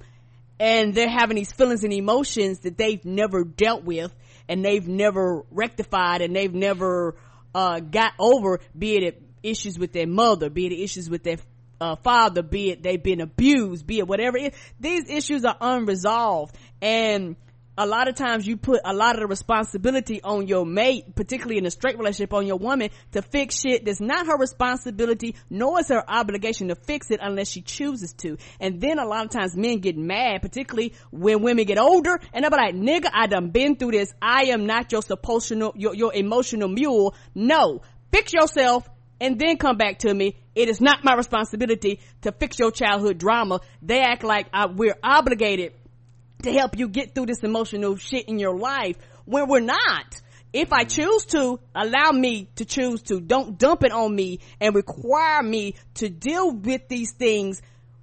and 0.58 0.94
they're 0.94 1.08
having 1.08 1.36
these 1.36 1.52
feelings 1.52 1.84
and 1.84 1.92
emotions 1.92 2.60
that 2.60 2.78
they've 2.78 3.04
never 3.04 3.44
dealt 3.44 3.84
with 3.84 4.14
and 4.48 4.64
they've 4.64 4.88
never 4.88 5.44
rectified 5.50 6.22
and 6.22 6.34
they've 6.34 6.54
never 6.54 7.16
uh, 7.54 7.80
got 7.80 8.12
over, 8.18 8.60
be 8.76 8.96
it 8.96 9.22
issues 9.42 9.78
with 9.78 9.92
their 9.92 10.06
mother, 10.06 10.48
be 10.48 10.66
it 10.66 10.72
issues 10.72 11.10
with 11.10 11.22
their 11.22 11.36
uh, 11.80 11.96
father, 11.96 12.42
be 12.42 12.70
it 12.70 12.82
they've 12.82 13.02
been 13.02 13.20
abused, 13.20 13.86
be 13.86 13.98
it 13.98 14.08
whatever 14.08 14.38
it, 14.38 14.54
these 14.80 15.10
issues 15.10 15.44
are 15.44 15.56
unresolved. 15.60 16.56
And 16.80 17.36
a 17.78 17.86
lot 17.86 18.08
of 18.08 18.14
times 18.14 18.46
you 18.46 18.56
put 18.56 18.80
a 18.84 18.94
lot 18.94 19.16
of 19.16 19.20
the 19.20 19.26
responsibility 19.26 20.22
on 20.22 20.46
your 20.46 20.64
mate, 20.64 21.14
particularly 21.14 21.58
in 21.58 21.66
a 21.66 21.70
straight 21.70 21.98
relationship 21.98 22.32
on 22.32 22.46
your 22.46 22.56
woman 22.56 22.90
to 23.12 23.22
fix 23.22 23.60
shit 23.60 23.84
that's 23.84 24.00
not 24.00 24.26
her 24.26 24.38
responsibility, 24.38 25.36
nor 25.50 25.80
is 25.80 25.88
her 25.88 26.02
obligation 26.08 26.68
to 26.68 26.74
fix 26.74 27.10
it 27.10 27.20
unless 27.22 27.50
she 27.50 27.60
chooses 27.60 28.14
to. 28.14 28.38
And 28.60 28.80
then 28.80 28.98
a 28.98 29.06
lot 29.06 29.26
of 29.26 29.30
times 29.30 29.56
men 29.56 29.80
get 29.80 29.96
mad, 29.96 30.40
particularly 30.42 30.94
when 31.10 31.42
women 31.42 31.66
get 31.66 31.78
older 31.78 32.18
and 32.32 32.42
they're 32.42 32.50
like, 32.50 32.74
nigga, 32.74 33.10
I 33.12 33.26
done 33.26 33.50
been 33.50 33.76
through 33.76 33.92
this. 33.92 34.14
I 34.22 34.46
am 34.46 34.66
not 34.66 34.92
your 34.92 35.02
emotional, 35.10 35.72
your, 35.76 35.94
your 35.94 36.14
emotional 36.14 36.68
mule. 36.68 37.14
No, 37.34 37.82
fix 38.10 38.32
yourself 38.32 38.88
and 39.20 39.38
then 39.38 39.58
come 39.58 39.76
back 39.76 39.98
to 40.00 40.12
me. 40.12 40.36
It 40.54 40.68
is 40.70 40.80
not 40.80 41.04
my 41.04 41.14
responsibility 41.14 42.00
to 42.22 42.32
fix 42.32 42.58
your 42.58 42.70
childhood 42.70 43.18
drama. 43.18 43.60
They 43.82 44.00
act 44.00 44.24
like 44.24 44.46
I, 44.52 44.66
we're 44.66 44.96
obligated 45.02 45.74
to 46.42 46.52
help 46.52 46.78
you 46.78 46.88
get 46.88 47.14
through 47.14 47.26
this 47.26 47.42
emotional 47.42 47.96
shit 47.96 48.28
in 48.28 48.38
your 48.38 48.56
life 48.56 48.96
when 49.24 49.48
we're 49.48 49.60
not. 49.60 50.20
If 50.52 50.72
I 50.72 50.84
choose 50.84 51.26
to, 51.26 51.60
allow 51.74 52.12
me 52.12 52.48
to 52.56 52.64
choose 52.64 53.02
to. 53.02 53.20
Don't 53.20 53.58
dump 53.58 53.84
it 53.84 53.92
on 53.92 54.14
me 54.14 54.40
and 54.60 54.74
require 54.74 55.42
me 55.42 55.74
to 55.94 56.08
deal 56.08 56.52
with 56.52 56.88
these 56.88 57.12
things 57.12 57.60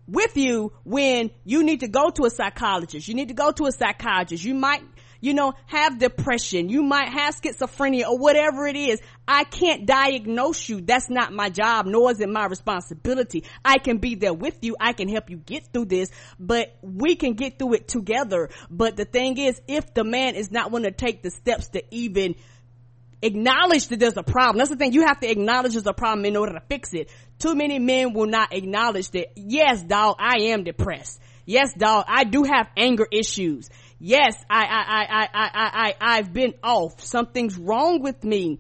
with 0.08 0.36
you 0.38 0.74
when 0.84 1.32
you 1.46 1.64
need 1.64 1.80
to 1.80 1.88
go 1.88 2.10
to 2.12 2.26
a 2.26 2.30
psychologist. 2.30 3.08
You 3.08 3.16
need 3.16 3.30
to 3.30 3.34
go 3.34 3.52
to 3.52 3.66
a 3.66 3.72
psychiatrist. 3.72 4.44
You 4.44 4.54
might 4.54 4.84
you 5.24 5.34
know, 5.34 5.54
have 5.68 6.00
depression. 6.00 6.68
You 6.68 6.84
might 6.84 7.08
have 7.08 7.34
schizophrenia 7.34 8.10
or 8.10 8.18
whatever 8.18 8.68
it 8.68 8.76
is. 8.76 9.00
I 9.26 9.46
can't 9.46 9.86
diagnose 9.86 10.68
you. 10.68 10.82
That's 10.82 11.10
not 11.10 11.32
my 11.32 11.50
job, 11.50 11.86
nor 11.86 12.12
is 12.12 12.20
it 12.20 12.28
my 12.28 12.46
responsibility. 12.46 13.46
I 13.64 13.78
can 13.78 14.00
be 14.00 14.16
there 14.16 14.34
with 14.34 14.58
you. 14.64 14.76
I 14.82 14.92
can 14.92 15.08
help 15.08 15.30
you 15.30 15.38
get 15.38 15.68
through 15.72 15.86
this, 15.86 16.12
but 16.38 16.76
we 16.82 17.16
can 17.16 17.36
get 17.36 17.58
through 17.58 17.76
it 17.76 17.88
together. 17.88 18.50
But 18.70 18.98
the 18.98 19.06
thing 19.06 19.38
is, 19.38 19.62
if 19.66 19.94
the 19.94 20.04
man 20.04 20.36
is 20.36 20.52
not 20.52 20.72
willing 20.72 20.92
to 20.92 20.98
take 20.98 21.24
the 21.24 21.32
steps 21.32 21.70
to 21.70 21.82
even 21.96 22.36
acknowledge 23.22 23.88
that 23.88 24.00
there's 24.02 24.18
a 24.18 24.24
problem. 24.24 24.58
That's 24.58 24.72
the 24.72 24.76
thing. 24.76 24.92
You 24.92 25.06
have 25.08 25.22
to 25.22 25.32
acknowledge 25.32 25.72
there's 25.72 25.88
a 25.88 25.94
problem 25.94 26.26
in 26.26 26.36
order 26.36 26.52
to 26.52 26.62
fix 26.68 26.94
it. 26.94 27.10
Too 27.40 27.56
many 27.56 27.80
men 27.80 28.12
will 28.12 28.28
not 28.28 28.52
acknowledge 28.52 29.10
that. 29.12 29.28
Yes, 29.38 29.82
dog, 29.84 30.18
I 30.20 30.48
am 30.48 30.66
depressed. 30.66 31.22
Yes, 31.46 31.74
dog, 31.74 32.04
I 32.10 32.26
do 32.26 32.44
have 32.44 32.68
anger 32.76 33.08
issues 33.10 33.70
yes, 34.04 34.36
I, 34.50 34.66
I, 34.66 34.84
I, 34.84 35.06
I, 35.14 35.28
I, 35.34 35.50
I, 35.64 36.18
I've 36.18 36.34
been 36.34 36.54
off. 36.62 37.02
Something's 37.02 37.58
wrong 37.58 38.02
with 38.02 38.24
me. 38.24 38.60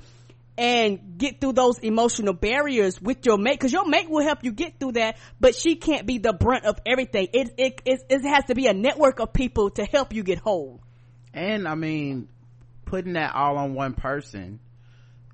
And 0.55 1.17
get 1.17 1.41
through 1.41 1.53
those 1.53 1.79
emotional 1.79 2.33
barriers 2.33 3.01
with 3.01 3.25
your 3.25 3.39
mate, 3.39 3.59
cause 3.59 3.73
your 3.73 3.87
mate 3.87 4.07
will 4.07 4.21
help 4.21 4.43
you 4.43 4.51
get 4.51 4.79
through 4.79 4.91
that, 4.91 5.17
but 5.39 5.55
she 5.55 5.77
can't 5.77 6.05
be 6.05 6.19
the 6.19 6.31
brunt 6.31 6.65
of 6.65 6.79
everything. 6.85 7.29
It, 7.33 7.55
it, 7.57 7.81
it, 7.85 8.01
it 8.07 8.21
has 8.23 8.45
to 8.45 8.53
be 8.53 8.67
a 8.67 8.73
network 8.73 9.19
of 9.19 9.33
people 9.33 9.71
to 9.71 9.83
help 9.83 10.13
you 10.13 10.21
get 10.21 10.37
whole. 10.37 10.79
And 11.33 11.67
I 11.67 11.73
mean, 11.73 12.29
putting 12.85 13.13
that 13.13 13.33
all 13.33 13.57
on 13.57 13.73
one 13.73 13.95
person 13.95 14.59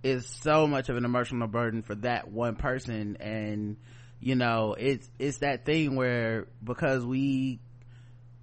is 0.03 0.25
so 0.25 0.67
much 0.67 0.87
of 0.87 0.95
an 0.95 1.03
emotional 1.03 1.49
burden 1.49 1.81
for 1.81 1.95
that 1.95 2.31
one 2.31 2.55
person. 2.55 3.17
And, 3.19 3.75
you 4.21 4.35
know, 4.35 4.73
it's, 4.79 5.09
it's 5.19 5.39
that 5.39 5.65
thing 5.65 5.97
where 5.97 6.47
because 6.63 7.05
we 7.05 7.59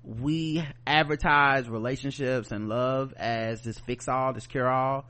we 0.06 0.64
advertise 0.86 1.68
relationships 1.68 2.52
and 2.52 2.68
love 2.68 3.12
as 3.16 3.62
this 3.62 3.76
fix 3.80 4.06
all, 4.06 4.32
this 4.32 4.46
cure 4.46 4.70
all, 4.70 5.04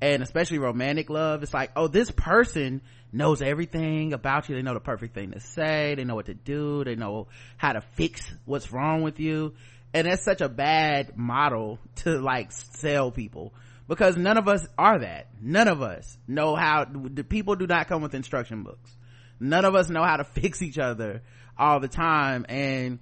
and 0.00 0.22
especially 0.22 0.58
romantic 0.58 1.10
love. 1.10 1.42
It's 1.42 1.52
like, 1.52 1.72
oh, 1.74 1.88
this 1.88 2.12
person 2.12 2.80
knows 3.12 3.42
everything 3.42 4.12
about 4.12 4.48
you. 4.48 4.54
They 4.54 4.62
know 4.62 4.74
the 4.74 4.80
perfect 4.80 5.14
thing 5.14 5.32
to 5.32 5.40
say. 5.40 5.96
They 5.96 6.04
know 6.04 6.14
what 6.14 6.26
to 6.26 6.34
do. 6.34 6.84
They 6.84 6.94
know 6.94 7.26
how 7.56 7.72
to 7.72 7.80
fix 7.94 8.30
what's 8.44 8.72
wrong 8.72 9.02
with 9.02 9.18
you. 9.18 9.54
And 9.92 10.06
that's 10.06 10.22
such 10.22 10.40
a 10.40 10.48
bad 10.48 11.16
model 11.18 11.80
to 11.96 12.20
like 12.20 12.52
sell 12.52 13.10
people 13.10 13.52
because 13.88 14.16
none 14.16 14.36
of 14.36 14.46
us 14.48 14.66
are 14.76 14.98
that 14.98 15.28
none 15.40 15.68
of 15.68 15.82
us 15.82 16.18
know 16.26 16.54
how 16.54 16.84
the 16.84 17.24
people 17.24 17.56
do 17.56 17.66
not 17.66 17.88
come 17.88 18.02
with 18.02 18.14
instruction 18.14 18.62
books 18.62 18.96
none 19.38 19.64
of 19.64 19.74
us 19.74 19.88
know 19.88 20.02
how 20.02 20.16
to 20.16 20.24
fix 20.40 20.60
each 20.60 20.78
other 20.78 21.22
all 21.56 21.80
the 21.80 21.88
time 21.88 22.44
and 22.48 22.98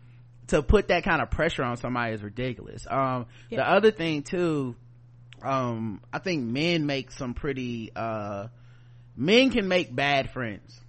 to 0.49 0.62
put 0.62 0.88
that 0.88 1.05
kind 1.05 1.22
of 1.22 1.30
pressure 1.30 1.62
on 1.62 1.76
somebody 1.76 2.14
is 2.14 2.22
ridiculous. 2.22 2.86
Um, 2.88 3.26
yeah. 3.51 3.59
the 3.59 3.70
other 3.70 3.90
thing 3.90 4.22
too 4.22 4.76
um, 5.45 6.01
i 6.12 6.18
think 6.18 6.42
men 6.45 6.86
make 6.86 7.11
some 7.12 7.34
pretty 7.34 7.92
uh, 7.95 8.49
men 9.16 9.51
can 9.51 9.68
make 9.68 9.95
bad 9.95 10.30
friends. 10.30 10.80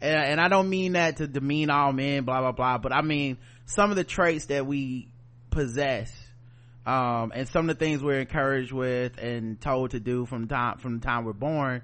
And, 0.00 0.14
and 0.14 0.40
i 0.40 0.48
don't 0.48 0.68
mean 0.68 0.92
that 0.92 1.16
to 1.16 1.26
demean 1.26 1.70
all 1.70 1.92
men 1.92 2.24
blah 2.24 2.40
blah 2.40 2.52
blah 2.52 2.78
but 2.78 2.92
i 2.92 3.02
mean 3.02 3.38
some 3.66 3.90
of 3.90 3.96
the 3.96 4.04
traits 4.04 4.46
that 4.46 4.66
we 4.66 5.08
possess 5.50 6.12
um, 6.86 7.32
and 7.34 7.48
some 7.48 7.68
of 7.68 7.76
the 7.76 7.84
things 7.84 8.02
we're 8.02 8.20
encouraged 8.20 8.72
with 8.72 9.18
and 9.18 9.60
told 9.60 9.90
to 9.90 10.00
do 10.00 10.24
from 10.24 10.46
time 10.46 10.78
from 10.78 11.00
the 11.00 11.04
time 11.04 11.24
we're 11.24 11.32
born 11.32 11.82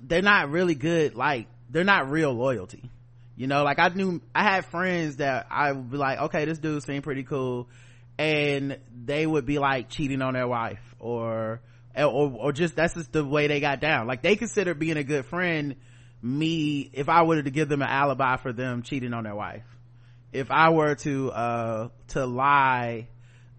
they're 0.00 0.22
not 0.22 0.50
really 0.50 0.74
good 0.74 1.14
like 1.14 1.48
they're 1.68 1.84
not 1.84 2.10
real 2.10 2.32
loyalty 2.32 2.90
you 3.38 3.46
know 3.46 3.62
like 3.62 3.78
i 3.78 3.88
knew 3.88 4.20
i 4.34 4.42
had 4.42 4.66
friends 4.66 5.16
that 5.16 5.46
i 5.48 5.70
would 5.70 5.90
be 5.92 5.96
like 5.96 6.18
okay 6.18 6.44
this 6.44 6.58
dude 6.58 6.82
seemed 6.82 7.04
pretty 7.04 7.22
cool. 7.22 7.68
And 8.18 8.78
they 9.04 9.24
would 9.24 9.46
be 9.46 9.60
like 9.60 9.88
cheating 9.88 10.22
on 10.22 10.34
their 10.34 10.48
wife 10.48 10.82
or 10.98 11.60
or, 11.96 12.32
or 12.32 12.52
just 12.52 12.74
that's 12.74 12.94
just 12.94 13.12
the 13.12 13.24
way 13.24 13.46
they 13.46 13.60
got 13.60 13.80
down. 13.80 14.08
Like 14.08 14.22
they 14.22 14.34
consider 14.34 14.74
being 14.74 14.96
a 14.96 15.04
good 15.04 15.24
friend 15.24 15.76
me 16.20 16.90
if 16.92 17.08
i 17.08 17.22
were 17.22 17.40
to 17.40 17.48
give 17.48 17.68
them 17.68 17.80
an 17.80 17.88
alibi 17.88 18.36
for 18.38 18.52
them 18.52 18.82
cheating 18.82 19.14
on 19.14 19.22
their 19.22 19.36
wife. 19.36 19.62
If 20.32 20.50
i 20.50 20.70
were 20.70 20.96
to 20.96 21.30
uh 21.30 21.88
to 22.08 22.26
lie 22.26 23.06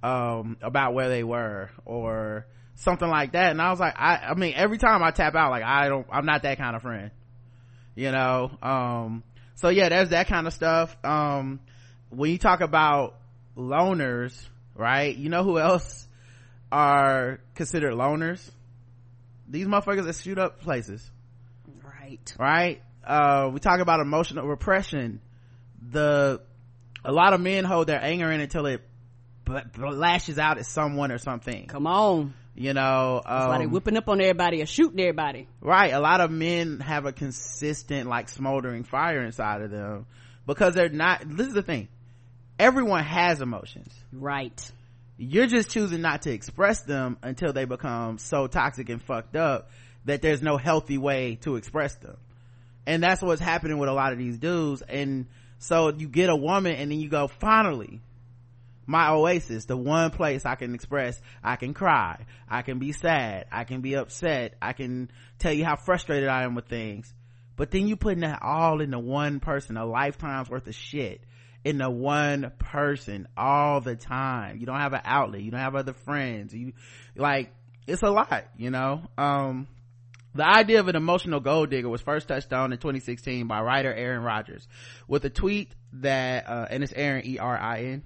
um 0.03 0.57
about 0.61 0.93
where 0.93 1.07
they 1.07 1.23
were 1.23 1.69
or 1.86 2.45
something 2.75 3.07
like 3.07 3.32
that. 3.32 3.51
And 3.51 3.61
i 3.61 3.71
was 3.71 3.80
like 3.80 3.95
i 3.97 4.17
i 4.17 4.34
mean 4.34 4.55
every 4.57 4.77
time 4.77 5.01
i 5.03 5.11
tap 5.11 5.36
out 5.36 5.51
like 5.51 5.63
i 5.63 5.88
don't 5.88 6.05
i'm 6.11 6.25
not 6.25 6.41
that 6.43 6.57
kind 6.57 6.75
of 6.75 6.82
friend 6.82 7.11
you 7.99 8.11
know? 8.13 8.49
Um 8.61 9.23
so 9.60 9.70
yeah 9.70 9.89
there's 9.89 10.10
that 10.10 10.28
kind 10.28 10.47
of 10.47 10.53
stuff. 10.53 10.95
Um 11.03 11.60
when 12.10 12.32
you 12.32 12.38
talk 12.38 12.62
about 12.62 13.16
loners 13.57 14.47
right 14.74 15.16
you 15.16 15.30
know 15.30 15.43
who 15.43 15.60
else 15.60 16.07
are 16.72 17.39
considered 17.55 17.93
loners? 17.93 18.49
These 19.47 19.68
motherfuckers 19.68 20.05
that 20.05 20.16
shoot 20.16 20.38
up 20.38 20.62
places. 20.62 21.10
Right. 21.84 22.36
Right? 22.39 22.82
Uh 23.05 23.49
we 23.53 23.60
talk 23.60 23.80
about 23.80 23.99
emotional 23.99 24.47
repression. 24.47 25.22
The 25.91 26.41
a 27.03 27.12
lot 27.12 27.34
of 27.34 27.41
men 27.41 27.66
hold 27.66 27.88
their 27.88 28.03
anger 28.03 28.32
in 28.32 28.41
until 28.41 28.66
it 28.66 28.82
b- 29.45 29.53
b- 29.74 29.82
lashes 29.82 30.38
out 30.39 30.57
at 30.57 30.66
someone 30.66 31.12
or 31.12 31.18
something. 31.18 31.68
Come 31.68 31.88
on 31.88 32.34
you 32.60 32.74
know 32.74 33.22
um, 33.26 33.39
That's 33.39 33.47
why 33.47 33.57
they 33.60 33.64
um, 33.64 33.72
whipping 33.72 33.95
up 33.95 34.10
on 34.10 34.20
everybody 34.20 34.62
or 34.62 34.66
shooting 34.66 34.99
everybody. 34.99 35.47
Right. 35.62 35.93
A 35.93 35.99
lot 35.99 36.20
of 36.20 36.30
men 36.30 36.82
have 36.82 37.05
a 37.05 37.14
consistent 37.14 38.10
like 38.10 38.28
smoldering 38.28 38.84
fire 38.84 39.22
inside 39.24 39.62
of 39.62 39.72
them 39.72 40.05
because 40.45 40.76
they're 40.76 40.89
not 40.89 41.22
this 41.26 41.47
is 41.47 41.53
the 41.53 41.64
thing. 41.64 41.88
Everyone 42.60 43.01
has 43.01 43.39
emotions. 43.39 43.93
Right. 44.12 44.72
You're 45.18 45.47
just 45.47 45.70
choosing 45.70 46.01
not 46.01 46.24
to 46.24 46.32
express 46.32 46.82
them 46.82 47.18
until 47.24 47.53
they 47.53 47.64
become 47.64 48.18
so 48.18 48.47
toxic 48.47 48.89
and 48.89 49.01
fucked 49.01 49.38
up 49.38 49.72
that 50.03 50.22
there's 50.22 50.41
no 50.41 50.57
healthy 50.57 50.97
way 50.97 51.36
to 51.41 51.55
express 51.55 51.95
them. 51.95 52.18
And 52.86 53.01
that's 53.01 53.22
what's 53.22 53.41
happening 53.41 53.78
with 53.78 53.88
a 53.88 53.93
lot 53.93 54.12
of 54.12 54.18
these 54.18 54.38
dudes. 54.38 54.82
And 54.82 55.28
so 55.60 55.93
you 55.93 56.10
get 56.10 56.30
a 56.30 56.36
woman 56.36 56.74
and 56.74 56.91
then 56.91 56.99
you 56.99 57.07
go 57.07 57.30
finally 57.30 58.01
my 58.90 59.12
oasis, 59.12 59.66
the 59.66 59.78
one 59.78 60.10
place 60.10 60.48
I 60.48 60.56
can 60.56 60.74
express, 60.74 61.22
I 61.44 61.58
can 61.58 61.76
cry, 61.76 62.26
I 62.50 62.64
can 62.64 62.80
be 62.80 62.92
sad, 62.92 63.46
I 63.52 63.64
can 63.64 63.82
be 63.82 63.94
upset, 63.94 64.56
I 64.60 64.74
can 64.74 65.12
tell 65.38 65.54
you 65.54 65.64
how 65.64 65.76
frustrated 65.76 66.28
I 66.28 66.42
am 66.42 66.56
with 66.56 66.66
things. 66.66 67.14
But 67.56 67.70
then 67.70 67.88
you 67.88 67.98
putting 67.98 68.22
that 68.22 68.40
all 68.42 68.82
into 68.82 68.98
one 68.98 69.42
person, 69.42 69.78
a 69.78 69.86
lifetime's 69.86 70.50
worth 70.50 70.66
of 70.66 70.74
shit 70.74 71.22
into 71.64 71.88
one 71.88 72.52
person 72.58 73.28
all 73.38 73.80
the 73.80 73.96
time. 73.96 74.58
You 74.58 74.66
don't 74.66 74.80
have 74.80 74.94
an 74.94 75.02
outlet, 75.06 75.42
you 75.42 75.52
don't 75.52 75.60
have 75.60 75.76
other 75.76 75.94
friends, 75.94 76.52
you, 76.56 76.74
like, 77.16 77.54
it's 77.86 78.02
a 78.02 78.10
lot, 78.10 78.46
you 78.58 78.72
know? 78.72 79.04
Um, 79.20 79.68
the 80.34 80.48
idea 80.48 80.80
of 80.80 80.88
an 80.88 80.96
emotional 80.96 81.42
gold 81.42 81.70
digger 81.70 81.90
was 81.90 82.02
first 82.02 82.28
touched 82.28 82.52
on 82.54 82.74
in 82.74 82.80
2016 82.80 83.46
by 83.46 83.62
writer 83.62 83.94
Erin 83.94 84.24
Rogers 84.24 84.68
with 85.08 85.26
a 85.26 85.30
tweet 85.30 85.76
that, 85.94 86.50
uh, 86.50 86.66
and 86.72 86.84
it's 86.84 86.94
Erin, 86.96 87.28
E-R-I-N, 87.28 88.02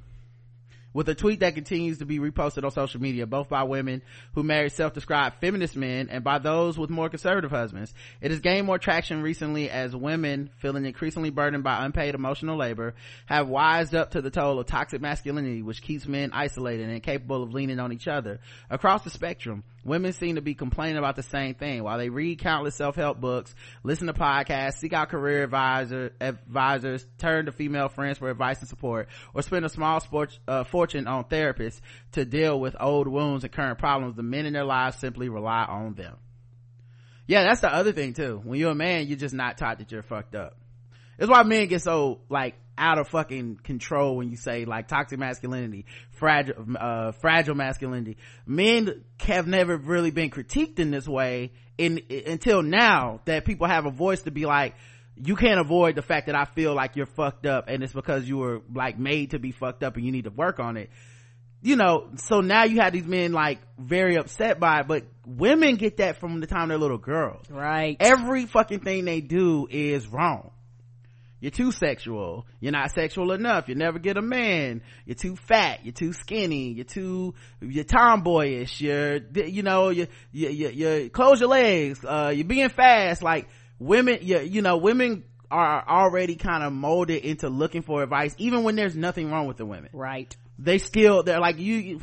with 0.93 1.09
a 1.09 1.15
tweet 1.15 1.39
that 1.41 1.55
continues 1.55 1.97
to 1.99 2.05
be 2.05 2.19
reposted 2.19 2.63
on 2.63 2.71
social 2.71 3.01
media, 3.01 3.25
both 3.25 3.49
by 3.49 3.63
women 3.63 4.01
who 4.35 4.43
marry 4.43 4.69
self-described 4.69 5.37
feminist 5.41 5.75
men 5.75 6.09
and 6.09 6.23
by 6.23 6.37
those 6.37 6.77
with 6.77 6.89
more 6.89 7.09
conservative 7.09 7.51
husbands. 7.51 7.93
It 8.21 8.31
has 8.31 8.39
gained 8.39 8.67
more 8.67 8.77
traction 8.77 9.21
recently 9.21 9.69
as 9.69 9.95
women, 9.95 10.49
feeling 10.57 10.85
increasingly 10.85 11.29
burdened 11.29 11.63
by 11.63 11.85
unpaid 11.85 12.15
emotional 12.15 12.57
labor, 12.57 12.95
have 13.25 13.47
wised 13.47 13.95
up 13.95 14.11
to 14.11 14.21
the 14.21 14.31
toll 14.31 14.59
of 14.59 14.67
toxic 14.67 15.01
masculinity, 15.01 15.61
which 15.61 15.81
keeps 15.81 16.07
men 16.07 16.31
isolated 16.33 16.83
and 16.83 16.93
incapable 16.93 17.43
of 17.43 17.53
leaning 17.53 17.79
on 17.79 17.91
each 17.91 18.07
other. 18.07 18.39
Across 18.69 19.03
the 19.03 19.09
spectrum, 19.09 19.63
women 19.83 20.13
seem 20.13 20.35
to 20.35 20.41
be 20.41 20.53
complaining 20.53 20.97
about 20.97 21.15
the 21.15 21.23
same 21.23 21.55
thing. 21.55 21.83
While 21.83 21.97
they 21.97 22.09
read 22.09 22.39
countless 22.39 22.75
self-help 22.75 23.19
books 23.19 23.53
listen 23.83 24.07
to 24.07 24.13
podcasts 24.13 24.75
seek 24.75 24.93
out 24.93 25.09
career 25.09 25.43
advisor, 25.43 26.11
advisors 26.19 27.05
turn 27.17 27.45
to 27.45 27.51
female 27.51 27.89
friends 27.89 28.17
for 28.17 28.29
advice 28.29 28.59
and 28.59 28.69
support 28.69 29.07
or 29.33 29.41
spend 29.41 29.65
a 29.65 29.69
small 29.69 29.99
sport, 29.99 30.37
uh, 30.47 30.63
fortune 30.63 31.07
on 31.07 31.25
therapists 31.25 31.81
to 32.13 32.25
deal 32.25 32.59
with 32.59 32.75
old 32.79 33.07
wounds 33.07 33.43
and 33.43 33.53
current 33.53 33.79
problems 33.79 34.15
the 34.15 34.23
men 34.23 34.45
in 34.45 34.53
their 34.53 34.65
lives 34.65 34.97
simply 34.97 35.29
rely 35.29 35.63
on 35.63 35.93
them. 35.93 36.15
Yeah 37.27 37.43
that's 37.43 37.61
the 37.61 37.73
other 37.73 37.91
thing 37.91 38.13
too. 38.13 38.41
When 38.43 38.59
you're 38.59 38.71
a 38.71 38.75
man 38.75 39.07
you're 39.07 39.17
just 39.17 39.35
not 39.35 39.57
taught 39.57 39.79
that 39.79 39.91
you're 39.91 40.03
fucked 40.03 40.35
up. 40.35 40.57
That's 41.17 41.29
why 41.29 41.43
men 41.43 41.67
get 41.67 41.81
so 41.81 42.21
like 42.29 42.55
out 42.77 42.97
of 42.97 43.07
fucking 43.07 43.57
control 43.63 44.17
when 44.17 44.29
you 44.29 44.37
say 44.37 44.65
like 44.65 44.87
toxic 44.87 45.19
masculinity 45.19 45.85
fragile 46.11 46.55
uh, 46.79 47.11
fragile 47.11 47.55
masculinity. 47.55 48.17
Men 48.45 49.03
have 49.19 49.47
never 49.47 49.77
really 49.77 50.11
been 50.11 50.29
critiqued 50.29 50.79
in 50.79 50.91
this 50.91 51.07
way 51.07 51.51
in, 51.77 51.97
in 52.09 52.31
until 52.33 52.61
now 52.61 53.21
that 53.25 53.45
people 53.45 53.67
have 53.67 53.85
a 53.85 53.91
voice 53.91 54.23
to 54.23 54.31
be 54.31 54.45
like 54.45 54.75
you 55.15 55.35
can't 55.35 55.59
avoid 55.59 55.95
the 55.95 56.01
fact 56.01 56.25
that 56.25 56.35
i 56.35 56.43
feel 56.43 56.73
like 56.73 56.95
you're 56.95 57.05
fucked 57.05 57.45
up 57.45 57.65
and 57.67 57.83
it's 57.83 57.93
because 57.93 58.27
you 58.27 58.37
were 58.37 58.61
like 58.73 58.97
made 58.97 59.31
to 59.31 59.39
be 59.39 59.51
fucked 59.51 59.83
up 59.83 59.95
and 59.95 60.05
you 60.05 60.11
need 60.11 60.23
to 60.23 60.31
work 60.31 60.59
on 60.59 60.77
it. 60.77 60.89
You 61.61 61.75
know 61.75 62.09
so 62.15 62.41
now 62.41 62.63
you 62.63 62.81
have 62.81 62.93
these 62.93 63.05
men 63.05 63.31
like 63.31 63.59
very 63.77 64.15
upset 64.15 64.59
by 64.59 64.81
it 64.81 64.87
but 64.87 65.03
women 65.25 65.75
get 65.75 65.97
that 65.97 66.17
from 66.17 66.39
the 66.39 66.47
time 66.47 66.69
they're 66.69 66.77
little 66.77 66.97
girls. 66.97 67.49
Right. 67.49 67.97
Every 67.99 68.45
fucking 68.45 68.79
thing 68.79 69.05
they 69.05 69.21
do 69.21 69.67
is 69.69 70.07
wrong 70.07 70.51
you're 71.43 71.51
too 71.51 71.73
sexual. 71.73 72.47
You're 72.61 72.71
not 72.71 72.91
sexual 72.91 73.33
enough. 73.33 73.67
You 73.67 73.75
never 73.75 73.99
get 73.99 74.15
a 74.15 74.21
man. 74.21 74.81
You're 75.05 75.15
too 75.15 75.35
fat. 75.35 75.81
You're 75.83 75.91
too 75.91 76.13
skinny. 76.13 76.71
You're 76.71 76.85
too, 76.85 77.33
you're 77.59 77.83
tomboyish. 77.83 78.79
You're, 78.79 79.17
you 79.17 79.61
know, 79.61 79.89
you, 79.89 80.07
you, 80.31 80.47
you, 80.47 80.69
you 80.69 81.09
close 81.09 81.41
your 81.41 81.49
legs. 81.49 81.99
Uh, 82.01 82.31
you're 82.33 82.45
being 82.45 82.69
fast. 82.69 83.21
Like 83.21 83.49
women, 83.77 84.19
you, 84.21 84.39
you 84.39 84.61
know, 84.61 84.77
women 84.77 85.25
are 85.51 85.85
already 85.85 86.37
kind 86.37 86.63
of 86.63 86.71
molded 86.71 87.25
into 87.25 87.49
looking 87.49 87.81
for 87.81 88.01
advice, 88.01 88.33
even 88.37 88.63
when 88.63 88.77
there's 88.77 88.95
nothing 88.95 89.29
wrong 89.29 89.45
with 89.45 89.57
the 89.57 89.65
women. 89.65 89.89
Right. 89.91 90.33
They 90.59 90.77
still, 90.77 91.23
they're 91.23 91.41
like, 91.41 91.59
you, 91.59 91.75
you 91.75 92.01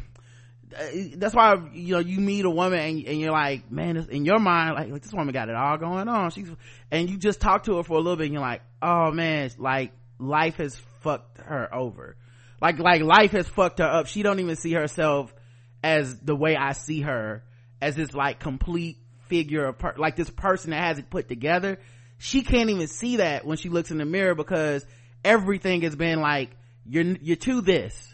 Uh, 0.76 1.16
that's 1.16 1.34
why 1.34 1.56
you 1.72 1.94
know 1.94 1.98
you 1.98 2.20
meet 2.20 2.44
a 2.44 2.50
woman 2.50 2.78
and, 2.78 3.04
and 3.04 3.20
you're 3.20 3.32
like 3.32 3.70
man 3.72 3.96
in 3.96 4.24
your 4.24 4.38
mind 4.38 4.76
like, 4.76 4.90
like, 4.90 5.02
this 5.02 5.12
woman 5.12 5.32
got 5.32 5.48
it 5.48 5.54
all 5.54 5.76
going 5.78 6.08
on. 6.08 6.30
She's 6.30 6.48
and 6.90 7.10
you 7.10 7.16
just 7.16 7.40
talk 7.40 7.64
to 7.64 7.76
her 7.76 7.82
for 7.82 7.94
a 7.94 8.00
little 8.00 8.16
bit 8.16 8.26
and 8.26 8.34
you're 8.34 8.42
like 8.42 8.62
oh 8.80 9.10
man 9.10 9.50
like 9.58 9.92
life 10.18 10.56
has 10.56 10.76
fucked 11.00 11.38
her 11.38 11.74
over. 11.74 12.16
Like 12.60 12.78
like 12.78 13.02
life 13.02 13.32
has 13.32 13.48
fucked 13.48 13.78
her 13.78 13.86
up. 13.86 14.06
She 14.06 14.22
don't 14.22 14.38
even 14.38 14.56
see 14.56 14.72
herself 14.72 15.34
as 15.82 16.20
the 16.20 16.36
way 16.36 16.56
i 16.56 16.72
see 16.72 17.00
her 17.00 17.42
as 17.80 17.96
this 17.96 18.12
like 18.12 18.38
complete 18.38 18.98
figure 19.28 19.64
of 19.64 19.78
per- 19.78 19.94
like 19.96 20.16
this 20.16 20.28
person 20.30 20.70
that 20.70 20.80
has 20.80 20.98
it 20.98 21.10
put 21.10 21.28
together. 21.28 21.78
She 22.18 22.42
can't 22.42 22.68
even 22.68 22.86
see 22.86 23.16
that 23.16 23.46
when 23.46 23.56
she 23.56 23.70
looks 23.70 23.90
in 23.90 23.98
the 23.98 24.04
mirror 24.04 24.34
because 24.34 24.84
everything 25.24 25.82
has 25.82 25.96
been 25.96 26.20
like 26.20 26.50
you're 26.84 27.04
you're 27.22 27.36
to 27.36 27.60
this 27.60 28.09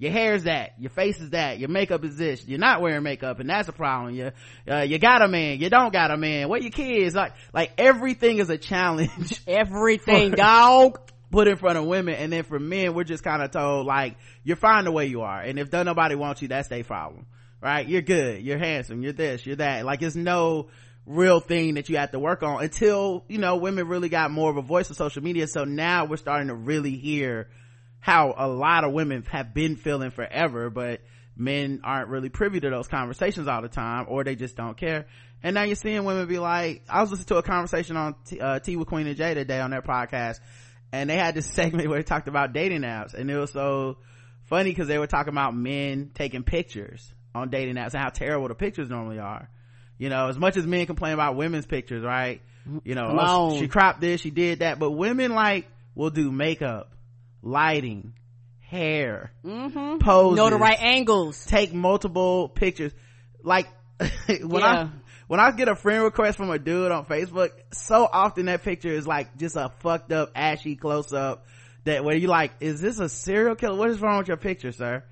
your 0.00 0.12
hair 0.12 0.32
is 0.32 0.44
that. 0.44 0.72
Your 0.78 0.88
face 0.88 1.20
is 1.20 1.30
that. 1.30 1.58
Your 1.58 1.68
makeup 1.68 2.02
is 2.06 2.16
this. 2.16 2.48
You're 2.48 2.58
not 2.58 2.80
wearing 2.80 3.02
makeup 3.02 3.38
and 3.38 3.50
that's 3.50 3.68
a 3.68 3.72
problem. 3.72 4.14
You 4.14 4.32
uh, 4.68 4.80
you 4.80 4.98
got 4.98 5.20
a 5.20 5.28
man. 5.28 5.58
You 5.60 5.68
don't 5.68 5.92
got 5.92 6.10
a 6.10 6.16
man. 6.16 6.48
What 6.48 6.62
your 6.62 6.70
kids 6.70 7.14
like 7.14 7.34
like 7.52 7.72
everything 7.76 8.38
is 8.38 8.48
a 8.48 8.56
challenge. 8.56 9.42
Everything. 9.46 10.30
Dog 10.30 10.98
put 11.30 11.48
in 11.48 11.58
front 11.58 11.76
of 11.76 11.84
women 11.84 12.14
and 12.14 12.32
then 12.32 12.44
for 12.44 12.58
men 12.58 12.94
we're 12.94 13.04
just 13.04 13.22
kind 13.22 13.42
of 13.42 13.50
told 13.50 13.86
like 13.86 14.16
you're 14.42 14.56
fine 14.56 14.84
the 14.84 14.90
way 14.90 15.06
you 15.06 15.20
are 15.20 15.40
and 15.40 15.58
if 15.58 15.70
nobody 15.70 16.14
wants 16.14 16.40
you 16.40 16.48
that's 16.48 16.68
their 16.68 16.82
problem. 16.82 17.26
Right? 17.60 17.86
You're 17.86 18.00
good. 18.00 18.42
You're 18.42 18.58
handsome. 18.58 19.02
You're 19.02 19.12
this. 19.12 19.44
You're 19.44 19.56
that. 19.56 19.84
Like 19.84 20.00
it's 20.00 20.16
no 20.16 20.68
real 21.04 21.40
thing 21.40 21.74
that 21.74 21.90
you 21.90 21.98
have 21.98 22.12
to 22.12 22.18
work 22.18 22.42
on 22.42 22.62
until 22.64 23.22
you 23.28 23.36
know 23.36 23.56
women 23.56 23.86
really 23.86 24.08
got 24.08 24.30
more 24.30 24.50
of 24.50 24.56
a 24.56 24.62
voice 24.62 24.88
on 24.88 24.96
social 24.96 25.22
media. 25.22 25.46
So 25.46 25.64
now 25.64 26.06
we're 26.06 26.16
starting 26.16 26.48
to 26.48 26.54
really 26.54 26.96
hear 26.96 27.48
how 28.00 28.34
a 28.36 28.48
lot 28.48 28.84
of 28.84 28.92
women 28.92 29.22
have 29.30 29.54
been 29.54 29.76
feeling 29.76 30.10
forever 30.10 30.70
but 30.70 31.00
men 31.36 31.80
aren't 31.84 32.08
really 32.08 32.28
privy 32.28 32.60
to 32.60 32.70
those 32.70 32.88
conversations 32.88 33.48
all 33.48 33.62
the 33.62 33.68
time 33.68 34.06
or 34.08 34.24
they 34.24 34.36
just 34.36 34.56
don't 34.56 34.76
care. 34.76 35.06
And 35.42 35.54
now 35.54 35.62
you're 35.62 35.74
seeing 35.74 36.04
women 36.04 36.28
be 36.28 36.38
like 36.38 36.82
i 36.88 37.00
was 37.00 37.10
listening 37.10 37.26
to 37.26 37.36
a 37.36 37.42
conversation 37.42 37.96
on 37.96 38.14
t, 38.26 38.38
uh, 38.38 38.58
Tea 38.58 38.76
with 38.76 38.88
queen 38.88 39.06
and 39.06 39.16
J 39.16 39.34
today 39.34 39.60
on 39.60 39.70
their 39.70 39.82
podcast 39.82 40.40
and 40.92 41.08
they 41.08 41.16
had 41.16 41.34
this 41.34 41.46
segment 41.54 41.88
where 41.88 41.98
they 41.98 42.04
talked 42.04 42.28
about 42.28 42.52
dating 42.52 42.82
apps 42.82 43.14
and 43.14 43.30
it 43.30 43.36
was 43.36 43.52
so 43.52 43.96
funny 44.44 44.70
because 44.70 44.88
they 44.88 44.98
were 44.98 45.06
talking 45.06 45.32
about 45.32 45.54
men 45.56 46.10
taking 46.14 46.42
pictures 46.42 47.14
on 47.34 47.48
dating 47.48 47.76
apps 47.76 47.94
and 47.94 48.02
how 48.02 48.10
terrible 48.10 48.48
the 48.48 48.54
pictures 48.54 48.90
normally 48.90 49.18
are. 49.18 49.48
You 49.96 50.08
know 50.08 50.28
as 50.28 50.38
much 50.38 50.56
as 50.56 50.66
men 50.66 50.86
complain 50.86 51.14
about 51.14 51.36
women's 51.36 51.66
pictures 51.66 52.04
right? 52.04 52.42
You 52.84 52.94
know 52.94 53.16
oh, 53.18 53.58
she 53.58 53.68
cropped 53.68 54.02
this 54.02 54.20
she 54.20 54.30
did 54.30 54.58
that 54.58 54.78
but 54.78 54.90
women 54.90 55.32
like 55.34 55.68
will 55.94 56.10
do 56.10 56.30
makeup 56.30 56.92
lighting 57.42 58.12
hair 58.60 59.32
mm-hmm. 59.44 59.98
poses 59.98 60.36
know 60.36 60.50
the 60.50 60.56
right 60.56 60.80
angles 60.80 61.44
take 61.46 61.72
multiple 61.72 62.48
pictures 62.48 62.92
like 63.42 63.66
when 63.98 64.60
yeah. 64.60 64.66
i 64.66 64.90
when 65.30 65.38
I 65.38 65.52
get 65.52 65.68
a 65.68 65.76
friend 65.76 66.02
request 66.02 66.36
from 66.38 66.50
a 66.50 66.58
dude 66.58 66.90
on 66.90 67.06
Facebook, 67.06 67.50
so 67.72 68.04
often 68.12 68.46
that 68.46 68.64
picture 68.64 68.88
is 68.88 69.06
like 69.06 69.36
just 69.36 69.54
a 69.54 69.70
fucked 69.78 70.10
up, 70.10 70.32
ashy 70.34 70.74
close 70.74 71.12
up 71.12 71.46
that 71.84 72.02
where 72.02 72.16
you 72.16 72.26
like, 72.26 72.50
is 72.58 72.80
this 72.80 72.98
a 72.98 73.08
serial 73.08 73.54
killer? 73.54 73.76
What 73.76 73.90
is 73.90 74.00
wrong 74.00 74.18
with 74.18 74.26
your 74.26 74.38
picture, 74.38 74.72
sir? 74.72 75.04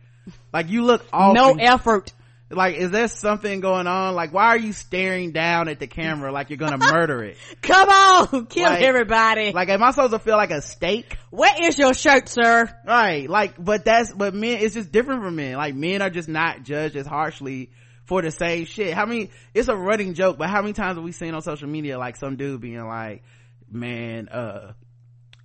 Like 0.52 0.70
you 0.70 0.82
look 0.82 1.06
all 1.12 1.34
no 1.34 1.55
effort. 1.55 2.12
Like, 2.50 2.76
is 2.76 2.90
there 2.90 3.08
something 3.08 3.60
going 3.60 3.86
on? 3.86 4.14
Like, 4.14 4.32
why 4.32 4.46
are 4.46 4.58
you 4.58 4.72
staring 4.72 5.32
down 5.32 5.68
at 5.68 5.80
the 5.80 5.86
camera 5.86 6.32
like 6.32 6.48
you're 6.48 6.56
gonna 6.56 6.78
murder 6.78 7.22
it? 7.22 7.36
Come 7.62 7.88
on, 7.88 8.46
kill 8.46 8.64
like, 8.64 8.82
everybody. 8.82 9.52
Like, 9.52 9.68
am 9.68 9.82
I 9.82 9.90
supposed 9.90 10.12
to 10.12 10.18
feel 10.18 10.36
like 10.36 10.50
a 10.50 10.62
steak? 10.62 11.18
Where 11.30 11.52
is 11.64 11.78
your 11.78 11.92
shirt, 11.92 12.28
sir? 12.28 12.74
Right. 12.86 13.28
Like, 13.28 13.62
but 13.62 13.84
that's, 13.84 14.12
but 14.12 14.34
men, 14.34 14.60
it's 14.60 14.74
just 14.74 14.90
different 14.90 15.22
from 15.22 15.36
men. 15.36 15.56
Like, 15.56 15.74
men 15.74 16.00
are 16.00 16.08
just 16.08 16.28
not 16.28 16.62
judged 16.62 16.96
as 16.96 17.06
harshly 17.06 17.70
for 18.04 18.22
the 18.22 18.30
same 18.30 18.64
shit. 18.64 18.94
How 18.94 19.04
many, 19.04 19.30
it's 19.52 19.68
a 19.68 19.76
running 19.76 20.14
joke, 20.14 20.38
but 20.38 20.48
how 20.48 20.62
many 20.62 20.72
times 20.72 20.96
have 20.96 21.04
we 21.04 21.12
seen 21.12 21.34
on 21.34 21.42
social 21.42 21.68
media 21.68 21.98
like 21.98 22.16
some 22.16 22.36
dude 22.36 22.62
being 22.62 22.82
like, 22.86 23.22
man, 23.70 24.28
uh, 24.30 24.72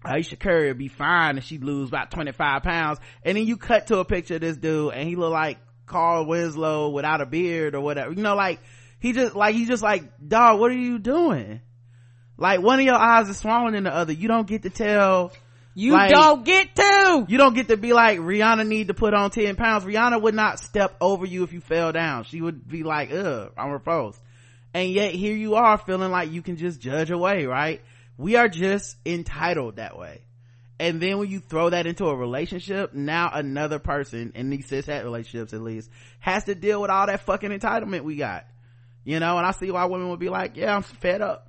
Ayesha 0.05 0.37
Curry 0.37 0.69
would 0.69 0.77
be 0.77 0.87
fine 0.87 1.37
if 1.37 1.43
she 1.43 1.57
lose 1.57 1.89
about 1.89 2.11
25 2.11 2.63
pounds. 2.63 2.99
And 3.23 3.37
then 3.37 3.45
you 3.45 3.57
cut 3.57 3.87
to 3.87 3.99
a 3.99 4.05
picture 4.05 4.35
of 4.35 4.41
this 4.41 4.55
dude 4.55 4.93
and 4.93 5.07
he 5.07 5.17
look 5.17 5.31
like 5.31 5.57
Carl 5.85 6.25
Winslow 6.25 6.89
without 6.89 7.21
a 7.21 7.25
beard 7.25 7.75
or 7.75 7.81
whatever. 7.81 8.11
You 8.11 8.21
know, 8.21 8.35
like, 8.35 8.59
he 8.99 9.11
just, 9.11 9.35
like, 9.35 9.55
he 9.55 9.65
just 9.65 9.83
like, 9.83 10.03
dog, 10.25 10.59
what 10.59 10.71
are 10.71 10.75
you 10.75 10.99
doing? 10.99 11.61
Like, 12.37 12.61
one 12.61 12.79
of 12.79 12.85
your 12.85 12.95
eyes 12.95 13.29
is 13.29 13.37
smaller 13.37 13.71
than 13.71 13.83
the 13.83 13.93
other. 13.93 14.13
You 14.13 14.27
don't 14.27 14.47
get 14.47 14.63
to 14.63 14.69
tell 14.69 15.33
you 15.75 15.93
like, 15.93 16.11
don't 16.11 16.45
get 16.45 16.75
to. 16.75 17.25
You 17.27 17.37
don't 17.37 17.55
get 17.55 17.69
to 17.69 17.77
be 17.77 17.93
like, 17.93 18.19
Rihanna 18.19 18.67
need 18.67 18.89
to 18.89 18.93
put 18.93 19.13
on 19.13 19.31
10 19.31 19.55
pounds. 19.55 19.83
Rihanna 19.85 20.21
would 20.21 20.35
not 20.35 20.59
step 20.59 20.95
over 21.01 21.25
you 21.25 21.43
if 21.43 21.53
you 21.53 21.61
fell 21.61 21.91
down. 21.91 22.25
She 22.25 22.41
would 22.41 22.67
be 22.67 22.83
like, 22.83 23.11
ugh, 23.11 23.51
I'm 23.57 23.71
repulsed. 23.71 24.21
And 24.73 24.89
yet 24.89 25.13
here 25.13 25.35
you 25.35 25.55
are 25.55 25.77
feeling 25.77 26.11
like 26.11 26.31
you 26.31 26.41
can 26.41 26.57
just 26.57 26.79
judge 26.79 27.11
away, 27.11 27.45
right? 27.45 27.81
We 28.17 28.35
are 28.35 28.47
just 28.47 28.95
entitled 29.05 29.77
that 29.77 29.97
way. 29.97 30.21
And 30.83 30.99
then 30.99 31.17
when 31.17 31.29
you 31.29 31.39
throw 31.39 31.69
that 31.69 31.87
into 31.87 32.07
a 32.07 32.15
relationship, 32.15 32.93
now 32.93 33.31
another 33.33 33.79
person, 33.79 34.33
in 34.35 34.49
these 34.49 34.65
cis 34.65 34.85
hat 34.85 35.05
relationships 35.05 35.53
at 35.53 35.61
least, 35.61 35.89
has 36.19 36.43
to 36.43 36.55
deal 36.55 36.81
with 36.81 36.91
all 36.91 37.07
that 37.07 37.21
fucking 37.21 37.51
entitlement 37.51 38.01
we 38.01 38.17
got. 38.17 38.45
You 39.05 39.21
know, 39.21 39.37
and 39.37 39.47
I 39.47 39.51
see 39.51 39.71
why 39.71 39.85
women 39.85 40.09
would 40.09 40.19
be 40.19 40.27
like, 40.27 40.57
yeah, 40.57 40.75
I'm 40.75 40.81
fed 40.81 41.21
up. 41.21 41.47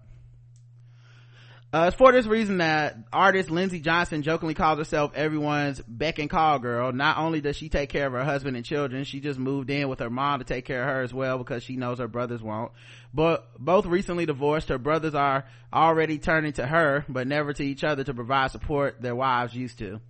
Uh, 1.74 1.88
it's 1.88 1.96
for 1.96 2.12
this 2.12 2.24
reason 2.24 2.59
that 2.59 2.96
artist 3.12 3.51
Lindsey 3.51 3.80
Johnson 3.80 4.22
jokingly 4.22 4.55
calls 4.55 4.78
herself 4.78 5.10
everyone's 5.16 5.82
beck 5.88 6.20
and 6.20 6.30
call 6.30 6.60
girl. 6.60 6.92
Not 6.92 7.18
only 7.18 7.40
does 7.40 7.56
she 7.56 7.68
take 7.68 7.88
care 7.88 8.06
of 8.06 8.12
her 8.12 8.22
husband 8.22 8.56
and 8.56 8.64
children, 8.64 9.02
she 9.02 9.18
just 9.18 9.40
moved 9.40 9.68
in 9.70 9.88
with 9.88 9.98
her 9.98 10.09
mom 10.09 10.38
to 10.38 10.44
take 10.44 10.66
care 10.66 10.82
of 10.82 10.88
her 10.88 11.02
as 11.02 11.12
well 11.12 11.36
because 11.36 11.64
she 11.64 11.74
knows 11.74 11.98
her 11.98 12.06
brothers 12.06 12.40
won't. 12.40 12.70
But 13.12 13.48
both 13.59 13.86
recently 13.86 14.24
divorced, 14.24 14.68
her 14.68 14.78
brothers 14.78 15.16
are 15.16 15.46
already 15.72 16.18
turning 16.18 16.52
to 16.52 16.64
her, 16.64 17.05
but 17.09 17.26
never 17.26 17.52
to 17.52 17.64
each 17.64 17.82
other 17.82 18.05
to 18.05 18.14
provide 18.14 18.52
support 18.52 19.02
their 19.02 19.16
wives 19.16 19.52
used 19.52 19.80
to. 19.80 20.01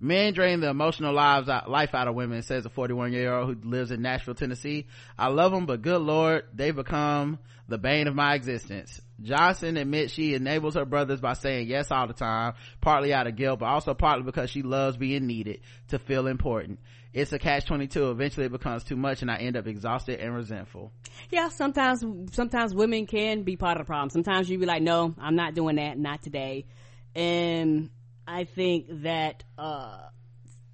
Men 0.00 0.32
drain 0.32 0.60
the 0.60 0.70
emotional 0.70 1.12
lives 1.12 1.50
out, 1.50 1.68
life 1.68 1.94
out 1.94 2.08
of 2.08 2.14
women, 2.14 2.40
says 2.40 2.64
a 2.64 2.70
41 2.70 3.12
year 3.12 3.34
old 3.34 3.48
who 3.48 3.68
lives 3.68 3.90
in 3.90 4.00
Nashville, 4.00 4.34
Tennessee. 4.34 4.86
I 5.18 5.26
love 5.26 5.52
them, 5.52 5.66
but 5.66 5.82
good 5.82 6.00
lord, 6.00 6.46
they've 6.54 6.74
become 6.74 7.38
the 7.68 7.76
bane 7.76 8.08
of 8.08 8.14
my 8.14 8.34
existence. 8.34 9.02
Johnson 9.20 9.76
admits 9.76 10.12
she 10.12 10.34
enables 10.34 10.74
her 10.74 10.84
brothers 10.84 11.20
by 11.20 11.32
saying 11.32 11.68
yes 11.68 11.90
all 11.90 12.06
the 12.06 12.12
time, 12.12 12.54
partly 12.80 13.14
out 13.14 13.26
of 13.26 13.36
guilt, 13.36 13.60
but 13.60 13.66
also 13.66 13.94
partly 13.94 14.24
because 14.24 14.50
she 14.50 14.62
loves 14.62 14.96
being 14.96 15.26
needed 15.26 15.60
to 15.88 15.98
feel 15.98 16.26
important. 16.26 16.78
It's 17.12 17.32
a 17.32 17.38
catch 17.38 17.64
22. 17.64 18.10
Eventually 18.10 18.46
it 18.46 18.52
becomes 18.52 18.84
too 18.84 18.96
much 18.96 19.22
and 19.22 19.30
I 19.30 19.36
end 19.36 19.56
up 19.56 19.66
exhausted 19.66 20.20
and 20.20 20.34
resentful. 20.34 20.92
Yeah, 21.30 21.48
sometimes, 21.48 22.04
sometimes 22.32 22.74
women 22.74 23.06
can 23.06 23.42
be 23.42 23.56
part 23.56 23.78
of 23.78 23.86
the 23.86 23.86
problem. 23.86 24.10
Sometimes 24.10 24.50
you 24.50 24.58
be 24.58 24.66
like, 24.66 24.82
no, 24.82 25.14
I'm 25.18 25.34
not 25.34 25.54
doing 25.54 25.76
that, 25.76 25.98
not 25.98 26.20
today. 26.20 26.66
And 27.14 27.88
I 28.26 28.44
think 28.44 29.02
that, 29.02 29.44
uh, 29.56 30.08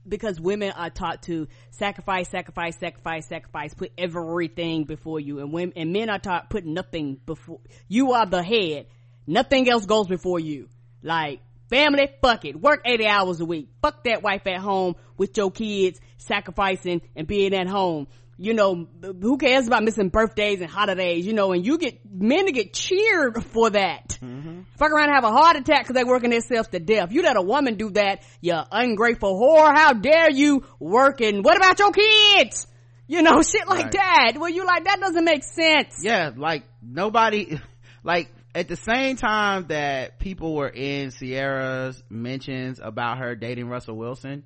because 0.06 0.40
women 0.40 0.72
are 0.72 0.90
taught 0.90 1.22
to 1.24 1.48
sacrifice, 1.70 2.28
sacrifice, 2.28 2.76
sacrifice, 2.78 3.26
sacrifice, 3.26 3.74
put 3.74 3.92
everything 3.96 4.84
before 4.84 5.20
you, 5.20 5.40
and 5.40 5.52
women 5.52 5.72
and 5.76 5.92
men 5.92 6.10
are 6.10 6.18
taught 6.18 6.50
put 6.50 6.64
nothing 6.64 7.20
before 7.26 7.60
you 7.88 8.12
are 8.12 8.26
the 8.26 8.42
head. 8.42 8.86
Nothing 9.26 9.68
else 9.68 9.86
goes 9.86 10.08
before 10.08 10.40
you. 10.40 10.68
Like 11.02 11.40
family, 11.70 12.08
fuck 12.20 12.44
it. 12.44 12.60
Work 12.60 12.82
80 12.84 13.06
hours 13.06 13.40
a 13.40 13.44
week. 13.44 13.68
Fuck 13.80 14.04
that 14.04 14.22
wife 14.22 14.46
at 14.46 14.58
home 14.58 14.96
with 15.16 15.36
your 15.36 15.50
kids, 15.50 16.00
sacrificing 16.18 17.02
and 17.16 17.26
being 17.26 17.54
at 17.54 17.68
home 17.68 18.08
you 18.42 18.54
know, 18.54 18.88
who 19.00 19.38
cares 19.38 19.68
about 19.68 19.84
missing 19.84 20.08
birthdays 20.08 20.60
and 20.60 20.68
holidays, 20.68 21.24
you 21.24 21.32
know, 21.32 21.52
and 21.52 21.64
you 21.64 21.78
get 21.78 22.00
men 22.04 22.46
to 22.46 22.52
get 22.52 22.72
cheered 22.72 23.44
for 23.44 23.70
that. 23.70 24.18
Mm-hmm. 24.20 24.62
Fuck 24.76 24.90
around 24.90 25.10
and 25.10 25.14
have 25.14 25.24
a 25.24 25.30
heart 25.30 25.56
attack 25.56 25.82
because 25.82 25.94
they're 25.94 26.06
working 26.06 26.30
themselves 26.30 26.68
to 26.68 26.80
death. 26.80 27.12
You 27.12 27.22
let 27.22 27.36
a 27.36 27.42
woman 27.42 27.76
do 27.76 27.90
that, 27.90 28.24
you 28.40 28.54
ungrateful 28.72 29.38
whore. 29.38 29.72
How 29.72 29.92
dare 29.92 30.30
you 30.30 30.64
working? 30.80 31.42
What 31.42 31.56
about 31.56 31.78
your 31.78 31.92
kids? 31.92 32.66
You 33.06 33.22
know, 33.22 33.42
shit 33.42 33.68
like 33.68 33.84
right. 33.84 33.92
that. 33.92 34.32
Well, 34.38 34.50
you 34.50 34.66
like, 34.66 34.84
that 34.84 34.98
doesn't 34.98 35.24
make 35.24 35.44
sense. 35.44 36.00
Yeah, 36.02 36.32
like 36.36 36.64
nobody, 36.82 37.60
like 38.02 38.28
at 38.54 38.66
the 38.66 38.76
same 38.76 39.16
time 39.16 39.66
that 39.68 40.18
people 40.18 40.54
were 40.56 40.68
in 40.68 41.10
Ciara's 41.12 42.02
mentions 42.10 42.80
about 42.82 43.18
her 43.18 43.36
dating 43.36 43.68
Russell 43.68 43.96
Wilson, 43.96 44.42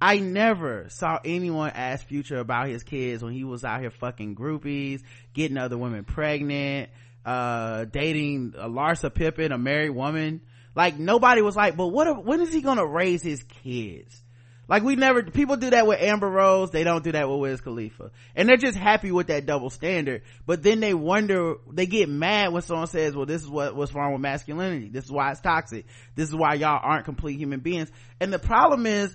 I 0.00 0.18
never 0.18 0.86
saw 0.88 1.18
anyone 1.24 1.70
ask 1.74 2.06
Future 2.06 2.38
about 2.38 2.68
his 2.68 2.82
kids 2.82 3.22
when 3.22 3.32
he 3.32 3.44
was 3.44 3.64
out 3.64 3.80
here 3.80 3.90
fucking 3.90 4.36
groupies, 4.36 5.02
getting 5.32 5.56
other 5.56 5.78
women 5.78 6.04
pregnant, 6.04 6.90
uh, 7.24 7.84
dating 7.86 8.54
a 8.58 8.68
Larsa 8.68 9.12
Pippen, 9.12 9.52
a 9.52 9.58
married 9.58 9.90
woman. 9.90 10.40
Like 10.74 10.98
nobody 10.98 11.40
was 11.40 11.56
like, 11.56 11.76
but 11.76 11.88
what, 11.88 12.24
when 12.24 12.40
is 12.40 12.52
he 12.52 12.60
gonna 12.60 12.86
raise 12.86 13.22
his 13.22 13.42
kids? 13.62 14.20
Like 14.66 14.82
we 14.82 14.96
never, 14.96 15.22
people 15.22 15.56
do 15.56 15.70
that 15.70 15.86
with 15.86 16.00
Amber 16.00 16.28
Rose, 16.28 16.70
they 16.70 16.84
don't 16.84 17.04
do 17.04 17.12
that 17.12 17.28
with 17.28 17.38
Wiz 17.38 17.60
Khalifa. 17.60 18.10
And 18.34 18.48
they're 18.48 18.56
just 18.56 18.78
happy 18.78 19.12
with 19.12 19.26
that 19.26 19.44
double 19.44 19.68
standard. 19.68 20.22
But 20.46 20.62
then 20.62 20.80
they 20.80 20.94
wonder, 20.94 21.56
they 21.70 21.84
get 21.86 22.08
mad 22.08 22.52
when 22.52 22.62
someone 22.62 22.86
says, 22.86 23.14
well 23.14 23.26
this 23.26 23.42
is 23.42 23.48
what, 23.48 23.76
what's 23.76 23.94
wrong 23.94 24.12
with 24.12 24.22
masculinity. 24.22 24.88
This 24.88 25.04
is 25.04 25.12
why 25.12 25.30
it's 25.30 25.40
toxic. 25.40 25.86
This 26.14 26.28
is 26.28 26.34
why 26.34 26.54
y'all 26.54 26.80
aren't 26.82 27.04
complete 27.04 27.38
human 27.38 27.60
beings. 27.60 27.90
And 28.20 28.32
the 28.32 28.38
problem 28.38 28.86
is, 28.86 29.14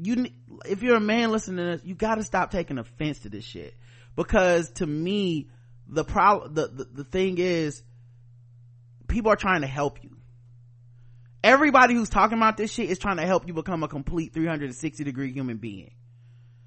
you 0.00 0.28
if 0.66 0.82
you're 0.82 0.96
a 0.96 1.00
man 1.00 1.30
listening 1.30 1.58
to 1.58 1.76
this 1.76 1.84
you 1.84 1.94
got 1.94 2.16
to 2.16 2.24
stop 2.24 2.50
taking 2.50 2.78
offense 2.78 3.20
to 3.20 3.28
this 3.28 3.44
shit. 3.44 3.74
Because 4.16 4.70
to 4.72 4.86
me 4.86 5.48
the 5.86 6.04
problem 6.04 6.54
the, 6.54 6.66
the 6.68 6.84
the 6.84 7.04
thing 7.04 7.38
is 7.38 7.82
people 9.06 9.32
are 9.32 9.36
trying 9.36 9.62
to 9.62 9.66
help 9.66 10.02
you. 10.02 10.16
Everybody 11.42 11.94
who's 11.94 12.08
talking 12.08 12.36
about 12.36 12.56
this 12.56 12.72
shit 12.72 12.90
is 12.90 12.98
trying 12.98 13.18
to 13.18 13.26
help 13.26 13.46
you 13.46 13.54
become 13.54 13.82
a 13.82 13.88
complete 13.88 14.34
360 14.34 15.04
degree 15.04 15.32
human 15.32 15.58
being. 15.58 15.92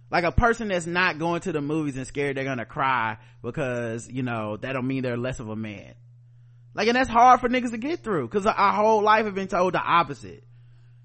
Like 0.09 0.23
a 0.23 0.31
person 0.31 0.69
that's 0.69 0.85
not 0.85 1.19
going 1.19 1.41
to 1.41 1.51
the 1.51 1.61
movies 1.61 1.95
and 1.95 2.07
scared 2.07 2.37
they're 2.37 2.43
gonna 2.43 2.65
cry 2.65 3.17
because 3.41 4.09
you 4.09 4.23
know 4.23 4.57
that 4.57 4.73
don't 4.73 4.87
mean 4.87 5.03
they're 5.03 5.17
less 5.17 5.39
of 5.39 5.49
a 5.49 5.55
man. 5.55 5.93
Like 6.73 6.87
and 6.87 6.95
that's 6.95 7.09
hard 7.09 7.41
for 7.41 7.49
niggas 7.49 7.71
to 7.71 7.77
get 7.77 8.03
through 8.03 8.27
because 8.27 8.45
our 8.45 8.73
whole 8.73 9.01
life 9.01 9.25
have 9.25 9.35
been 9.35 9.47
told 9.47 9.73
the 9.73 9.81
opposite 9.81 10.43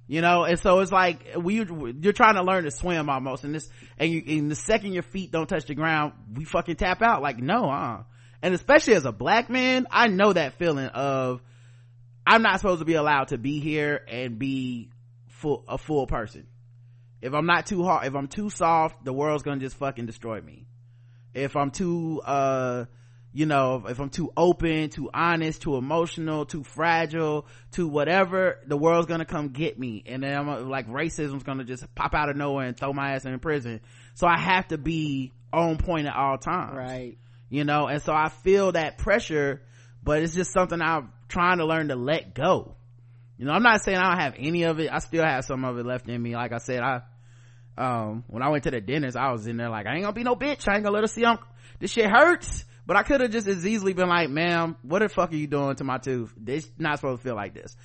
you 0.09 0.21
know 0.21 0.45
and 0.45 0.59
so 0.59 0.81
it's 0.81 0.93
like 0.93 1.35
we 1.37 1.57
you're 1.57 2.13
trying 2.13 2.35
to 2.37 2.43
learn 2.43 2.65
to 2.65 2.71
swim 2.71 3.09
almost 3.11 3.45
and 3.45 3.55
this 3.55 3.69
and 3.99 4.11
you 4.11 4.49
the 4.49 4.55
second 4.55 4.93
your 4.93 5.03
feet 5.03 5.31
don't 5.33 5.49
touch 5.49 5.67
the 5.67 5.75
ground 5.75 6.13
we 6.35 6.45
fucking 6.45 6.77
tap 6.77 7.03
out. 7.03 7.23
Like 7.23 7.39
no 7.39 7.69
uh 7.71 8.03
and 8.43 8.55
especially 8.55 8.95
as 8.95 9.05
a 9.05 9.13
black 9.13 9.51
man 9.51 9.87
i 9.91 10.07
know 10.09 10.33
that 10.33 10.55
feeling 10.55 10.87
of 10.87 11.43
i'm 12.27 12.43
not 12.43 12.61
supposed 12.61 12.81
to 12.81 12.85
be 12.85 12.95
allowed 12.95 13.29
to 13.29 13.39
be 13.39 13.61
here 13.61 14.05
and 14.09 14.39
be 14.39 14.91
full 15.29 15.65
a 15.69 15.79
full 15.79 16.07
person. 16.07 16.47
If 17.21 17.35
i'm 17.35 17.47
not 17.47 17.67
too 17.67 17.83
hard 17.83 18.07
if 18.07 18.15
i'm 18.15 18.29
too 18.29 18.51
soft 18.51 19.05
the 19.05 19.13
world's 19.13 19.43
gonna 19.43 19.61
just 19.61 19.77
fucking 19.77 20.07
destroy 20.07 20.41
me. 20.41 20.67
If 21.35 21.57
i'm 21.57 21.71
too 21.71 22.23
uh 22.25 22.85
you 23.37 23.45
know, 23.45 23.85
if 23.87 23.99
I'm 23.99 24.09
too 24.09 24.33
open, 24.35 24.89
too 24.89 25.11
honest, 25.13 25.61
too 25.61 25.77
emotional, 25.77 26.47
too 26.47 26.65
fragile, 26.65 27.47
too 27.71 27.87
whatever, 27.87 28.59
the 28.67 28.79
world's 28.79 29.09
gonna 29.09 29.27
come 29.27 29.51
get 29.51 29.79
me. 29.79 30.03
And 30.07 30.23
then 30.23 30.35
I'm 30.35 30.71
like, 30.71 30.89
racism's 30.89 31.43
gonna 31.43 31.65
just 31.65 31.85
pop 31.95 32.15
out 32.15 32.31
of 32.31 32.37
nowhere 32.37 32.67
and 32.67 32.75
throw 32.75 32.95
my 32.95 33.13
ass 33.13 33.27
in 33.27 33.39
prison. 33.39 33.83
So 34.15 34.27
I 34.27 34.39
have 34.39 34.69
to 34.69 34.79
be 34.79 35.35
on 35.53 35.77
point 35.77 36.07
at 36.07 36.17
all 36.17 36.39
times. 36.39 36.79
Right. 36.79 37.19
You 37.51 37.65
know, 37.65 37.89
and 37.89 38.01
so 38.01 38.15
I 38.15 38.31
feel 38.31 38.73
that 38.73 38.97
pressure, 38.97 39.61
but 40.03 40.23
it's 40.23 40.35
just 40.35 40.51
something 40.55 40.81
I'm 40.81 41.13
trying 41.29 41.59
to 41.59 41.67
learn 41.67 41.89
to 41.89 41.95
let 41.95 42.33
go. 42.33 42.75
You 43.37 43.45
know, 43.45 43.53
I'm 43.53 43.63
not 43.63 43.83
saying 43.83 43.99
I 43.99 44.13
don't 44.13 44.21
have 44.21 44.35
any 44.39 44.63
of 44.63 44.81
it. 44.81 44.91
I 44.91 45.01
still 45.01 45.23
have 45.23 45.45
some 45.45 45.63
of 45.67 45.77
it 45.77 45.85
left 45.85 46.09
in 46.09 46.23
me. 46.23 46.35
Like 46.35 46.53
I 46.55 46.59
said, 46.59 46.81
I, 46.81 47.03
um, 47.77 48.25
when 48.29 48.43
I 48.43 48.49
went 48.49 48.65
to 48.65 48.71
the 48.71 48.81
dentist, 48.81 49.15
I 49.15 49.31
was 49.33 49.47
in 49.47 49.59
there 49.59 49.69
like, 49.69 49.87
I 49.87 49.93
ain't 49.93 50.05
gonna 50.05 50.15
be 50.15 50.25
no 50.25 50.37
bitch. 50.37 50.67
I 50.67 50.77
ain't 50.77 50.85
gonna 50.85 50.95
let 50.95 51.03
her 51.03 51.07
see 51.07 51.27
I'm, 51.27 51.37
this 51.81 51.91
shit 51.91 52.07
hurts 52.07 52.65
but 52.87 52.97
I 52.97 53.03
could 53.03 53.21
have 53.21 53.33
just 53.33 53.49
as 53.49 53.67
easily 53.67 53.93
been 53.93 54.09
like, 54.09 54.31
ma'am, 54.31 54.77
what 54.83 55.01
the 55.01 55.09
fuck 55.09 55.33
are 55.33 55.37
you 55.37 55.49
doing 55.49 55.75
to 55.77 55.85
my 55.85 55.99
tooth? 55.99 56.33
This 56.37 56.71
not 56.79 56.99
supposed 56.99 57.23
to 57.23 57.29
feel 57.29 57.35
like 57.35 57.53
this. 57.53 57.77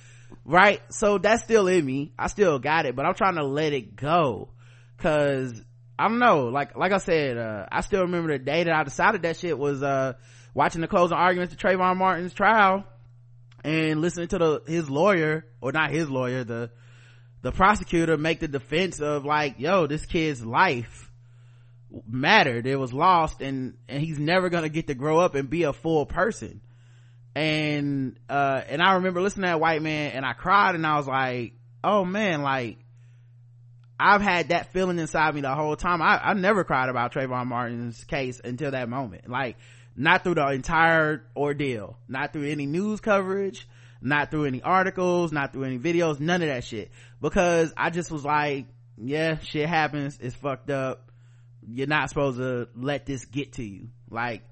Right? 0.44 0.80
So 0.90 1.18
that's 1.18 1.42
still 1.42 1.66
in 1.66 1.84
me. 1.84 2.12
I 2.18 2.28
still 2.28 2.58
got 2.60 2.86
it, 2.86 2.94
but 2.94 3.04
I'm 3.04 3.14
trying 3.14 3.34
to 3.34 3.44
let 3.44 3.72
it 3.72 3.96
go. 3.96 4.50
Cause 4.98 5.60
I 5.98 6.08
don't 6.08 6.20
know, 6.20 6.44
like, 6.46 6.76
like 6.76 6.92
I 6.92 6.98
said, 6.98 7.36
uh, 7.36 7.66
I 7.70 7.80
still 7.80 8.02
remember 8.02 8.38
the 8.38 8.44
day 8.44 8.62
that 8.64 8.72
I 8.72 8.84
decided 8.84 9.22
that 9.22 9.36
shit 9.36 9.58
was, 9.58 9.82
uh, 9.82 10.14
watching 10.54 10.80
the 10.80 10.88
closing 10.88 11.16
arguments 11.16 11.54
to 11.54 11.60
Trayvon 11.60 11.96
Martin's 11.96 12.32
trial 12.32 12.84
and 13.64 14.00
listening 14.00 14.28
to 14.28 14.38
the, 14.38 14.62
his 14.66 14.88
lawyer, 14.88 15.46
or 15.60 15.72
not 15.72 15.90
his 15.90 16.08
lawyer, 16.08 16.44
the, 16.44 16.70
the 17.42 17.50
prosecutor 17.50 18.16
make 18.16 18.38
the 18.38 18.48
defense 18.48 19.00
of 19.00 19.24
like, 19.24 19.58
yo, 19.58 19.86
this 19.86 20.06
kid's 20.06 20.44
life 20.44 21.11
mattered. 22.08 22.66
It 22.66 22.76
was 22.76 22.92
lost 22.92 23.40
and 23.40 23.76
and 23.88 24.02
he's 24.02 24.18
never 24.18 24.48
gonna 24.48 24.68
get 24.68 24.86
to 24.86 24.94
grow 24.94 25.18
up 25.18 25.34
and 25.34 25.48
be 25.48 25.64
a 25.64 25.72
full 25.72 26.06
person. 26.06 26.60
And 27.34 28.18
uh 28.28 28.62
and 28.68 28.82
i 28.82 28.94
remember 28.94 29.20
listening 29.20 29.44
to 29.44 29.48
that 29.48 29.60
white 29.60 29.80
man 29.80 30.12
and 30.12 30.26
i 30.26 30.34
cried 30.34 30.74
and 30.74 30.86
i 30.86 30.98
was 30.98 31.06
like 31.06 31.54
oh 31.82 32.04
man 32.04 32.42
like 32.42 32.76
i've 33.98 34.20
had 34.20 34.50
that 34.50 34.70
feeling 34.72 34.98
inside 34.98 35.34
me 35.34 35.40
the 35.40 35.54
whole 35.54 35.76
time. 35.76 36.02
I 36.02 36.20
i 36.22 36.34
never 36.34 36.64
cried 36.64 36.90
about 36.90 37.14
Trayvon 37.14 37.46
martin's 37.46 38.04
case 38.04 38.40
until 38.42 38.72
that 38.72 38.88
moment. 38.88 39.28
Like 39.28 39.56
not 39.96 40.24
through 40.24 40.34
the 40.34 40.48
entire 40.48 41.24
ordeal 41.36 41.98
not 42.08 42.32
through 42.32 42.48
any 42.48 42.66
news 42.66 43.00
coverage 43.00 43.68
not 44.00 44.30
through 44.30 44.46
any 44.46 44.62
articles 44.62 45.32
not 45.32 45.52
through 45.52 45.64
any 45.64 45.78
videos 45.78 46.20
none 46.20 46.42
of 46.42 46.48
that 46.48 46.64
shit. 46.64 46.90
Because 47.20 47.72
i 47.76 47.88
just 47.90 48.10
was 48.10 48.24
like 48.24 48.66
yeah 48.98 49.38
shit 49.38 49.68
happens. 49.68 50.18
It's 50.20 50.36
fucked 50.36 50.70
up 50.70 51.11
you're 51.66 51.86
not 51.86 52.08
supposed 52.08 52.38
to 52.38 52.68
let 52.76 53.06
this 53.06 53.24
get 53.24 53.54
to 53.54 53.64
you. 53.64 53.88
Like 54.10 54.42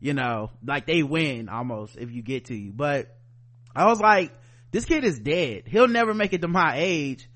you 0.00 0.12
know 0.12 0.50
like 0.62 0.86
they 0.86 1.02
win 1.02 1.48
almost 1.48 1.96
if 1.96 2.10
you 2.10 2.22
get 2.22 2.46
to 2.46 2.54
you. 2.54 2.72
But 2.72 3.16
i 3.74 3.86
was 3.86 4.00
like 4.00 4.32
this 4.70 4.84
kid 4.84 5.04
is 5.04 5.18
dead. 5.18 5.64
He'll 5.66 5.88
never 5.88 6.14
make 6.14 6.32
it 6.32 6.42
to 6.42 6.48
my 6.48 6.74
age. 6.76 7.28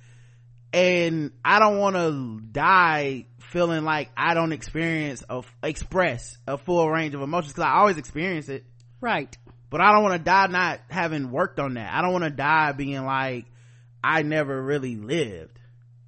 And 0.73 1.33
i 1.45 1.59
don't 1.59 1.79
want 1.79 1.97
to 1.97 2.41
die 2.53 3.27
feeling 3.39 3.85
like 3.85 4.11
i 4.17 4.35
don't 4.35 4.53
experience 4.53 5.23
of 5.23 5.47
express 5.63 6.37
a 6.47 6.59
full 6.59 6.91
range 6.91 7.15
of 7.15 7.23
emotions 7.23 7.53
because 7.53 7.65
i 7.65 7.79
always 7.79 7.97
experience 7.97 8.49
it. 8.49 8.65
Right. 9.01 9.35
But 9.71 9.81
i 9.81 9.93
don't 9.93 10.03
want 10.03 10.19
to 10.19 10.25
die 10.25 10.47
not 10.49 10.81
having 10.89 11.31
worked 11.31 11.59
on 11.59 11.75
that. 11.75 11.93
I 11.93 12.03
don't 12.03 12.13
want 12.13 12.25
to 12.25 12.31
die 12.31 12.73
being 12.73 13.05
like 13.05 13.47
i 14.03 14.23
never 14.23 14.63
really 14.63 14.97
lived 14.97 15.58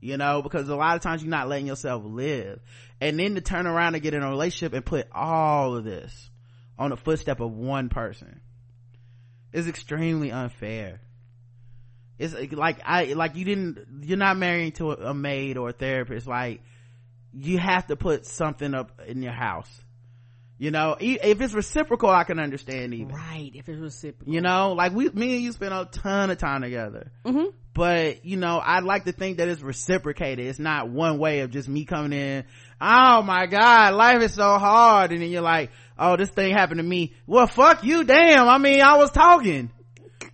you 0.01 0.17
know 0.17 0.43
because 0.43 0.69
a 0.69 0.77
lot 0.77 0.97
of 0.97 1.03
times 1.03 1.23
you're 1.23 1.31
not 1.31 1.49
letting 1.49 1.67
yourself 1.67 2.03
live. 2.05 2.61
And 3.01 3.19
then 3.19 3.35
to 3.35 3.41
turn 3.41 3.67
around 3.67 3.95
and 3.95 4.03
get 4.03 4.15
in 4.15 4.23
a 4.23 4.29
relationship 4.29 4.75
and 4.75 4.85
put 4.85 5.09
all 5.13 5.77
of 5.77 5.85
this 5.85 6.31
on 6.79 6.91
the 6.91 6.97
footstep 6.97 7.41
of 7.41 7.53
one 7.53 7.89
person 7.89 8.41
is 9.53 9.69
extremely 9.69 10.31
unfair. 10.31 11.01
It's 12.19 12.35
like 12.53 12.81
i 12.85 13.15
like 13.15 13.35
you 13.35 13.47
didn't 13.47 14.03
you're 14.03 14.19
not 14.19 14.37
marrying 14.37 14.73
to 14.73 14.93
a, 14.93 15.11
a 15.11 15.15
maid 15.15 15.57
or 15.57 15.71
a 15.71 15.73
therapist. 15.73 16.27
Like 16.27 16.63
you 17.33 17.59
have 17.59 17.87
to 17.87 17.97
put 17.97 18.27
something 18.27 18.75
up 18.75 19.01
in 19.07 19.23
your 19.23 19.33
house. 19.33 19.71
You 20.59 20.71
know 20.71 20.97
if 21.01 21.41
it's 21.41 21.55
reciprocal 21.55 22.11
i 22.11 22.25
can 22.25 22.39
understand 22.39 22.93
even. 22.93 23.15
Right 23.15 23.53
if 23.55 23.69
it's 23.71 23.81
reciprocal. 23.81 24.35
You 24.35 24.43
know 24.43 24.75
like 24.75 24.93
we 24.93 25.09
me 25.09 25.37
and 25.37 25.45
you 25.45 25.53
spend 25.53 25.73
a 25.73 25.87
ton 25.87 26.29
of 26.31 26.37
time 26.37 26.61
together. 26.61 27.11
Mm-hmm. 27.25 27.57
But 27.73 28.25
you 28.25 28.37
know 28.37 28.61
i'd 28.65 28.85
like 28.85 29.05
to 29.05 29.13
think 29.13 29.39
that 29.39 29.49
it's 29.49 29.63
reciprocated. 29.63 30.47
It's 30.47 30.59
not 30.59 30.91
one 30.91 31.19
way 31.19 31.41
of 31.41 31.51
just 31.51 31.69
me 31.69 31.85
coming 31.85 32.13
in 32.13 32.45
oh 32.81 33.23
my 33.23 33.47
god 33.47 33.95
life 33.95 34.23
is 34.23 34.35
so 34.35 34.59
hard. 34.59 35.13
And 35.13 35.23
then 35.23 35.31
you're 35.31 35.43
like 35.43 35.71
oh 35.99 36.17
this 36.17 36.31
thing 36.31 36.53
happened 36.53 36.79
to 36.79 36.85
me. 36.85 37.15
Well 37.27 37.47
fuck 37.47 37.85
you 37.85 38.05
damn. 38.05 38.49
I 38.49 38.59
mean 38.59 38.81
i 38.81 38.97
was 38.97 39.11
talking. 39.11 39.71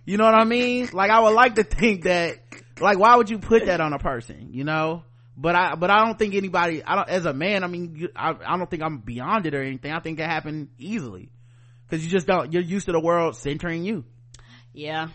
You 0.05 0.17
know 0.17 0.25
what 0.25 0.35
i 0.35 0.45
mean? 0.45 0.89
Like 0.93 1.11
i 1.11 1.19
would 1.19 1.33
like 1.33 1.55
to 1.55 1.63
think 1.63 2.03
that 2.03 2.37
like 2.79 2.97
why 2.97 3.15
would 3.15 3.29
you 3.29 3.39
put 3.39 3.65
that 3.65 3.81
on 3.81 3.93
a 3.93 3.99
person 3.99 4.49
you 4.51 4.63
know? 4.63 5.03
But 5.35 5.55
i 5.55 5.75
but 5.75 5.91
i 5.91 6.03
don't 6.05 6.17
think 6.17 6.33
anybody 6.33 6.83
i 6.83 6.95
don't 6.95 7.09
as 7.09 7.25
a 7.25 7.33
man 7.33 7.63
i 7.63 7.67
mean 7.67 8.07
i, 8.15 8.31
I 8.31 8.57
don't 8.57 8.69
think 8.69 8.81
i'm 8.81 8.99
beyond 8.99 9.45
it 9.45 9.53
or 9.53 9.61
anything. 9.61 9.91
I 9.91 9.99
think 9.99 10.19
it 10.19 10.25
happened 10.25 10.69
easily. 10.77 11.29
Because 11.87 12.03
you 12.03 12.11
just 12.11 12.27
don't 12.27 12.51
you're 12.51 12.63
used 12.63 12.87
to 12.87 12.91
the 12.91 12.99
world 12.99 13.35
centering 13.35 13.83
you. 13.83 14.03
Yeah 14.73 15.09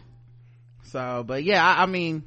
so 0.93 1.24
but 1.27 1.43
yeah 1.43 1.64
I, 1.64 1.82
I 1.82 1.86
mean 1.86 2.24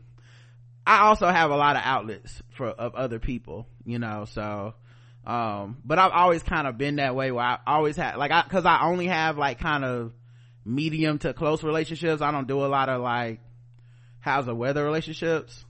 i 0.85 1.07
also 1.07 1.27
have 1.27 1.51
a 1.51 1.55
lot 1.55 1.75
of 1.75 1.81
outlets 1.85 2.41
for 2.49 2.67
of 2.67 2.95
other 2.95 3.19
people 3.19 3.67
you 3.85 3.99
know 3.99 4.25
so 4.25 4.73
um 5.25 5.77
but 5.85 5.97
i've 5.97 6.11
always 6.11 6.43
kind 6.43 6.67
of 6.67 6.77
been 6.77 6.97
that 6.97 7.15
way 7.15 7.31
where 7.31 7.45
i 7.45 7.59
always 7.65 7.95
had 7.95 8.17
like 8.17 8.31
i 8.31 8.41
because 8.43 8.65
i 8.65 8.81
only 8.83 9.07
have 9.07 9.37
like 9.37 9.59
kind 9.59 9.85
of 9.85 10.11
medium 10.65 11.19
to 11.19 11.33
close 11.33 11.63
relationships. 11.63 12.21
I 12.21 12.31
don't 12.31 12.47
do 12.47 12.65
a 12.65 12.67
lot 12.67 12.89
of 12.89 13.01
like 13.01 13.39
how's 14.19 14.47
the 14.47 14.55
weather 14.55 14.83
relationships. 14.83 15.63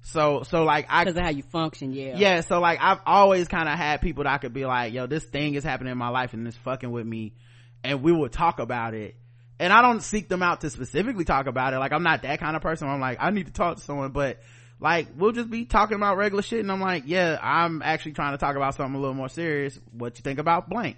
So 0.00 0.42
so 0.42 0.64
like 0.64 0.86
i 0.88 1.04
because 1.04 1.16
of 1.16 1.24
how 1.24 1.30
you 1.30 1.42
function 1.42 1.92
yeah. 1.92 2.16
Yeah 2.16 2.40
so 2.40 2.60
like 2.60 2.78
i've 2.80 3.00
always 3.04 3.48
kind 3.48 3.68
of 3.68 3.76
had 3.76 4.00
people 4.00 4.24
that 4.24 4.32
i 4.32 4.38
could 4.38 4.54
be 4.54 4.64
like 4.64 4.92
yo 4.92 5.06
this 5.06 5.24
thing 5.24 5.54
is 5.54 5.64
happening 5.64 5.90
in 5.90 5.98
my 5.98 6.08
life 6.08 6.32
and 6.34 6.46
it's 6.46 6.56
fucking 6.58 6.90
with 6.90 7.06
me. 7.06 7.34
And 7.84 8.02
we 8.02 8.12
will 8.12 8.28
talk 8.28 8.58
about 8.58 8.94
it 8.94 9.16
and 9.58 9.72
i 9.72 9.82
don't 9.82 10.02
seek 10.02 10.28
them 10.28 10.42
out 10.42 10.60
to 10.60 10.70
specifically 10.70 11.24
talk 11.24 11.46
about 11.46 11.74
it. 11.74 11.78
Like 11.78 11.92
i'm 11.92 12.02
not 12.02 12.22
that 12.22 12.40
kind 12.40 12.56
of 12.56 12.62
person 12.62 12.88
i'm 12.88 13.00
like 13.00 13.18
i 13.20 13.30
need 13.30 13.46
to 13.46 13.52
talk 13.52 13.76
to 13.76 13.82
someone 13.82 14.12
but 14.12 14.40
like 14.80 15.08
we'll 15.16 15.32
just 15.32 15.50
be 15.50 15.64
talking 15.64 15.96
about 15.96 16.16
regular 16.16 16.42
shit 16.42 16.60
and 16.60 16.70
i'm 16.70 16.80
like 16.80 17.04
yeah 17.06 17.38
i'm 17.42 17.82
actually 17.82 18.12
trying 18.12 18.32
to 18.32 18.38
talk 18.38 18.56
about 18.56 18.74
something 18.74 18.94
a 18.94 18.98
little 18.98 19.14
more 19.14 19.28
serious. 19.28 19.78
What 19.92 20.18
you 20.18 20.22
think 20.22 20.38
about 20.38 20.68
blank? 20.68 20.96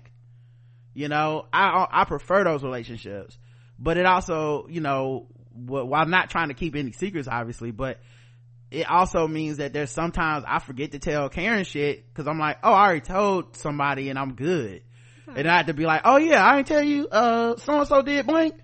You 0.94 1.08
know 1.08 1.46
i 1.52 1.86
i 1.90 2.04
prefer 2.04 2.44
those 2.44 2.62
relationships 2.62 3.38
but 3.78 3.96
it 3.96 4.06
also 4.06 4.66
you 4.68 4.80
know 4.80 5.26
while 5.52 6.06
not 6.06 6.30
trying 6.30 6.48
to 6.48 6.54
keep 6.54 6.76
any 6.76 6.92
secrets 6.92 7.28
obviously 7.28 7.70
but 7.70 7.98
it 8.70 8.88
also 8.88 9.26
means 9.26 9.56
that 9.56 9.72
there's 9.72 9.90
sometimes 9.90 10.44
i 10.46 10.58
forget 10.58 10.92
to 10.92 10.98
tell 10.98 11.28
karen 11.28 11.64
shit 11.64 12.06
because 12.06 12.28
i'm 12.28 12.38
like 12.38 12.58
oh 12.62 12.72
i 12.72 12.84
already 12.84 13.00
told 13.00 13.56
somebody 13.56 14.10
and 14.10 14.18
i'm 14.18 14.34
good 14.34 14.82
and 15.36 15.48
i 15.48 15.58
have 15.58 15.66
to 15.66 15.74
be 15.74 15.86
like 15.86 16.02
oh 16.04 16.16
yeah 16.16 16.44
i 16.44 16.56
didn't 16.56 16.68
tell 16.68 16.82
you 16.82 17.08
uh 17.08 17.56
so 17.56 17.78
and 17.78 17.88
so 17.88 18.02
did 18.02 18.26
blank? 18.26 18.54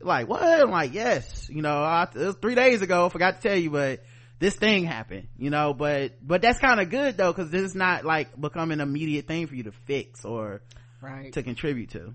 Like 0.00 0.28
what? 0.28 0.42
I'm 0.42 0.70
like 0.70 0.94
yes 0.94 1.48
you 1.50 1.62
know 1.62 1.82
I, 1.82 2.04
it 2.04 2.14
was 2.14 2.36
three 2.36 2.54
days 2.54 2.82
ago 2.82 3.08
forgot 3.08 3.40
to 3.40 3.48
tell 3.48 3.58
you 3.58 3.70
but 3.70 4.04
this 4.38 4.54
thing 4.54 4.84
happened 4.84 5.28
you 5.36 5.50
know? 5.50 5.74
But 5.74 6.24
but 6.24 6.40
that's 6.40 6.60
kind 6.60 6.80
of 6.80 6.90
good 6.90 7.16
though 7.16 7.32
because 7.32 7.50
this 7.50 7.62
is 7.62 7.74
not 7.74 8.04
like 8.04 8.40
becoming 8.40 8.80
an 8.80 8.88
immediate 8.88 9.26
thing 9.26 9.48
for 9.48 9.54
you 9.54 9.64
to 9.64 9.72
fix 9.86 10.24
or 10.24 10.62
right. 11.00 11.32
to 11.32 11.42
contribute 11.42 11.90
to. 11.90 12.14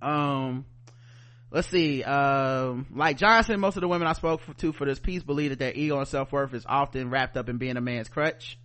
Um 0.00 0.66
let's 1.50 1.68
see 1.68 2.02
um 2.02 2.86
like 2.94 3.16
johnson 3.16 3.58
most 3.58 3.76
of 3.76 3.80
the 3.80 3.88
women 3.88 4.06
i 4.06 4.12
spoke 4.12 4.42
to 4.58 4.72
for 4.72 4.84
this 4.84 4.98
piece 4.98 5.22
believe 5.22 5.50
that 5.50 5.58
their 5.58 5.72
ego 5.72 5.98
and 5.98 6.08
self-worth 6.08 6.52
is 6.52 6.66
often 6.68 7.10
wrapped 7.10 7.36
up 7.36 7.48
in 7.48 7.56
being 7.58 7.76
a 7.76 7.80
man's 7.80 8.08
crutch 8.08 8.58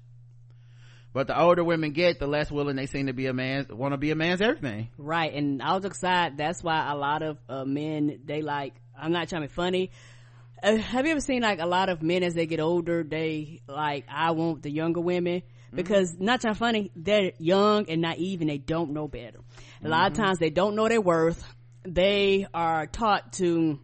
but 1.14 1.27
the 1.27 1.40
older 1.40 1.64
women 1.64 1.91
get 1.91 2.19
the 2.19 2.27
less 2.27 2.52
willing 2.52 2.76
they 2.76 2.88
seem 2.88 3.07
to 3.07 3.14
be 3.14 3.27
a 3.27 3.34
man 3.34 3.68
want 3.69 3.94
to 3.94 3.98
be 3.98 4.11
a 4.11 4.15
man's 4.15 4.41
everything 4.41 4.90
right 4.98 5.34
and 5.34 5.61
i'll 5.61 5.80
just 5.80 5.99
side 5.99 6.38
that's 6.38 6.64
why 6.64 6.91
a 6.91 6.95
lot 6.95 7.22
of 7.22 7.38
uh, 7.48 7.64
men 7.64 8.19
they 8.26 8.41
like 8.41 8.73
i'm 8.98 9.11
not 9.11 9.30
trying 9.30 9.44
to 9.44 9.48
be 9.48 9.53
funny 9.53 9.91
uh, 10.61 10.76
have 10.76 11.06
you 11.06 11.11
ever 11.11 11.22
seen 11.22 11.41
like 11.41 11.60
a 11.60 11.65
lot 11.65 11.90
of 11.90 12.02
men 12.02 12.23
as 12.23 12.34
they 12.34 12.45
get 12.45 12.60
older 12.60 13.03
they 13.03 13.61
like 13.68 14.06
i 14.10 14.31
want 14.31 14.64
the 14.64 14.72
younger 14.72 14.99
women 14.99 15.41
mm-hmm. 15.41 15.76
because 15.76 16.14
mm-hmm. 16.14 16.26
not 16.26 16.41
trying 16.41 16.53
to 16.53 16.60
funny 16.60 16.91
they're 16.95 17.31
young 17.38 17.90
and 17.90 18.02
naive 18.02 18.41
and 18.41 18.49
they 18.49 18.57
don't 18.57 18.91
know 18.91 19.07
better 19.07 19.40
a 19.84 19.88
lot 19.88 20.11
mm-hmm. 20.11 20.22
of 20.22 20.26
times 20.26 20.40
they 20.40 20.49
don't 20.49 20.76
know 20.76 20.88
their 20.90 21.02
worth 21.02 21.44
they 21.85 22.48
are 22.53 22.88
taught 22.88 23.34
to 23.34 23.80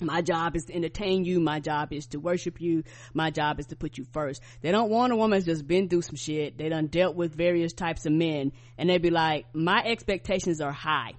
my 0.00 0.22
job 0.22 0.56
is 0.56 0.64
to 0.66 0.74
entertain 0.74 1.24
you. 1.24 1.40
My 1.40 1.60
job 1.60 1.92
is 1.92 2.06
to 2.08 2.18
worship 2.18 2.60
you. 2.60 2.84
My 3.12 3.30
job 3.30 3.60
is 3.60 3.66
to 3.66 3.76
put 3.76 3.98
you 3.98 4.04
first. 4.12 4.42
They 4.60 4.70
don't 4.70 4.90
want 4.90 5.12
a 5.12 5.16
woman 5.16 5.38
that's 5.38 5.46
just 5.46 5.66
been 5.66 5.88
through 5.88 6.02
some 6.02 6.16
shit. 6.16 6.58
They 6.58 6.68
done 6.68 6.88
dealt 6.88 7.16
with 7.16 7.34
various 7.34 7.72
types 7.72 8.06
of 8.06 8.12
men 8.12 8.52
and 8.76 8.90
they'd 8.90 9.02
be 9.02 9.10
like, 9.10 9.46
my 9.54 9.82
expectations 9.84 10.60
are 10.60 10.72
high. 10.72 11.12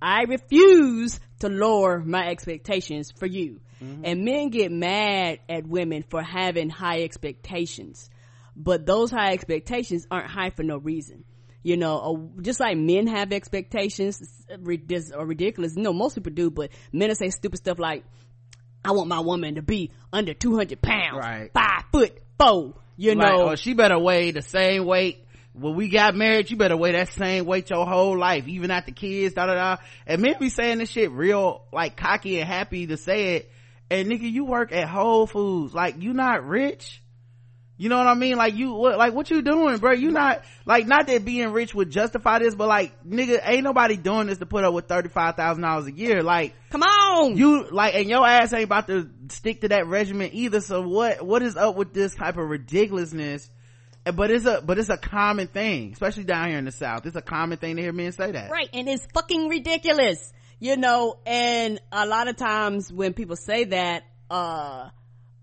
I 0.00 0.22
refuse 0.22 1.18
to 1.40 1.48
lower 1.48 2.00
my 2.00 2.28
expectations 2.28 3.10
for 3.10 3.26
you. 3.26 3.60
Mm-hmm. 3.82 4.02
And 4.04 4.24
men 4.24 4.50
get 4.50 4.70
mad 4.70 5.40
at 5.48 5.66
women 5.66 6.04
for 6.08 6.22
having 6.22 6.70
high 6.70 7.02
expectations. 7.02 8.10
But 8.56 8.86
those 8.86 9.10
high 9.10 9.32
expectations 9.32 10.06
aren't 10.10 10.30
high 10.30 10.50
for 10.50 10.62
no 10.62 10.76
reason. 10.76 11.24
You 11.64 11.78
know, 11.78 12.30
just 12.42 12.60
like 12.60 12.76
men 12.76 13.06
have 13.08 13.32
expectations 13.32 14.18
this 14.86 15.10
are 15.10 15.24
ridiculous. 15.26 15.74
You 15.74 15.82
know, 15.82 15.94
most 15.94 16.14
people 16.14 16.30
do, 16.32 16.50
but 16.50 16.70
men 16.92 17.12
say 17.14 17.30
stupid 17.30 17.58
stuff 17.58 17.78
like, 17.78 18.04
I 18.84 18.92
want 18.92 19.08
my 19.08 19.20
woman 19.20 19.54
to 19.54 19.62
be 19.62 19.90
under 20.12 20.34
200 20.34 20.80
pounds, 20.80 21.16
right. 21.18 21.50
five 21.54 21.84
foot 21.90 22.18
four, 22.38 22.74
you 22.98 23.14
Right. 23.14 23.18
know. 23.18 23.48
Or 23.48 23.56
she 23.56 23.72
better 23.72 23.98
weigh 23.98 24.30
the 24.30 24.42
same 24.42 24.84
weight. 24.84 25.24
When 25.54 25.74
we 25.74 25.88
got 25.88 26.14
married, 26.14 26.50
you 26.50 26.56
better 26.58 26.76
weigh 26.76 26.92
that 26.92 27.08
same 27.08 27.46
weight 27.46 27.70
your 27.70 27.86
whole 27.86 28.18
life, 28.18 28.46
even 28.46 28.70
after 28.70 28.92
kids, 28.92 29.34
da 29.34 29.46
da 29.46 29.54
da. 29.54 29.76
And 30.06 30.20
men 30.20 30.34
be 30.38 30.50
saying 30.50 30.78
this 30.78 30.90
shit 30.90 31.12
real, 31.12 31.64
like, 31.72 31.96
cocky 31.96 32.40
and 32.40 32.48
happy 32.48 32.88
to 32.88 32.96
say 32.98 33.36
it. 33.36 33.50
And 33.88 34.08
nigga, 34.10 34.30
you 34.30 34.44
work 34.44 34.72
at 34.72 34.88
Whole 34.88 35.26
Foods. 35.26 35.72
Like, 35.72 36.02
you 36.02 36.12
not 36.12 36.46
rich. 36.46 37.00
You 37.84 37.90
know 37.90 37.98
what 37.98 38.06
I 38.06 38.14
mean? 38.14 38.36
Like 38.38 38.54
you, 38.54 38.72
what, 38.72 38.96
like 38.96 39.12
what 39.12 39.30
you 39.30 39.42
doing, 39.42 39.76
bro? 39.76 39.92
You 39.92 40.10
not, 40.10 40.42
like, 40.64 40.86
not 40.86 41.06
that 41.06 41.22
being 41.22 41.52
rich 41.52 41.74
would 41.74 41.90
justify 41.90 42.38
this, 42.38 42.54
but 42.54 42.66
like, 42.66 43.04
nigga, 43.04 43.42
ain't 43.44 43.62
nobody 43.62 43.98
doing 43.98 44.28
this 44.28 44.38
to 44.38 44.46
put 44.46 44.64
up 44.64 44.72
with 44.72 44.88
$35,000 44.88 45.86
a 45.86 45.92
year. 45.92 46.22
Like, 46.22 46.54
Come 46.70 46.82
on! 46.82 47.36
you, 47.36 47.68
like, 47.70 47.94
and 47.94 48.08
your 48.08 48.26
ass 48.26 48.54
ain't 48.54 48.64
about 48.64 48.86
to 48.86 49.10
stick 49.28 49.60
to 49.60 49.68
that 49.68 49.86
regimen 49.86 50.30
either. 50.32 50.62
So 50.62 50.80
what, 50.80 51.20
what 51.20 51.42
is 51.42 51.58
up 51.58 51.76
with 51.76 51.92
this 51.92 52.14
type 52.14 52.38
of 52.38 52.48
ridiculousness? 52.48 53.50
But 54.06 54.30
it's 54.30 54.46
a, 54.46 54.62
but 54.62 54.78
it's 54.78 54.88
a 54.88 54.96
common 54.96 55.48
thing, 55.48 55.92
especially 55.92 56.24
down 56.24 56.48
here 56.48 56.58
in 56.58 56.64
the 56.64 56.72
South. 56.72 57.04
It's 57.04 57.16
a 57.16 57.22
common 57.22 57.58
thing 57.58 57.76
to 57.76 57.82
hear 57.82 57.92
men 57.92 58.12
say 58.12 58.32
that. 58.32 58.50
Right, 58.50 58.70
and 58.72 58.88
it's 58.88 59.06
fucking 59.12 59.50
ridiculous. 59.50 60.32
You 60.58 60.78
know, 60.78 61.18
and 61.26 61.78
a 61.92 62.06
lot 62.06 62.28
of 62.28 62.36
times 62.36 62.90
when 62.90 63.12
people 63.12 63.36
say 63.36 63.64
that, 63.64 64.04
uh, 64.30 64.88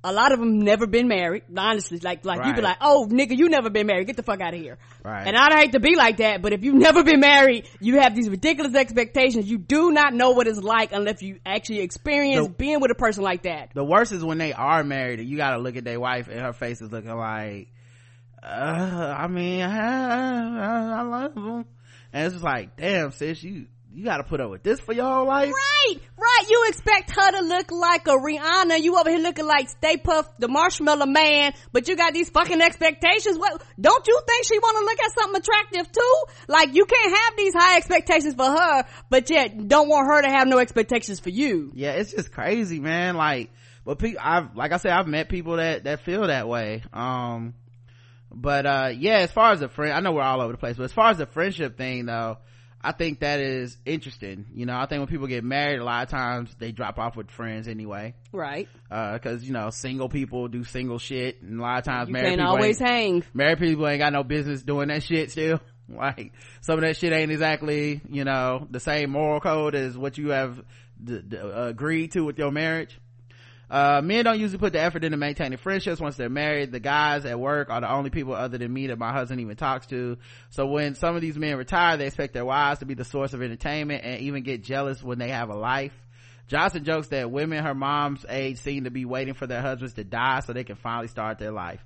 a 0.04 0.12
lot 0.12 0.32
of 0.32 0.40
them 0.40 0.60
never 0.62 0.88
been 0.88 1.08
married, 1.08 1.44
honestly. 1.56 2.00
Like, 2.00 2.26
like 2.26 2.40
you 2.40 2.54
be 2.54 2.62
Right. 2.62 2.64
like, 2.64 2.78
oh 2.82 3.08
nigga, 3.10 3.38
you 3.38 3.50
never 3.50 3.70
been 3.70 3.86
married. 3.86 4.08
Get 4.08 4.16
the 4.18 4.24
fuck 4.24 4.42
out 4.42 4.54
of 4.56 4.60
here. 4.60 4.78
Right. 5.06 5.28
And 5.28 5.38
I'd 5.38 5.54
hate 5.54 5.72
to 5.74 5.80
be 5.80 5.96
like 5.96 6.18
that, 6.18 6.42
but 6.42 6.54
if 6.54 6.64
you've 6.64 6.74
never 6.76 7.04
been 7.04 7.20
married, 7.20 7.68
you 7.80 8.00
have 8.00 8.16
these 8.16 8.28
ridiculous 8.30 8.74
expectations. 8.76 9.48
You 9.50 9.60
do 9.60 9.92
not 9.92 10.14
know 10.16 10.32
what 10.32 10.48
it's 10.48 10.60
like 10.62 10.92
unless 10.92 11.22
you 11.22 11.40
actually 11.46 11.82
experience 11.82 12.48
The- 12.48 12.54
being 12.54 12.80
with 12.80 12.90
a 12.92 12.96
person 12.96 13.24
like 13.24 13.44
that. 13.44 13.70
The 13.76 13.84
worst 13.84 14.12
is 14.12 14.24
when 14.24 14.40
they 14.40 14.54
are 14.54 14.84
married 14.84 15.20
and 15.20 15.30
you 15.30 15.38
gotta 15.38 15.60
look 15.60 15.76
at 15.76 15.84
their 15.84 16.00
wife 16.00 16.28
and 16.30 16.40
her 16.40 16.54
face 16.54 16.82
is 16.82 16.92
looking 16.92 17.16
like, 17.16 17.68
uh, 18.44 19.16
I 19.18 19.28
mean, 19.28 19.62
I, 19.62 20.98
I, 20.98 21.00
I 21.00 21.02
love 21.04 21.36
them. 21.36 21.66
And 22.14 22.26
it's 22.26 22.34
just 22.34 22.44
like, 22.44 22.76
damn, 22.76 23.12
sis, 23.12 23.44
you, 23.44 23.68
you 23.94 24.06
gotta 24.06 24.24
put 24.24 24.40
up 24.40 24.50
with 24.50 24.64
this 24.64 24.80
for 24.80 24.94
your 24.94 25.06
whole 25.06 25.26
life? 25.26 25.52
Right, 25.52 26.00
right. 26.18 26.46
You 26.50 26.66
expect 26.70 27.12
her 27.12 27.32
to 27.32 27.42
look 27.42 27.72
like 27.72 28.08
a 28.08 28.12
Rihanna. 28.12 28.82
You 28.82 28.98
over 28.98 29.10
here 29.10 29.20
looking 29.20 29.46
like 29.46 29.70
Stay 29.70 29.98
Puft, 29.98 30.30
the 30.40 30.48
Marshmallow 30.48 31.06
Man, 31.06 31.54
but 31.72 31.88
you 31.88 31.98
got 31.98 32.14
these 32.14 32.30
fucking 32.30 32.62
expectations. 32.62 33.38
What? 33.38 33.62
Don't 33.80 34.08
you 34.08 34.22
think 34.28 34.46
she 34.46 34.60
want 34.60 34.78
to 34.78 34.86
look 34.86 35.00
at 35.04 35.14
something 35.20 35.42
attractive 35.42 35.92
too? 35.92 36.24
Like 36.48 36.74
you 36.74 36.86
can't 36.86 37.18
have 37.18 37.38
these 37.38 37.54
high 37.54 37.78
expectations 37.78 38.36
for 38.36 38.46
her, 38.46 38.86
but 39.10 39.30
yet 39.30 39.68
don't 39.68 39.90
want 39.90 40.08
her 40.08 40.22
to 40.22 40.30
have 40.30 40.48
no 40.48 40.60
expectations 40.60 41.20
for 41.20 41.30
you. 41.30 41.72
Yeah, 41.76 41.92
it's 41.92 42.12
just 42.12 42.32
crazy, 42.32 42.80
man. 42.80 43.16
Like, 43.16 43.52
but 43.84 44.00
people, 44.00 44.22
I've, 44.24 44.56
like 44.56 44.72
I 44.72 44.78
said, 44.78 44.92
I've 44.92 45.08
met 45.08 45.28
people 45.28 45.58
that, 45.58 45.84
that 45.86 46.02
feel 46.02 46.28
that 46.28 46.48
way. 46.48 46.84
Um, 46.94 47.56
but, 48.34 48.66
uh, 48.66 48.92
yeah, 48.96 49.18
as 49.18 49.32
far 49.32 49.52
as 49.52 49.60
the 49.60 49.68
friend, 49.68 49.94
I 49.94 50.00
know 50.00 50.14
we're 50.14 50.22
all 50.22 50.40
over 50.40 50.54
the 50.54 50.58
place, 50.58 50.78
but 50.78 50.84
as 50.84 50.94
far 50.94 51.10
as 51.10 51.18
the 51.18 51.26
friendship 51.26 51.78
thing 51.78 52.06
though, 52.06 52.38
I 52.84 52.92
think 52.94 53.20
that 53.20 53.40
is 53.40 53.78
interesting. 53.86 54.46
You 54.54 54.66
know, 54.66 54.76
I 54.78 54.86
think 54.88 55.00
when 55.00 55.08
people 55.08 55.28
get 55.28 55.44
married, 55.44 55.80
a 55.80 55.84
lot 55.84 56.04
of 56.04 56.10
times 56.10 56.54
they 56.60 56.72
drop 56.72 56.98
off 57.00 57.16
with 57.16 57.30
friends 57.32 57.68
anyway. 57.68 58.16
Right. 58.32 58.68
Uh, 58.90 59.18
cause, 59.20 59.44
you 59.44 59.54
know, 59.54 59.70
single 59.70 60.10
people 60.10 60.48
do 60.48 60.64
single 60.64 60.98
shit, 61.00 61.42
and 61.42 61.60
a 61.60 61.62
lot 61.62 61.78
of 61.80 61.86
times 61.86 62.08
You 62.10 62.14
married 62.14 62.30
people 62.40 62.48
always 62.48 62.80
hang. 62.80 63.24
married 63.34 63.60
people 63.60 63.88
ain't 63.88 64.00
got 64.00 64.14
no 64.14 64.24
business 64.24 64.62
doing 64.64 64.88
that 64.90 65.04
shit 65.04 65.32
still. 65.32 65.60
Like, 65.94 66.32
some 66.62 66.76
of 66.76 66.82
that 66.84 66.96
shit 66.96 67.12
ain't 67.12 67.32
exactly, 67.34 68.00
you 68.08 68.24
know, 68.24 68.66
the 68.72 68.80
same 68.80 69.10
moral 69.10 69.42
code 69.42 69.76
as 69.76 69.98
what 69.98 70.18
you 70.18 70.30
have 70.30 70.64
d- 71.04 71.20
d- 71.28 71.36
agreed 71.38 72.14
to 72.14 72.22
with 72.24 72.38
your 72.38 72.50
marriage. 72.50 72.98
Uh, 73.72 74.02
men 74.04 74.26
don't 74.26 74.38
usually 74.38 74.60
put 74.60 74.74
the 74.74 74.82
effort 74.82 75.06
into 75.06 75.16
maintaining 75.16 75.58
friendships 75.58 76.02
once 76.02 76.18
they're 76.18 76.30
married. 76.30 76.74
The 76.74 76.82
guys 76.82 77.24
at 77.24 77.40
work 77.40 77.70
are 77.70 77.80
the 77.80 77.90
only 77.90 78.10
people 78.10 78.34
other 78.34 78.58
than 78.58 78.72
me 78.72 78.88
that 78.88 79.00
my 79.00 79.14
husband 79.14 79.40
even 79.40 79.56
talks 79.56 79.88
to. 79.88 80.18
So 80.50 80.66
when 80.66 80.96
some 80.96 81.16
of 81.16 81.22
these 81.22 81.38
men 81.38 81.56
retire, 81.56 81.96
they 81.96 82.08
expect 82.08 82.34
their 82.34 82.44
wives 82.44 82.80
to 82.80 82.86
be 82.86 82.96
the 82.96 83.06
source 83.06 83.32
of 83.32 83.42
entertainment 83.42 84.04
and 84.04 84.20
even 84.24 84.44
get 84.44 84.62
jealous 84.62 85.02
when 85.02 85.20
they 85.20 85.30
have 85.30 85.50
a 85.50 85.56
life. 85.56 85.94
Johnson 86.50 86.84
jokes 86.84 87.08
that 87.08 87.32
women 87.32 87.64
her 87.64 87.74
mom's 87.74 88.26
age 88.28 88.58
seem 88.58 88.84
to 88.84 88.92
be 88.92 89.06
waiting 89.06 89.36
for 89.36 89.48
their 89.48 89.62
husbands 89.62 89.94
to 89.94 90.04
die 90.04 90.42
so 90.42 90.52
they 90.52 90.66
can 90.66 90.76
finally 90.76 91.08
start 91.08 91.40
their 91.40 91.54
life. 91.54 91.80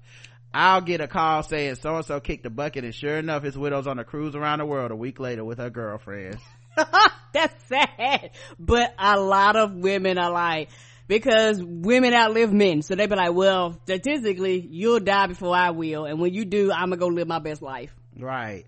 I'll 0.56 0.82
get 0.82 1.02
a 1.02 1.08
call 1.08 1.44
saying 1.44 1.76
so 1.76 1.98
and 1.98 2.06
so 2.06 2.20
kicked 2.20 2.46
the 2.46 2.50
bucket 2.50 2.84
and 2.84 2.96
sure 2.96 3.18
enough 3.18 3.44
his 3.44 3.56
widow's 3.56 3.86
on 3.86 4.00
a 4.00 4.04
cruise 4.04 4.36
around 4.36 4.58
the 4.58 4.66
world 4.66 4.90
a 4.90 4.96
week 4.96 5.20
later 5.20 5.46
with 5.46 5.60
her 5.60 5.70
girlfriends. 5.70 6.42
That's 7.34 7.64
sad. 7.68 8.32
But 8.58 8.96
a 8.98 9.20
lot 9.20 9.56
of 9.56 9.76
women 9.76 10.18
are 10.18 10.32
like, 10.32 10.70
because 11.08 11.62
women 11.64 12.14
outlive 12.14 12.52
men. 12.52 12.82
So 12.82 12.96
they 12.96 13.08
be 13.08 13.16
like, 13.16 13.34
well, 13.34 13.74
statistically, 13.84 14.60
you'll 14.60 15.00
die 15.00 15.28
before 15.28 15.56
I 15.56 15.72
will. 15.72 16.06
And 16.06 16.20
when 16.20 16.34
you 16.34 16.46
do, 16.46 16.72
I'm 16.72 16.90
gonna 16.90 16.98
go 16.98 17.08
live 17.08 17.28
my 17.28 17.40
best 17.40 17.62
life. 17.62 17.94
right 18.18 18.66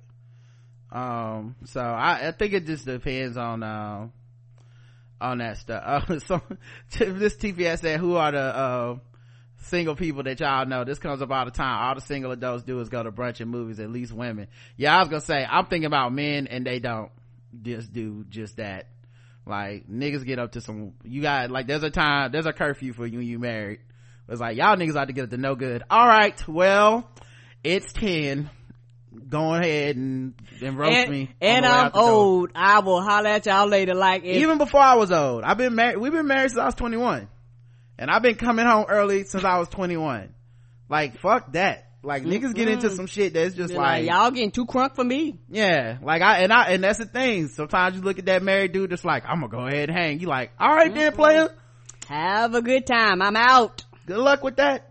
um 0.91 1.55
so 1.65 1.81
i 1.81 2.27
i 2.27 2.31
think 2.31 2.53
it 2.53 2.65
just 2.65 2.85
depends 2.85 3.35
on 3.35 3.61
um 3.61 4.13
on 5.19 5.39
that 5.39 5.57
stuff 5.57 5.83
uh, 6.09 6.19
so 6.19 6.41
this 6.99 7.35
tps 7.35 7.79
said 7.79 7.99
who 7.99 8.15
are 8.15 8.31
the 8.31 8.39
uh 8.39 8.95
single 9.63 9.95
people 9.95 10.23
that 10.23 10.39
y'all 10.39 10.65
know 10.65 10.85
this 10.85 10.99
comes 10.99 11.21
up 11.21 11.29
all 11.29 11.43
the 11.43 11.51
time 11.51 11.87
all 11.87 11.95
the 11.95 12.01
single 12.01 12.31
adults 12.31 12.63
do 12.63 12.79
is 12.79 12.87
go 12.87 13.03
to 13.03 13.11
brunch 13.11 13.41
and 13.41 13.51
movies 13.51 13.79
at 13.79 13.89
least 13.89 14.13
women 14.13 14.47
yeah 14.77 14.95
i 14.95 14.99
was 14.99 15.09
gonna 15.09 15.19
say 15.19 15.45
i'm 15.49 15.65
thinking 15.65 15.87
about 15.87 16.13
men 16.13 16.47
and 16.47 16.65
they 16.65 16.79
don't 16.79 17.11
just 17.63 17.91
do 17.91 18.23
just 18.29 18.57
that 18.57 18.87
like 19.47 19.89
niggas 19.89 20.25
get 20.25 20.39
up 20.39 20.53
to 20.53 20.61
some 20.61 20.93
you 21.03 21.21
got 21.21 21.49
like 21.51 21.67
there's 21.67 21.83
a 21.83 21.89
time 21.89 22.31
there's 22.31 22.45
a 22.45 22.53
curfew 22.53 22.93
for 22.93 23.05
you 23.05 23.19
when 23.19 23.27
you 23.27 23.39
married. 23.39 23.79
It's 24.29 24.41
like 24.41 24.57
y'all 24.57 24.75
niggas 24.75 24.95
ought 24.95 25.05
to 25.05 25.13
get 25.13 25.25
up 25.25 25.29
to 25.29 25.37
no 25.37 25.55
good. 25.55 25.83
All 25.89 26.07
right 26.07 26.47
well 26.47 27.09
it's 27.63 27.91
10 27.93 28.49
go 29.29 29.53
ahead 29.55 29.95
and, 29.95 30.35
and 30.61 30.77
roast 30.77 30.95
and, 30.95 31.11
me. 31.11 31.29
And 31.41 31.65
I'm 31.65 31.85
out 31.87 31.93
the 31.93 31.99
door. 31.99 32.09
old. 32.09 32.51
I 32.53 32.79
will 32.79 33.01
holler 33.01 33.29
at 33.29 33.45
y'all 33.45 33.67
later. 33.67 33.95
Like 33.95 34.23
if, 34.23 34.37
even 34.37 34.57
before 34.57 34.81
i 34.81 34.95
was 34.95 35.11
old. 35.11 35.43
I've 35.43 35.57
been 35.57 35.75
married 35.75 35.97
we've 35.97 36.11
been 36.11 36.27
married 36.27 36.51
since 36.51 36.59
i 36.59 36.65
was 36.65 36.75
21 36.75 37.27
and 37.97 38.11
i've 38.11 38.21
been 38.21 38.35
coming 38.35 38.65
home 38.65 38.85
early 38.89 39.23
since 39.23 39.43
i 39.43 39.57
was 39.57 39.69
21 39.69 40.33
like 40.89 41.19
fuck 41.19 41.51
that 41.53 41.86
like 42.03 42.23
mm-hmm. 42.23 42.31
niggas 42.31 42.53
get 42.53 42.67
into 42.67 42.89
some 42.89 43.07
shit 43.07 43.33
that's 43.33 43.55
just 43.55 43.73
like, 43.73 44.05
like 44.05 44.09
y'all 44.09 44.31
getting 44.31 44.51
too 44.51 44.65
crunk 44.65 44.95
for 44.95 45.03
me. 45.03 45.39
yeah 45.49 45.97
like 46.01 46.21
i 46.21 46.39
and 46.39 46.53
i 46.53 46.69
and 46.71 46.83
that's 46.83 46.99
the 46.99 47.05
thing 47.05 47.47
sometimes 47.47 47.95
you 47.95 48.01
look 48.01 48.19
at 48.19 48.25
that 48.25 48.43
married 48.43 48.71
dude 48.71 48.89
that's 48.89 49.03
like 49.03 49.23
i'm 49.25 49.41
gonna 49.41 49.49
go 49.49 49.67
ahead 49.67 49.89
and 49.89 49.97
hang 49.97 50.19
you 50.19 50.27
like 50.27 50.51
all 50.59 50.73
right 50.73 50.93
then 50.93 51.11
mm-hmm. 51.11 51.21
player 51.21 51.49
Have 52.07 52.55
a 52.55 52.61
good 52.61 52.87
time. 52.87 53.21
I'm 53.21 53.35
out. 53.35 53.83
good 54.05 54.17
luck 54.17 54.41
with 54.41 54.55
that 54.57 54.86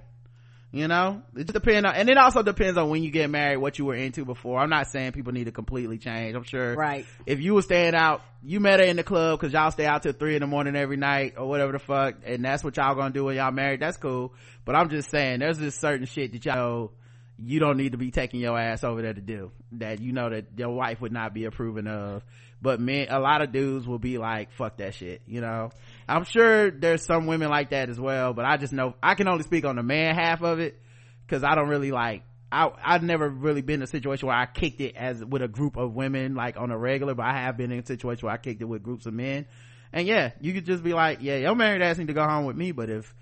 you 0.72 0.88
know? 0.88 1.22
It 1.34 1.44
just 1.44 1.52
depends 1.55 1.86
on 1.88 1.94
and 1.94 2.09
it 2.09 2.18
also 2.18 2.43
depends 2.43 2.76
on 2.76 2.90
when 2.90 3.02
you 3.02 3.10
get 3.10 3.30
married 3.30 3.59
what 3.59 3.78
you 3.78 3.84
were 3.84 3.94
into 3.94 4.24
before. 4.24 4.59
I'm 4.60 4.70
not 4.70 4.88
saying 4.88 5.12
people 5.12 5.32
need 5.32 5.44
to 5.44 5.52
completely 5.52 5.98
change. 5.98 6.34
I'm 6.34 6.44
sure 6.44 6.74
Right. 6.74 7.06
if 7.24 7.40
you 7.40 7.55
were 7.55 7.62
staying 7.62 7.94
out 7.94 8.22
you 8.43 8.60
met 8.60 8.78
her 8.80 8.86
in 8.86 8.97
the 8.97 9.02
club 9.02 9.40
because 9.40 9.52
y'all 9.52 9.70
stay 9.70 9.86
out 9.86 10.02
till 10.02 10.12
three 10.12 10.34
in 10.36 10.40
the 10.40 10.47
morning 10.47 10.76
every 10.76 10.97
night 10.97 11.34
or 11.36 11.48
whatever 11.48 11.72
the 11.72 11.78
fuck 11.78 12.14
and 12.24 12.44
that's 12.44 12.62
what 12.62 12.76
y'all 12.76 12.94
gonna 12.94 13.12
do 13.12 13.24
when 13.24 13.36
y'all 13.36 13.51
married 13.52 13.80
that's 13.80 13.97
cool. 13.97 14.32
But 14.64 14.74
i'm 14.76 14.88
just 14.90 15.10
saying 15.10 15.40
there's 15.40 15.59
this 15.59 15.74
certain 15.76 16.06
shit 16.06 16.32
that 16.32 16.44
y'all 16.44 16.55
know 16.56 16.90
you 17.38 17.60
don't 17.60 17.76
need 17.76 17.93
to 17.93 17.98
be 17.98 18.10
taking 18.10 18.40
your 18.40 18.59
ass 18.59 18.82
over 18.82 19.02
there 19.02 19.12
to 19.12 19.20
do 19.20 19.51
that 19.72 20.01
you 20.01 20.12
know 20.12 20.30
that 20.30 20.47
your 20.56 20.70
wife 20.70 21.01
would 21.02 21.12
not 21.12 21.34
be 21.34 21.44
approving 21.44 21.86
of. 21.86 22.22
But 22.62 22.80
men 22.80 23.09
a 23.10 23.20
lot 23.20 23.43
of 23.43 23.52
dudes 23.52 23.86
will 23.86 23.98
be 23.98 24.16
like 24.18 24.52
fuck 24.52 24.78
that 24.78 24.94
shit 24.94 25.22
you 25.26 25.40
know 25.40 25.70
i'm 26.08 26.24
sure 26.24 26.70
there's 26.70 27.04
some 27.04 27.26
women 27.26 27.48
like 27.48 27.70
that 27.70 27.88
as 27.88 27.98
well 27.98 28.32
but 28.32 28.44
i 28.44 28.56
just 28.56 28.72
know 28.72 28.94
i 29.02 29.14
can 29.14 29.28
only 29.28 29.42
speak 29.42 29.64
on 29.64 29.76
the 29.76 29.82
man 29.82 30.14
half 30.14 30.42
of 30.42 30.60
it 30.60 30.80
because 31.26 31.42
i 31.42 31.54
don't 31.54 31.68
really 31.68 31.90
like 31.90 32.22
I, 32.50 32.70
I've 32.82 33.02
never 33.02 33.28
really 33.28 33.60
been 33.60 33.76
in 33.76 33.82
a 33.82 33.88
situation 33.88 34.28
where 34.28 34.36
I 34.36 34.46
kicked 34.46 34.80
it 34.80 34.96
as 34.96 35.24
with 35.24 35.42
a 35.42 35.48
group 35.48 35.76
of 35.76 35.94
women 35.94 36.34
like 36.34 36.56
on 36.56 36.70
a 36.70 36.78
regular, 36.78 37.14
but 37.14 37.26
I 37.26 37.40
have 37.40 37.56
been 37.56 37.72
in 37.72 37.80
a 37.80 37.86
situation 37.86 38.26
where 38.26 38.34
I 38.34 38.38
kicked 38.38 38.62
it 38.62 38.66
with 38.66 38.84
groups 38.84 39.06
of 39.06 39.14
men. 39.14 39.46
And 39.92 40.06
yeah, 40.06 40.30
you 40.40 40.52
could 40.52 40.64
just 40.64 40.84
be 40.84 40.92
like, 40.92 41.18
yeah, 41.22 41.38
your 41.38 41.54
married 41.54 41.82
ass 41.82 41.98
need 41.98 42.06
to 42.06 42.14
go 42.14 42.24
home 42.24 42.44
with 42.44 42.56
me, 42.56 42.72
but 42.72 42.88
if 42.88 43.12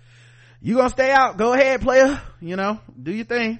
you 0.61 0.75
gonna 0.75 0.89
stay 0.89 1.11
out, 1.11 1.37
go 1.37 1.53
ahead, 1.53 1.81
player. 1.81 2.21
You 2.39 2.55
know, 2.55 2.79
do 3.01 3.11
your 3.11 3.25
thing. 3.25 3.59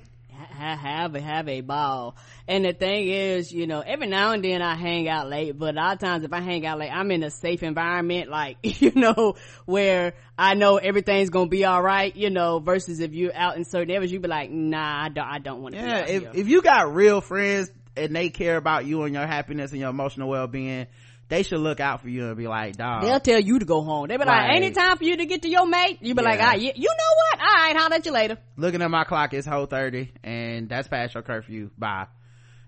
Ha- 0.56 0.78
have 0.78 1.16
a 1.16 1.22
have 1.22 1.48
a 1.48 1.62
ball. 1.62 2.16
And 2.48 2.66
the 2.66 2.74
thing 2.74 3.08
is, 3.10 3.52
you 3.52 3.68
know, 3.68 3.82
every 3.82 4.08
now 4.08 4.32
and 4.32 4.44
then 4.44 4.62
I 4.62 4.76
hang 4.76 5.08
out 5.08 5.30
late, 5.30 5.58
but 5.58 5.76
a 5.76 5.78
lot 5.78 5.94
of 5.94 6.00
times 6.00 6.24
if 6.24 6.34
I 6.34 6.42
hang 6.42 6.66
out 6.66 6.80
late, 6.80 6.90
I'm 6.92 7.12
in 7.12 7.24
a 7.24 7.30
safe 7.30 7.64
environment, 7.64 8.30
like, 8.30 8.58
you 8.82 8.92
know, 8.96 9.36
where 9.66 10.14
I 10.38 10.54
know 10.56 10.78
everything's 10.78 11.30
gonna 11.30 11.50
be 11.50 11.66
alright, 11.66 12.16
you 12.16 12.30
know, 12.30 12.60
versus 12.60 13.00
if 13.00 13.14
you're 13.14 13.36
out 13.36 13.58
in 13.58 13.66
certain 13.66 13.92
areas, 13.92 14.12
you 14.12 14.20
be 14.20 14.28
like, 14.28 14.50
nah, 14.52 15.04
I 15.06 15.10
don't, 15.10 15.28
I 15.28 15.40
don't 15.40 15.62
want 15.62 15.76
to 15.76 15.82
Yeah, 15.82 16.00
if 16.08 16.22
here. 16.22 16.32
if 16.34 16.48
you 16.48 16.62
got 16.62 16.94
real 16.94 17.22
friends 17.22 17.72
and 17.98 18.16
they 18.16 18.30
care 18.30 18.58
about 18.58 18.86
you 18.86 19.04
and 19.04 19.14
your 19.14 19.26
happiness 19.28 19.72
and 19.72 19.80
your 19.80 19.90
emotional 19.90 20.30
well 20.30 20.48
being, 20.48 20.88
they 21.28 21.44
should 21.44 21.60
look 21.60 21.80
out 21.80 22.02
for 22.02 22.10
you 22.10 22.28
and 22.28 22.38
be 22.38 22.48
like, 22.48 22.76
dog. 22.78 23.02
They'll 23.04 23.20
tell 23.20 23.40
you 23.40 23.60
to 23.60 23.66
go 23.66 23.82
home. 23.82 24.08
They 24.08 24.18
be 24.18 24.26
like, 24.26 24.28
Right. 24.28 24.56
ain't 24.56 24.66
it 24.66 24.76
time 24.76 24.98
for 24.98 25.04
you 25.04 25.18
to 25.18 25.26
get 25.26 25.42
to 25.42 25.50
your 25.50 25.66
mate? 25.66 25.98
You 26.02 26.14
be 26.14 26.22
like, 26.22 26.40
Yeah. 26.40 26.52
ah, 26.52 26.56
you, 26.56 26.72
you 26.76 26.90
know 26.90 27.40
what? 27.40 27.40
Alright, 27.40 27.76
holler 27.76 27.96
at 27.96 28.06
you 28.06 28.12
later. 28.12 28.38
looking 28.58 28.82
at 28.82 28.92
my 28.92 29.04
clock 29.04 29.34
it's 29.34 29.48
whole 29.48 29.66
30 29.66 30.12
and 30.24 30.70
that's 30.70 30.88
past 30.88 31.14
your 31.16 31.24
curfew 31.24 31.70
bye 31.78 32.08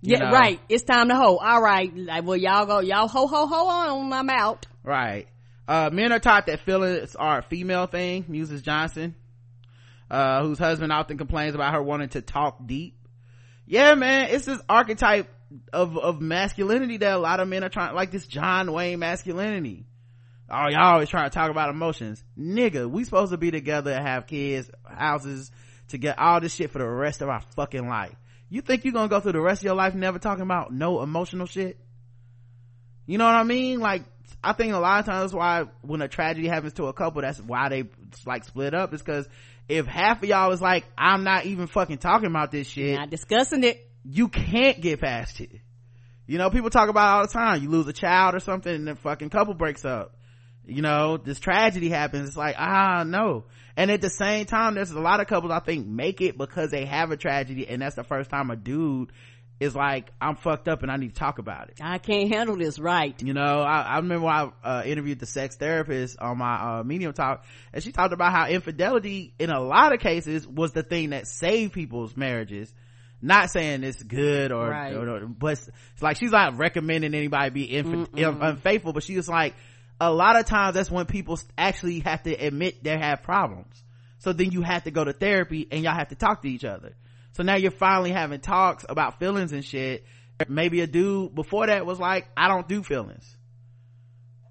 yeah, 0.02 0.20
know? 0.20 0.32
right. 0.32 0.60
It's 0.70 0.84
time 0.84 1.10
to 1.10 1.16
hoe. 1.16 1.38
All 1.38 1.62
right. 1.62 1.92
Like, 1.96 2.24
well, 2.24 2.38
y'all 2.38 2.66
go, 2.66 2.80
y'all 2.80 3.08
ho, 3.08 3.28
ho, 3.28 3.48
ho 3.48 3.68
on. 3.68 4.14
I'm 4.14 4.30
out. 4.30 4.68
Right. 4.84 5.28
Uh, 5.68 5.90
men 5.92 6.12
are 6.12 6.20
taught 6.20 6.46
that 6.46 6.60
feelings 6.62 7.16
are 7.16 7.40
a 7.40 7.42
female 7.42 7.88
thing, 7.88 8.26
Muses 8.28 8.62
Johnson, 8.62 9.16
uh, 10.10 10.44
whose 10.44 10.60
husband 10.60 10.94
often 10.94 11.18
complains 11.18 11.56
about 11.56 11.74
her 11.74 11.82
wanting 11.82 12.10
to 12.10 12.22
talk 12.22 12.66
deep. 12.66 12.96
Yeah, 13.66 13.96
man, 13.96 14.30
it's 14.30 14.46
this 14.46 14.62
archetype 14.70 15.30
of, 15.74 15.98
of 15.98 16.22
masculinity 16.22 16.98
that 16.98 17.14
a 17.14 17.18
lot 17.18 17.40
of 17.40 17.48
men 17.48 17.64
are 17.64 17.70
trying, 17.70 17.96
like 17.96 18.12
this 18.12 18.28
John 18.28 18.72
Wayne 18.72 19.00
masculinity. 19.00 19.86
Oh, 20.50 20.70
y'all 20.70 20.94
always 20.94 21.10
trying 21.10 21.30
to 21.30 21.34
talk 21.34 21.52
about 21.52 21.70
emotions. 21.70 22.24
Nigga, 22.40 22.90
we 22.90 23.04
supposed 23.04 23.32
to 23.32 23.38
be 23.38 23.52
together 23.52 23.92
and 23.92 24.08
have 24.08 24.28
kids, 24.28 24.70
houses, 24.86 25.52
to 25.90 25.98
get 25.98 26.18
all 26.20 26.40
this 26.40 26.54
shit 26.54 26.72
for 26.72 26.80
the 26.80 26.88
rest 26.88 27.22
of 27.22 27.30
our 27.30 27.42
fucking 27.56 27.88
life. 27.88 28.16
You 28.50 28.62
think 28.62 28.86
you're 28.86 28.94
gonna 28.94 29.10
go 29.10 29.20
through 29.20 29.34
the 29.34 29.42
rest 29.42 29.62
of 29.62 29.66
your 29.66 29.76
life 29.76 29.94
never 29.94 30.20
talking 30.20 30.44
about 30.44 30.72
no 30.72 31.02
emotional 31.02 31.48
shit? 31.48 31.78
You 33.06 33.18
know 33.18 33.26
what 33.26 33.36
I 33.36 33.44
mean? 33.44 33.80
Like, 33.80 34.04
I 34.44 34.54
think 34.54 34.74
a 34.74 34.78
lot 34.78 35.00
of 35.00 35.06
times 35.06 35.34
why 35.34 35.66
when 35.82 36.02
a 36.02 36.08
tragedy 36.08 36.48
happens 36.48 36.74
to 36.74 36.86
a 36.86 36.94
couple, 36.94 37.22
that's 37.22 37.42
why 37.42 37.70
they 37.70 37.86
like 38.26 38.46
split 38.46 38.74
up 38.74 38.94
is 38.94 39.02
because 39.02 39.28
if 39.68 39.86
half 39.86 40.24
of 40.24 40.30
y'all 40.30 40.52
is 40.52 40.62
like, 40.62 40.86
I'm 40.98 41.24
not 41.24 41.46
even 41.46 41.68
fucking 41.68 41.98
talking 41.98 42.28
about 42.28 42.52
this 42.52 42.68
shit. 42.68 42.98
Not 42.98 43.10
discussing 43.10 43.64
it. 43.64 43.87
You 44.10 44.30
can't 44.30 44.80
get 44.82 45.02
past 45.02 45.42
it. 45.42 45.52
You 46.28 46.38
know, 46.38 46.50
people 46.50 46.70
talk 46.70 46.90
about 46.90 47.18
all 47.18 47.22
the 47.24 47.34
time. 47.34 47.62
You 47.62 47.70
lose 47.70 47.88
a 47.88 47.94
child 47.94 48.36
or 48.36 48.40
something 48.40 48.74
and 48.74 48.88
the 48.88 48.96
fucking 48.96 49.30
couple 49.30 49.54
breaks 49.54 49.86
up. 49.86 50.16
You 50.66 50.82
know, 50.82 51.18
this 51.18 51.40
tragedy 51.40 51.90
happens. 51.90 52.30
It's 52.30 52.38
like, 52.38 52.56
ah, 52.58 53.04
no. 53.06 53.46
And 53.78 53.92
at 53.92 54.02
the 54.02 54.10
same 54.10 54.46
time, 54.46 54.76
there's 54.76 54.92
a 54.92 55.00
lot 55.00 55.20
of 55.22 55.28
couples 55.28 55.52
I 55.52 55.60
think 55.60 55.88
make 55.88 56.20
it 56.22 56.38
because 56.38 56.72
they 56.72 56.86
have 56.86 57.12
a 57.12 57.18
tragedy 57.18 57.68
and 57.68 57.82
that's 57.82 57.96
the 57.96 58.04
first 58.04 58.30
time 58.30 58.50
a 58.50 58.56
dude 58.56 59.12
is 59.60 59.76
like, 59.76 60.12
I'm 60.22 60.36
fucked 60.36 60.68
up 60.68 60.84
and 60.84 60.92
I 60.92 60.98
need 60.98 61.16
to 61.16 61.20
talk 61.20 61.40
about 61.40 61.70
it. 61.70 61.80
I 61.82 61.98
can't 61.98 62.32
handle 62.32 62.58
this 62.58 62.80
right. 62.80 63.20
You 63.22 63.34
know, 63.34 63.62
I, 63.62 63.82
I 63.82 63.98
remember 63.98 64.28
I 64.28 64.52
uh, 64.64 64.84
interviewed 64.86 65.20
the 65.20 65.26
sex 65.26 65.56
therapist 65.56 66.20
on 66.20 66.38
my 66.38 66.80
uh, 66.80 66.84
medium 66.84 67.14
talk 67.14 67.46
and 67.74 67.84
she 67.84 67.92
talked 67.92 68.14
about 68.14 68.32
how 68.32 68.48
infidelity 68.48 69.34
in 69.40 69.50
a 69.50 69.60
lot 69.60 69.94
of 69.94 70.00
cases 70.00 70.48
was 70.48 70.74
the 70.74 70.84
thing 70.84 71.12
that 71.12 71.28
saved 71.28 71.74
people's 71.74 72.16
marriages. 72.16 72.74
Not 73.22 73.50
saying 73.50 73.84
it's 73.84 74.02
good 74.02 74.52
or, 74.52 74.70
right. 74.70 74.94
or, 74.94 75.10
or 75.10 75.26
but 75.26 75.54
it's 75.54 76.02
like 76.02 76.18
she's 76.18 76.32
not 76.32 76.58
recommending 76.58 77.16
anybody 77.16 77.50
be 77.50 77.76
inf- 77.76 78.10
unfaithful, 78.14 78.94
but 78.94 79.04
she 79.04 79.16
was 79.16 79.28
like, 79.28 79.56
a 80.00 80.12
lot 80.12 80.36
of 80.36 80.46
times 80.46 80.76
that's 80.76 80.92
when 80.92 81.06
people 81.08 81.40
actually 81.58 82.00
have 82.02 82.22
to 82.24 82.34
admit 82.34 82.84
they 82.84 82.98
have 82.98 83.24
problems. 83.24 83.84
So 84.20 84.34
then 84.34 84.52
you 84.52 84.62
have 84.62 84.84
to 84.84 84.92
go 84.92 85.04
to 85.04 85.14
therapy 85.14 85.68
and 85.72 85.84
y'all 85.84 85.96
have 85.96 86.10
to 86.10 86.16
talk 86.16 86.44
to 86.44 86.50
each 86.50 86.66
other. 86.66 86.96
So 87.34 87.44
now 87.44 87.56
you're 87.56 87.72
finally 87.72 88.12
having 88.12 88.40
talks 88.40 88.86
about 88.88 89.20
feelings 89.20 89.52
and 89.52 89.64
shit. 89.64 90.06
Maybe 90.48 90.82
a 90.82 90.88
dude 90.88 91.34
before 91.34 91.68
that 91.68 91.86
was 91.86 92.00
like, 92.00 92.28
I 92.36 92.48
don't 92.48 92.68
do 92.68 92.84
feelings. 92.84 93.36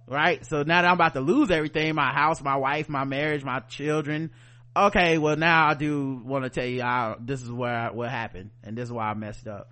Right? 0.08 0.44
So 0.46 0.62
now 0.62 0.82
that 0.82 0.88
I'm 0.88 0.94
about 0.94 1.14
to 1.14 1.20
lose 1.20 1.50
everything, 1.50 1.94
my 1.94 2.12
house, 2.12 2.40
my 2.42 2.56
wife, 2.56 2.88
my 2.88 3.04
marriage, 3.04 3.44
my 3.44 3.60
children. 3.60 4.30
Okay, 4.76 5.16
well 5.18 5.36
now 5.36 5.68
I 5.68 5.74
do 5.74 6.20
want 6.22 6.44
to 6.44 6.50
tell 6.50 6.66
you 6.66 6.82
how 6.82 7.16
this 7.18 7.42
is 7.42 7.50
where 7.50 7.74
I, 7.74 7.90
what 7.92 8.10
happened 8.10 8.50
and 8.62 8.76
this 8.76 8.84
is 8.84 8.92
why 8.92 9.10
I 9.10 9.14
messed 9.14 9.48
up. 9.48 9.70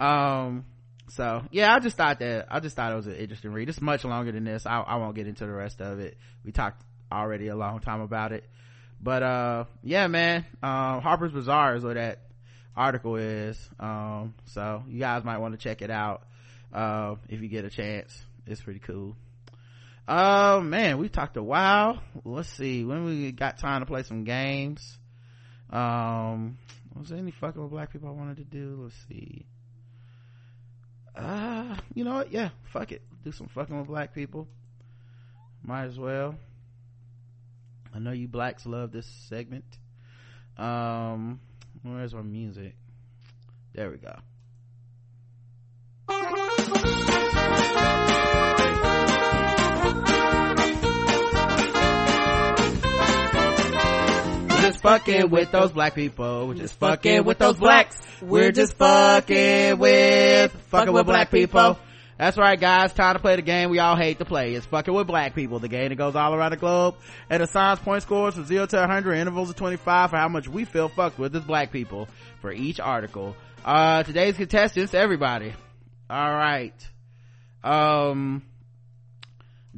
Um, 0.00 0.64
so 1.08 1.44
yeah, 1.52 1.72
I 1.72 1.78
just 1.78 1.96
thought 1.96 2.18
that, 2.18 2.48
I 2.50 2.58
just 2.58 2.74
thought 2.74 2.90
it 2.90 2.96
was 2.96 3.06
an 3.06 3.14
interesting 3.14 3.52
read. 3.52 3.68
It's 3.68 3.80
much 3.80 4.04
longer 4.04 4.32
than 4.32 4.44
this. 4.44 4.66
I, 4.66 4.80
I 4.80 4.96
won't 4.96 5.14
get 5.14 5.28
into 5.28 5.46
the 5.46 5.52
rest 5.52 5.80
of 5.80 6.00
it. 6.00 6.18
We 6.44 6.50
talked 6.50 6.82
already 7.12 7.48
a 7.48 7.56
long 7.56 7.78
time 7.78 8.00
about 8.00 8.32
it 8.32 8.44
but 9.02 9.22
uh 9.22 9.64
yeah 9.82 10.06
man 10.06 10.46
um 10.62 11.00
harper's 11.02 11.32
bazaar 11.32 11.74
is 11.74 11.82
where 11.82 11.94
that 11.94 12.20
article 12.76 13.16
is 13.16 13.68
um 13.80 14.34
so 14.46 14.82
you 14.88 15.00
guys 15.00 15.24
might 15.24 15.38
want 15.38 15.52
to 15.52 15.58
check 15.58 15.82
it 15.82 15.90
out 15.90 16.22
uh 16.72 17.16
if 17.28 17.42
you 17.42 17.48
get 17.48 17.64
a 17.64 17.70
chance 17.70 18.22
it's 18.46 18.60
pretty 18.60 18.80
cool 18.80 19.16
uh 20.08 20.60
man 20.62 20.98
we 20.98 21.08
talked 21.08 21.36
a 21.36 21.42
while. 21.42 22.00
Let's 22.24 22.48
see 22.48 22.84
when 22.84 23.04
we 23.04 23.32
got 23.32 23.58
time 23.58 23.80
to 23.80 23.86
play 23.86 24.02
some 24.02 24.24
games. 24.24 24.98
Um 25.70 26.58
was 26.94 27.08
there 27.08 27.18
any 27.18 27.30
fucking 27.30 27.62
with 27.62 27.70
black 27.70 27.92
people 27.92 28.08
i 28.08 28.12
wanted 28.12 28.36
to 28.36 28.44
do? 28.44 28.80
Let's 28.82 28.96
see. 29.08 29.46
Uh 31.14 31.76
you 31.94 32.04
know 32.04 32.14
what? 32.14 32.32
Yeah 32.32 32.50
fuck 32.72 32.92
it. 32.92 33.02
Do 33.24 33.32
some 33.32 33.48
fucking 33.48 33.78
with 33.78 33.86
black 33.86 34.14
people. 34.14 34.48
Might 35.64 35.84
as 35.84 35.98
well. 35.98 36.34
I 37.94 37.98
know 37.98 38.12
you 38.12 38.26
blacks 38.26 38.66
love 38.66 38.90
this 38.90 39.06
segment. 39.28 39.64
Um, 40.56 41.40
where's 41.82 42.14
our 42.14 42.22
music? 42.22 42.74
There 43.74 43.90
we 43.90 43.98
go. 43.98 44.14
Just 54.62 54.80
fucking 54.82 55.30
with 55.30 55.50
those 55.50 55.72
black 55.72 55.94
people. 55.94 56.48
We're 56.48 56.54
just 56.54 56.74
fucking 56.74 57.24
with 57.24 57.38
those 57.38 57.56
blacks. 57.56 58.00
We're 58.20 58.52
just 58.52 58.76
fucking 58.76 59.78
with 59.78 60.52
fucking 60.70 60.92
with 60.92 61.06
black 61.06 61.30
people. 61.30 61.78
That's 62.18 62.36
right, 62.38 62.60
guys. 62.60 62.92
Time 62.92 63.14
to 63.14 63.20
play 63.20 63.36
the 63.36 63.42
game 63.42 63.70
we 63.70 63.78
all 63.80 63.96
hate 63.96 64.18
to 64.18 64.24
play. 64.24 64.54
It's 64.54 64.66
fucking 64.66 64.94
with 64.94 65.06
black 65.06 65.34
people. 65.34 65.58
The 65.58 65.68
game 65.68 65.88
that 65.88 65.96
goes 65.96 66.14
all 66.14 66.34
around 66.34 66.52
the 66.52 66.56
globe 66.56 66.94
and 67.28 67.42
assigns 67.42 67.80
point 67.80 68.02
scores 68.02 68.34
from 68.34 68.44
0 68.44 68.66
to 68.66 68.76
100 68.76 69.14
intervals 69.14 69.50
of 69.50 69.56
25 69.56 70.10
for 70.10 70.16
how 70.16 70.28
much 70.28 70.46
we 70.46 70.64
feel 70.64 70.88
fucked 70.88 71.18
with 71.18 71.34
as 71.34 71.42
black 71.42 71.72
people 71.72 72.08
for 72.40 72.52
each 72.52 72.78
article. 72.78 73.34
Uh, 73.64 74.02
today's 74.04 74.36
contestants, 74.36 74.94
everybody. 74.94 75.52
All 76.08 76.32
right. 76.32 76.74
Um, 77.64 78.42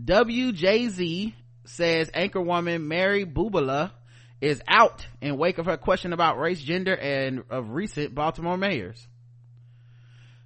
WJZ 0.02 1.32
says 1.64 2.10
anchor 2.12 2.40
woman 2.40 2.88
Mary 2.88 3.24
Bubala 3.24 3.92
is 4.44 4.62
out 4.68 5.06
in 5.22 5.38
wake 5.38 5.58
of 5.58 5.66
her 5.66 5.78
question 5.78 6.12
about 6.12 6.38
race, 6.38 6.60
gender, 6.60 6.94
and 6.94 7.44
of 7.48 7.70
recent 7.70 8.14
Baltimore 8.14 8.58
mayors. 8.58 9.08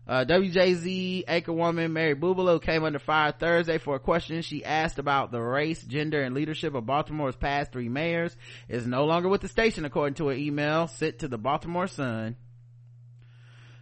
Uh, 0.06 0.24
WJZ 0.24 1.26
anchorwoman 1.26 1.90
Mary 1.90 2.14
Bubala 2.14 2.62
came 2.62 2.84
under 2.84 2.98
fire 2.98 3.32
Thursday 3.32 3.76
for 3.76 3.96
a 3.96 4.00
question 4.00 4.40
she 4.40 4.64
asked 4.64 4.98
about 4.98 5.32
the 5.32 5.40
race, 5.40 5.82
gender, 5.82 6.22
and 6.22 6.34
leadership 6.34 6.74
of 6.74 6.86
Baltimore's 6.86 7.36
past 7.36 7.72
three 7.72 7.90
mayors. 7.90 8.34
Is 8.68 8.86
no 8.86 9.04
longer 9.04 9.28
with 9.28 9.42
the 9.42 9.48
station, 9.48 9.84
according 9.84 10.14
to 10.14 10.30
an 10.30 10.38
email 10.38 10.86
sent 10.86 11.18
to 11.18 11.28
the 11.28 11.36
Baltimore 11.36 11.88
Sun. 11.88 12.36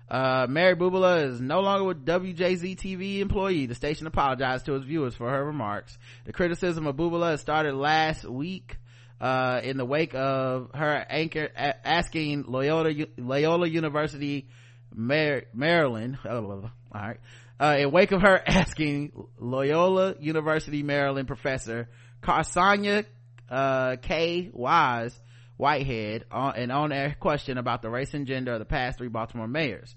Uh, 0.09 0.47
Mary 0.49 0.75
Bubala 0.75 1.27
is 1.27 1.41
no 1.41 1.61
longer 1.61 1.85
with 1.85 2.07
WJZ 2.07 2.77
TV 2.77 3.21
employee. 3.21 3.67
The 3.67 3.75
station 3.75 4.07
apologized 4.07 4.65
to 4.67 4.77
its 4.77 4.85
viewers 4.87 5.15
for 5.15 5.29
her 5.29 5.45
remarks. 5.45 5.99
The 6.25 6.33
criticism 6.33 6.87
of 6.87 6.97
Bubala 6.97 7.39
started 7.39 7.75
last 7.75 8.25
week, 8.25 8.79
uh, 9.21 9.61
in 9.63 9.77
the 9.77 9.85
wake 9.85 10.15
of 10.15 10.71
her 10.75 11.07
anchor 11.09 11.49
a- 11.57 11.87
asking 11.87 12.45
Loyola, 12.47 12.93
Loyola 13.17 13.69
University 13.69 14.49
Maryland. 14.95 16.19
all 16.29 16.71
right. 16.95 17.19
Uh, 17.59 17.77
in 17.79 17.91
wake 17.91 18.13
of 18.13 18.23
her 18.23 18.43
asking 18.47 19.13
Loyola 19.39 20.15
University 20.21 20.83
Maryland 20.83 21.27
professor 21.27 21.89
Karsonya 22.23 23.07
uh, 23.49 23.97
K. 24.03 24.51
Wise 24.53 25.19
Whitehead 25.57 26.25
on 26.31 26.57
an 26.57 26.71
on-air 26.71 27.17
question 27.19 27.57
about 27.57 27.81
the 27.81 27.89
race 27.89 28.13
and 28.13 28.27
gender 28.27 28.53
of 28.53 28.59
the 28.59 28.67
past 28.67 28.99
three 28.99 29.09
Baltimore 29.09 29.49
mayors. 29.49 29.95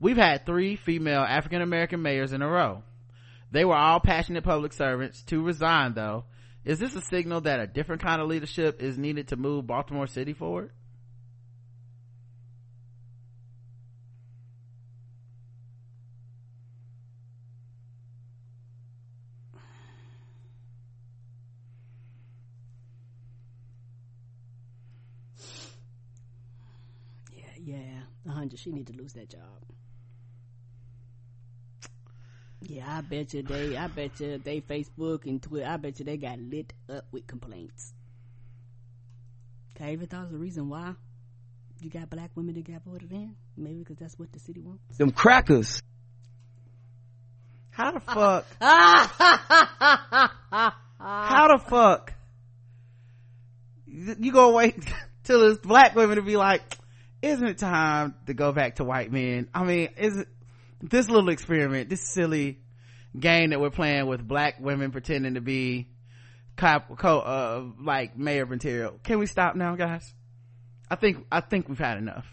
We've 0.00 0.16
had 0.16 0.44
three 0.44 0.74
female 0.74 1.20
African 1.20 1.62
American 1.62 2.02
mayors 2.02 2.32
in 2.32 2.42
a 2.42 2.48
row. 2.48 2.82
They 3.52 3.64
were 3.64 3.76
all 3.76 4.00
passionate 4.00 4.42
public 4.42 4.72
servants. 4.72 5.22
To 5.24 5.42
resign, 5.42 5.92
though, 5.94 6.24
is 6.64 6.78
this 6.78 6.94
a 6.94 7.00
signal 7.02 7.40
that 7.42 7.60
a 7.60 7.66
different 7.66 8.02
kind 8.02 8.20
of 8.22 8.28
leadership 8.28 8.82
is 8.82 8.98
needed 8.98 9.28
to 9.28 9.36
move 9.36 9.66
Baltimore 9.66 10.06
City 10.06 10.32
forward? 10.32 10.70
Yeah, 27.32 27.44
yeah, 28.24 28.32
hundred. 28.32 28.58
She 28.58 28.70
need 28.72 28.86
to 28.88 28.92
lose 28.92 29.12
that 29.14 29.30
job. 29.30 29.40
Yeah, 32.68 32.84
I 32.88 33.00
bet 33.00 33.34
you 33.34 33.42
they, 33.42 33.76
I 33.76 33.88
bet 33.88 34.20
you 34.20 34.38
they 34.38 34.60
Facebook 34.60 35.26
and 35.26 35.42
Twitter, 35.42 35.66
I 35.66 35.76
bet 35.76 35.98
you 35.98 36.04
they 36.04 36.16
got 36.16 36.38
lit 36.38 36.72
up 36.88 37.04
with 37.10 37.26
complaints. 37.26 37.92
I 39.82 39.92
even 39.92 40.06
thought 40.06 40.22
was 40.22 40.30
the 40.30 40.38
reason 40.38 40.68
why 40.68 40.94
you 41.80 41.90
got 41.90 42.08
black 42.08 42.30
women 42.36 42.54
that 42.54 42.64
got 42.64 42.84
voted 42.84 43.10
in. 43.10 43.34
Maybe 43.56 43.80
because 43.80 43.96
that's 43.96 44.16
what 44.16 44.30
the 44.32 44.38
city 44.38 44.60
wants. 44.60 44.96
Them 44.96 45.10
crackers. 45.10 45.82
How 47.70 47.90
the 47.90 48.00
fuck? 48.00 48.46
How 51.00 51.48
the 51.48 51.58
fuck? 51.58 52.14
You 53.86 54.30
gonna 54.32 54.52
wait 54.52 54.76
till 55.24 55.42
it's 55.50 55.58
black 55.60 55.96
women 55.96 56.16
to 56.16 56.22
be 56.22 56.36
like, 56.36 56.62
isn't 57.20 57.46
it 57.46 57.58
time 57.58 58.14
to 58.26 58.34
go 58.34 58.52
back 58.52 58.76
to 58.76 58.84
white 58.84 59.10
men? 59.10 59.48
I 59.52 59.64
mean, 59.64 59.88
is 59.96 60.16
it, 60.16 60.28
this 60.82 61.08
little 61.08 61.30
experiment, 61.30 61.88
this 61.88 62.02
silly 62.12 62.60
game 63.18 63.50
that 63.50 63.60
we're 63.60 63.70
playing 63.70 64.06
with 64.06 64.26
black 64.26 64.58
women 64.60 64.90
pretending 64.90 65.34
to 65.34 65.40
be 65.40 65.88
cop, 66.56 66.98
co, 66.98 67.20
uh, 67.20 67.64
like 67.80 68.16
mayor 68.16 68.42
of 68.42 68.50
material. 68.50 68.98
Can 69.02 69.18
we 69.18 69.26
stop 69.26 69.54
now, 69.54 69.76
guys? 69.76 70.12
I 70.90 70.96
think, 70.96 71.24
I 71.30 71.40
think 71.40 71.68
we've 71.68 71.78
had 71.78 71.98
enough. 71.98 72.26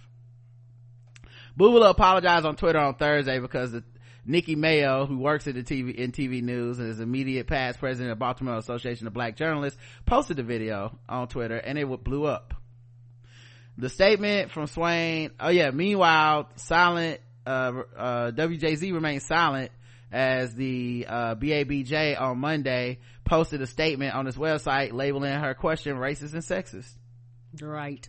Bubala 1.58 1.90
apologized 1.90 2.46
on 2.46 2.56
Twitter 2.56 2.80
on 2.80 2.96
Thursday 2.96 3.40
because 3.40 3.72
the, 3.72 3.84
Nikki 4.26 4.56
Mayo, 4.56 5.06
who 5.06 5.18
works 5.18 5.48
at 5.48 5.56
the 5.56 5.64
TV 5.64 5.96
in 5.96 6.12
TV 6.12 6.42
news 6.42 6.78
and 6.80 6.90
is 6.90 7.00
immediate 7.00 7.48
past 7.48 7.80
president 7.80 8.12
of 8.12 8.20
Baltimore 8.20 8.58
Association 8.58 9.08
of 9.08 9.14
Black 9.14 9.36
Journalists, 9.36 9.80
posted 10.06 10.38
the 10.38 10.44
video 10.44 10.98
on 11.08 11.28
Twitter 11.28 11.58
and 11.58 11.78
it 11.78 12.04
blew 12.04 12.26
up. 12.26 12.54
The 13.78 13.90
statement 13.90 14.52
from 14.52 14.68
Swain, 14.68 15.32
oh 15.40 15.50
yeah, 15.50 15.72
meanwhile, 15.72 16.50
silent, 16.58 17.22
WJZ 17.46 18.94
remained 18.94 19.22
silent 19.24 19.72
as 20.12 20.56
the, 20.56 21.06
uh, 21.08 21.36
BABJ 21.36 22.20
on 22.20 22.40
Monday 22.40 23.00
posted 23.26 23.62
a 23.62 23.68
statement 23.68 24.16
on 24.16 24.26
its 24.28 24.38
website 24.38 24.92
labeling 24.92 25.34
her 25.34 25.54
question 25.54 25.98
racist 25.98 26.34
and 26.34 26.42
sexist. 26.42 26.92
Right. 27.62 28.08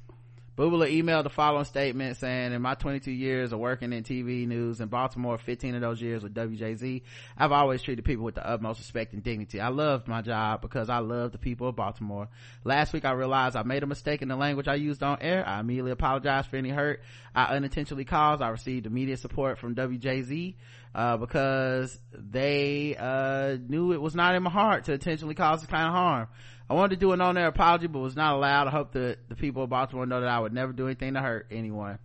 Bubala 0.57 0.91
emailed 0.93 1.23
the 1.23 1.31
following 1.31 1.65
statement 1.65 2.17
saying, 2.17 2.53
in 2.53 2.61
my 2.61 2.75
22 2.75 3.11
years 3.11 3.53
of 3.53 3.61
working 3.61 3.93
in 3.93 4.03
TV 4.03 4.47
news 4.47 4.81
in 4.81 4.89
Baltimore, 4.89 5.39
15 5.39 5.77
of 5.77 5.81
those 5.81 6.03
years 6.03 6.23
with 6.23 6.35
WJZ, 6.35 7.03
I've 7.39 7.53
always 7.53 7.81
treated 7.81 8.05
people 8.05 8.25
with 8.25 8.35
the 8.35 8.47
utmost 8.47 8.81
respect 8.81 9.15
and 9.15 9.23
dignity. 9.23 9.61
I 9.61 9.69
loved 9.69 10.09
my 10.09 10.23
job 10.23 10.61
because 10.61 10.91
I 10.91 10.99
love 10.99 11.33
the 11.33 11.39
people 11.39 11.69
of 11.69 11.77
Baltimore. 11.77 12.29
Last 12.65 12.93
week 12.93 13.05
I 13.05 13.13
realized 13.13 13.57
I 13.57 13.63
made 13.63 13.83
a 13.85 13.87
mistake 13.87 14.23
in 14.23 14.29
the 14.29 14.37
language 14.37 14.69
I 14.69 14.75
used 14.75 15.03
on 15.03 15.19
air. 15.23 15.47
I 15.47 15.61
immediately 15.61 15.93
apologized 15.93 16.49
for 16.49 16.57
any 16.57 16.71
hurt 16.71 17.01
I 17.35 17.45
unintentionally 17.55 18.05
caused. 18.05 18.43
I 18.43 18.49
received 18.49 18.87
immediate 18.87 19.21
support 19.21 19.59
from 19.59 19.77
WJZ, 19.77 20.57
uh, 20.95 21.17
because 21.17 21.99
they, 22.13 22.97
uh, 22.99 23.57
knew 23.69 23.93
it 23.93 24.03
was 24.03 24.17
not 24.17 24.35
in 24.35 24.43
my 24.43 24.51
heart 24.51 24.85
to 24.85 24.93
intentionally 24.93 25.37
cause 25.37 25.61
this 25.61 25.71
kind 25.71 25.87
of 25.87 25.93
harm. 25.95 26.29
I 26.71 26.75
wanted 26.75 27.01
to 27.01 27.01
do 27.01 27.11
an 27.11 27.21
on-air 27.21 27.49
apology, 27.49 27.89
but 27.89 27.99
was 27.99 28.15
not 28.15 28.37
allowed. 28.37 28.69
I 28.69 28.71
hope 28.71 28.93
that 28.93 29.19
the 29.29 29.35
people 29.35 29.65
of 29.65 29.71
Baltimore 29.71 30.07
know 30.07 30.21
that 30.21 30.31
I 30.31 30.39
would 30.39 30.53
never 30.53 30.73
do 30.73 30.87
anything 30.87 31.15
to 31.15 31.21
hurt 31.21 31.49
anyone. 31.51 31.99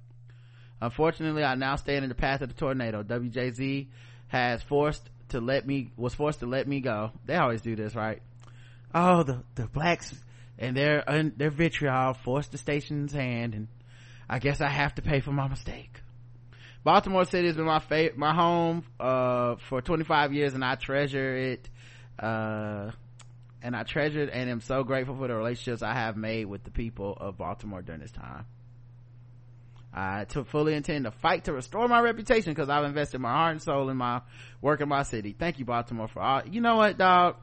Unfortunately, 0.81 1.43
I 1.43 1.53
now 1.53 1.75
stand 1.75 2.03
in 2.03 2.09
the 2.09 2.15
path 2.15 2.41
of 2.41 2.49
the 2.49 2.55
tornado. 2.55 3.03
WJZ 3.03 3.85
has 4.29 4.63
forced 4.63 5.07
to 5.29 5.39
let 5.39 5.67
me, 5.67 5.91
was 5.95 6.15
forced 6.15 6.39
to 6.39 6.47
let 6.47 6.67
me 6.67 6.79
go. 6.79 7.11
They 7.27 7.35
always 7.35 7.61
do 7.61 7.75
this, 7.75 7.93
right? 7.93 8.23
Oh, 8.95 9.21
the, 9.21 9.43
the 9.53 9.67
blacks 9.67 10.15
and 10.57 10.75
their, 10.75 11.03
their 11.37 11.51
vitriol 11.51 12.15
forced 12.15 12.51
the 12.51 12.57
station's 12.57 13.13
hand 13.13 13.53
and 13.53 13.67
I 14.27 14.39
guess 14.39 14.61
I 14.61 14.69
have 14.69 14.95
to 14.95 15.03
pay 15.03 15.19
for 15.19 15.31
my 15.31 15.47
mistake. 15.47 16.01
Baltimore 16.83 17.25
City 17.25 17.45
has 17.45 17.55
been 17.55 17.65
my 17.65 17.79
favorite, 17.79 18.17
my 18.17 18.33
home, 18.33 18.83
uh, 18.99 19.57
for 19.69 19.83
25 19.83 20.33
years 20.33 20.55
and 20.55 20.65
I 20.65 20.73
treasure 20.73 21.35
it. 21.35 21.69
Uh, 22.17 22.91
and 23.65 23.75
I 23.75 23.81
treasured 23.81 24.29
and 24.29 24.47
am 24.47 24.61
so 24.61 24.83
grateful 24.83 25.17
for 25.17 25.27
the 25.27 25.35
relationships 25.35 25.81
I 25.81 25.93
have 25.93 26.15
made 26.15 26.45
with 26.45 26.63
the 26.63 26.69
people 26.69 27.17
of 27.19 27.39
Baltimore 27.39 27.81
during 27.81 27.99
this 27.99 28.11
time. 28.11 28.45
I 29.91 30.25
to 30.25 30.43
fully 30.43 30.75
intend 30.75 31.05
to 31.05 31.11
fight 31.11 31.45
to 31.45 31.53
restore 31.53 31.87
my 31.87 31.99
reputation 31.99 32.53
because 32.53 32.69
I've 32.69 32.85
invested 32.85 33.19
my 33.19 33.31
heart 33.31 33.53
and 33.53 33.61
soul 33.61 33.89
in 33.89 33.97
my 33.97 34.21
work 34.61 34.81
in 34.81 34.89
my 34.89 35.01
city. 35.01 35.35
Thank 35.37 35.57
you, 35.57 35.65
Baltimore, 35.65 36.07
for 36.07 36.21
all. 36.21 36.43
You 36.45 36.61
know 36.61 36.75
what, 36.75 36.99
dog? 36.99 37.37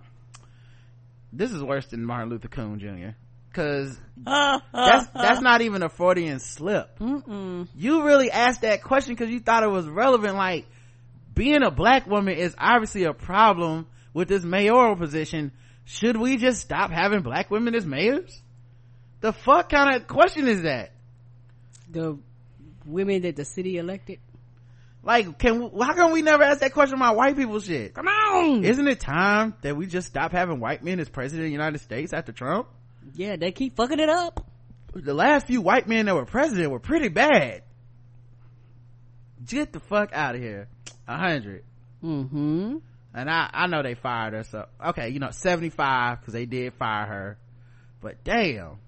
This 1.32 1.50
is 1.50 1.60
worse 1.60 1.86
than 1.86 2.04
Martin 2.04 2.28
Luther 2.28 2.48
King 2.48 2.78
Jr. 2.78 3.16
Cause 3.52 3.98
that's 4.16 5.08
that's 5.08 5.40
not 5.40 5.60
even 5.60 5.82
a 5.82 5.88
Freudian 5.88 6.38
slip. 6.38 7.00
Mm-mm. 7.00 7.66
You 7.74 8.04
really 8.04 8.30
asked 8.30 8.60
that 8.60 8.84
question 8.84 9.14
because 9.14 9.30
you 9.30 9.40
thought 9.40 9.64
it 9.64 9.70
was 9.70 9.88
relevant. 9.88 10.36
Like 10.36 10.66
being 11.34 11.64
a 11.64 11.72
black 11.72 12.06
woman 12.06 12.36
is 12.36 12.54
obviously 12.58 13.04
a 13.04 13.12
problem 13.12 13.88
with 14.14 14.28
this 14.28 14.44
mayoral 14.44 14.94
position 14.94 15.50
should 15.84 16.16
we 16.16 16.36
just 16.36 16.60
stop 16.60 16.90
having 16.90 17.22
black 17.22 17.50
women 17.50 17.74
as 17.74 17.84
mayors? 17.84 18.40
The 19.20 19.32
fuck 19.32 19.68
kind 19.68 19.94
of 19.94 20.06
question 20.06 20.48
is 20.48 20.62
that? 20.62 20.92
The 21.90 22.18
women 22.86 23.22
that 23.22 23.36
the 23.36 23.44
city 23.44 23.78
elected? 23.78 24.18
Like 25.04 25.38
can 25.38 25.70
how 25.80 25.94
come 25.94 26.12
we 26.12 26.22
never 26.22 26.44
ask 26.44 26.60
that 26.60 26.72
question 26.72 26.96
about 26.96 27.16
white 27.16 27.36
people 27.36 27.58
shit? 27.60 27.94
Come 27.94 28.06
on! 28.06 28.64
Isn't 28.64 28.86
it 28.86 29.00
time 29.00 29.54
that 29.62 29.76
we 29.76 29.86
just 29.86 30.06
stop 30.08 30.32
having 30.32 30.60
white 30.60 30.84
men 30.84 31.00
as 31.00 31.08
president 31.08 31.44
of 31.44 31.48
the 31.48 31.52
united 31.52 31.80
states 31.80 32.12
after 32.12 32.32
trump? 32.32 32.68
Yeah 33.14 33.36
they 33.36 33.50
keep 33.50 33.76
fucking 33.76 33.98
it 33.98 34.08
up. 34.08 34.46
The 34.94 35.14
last 35.14 35.46
few 35.46 35.60
white 35.60 35.88
men 35.88 36.06
that 36.06 36.14
were 36.14 36.24
president 36.24 36.70
were 36.70 36.78
pretty 36.78 37.08
bad. 37.08 37.62
Get 39.44 39.72
the 39.72 39.80
fuck 39.80 40.12
out 40.12 40.36
of 40.36 40.40
here. 40.40 40.68
A 41.08 41.16
hundred. 41.16 41.64
Mm-hmm 42.04 42.76
and 43.14 43.30
I, 43.30 43.50
I 43.52 43.66
know 43.66 43.82
they 43.82 43.94
fired 43.94 44.34
her, 44.34 44.44
so, 44.44 44.66
okay, 44.86 45.10
you 45.10 45.18
know, 45.18 45.30
75, 45.30 46.24
cause 46.24 46.32
they 46.32 46.46
did 46.46 46.74
fire 46.74 47.06
her. 47.06 47.38
But 48.00 48.24
damn. 48.24 48.78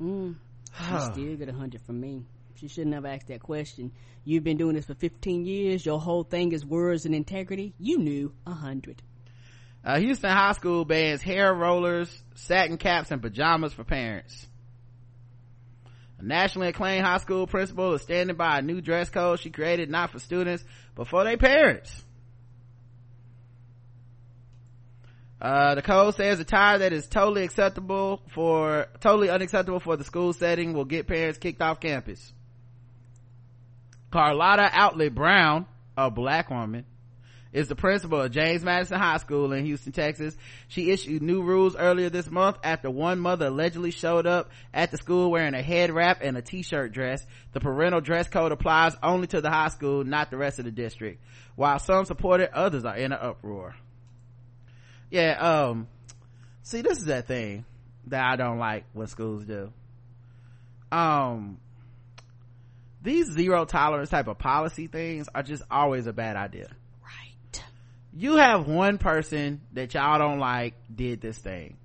Mm. 0.00 0.36
She 0.78 1.12
still 1.12 1.36
get 1.36 1.48
a 1.48 1.52
hundred 1.52 1.80
from 1.82 2.00
me. 2.00 2.24
She 2.54 2.68
shouldn't 2.68 2.94
have 2.94 3.04
asked 3.04 3.28
that 3.28 3.42
question. 3.42 3.92
You've 4.24 4.44
been 4.44 4.56
doing 4.56 4.76
this 4.76 4.84
for 4.84 4.94
15 4.94 5.44
years. 5.44 5.84
Your 5.84 5.98
whole 5.98 6.22
thing 6.22 6.52
is 6.52 6.64
words 6.64 7.04
and 7.04 7.14
integrity. 7.14 7.74
You 7.78 7.98
knew 7.98 8.32
a 8.46 8.52
hundred. 8.52 9.02
Uh, 9.84 9.98
Houston 9.98 10.30
High 10.30 10.52
School 10.52 10.84
bans 10.84 11.22
hair 11.22 11.54
rollers, 11.54 12.10
satin 12.34 12.76
caps, 12.76 13.10
and 13.10 13.22
pajamas 13.22 13.72
for 13.72 13.84
parents. 13.84 14.46
A 16.18 16.24
nationally 16.24 16.68
acclaimed 16.68 17.06
high 17.06 17.18
school 17.18 17.46
principal 17.46 17.94
is 17.94 18.02
standing 18.02 18.36
by 18.36 18.58
a 18.58 18.62
new 18.62 18.80
dress 18.80 19.08
code 19.08 19.38
she 19.38 19.50
created 19.50 19.88
not 19.88 20.10
for 20.10 20.18
students, 20.18 20.64
but 20.96 21.06
for 21.06 21.22
their 21.24 21.38
parents. 21.38 22.04
Uh, 25.40 25.76
the 25.76 25.82
code 25.82 26.16
says 26.16 26.40
attire 26.40 26.78
that 26.78 26.92
is 26.92 27.06
totally 27.06 27.44
acceptable 27.44 28.20
for, 28.30 28.86
totally 29.00 29.30
unacceptable 29.30 29.78
for 29.78 29.96
the 29.96 30.02
school 30.02 30.32
setting 30.32 30.72
will 30.72 30.84
get 30.84 31.06
parents 31.06 31.38
kicked 31.38 31.62
off 31.62 31.78
campus. 31.78 32.32
Carlotta 34.10 34.68
Outley 34.72 35.14
Brown, 35.14 35.66
a 35.96 36.10
black 36.10 36.50
woman, 36.50 36.84
is 37.52 37.68
the 37.68 37.76
principal 37.76 38.20
of 38.20 38.32
James 38.32 38.64
Madison 38.64 38.98
High 38.98 39.18
School 39.18 39.52
in 39.52 39.64
Houston, 39.64 39.92
Texas. 39.92 40.36
She 40.66 40.90
issued 40.90 41.22
new 41.22 41.42
rules 41.42 41.76
earlier 41.76 42.10
this 42.10 42.28
month 42.28 42.56
after 42.64 42.90
one 42.90 43.20
mother 43.20 43.46
allegedly 43.46 43.90
showed 43.90 44.26
up 44.26 44.50
at 44.74 44.90
the 44.90 44.96
school 44.98 45.30
wearing 45.30 45.54
a 45.54 45.62
head 45.62 45.92
wrap 45.92 46.18
and 46.20 46.36
a 46.36 46.42
t-shirt 46.42 46.92
dress. 46.92 47.24
The 47.52 47.60
parental 47.60 48.00
dress 48.00 48.28
code 48.28 48.50
applies 48.52 48.96
only 49.02 49.28
to 49.28 49.40
the 49.40 49.50
high 49.50 49.68
school, 49.68 50.04
not 50.04 50.30
the 50.30 50.36
rest 50.36 50.58
of 50.58 50.64
the 50.64 50.72
district. 50.72 51.22
While 51.54 51.78
some 51.78 52.04
support 52.06 52.40
it, 52.40 52.52
others 52.52 52.84
are 52.84 52.96
in 52.96 53.12
an 53.12 53.18
uproar 53.20 53.76
yeah 55.10 55.32
um 55.38 55.88
see 56.62 56.82
this 56.82 56.98
is 56.98 57.06
that 57.06 57.26
thing 57.26 57.64
that 58.06 58.24
i 58.24 58.36
don't 58.36 58.58
like 58.58 58.84
when 58.92 59.06
schools 59.06 59.44
do. 59.44 59.72
Um 60.90 61.58
these 63.02 63.30
zero 63.30 63.64
tolerance 63.64 64.10
type 64.10 64.26
of 64.26 64.38
policy 64.38 64.86
things 64.86 65.28
are 65.34 65.42
just 65.42 65.62
always 65.70 66.06
a 66.06 66.12
bad 66.12 66.36
idea. 66.36 66.68
Right. 67.02 67.64
You 68.12 68.36
have 68.36 68.66
one 68.66 68.98
person 68.98 69.60
that 69.72 69.94
y'all 69.94 70.18
don't 70.18 70.38
like 70.38 70.74
did 70.94 71.20
this 71.20 71.38
thing. 71.38 71.76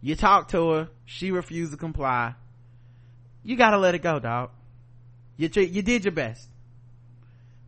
You 0.00 0.14
talk 0.14 0.48
to 0.48 0.70
her 0.70 0.88
she 1.04 1.30
refused 1.30 1.72
to 1.72 1.78
comply. 1.78 2.34
You 3.42 3.56
gotta 3.56 3.78
let 3.78 3.94
it 3.94 4.02
go 4.02 4.18
dog. 4.18 4.50
You, 5.36 5.48
you 5.54 5.82
did 5.82 6.04
your 6.04 6.12
best 6.12 6.49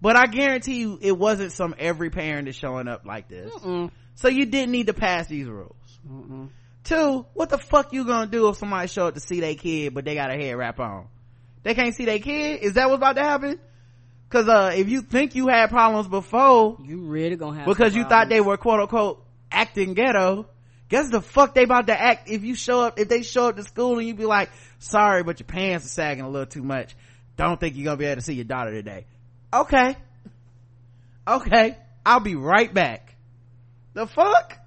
but 0.03 0.16
I 0.16 0.27
guarantee 0.27 0.81
you 0.81 0.99
it 1.01 1.16
wasn't 1.16 1.53
some 1.53 1.77
every 1.79 2.11
parent 2.11 2.49
is 2.49 2.57
showing 2.57 2.89
up 2.89 3.07
like 3.07 3.29
this. 3.29 3.53
Mm-mm. 3.55 3.93
So 4.16 4.27
you 4.27 4.47
didn't 4.47 4.73
need 4.73 4.89
to 4.89 4.95
pass 4.95 5.29
these 5.29 5.47
rules. 5.47 5.77
Mm-mm. 6.07 6.49
Two, 6.83 7.24
what 7.35 7.49
the 7.49 7.59
fuck 7.59 7.93
you 7.93 8.05
gonna 8.05 8.27
do 8.27 8.49
if 8.49 8.57
somebody 8.57 8.89
show 8.89 9.07
up 9.07 9.15
to 9.15 9.20
see 9.20 9.39
their 9.39 9.55
kid 9.55 9.95
but 9.95 10.05
they 10.05 10.16
got 10.16 10.33
a 10.33 10.35
head 10.35 10.57
wrap 10.57 10.81
on? 10.81 11.07
They 11.62 11.74
can't 11.74 11.95
see 11.95 12.05
their 12.05 12.19
kid? 12.19 12.62
Is 12.62 12.73
that 12.73 12.91
what's 12.91 12.99
about 12.99 13.15
to 13.15 13.23
happen? 13.23 13.61
Cause 14.29 14.49
uh, 14.49 14.73
if 14.74 14.89
you 14.89 15.03
think 15.03 15.37
you 15.37 15.47
had 15.47 15.70
problems 15.70 16.09
before, 16.09 16.79
you 16.83 17.03
really 17.03 17.37
gonna 17.37 17.59
have 17.59 17.66
because 17.66 17.95
you 17.95 18.03
thought 18.03 18.29
they 18.29 18.41
were 18.41 18.57
quote 18.57 18.81
unquote 18.81 19.24
acting 19.53 19.95
ghetto. 19.95 20.49
Guess 20.89 21.11
the 21.11 21.23
fuck 21.23 21.55
they 21.55 21.62
about 21.62 21.87
to 21.87 21.99
act 21.99 22.29
if 22.29 22.43
you 22.43 22.57
show 22.57 22.81
up 22.81 22.99
if 22.99 23.09
they 23.09 23.23
show 23.23 23.51
up 23.51 23.57
to 23.57 23.62
school 23.62 23.99
and 23.99 24.09
you 24.09 24.15
be 24.15 24.27
like, 24.27 24.51
sorry, 24.81 25.23
but 25.23 25.39
your 25.39 25.47
pants 25.47 25.87
are 25.87 25.91
sagging 25.91 26.24
a 26.24 26.29
little 26.29 26.47
too 26.47 26.65
much. 26.65 26.97
Don't 27.37 27.61
think 27.61 27.77
you're 27.77 27.85
gonna 27.85 27.99
be 27.99 28.07
able 28.07 28.16
to 28.16 28.23
see 28.23 28.35
your 28.35 28.45
daughter 28.45 28.73
today 28.73 29.07
okay. 29.53 29.97
Okay. 31.27 31.79
I'll 32.05 32.20
be 32.20 32.35
right 32.35 32.73
back. 32.73 33.15
The 33.95 34.07
fuck? 34.07 34.59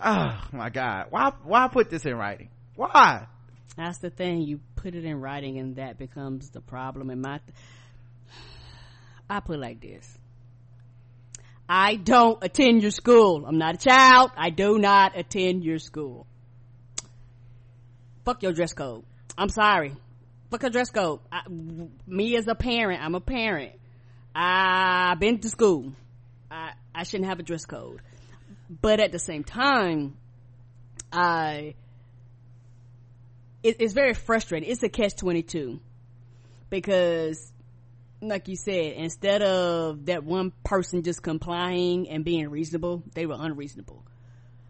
Oh 0.00 0.40
my 0.52 0.70
god. 0.70 1.06
Why 1.10 1.32
why 1.42 1.68
put 1.68 1.90
this 1.90 2.04
in 2.04 2.14
writing? 2.14 2.50
Why? 2.76 3.26
That's 3.76 3.98
the 3.98 4.10
thing. 4.10 4.42
You 4.42 4.60
put 4.76 4.94
it 4.94 5.04
in 5.04 5.20
writing 5.20 5.58
and 5.58 5.76
that 5.76 5.98
becomes 5.98 6.50
the 6.50 6.60
problem 6.60 7.10
in 7.10 7.20
my 7.20 7.38
th- 7.38 7.56
i 9.30 9.40
put 9.40 9.58
like 9.58 9.80
this. 9.80 10.18
I 11.68 11.96
don't 11.96 12.42
attend 12.42 12.82
your 12.82 12.90
school. 12.90 13.44
I'm 13.46 13.58
not 13.58 13.74
a 13.74 13.78
child. 13.78 14.30
I 14.36 14.50
do 14.50 14.78
not 14.78 15.18
attend 15.18 15.64
your 15.64 15.78
school. 15.78 16.26
Fuck 18.24 18.42
your 18.42 18.52
dress 18.52 18.72
code. 18.72 19.04
I'm 19.36 19.50
sorry 19.50 19.94
fuck 20.50 20.70
dress 20.72 20.90
code. 20.90 21.20
I, 21.30 21.42
me 22.06 22.36
as 22.36 22.46
a 22.46 22.54
parent, 22.54 23.02
I'm 23.02 23.14
a 23.14 23.20
parent. 23.20 23.72
I've 24.34 25.18
been 25.18 25.38
to 25.40 25.48
school. 25.48 25.92
I, 26.50 26.72
I 26.94 27.02
shouldn't 27.02 27.28
have 27.28 27.40
a 27.40 27.42
dress 27.42 27.64
code. 27.64 28.00
But 28.70 29.00
at 29.00 29.12
the 29.12 29.18
same 29.18 29.44
time, 29.44 30.16
I, 31.12 31.74
it, 33.62 33.76
it's 33.80 33.94
very 33.94 34.14
frustrating. 34.14 34.70
It's 34.70 34.82
a 34.82 34.88
catch 34.88 35.16
22 35.16 35.80
because 36.70 37.52
like 38.20 38.48
you 38.48 38.56
said, 38.56 38.94
instead 38.94 39.42
of 39.42 40.06
that 40.06 40.24
one 40.24 40.52
person 40.64 41.02
just 41.02 41.22
complying 41.22 42.08
and 42.08 42.24
being 42.24 42.48
reasonable, 42.48 43.02
they 43.14 43.26
were 43.26 43.36
unreasonable. 43.38 44.04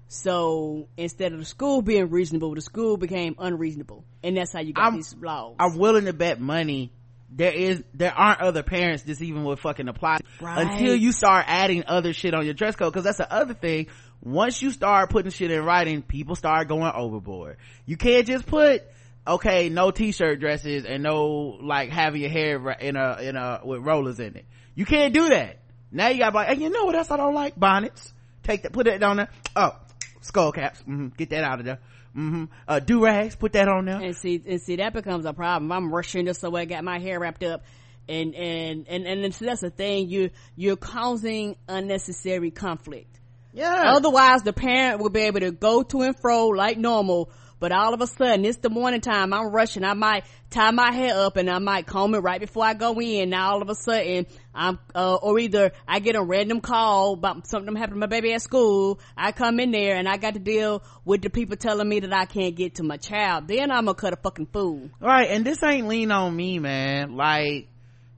So 0.09 0.89
instead 0.97 1.33
of 1.33 1.39
the 1.39 1.45
school 1.45 1.83
being 1.83 2.09
reasonable, 2.09 2.55
the 2.55 2.63
school 2.63 2.97
became 2.97 3.37
unreasonable, 3.39 4.05
and 4.23 4.37
that's 4.37 4.53
how 4.53 4.61
you 4.61 4.73
got 4.73 4.87
I'm, 4.87 4.97
these 4.97 5.15
laws. 5.21 5.57
I'm 5.59 5.77
willing 5.77 6.07
to 6.07 6.15
bet 6.15 6.41
money 6.41 6.93
there 7.31 7.53
is 7.53 7.83
there 7.95 8.13
aren't 8.17 8.41
other 8.41 8.63
parents 8.63 9.03
this 9.03 9.21
even 9.21 9.45
would 9.45 9.59
fucking 9.59 9.89
apply 9.89 10.19
right. 10.41 10.67
until 10.67 10.95
you 10.95 11.13
start 11.13 11.45
adding 11.47 11.85
other 11.87 12.13
shit 12.13 12.35
on 12.35 12.45
your 12.45 12.55
dress 12.55 12.75
code. 12.75 12.93
Because 12.93 13.05
that's 13.05 13.19
the 13.19 13.33
other 13.33 13.55
thing. 13.55 13.89
Once 14.23 14.63
you 14.63 14.71
start 14.71 15.11
putting 15.11 15.31
shit 15.31 15.51
in 15.51 15.63
writing 15.63 16.03
people 16.03 16.35
start 16.35 16.69
going 16.69 16.91
overboard. 16.95 17.59
You 17.87 17.97
can't 17.97 18.27
just 18.27 18.47
put 18.47 18.83
okay 19.27 19.69
no 19.69 19.91
t-shirt 19.91 20.41
dresses 20.41 20.87
and 20.87 21.03
no 21.03 21.59
like 21.61 21.91
having 21.91 22.23
your 22.23 22.31
hair 22.31 22.71
in 22.81 22.97
a 22.97 23.19
in 23.21 23.37
a 23.37 23.61
with 23.63 23.83
rollers 23.83 24.19
in 24.21 24.37
it. 24.37 24.47
You 24.75 24.87
can't 24.87 25.13
do 25.13 25.29
that. 25.29 25.59
Now 25.93 26.09
you 26.09 26.19
got 26.19 26.35
like 26.35 26.49
hey, 26.49 26.63
you 26.63 26.71
know 26.71 26.85
what 26.85 26.95
else 26.95 27.11
i 27.11 27.17
don't 27.17 27.35
like? 27.35 27.59
Bonnets. 27.59 28.15
Take 28.43 28.63
that 28.63 28.73
put 28.73 28.87
it 28.87 29.03
on 29.03 29.19
there. 29.19 29.29
Oh 29.55 29.77
skull 30.23 30.53
caps. 30.53 30.81
Mm-hmm. 30.81 31.09
get 31.17 31.31
that 31.31 31.45
out 31.45 31.61
of 31.61 31.67
there. 31.67 31.79
Mm-hmm. 32.17 32.45
uh 32.67 32.81
do 32.81 33.05
rags. 33.05 33.37
Put 33.37 33.53
that 33.53 33.69
on 33.69 33.85
there. 33.85 34.01
And 34.01 34.17
see 34.17 34.43
and 34.47 34.61
see 34.61 34.77
that 34.77 34.93
becomes 34.93 35.25
a 35.25 35.33
problem. 35.33 35.71
I'm 35.73 35.93
rushing 35.93 36.25
this 36.25 36.43
away 36.43 36.67
got 36.67 36.85
my 36.85 36.99
hair 36.99 37.21
wrapped 37.21 37.43
up. 37.45 37.65
And 38.09 38.35
and 38.35 38.87
and 38.89 39.07
and 39.07 39.35
so 39.35 39.45
that's 39.45 39.61
the 39.61 39.71
thing. 39.71 40.09
You 40.09 40.31
you're 40.57 40.77
causing 40.77 41.57
unnecessary 41.69 42.51
conflict. 42.51 43.21
Yeah. 43.53 43.93
Otherwise 43.97 44.43
the 44.43 44.53
parent 44.53 45.01
will 45.01 45.11
be 45.11 45.21
able 45.21 45.41
to 45.41 45.51
go 45.51 45.83
to 45.83 46.03
and 46.03 46.19
fro 46.19 46.49
like 46.49 46.79
normal 46.79 47.31
but 47.61 47.73
all 47.73 47.95
of 47.95 48.01
a 48.01 48.07
sudden, 48.07 48.45
it's 48.45 48.59
the 48.59 48.71
morning 48.71 49.01
time. 49.01 49.33
I'm 49.33 49.51
rushing. 49.51 49.85
I 49.85 49.95
might 49.95 50.25
tie 50.51 50.71
my 50.71 50.93
hair 50.93 51.15
up 51.15 51.37
and 51.37 51.51
I 51.51 51.59
might 51.59 51.87
comb 51.87 52.15
it 52.15 52.19
right 52.19 52.41
before 52.41 52.65
I 52.65 52.75
go 52.75 53.01
in. 53.01 53.31
Now 53.31 53.53
all 53.53 53.63
of 53.63 53.69
a 53.69 53.75
sudden, 53.75 54.27
I'm, 54.55 54.79
uh, 54.95 55.17
or 55.17 55.39
either 55.39 55.73
I 55.87 55.99
get 55.99 56.15
a 56.15 56.23
random 56.23 56.61
call 56.61 57.15
about 57.15 57.47
something 57.47 57.75
happened 57.75 57.97
to 57.97 58.01
my 58.01 58.07
baby 58.07 58.33
at 58.33 58.43
school. 58.43 59.01
I 59.17 59.33
come 59.33 59.59
in 59.61 59.73
there 59.73 59.97
and 59.97 60.09
I 60.09 60.17
got 60.17 60.35
to 60.35 60.41
deal 60.41 60.83
with 61.05 61.23
the 61.23 61.31
people 61.31 61.57
telling 61.57 61.89
me 61.89 62.01
that 62.01 62.13
I 62.13 62.27
can't 62.27 62.55
get 62.55 62.77
to 62.77 62.83
my 62.83 62.97
child. 62.97 63.49
Then 63.49 63.71
I'm 63.71 63.87
gonna 63.87 63.95
cut 63.95 64.13
a 64.13 64.17
fucking 64.17 64.49
fool. 64.53 64.91
Right. 65.01 65.29
And 65.31 65.45
this 65.45 65.63
ain't 65.63 65.89
lean 65.89 66.13
on 66.13 66.35
me, 66.35 66.59
man. 66.59 67.17
Like, 67.17 67.69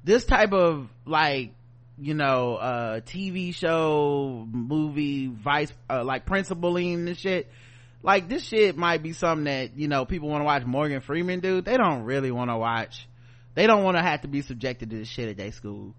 this 0.05 0.25
type 0.25 0.53
of, 0.53 0.89
like, 1.07 1.55
you 1.99 2.15
know, 2.15 2.57
uh, 2.57 3.01
TV 3.01 3.55
show, 3.55 4.47
movie, 4.51 5.27
vice, 5.27 5.73
uh, 5.89 6.03
like 6.05 6.25
principling 6.25 7.09
and 7.09 7.17
shit 7.17 7.51
like 8.03 8.29
this 8.29 8.45
shit 8.45 8.77
might 8.77 9.03
be 9.03 9.13
something 9.13 9.45
that 9.45 9.77
you 9.77 9.89
know 9.89 10.05
people 10.05 10.29
want 10.29 10.41
to 10.41 10.45
watch 10.45 10.65
morgan 10.65 11.01
freeman 11.01 11.41
do 11.41 11.61
they 11.61 11.77
don't 11.77 12.03
really 12.03 12.31
want 12.31 12.51
to 12.51 12.57
watch 12.57 13.09
they 13.55 13.67
don't 13.67 13.85
want 13.85 13.97
to 13.97 14.03
have 14.03 14.23
to 14.23 14.29
be 14.29 14.43
subjected 14.43 14.91
to 14.91 14.97
this 14.97 15.09
shit 15.09 15.29
at 15.29 15.37
their 15.37 15.53
school 15.53 15.95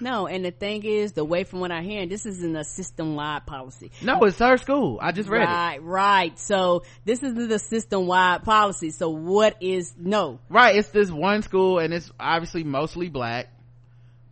no, 0.00 0.26
and 0.26 0.44
the 0.44 0.50
thing 0.50 0.84
is, 0.84 1.12
the 1.12 1.24
way 1.24 1.44
from 1.44 1.60
what 1.60 1.70
I 1.70 1.82
hear, 1.82 2.06
this 2.06 2.24
isn't 2.24 2.56
a 2.56 2.64
system-wide 2.64 3.46
policy. 3.46 3.90
No, 4.02 4.22
it's 4.24 4.38
her 4.38 4.56
school. 4.56 4.98
I 5.00 5.12
just 5.12 5.28
read 5.28 5.44
right, 5.44 5.74
it. 5.74 5.82
Right, 5.82 5.82
right. 5.82 6.38
So 6.38 6.84
this 7.04 7.22
isn't 7.22 7.48
the 7.48 7.58
system-wide 7.58 8.44
policy. 8.44 8.90
So 8.90 9.10
what 9.10 9.56
is 9.60 9.94
no? 9.98 10.40
Right, 10.48 10.76
it's 10.76 10.88
this 10.88 11.10
one 11.10 11.42
school, 11.42 11.78
and 11.78 11.92
it's 11.92 12.10
obviously 12.18 12.64
mostly 12.64 13.08
black. 13.08 13.48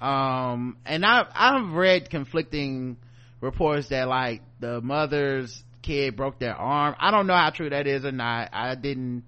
Um, 0.01 0.79
and 0.87 1.05
I 1.05 1.27
I've 1.35 1.73
read 1.73 2.09
conflicting 2.09 2.97
reports 3.41 3.89
that 3.89 4.09
like 4.09 4.43
the 4.61 4.81
mothers 4.81 5.65
kid 5.89 6.17
broke 6.17 6.39
their 6.39 6.55
arm. 6.55 6.95
I 7.01 7.11
don't 7.11 7.27
know 7.27 7.35
how 7.35 7.49
true 7.49 7.71
that 7.71 7.87
is 7.87 8.05
or 8.05 8.13
not. 8.13 8.51
I 8.53 8.75
didn't, 8.75 9.25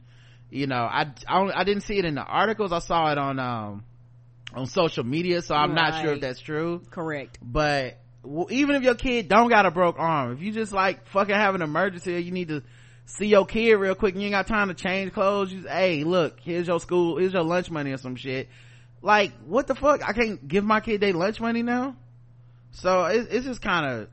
you 0.50 0.66
know, 0.66 0.82
I, 0.82 1.06
I, 1.26 1.60
I 1.60 1.64
didn't 1.64 1.84
see 1.84 1.98
it 1.98 2.04
in 2.04 2.14
the 2.14 2.22
articles. 2.22 2.70
I 2.70 2.80
saw 2.80 3.10
it 3.10 3.16
on, 3.16 3.38
um, 3.38 3.84
on 4.54 4.66
social 4.66 5.04
media, 5.04 5.40
so 5.40 5.54
I'm 5.54 5.74
right. 5.74 5.90
not 5.90 6.02
sure 6.02 6.12
if 6.12 6.20
that's 6.20 6.40
true. 6.40 6.82
Correct. 6.90 7.38
But 7.40 7.98
well, 8.22 8.48
even 8.50 8.76
if 8.76 8.82
your 8.82 8.94
kid 8.94 9.28
don't 9.28 9.48
got 9.48 9.64
a 9.64 9.70
broke 9.70 9.96
arm, 9.98 10.32
if 10.34 10.42
you 10.42 10.52
just 10.52 10.72
like 10.72 11.06
fucking 11.08 11.34
have 11.34 11.54
an 11.54 11.62
emergency, 11.62 12.20
you 12.20 12.30
need 12.30 12.48
to 12.48 12.62
see 13.06 13.26
your 13.26 13.46
kid 13.46 13.74
real 13.74 13.94
quick 13.94 14.14
and 14.14 14.22
you 14.22 14.26
ain't 14.26 14.34
got 14.34 14.46
time 14.46 14.68
to 14.68 14.74
change 14.74 15.12
clothes. 15.12 15.50
You, 15.50 15.62
hey, 15.66 16.04
look, 16.04 16.40
here's 16.40 16.66
your 16.68 16.80
school, 16.80 17.16
here's 17.16 17.32
your 17.32 17.42
lunch 17.42 17.70
money 17.70 17.92
or 17.92 17.96
some 17.96 18.16
shit. 18.16 18.48
Like, 19.00 19.32
what 19.46 19.66
the 19.66 19.74
fuck? 19.74 20.06
I 20.06 20.12
can't 20.12 20.46
give 20.46 20.62
my 20.62 20.80
kid 20.80 21.00
their 21.00 21.14
lunch 21.14 21.40
money 21.40 21.62
now? 21.62 21.96
So 22.72 23.06
it, 23.06 23.28
it's 23.30 23.46
just 23.46 23.62
kind 23.62 23.86
of 23.86 24.08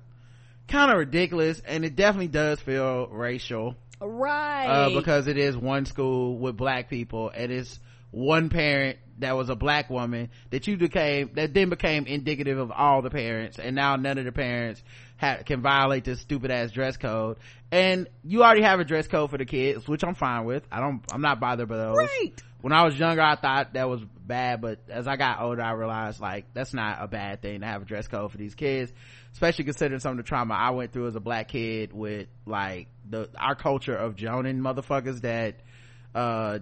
kind 0.67 0.91
of 0.91 0.97
ridiculous 0.97 1.61
and 1.65 1.85
it 1.85 1.95
definitely 1.95 2.27
does 2.27 2.59
feel 2.59 3.07
racial. 3.07 3.75
Right. 3.99 4.65
uh, 4.67 4.89
because 4.99 5.27
it 5.27 5.37
is 5.39 5.57
one 5.57 5.85
school 5.87 6.37
with 6.37 6.55
black 6.55 6.87
people 6.87 7.31
and 7.33 7.51
it's 7.51 7.79
one 8.11 8.49
parent 8.49 8.99
that 9.19 9.35
was 9.35 9.49
a 9.49 9.55
black 9.55 9.89
woman 9.89 10.29
that 10.51 10.67
you 10.67 10.77
became 10.77 11.31
that 11.33 11.53
then 11.55 11.69
became 11.69 12.05
indicative 12.05 12.59
of 12.59 12.71
all 12.71 13.01
the 13.01 13.09
parents 13.09 13.57
and 13.57 13.75
now 13.75 13.95
none 13.95 14.19
of 14.19 14.25
the 14.25 14.31
parents 14.31 14.83
ha- 15.17 15.39
can 15.43 15.61
violate 15.61 16.03
this 16.03 16.21
stupid 16.21 16.51
ass 16.51 16.71
dress 16.71 16.95
code. 16.97 17.37
And 17.71 18.07
you 18.23 18.43
already 18.43 18.61
have 18.61 18.79
a 18.79 18.85
dress 18.85 19.07
code 19.07 19.31
for 19.31 19.37
the 19.39 19.45
kids 19.45 19.87
which 19.87 20.03
i'm 20.03 20.15
fine 20.15 20.45
with. 20.45 20.63
I 20.71 20.79
don't 20.79 21.01
i'm 21.11 21.21
not 21.21 21.39
bothered 21.39 21.67
by 21.67 21.77
those. 21.77 21.97
Right. 21.97 22.33
when 22.61 22.73
i 22.73 22.83
was 22.83 22.97
younger 22.97 23.21
i 23.23 23.35
thought 23.35 23.73
that 23.73 23.89
was 23.89 24.01
bad 24.27 24.61
but 24.61 24.79
as 24.89 25.07
i 25.07 25.15
got 25.15 25.41
older 25.41 25.61
i 25.61 25.71
realized 25.71 26.19
like 26.19 26.45
that's 26.53 26.73
not 26.73 26.97
a 27.01 27.07
bad 27.07 27.41
thing 27.41 27.61
to 27.61 27.65
have 27.65 27.81
a 27.81 27.85
dress 27.85 28.07
code 28.07 28.31
for 28.31 28.37
these 28.37 28.55
kids 28.55 28.91
especially 29.37 29.65
considering 29.65 29.99
some 29.99 30.13
of 30.13 30.17
the 30.17 30.23
trauma 30.23 30.55
I 30.55 30.71
went 30.71 30.91
through 30.91 31.09
as 31.09 31.15
a 31.15 31.19
black 31.19 31.49
kid 31.49 31.93
with 31.93 32.27
like 32.47 32.87
the 33.07 33.29
our 33.39 33.53
culture 33.53 33.95
of 33.95 34.15
joning 34.15 34.57
motherfuckers 34.57 35.21
that 35.21 35.57
uh 36.15 36.57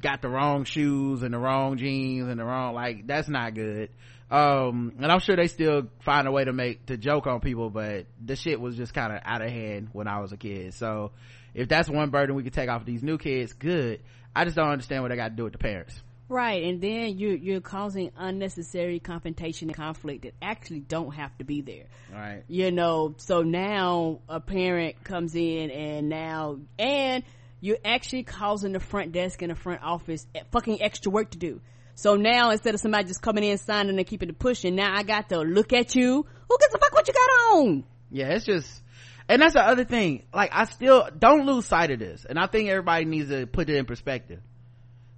got 0.00 0.22
the 0.22 0.28
wrong 0.28 0.62
shoes 0.62 1.24
and 1.24 1.34
the 1.34 1.38
wrong 1.38 1.76
jeans 1.76 2.28
and 2.28 2.38
the 2.38 2.44
wrong 2.44 2.72
like 2.72 3.04
that's 3.08 3.28
not 3.28 3.54
good. 3.54 3.90
Um 4.30 4.92
and 5.00 5.10
i'm 5.10 5.18
sure 5.18 5.34
they 5.34 5.48
still 5.48 5.88
find 6.02 6.28
a 6.28 6.30
way 6.30 6.44
to 6.44 6.52
make 6.52 6.86
to 6.86 6.96
joke 6.96 7.26
on 7.26 7.40
people 7.40 7.68
but 7.68 8.06
the 8.24 8.36
shit 8.36 8.60
was 8.60 8.76
just 8.76 8.94
kind 8.94 9.12
of 9.12 9.20
out 9.24 9.42
of 9.42 9.50
hand 9.50 9.88
when 9.92 10.06
i 10.06 10.20
was 10.20 10.30
a 10.30 10.36
kid. 10.36 10.72
So 10.74 11.10
if 11.52 11.68
that's 11.68 11.88
one 11.88 12.10
burden 12.10 12.36
we 12.36 12.44
could 12.44 12.52
take 12.52 12.68
off 12.70 12.84
these 12.84 13.02
new 13.02 13.18
kids 13.18 13.54
good. 13.54 14.02
I 14.36 14.44
just 14.44 14.54
don't 14.54 14.68
understand 14.68 15.02
what 15.02 15.08
they 15.08 15.16
got 15.16 15.30
to 15.30 15.34
do 15.34 15.42
with 15.42 15.52
the 15.52 15.58
parents 15.58 16.00
Right, 16.30 16.62
and 16.62 16.80
then 16.80 17.18
you 17.18 17.30
you're 17.30 17.60
causing 17.60 18.12
unnecessary 18.16 19.00
confrontation 19.00 19.68
and 19.68 19.76
conflict 19.76 20.22
that 20.22 20.34
actually 20.40 20.78
don't 20.78 21.12
have 21.12 21.36
to 21.38 21.44
be 21.44 21.60
there. 21.60 21.86
Right. 22.14 22.44
You 22.46 22.70
know, 22.70 23.16
so 23.16 23.42
now 23.42 24.20
a 24.28 24.38
parent 24.38 25.02
comes 25.02 25.34
in 25.34 25.72
and 25.72 26.08
now 26.08 26.60
and 26.78 27.24
you're 27.60 27.78
actually 27.84 28.22
causing 28.22 28.70
the 28.70 28.78
front 28.78 29.10
desk 29.10 29.42
and 29.42 29.50
the 29.50 29.56
front 29.56 29.82
office 29.82 30.24
fucking 30.52 30.80
extra 30.80 31.10
work 31.10 31.30
to 31.32 31.38
do. 31.38 31.60
So 31.96 32.14
now 32.14 32.50
instead 32.50 32.74
of 32.74 32.80
somebody 32.80 33.08
just 33.08 33.22
coming 33.22 33.42
in, 33.42 33.58
signing 33.58 33.98
and 33.98 34.06
keeping 34.06 34.28
it 34.28 34.38
pushing, 34.38 34.76
now 34.76 34.94
I 34.94 35.02
got 35.02 35.30
to 35.30 35.40
look 35.40 35.72
at 35.72 35.96
you. 35.96 36.24
Who 36.48 36.58
gives 36.60 36.74
a 36.74 36.78
fuck 36.78 36.92
what 36.92 37.08
you 37.08 37.12
got 37.12 37.56
on? 37.56 37.84
Yeah, 38.08 38.28
it's 38.28 38.44
just, 38.44 38.82
and 39.28 39.42
that's 39.42 39.54
the 39.54 39.66
other 39.66 39.84
thing. 39.84 40.26
Like 40.32 40.50
I 40.52 40.66
still 40.66 41.08
don't 41.18 41.44
lose 41.44 41.66
sight 41.66 41.90
of 41.90 41.98
this, 41.98 42.24
and 42.24 42.38
I 42.38 42.46
think 42.46 42.68
everybody 42.68 43.04
needs 43.04 43.30
to 43.30 43.48
put 43.48 43.68
it 43.68 43.74
in 43.74 43.84
perspective 43.84 44.40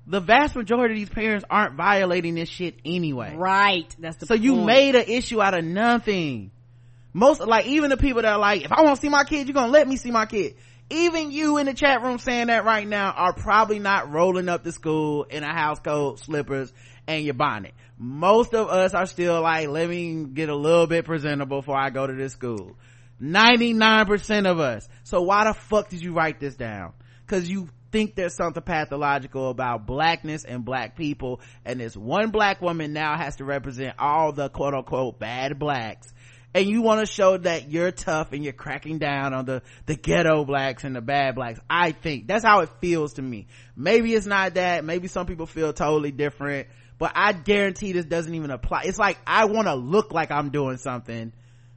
the 0.07 0.20
vast 0.20 0.57
majority 0.57 0.95
of 0.95 0.99
these 0.99 1.09
parents 1.15 1.45
aren't 1.49 1.74
violating 1.74 2.35
this 2.35 2.49
shit 2.49 2.77
anyway. 2.85 3.35
Right. 3.37 3.95
That's 3.99 4.16
the 4.16 4.27
So 4.27 4.35
point. 4.35 4.45
you 4.45 4.57
made 4.57 4.95
an 4.95 5.05
issue 5.07 5.41
out 5.41 5.55
of 5.55 5.65
nothing. 5.65 6.51
Most, 7.12 7.41
like, 7.41 7.66
even 7.66 7.91
the 7.91 7.97
people 7.97 8.23
that 8.23 8.33
are 8.33 8.39
like, 8.39 8.65
if 8.65 8.73
I 8.73 8.83
want 8.83 8.97
to 8.97 9.01
see 9.03 9.09
my 9.09 9.24
kid, 9.24 9.47
you're 9.47 9.55
gonna 9.55 9.73
let 9.73 9.87
me 9.87 9.97
see 9.97 10.11
my 10.11 10.27
kid. 10.27 10.57
Even 10.91 11.31
you 11.31 11.59
in 11.59 11.66
the 11.66 11.74
chat 11.74 12.03
room 12.03 12.19
saying 12.19 12.49
that 12.49 12.65
right 12.65 12.87
now 12.87 13.12
are 13.12 13.33
probably 13.33 13.79
not 13.79 14.12
rolling 14.12 14.49
up 14.49 14.65
to 14.65 14.73
school 14.73 15.24
in 15.24 15.43
a 15.43 15.53
house 15.53 15.79
coat, 15.79 16.19
slippers, 16.19 16.73
and 17.07 17.24
your 17.24 17.35
bonnet. 17.35 17.73
Most 17.99 18.55
of 18.55 18.69
us 18.69 18.95
are 18.95 19.07
still 19.07 19.41
like, 19.43 19.69
let 19.69 19.89
me 19.89 20.24
get 20.24 20.49
a 20.49 20.57
little 20.57 20.87
bit 20.87 21.05
presentable 21.05 21.61
before 21.61 21.79
I 21.79 21.91
go 21.91 22.07
to 22.07 22.12
this 22.12 22.33
school. 22.33 22.77
99% 23.23 24.47
of 24.51 24.59
us. 24.59 24.89
So 25.05 25.23
why 25.23 25.45
the 25.45 25.55
fuck 25.55 25.89
did 25.89 26.03
you 26.03 26.12
write 26.12 26.41
this 26.41 26.57
down? 26.57 26.93
Cause 27.27 27.49
you 27.49 27.69
think 27.93 28.14
there's 28.14 28.35
something 28.35 28.62
pathological 28.62 29.51
about 29.51 29.86
blackness 29.86 30.44
and 30.44 30.64
black 30.64 30.97
people 30.97 31.40
and 31.64 31.78
this 31.78 31.97
one 31.97 32.31
black 32.31 32.60
woman 32.60 32.93
now 32.93 33.16
has 33.16 33.36
to 33.36 33.44
represent 33.44 33.94
all 33.98 34.32
the 34.32 34.48
quote 34.48 34.74
unquote 34.74 35.19
bad 35.19 35.59
blacks. 35.59 36.12
And 36.55 36.66
you 36.66 36.82
want 36.82 37.01
to 37.01 37.06
show 37.06 37.39
that 37.39 37.70
you're 37.70 37.93
tough 37.93 38.32
and 38.32 38.44
you're 38.44 38.52
cracking 38.52 38.98
down 38.98 39.32
on 39.32 39.44
the 39.44 39.62
the 39.86 39.94
ghetto 39.94 40.44
blacks 40.44 40.85
and 40.85 40.97
the 40.97 41.01
bad 41.01 41.35
blacks. 41.35 41.60
I 41.70 41.93
think 41.93 42.27
that's 42.27 42.44
how 42.44 42.60
it 42.60 42.70
feels 42.81 43.14
to 43.14 43.23
me. 43.23 43.47
Maybe 43.77 44.14
it's 44.14 44.27
not 44.27 44.55
that 44.55 44.85
maybe 44.85 45.09
some 45.09 45.27
people 45.27 45.47
feel 45.47 45.73
totally 45.73 46.10
different 46.10 46.69
but 46.98 47.10
i 47.16 47.32
guarantee 47.32 47.90
this 47.90 48.05
doesn't 48.05 48.32
even 48.32 48.52
apply. 48.52 48.82
It's 48.85 48.98
like 48.98 49.19
i 49.27 49.47
want 49.47 49.66
to 49.66 49.74
look 49.74 50.12
like 50.12 50.31
i'm 50.31 50.51
doing 50.51 50.77
something 50.77 51.32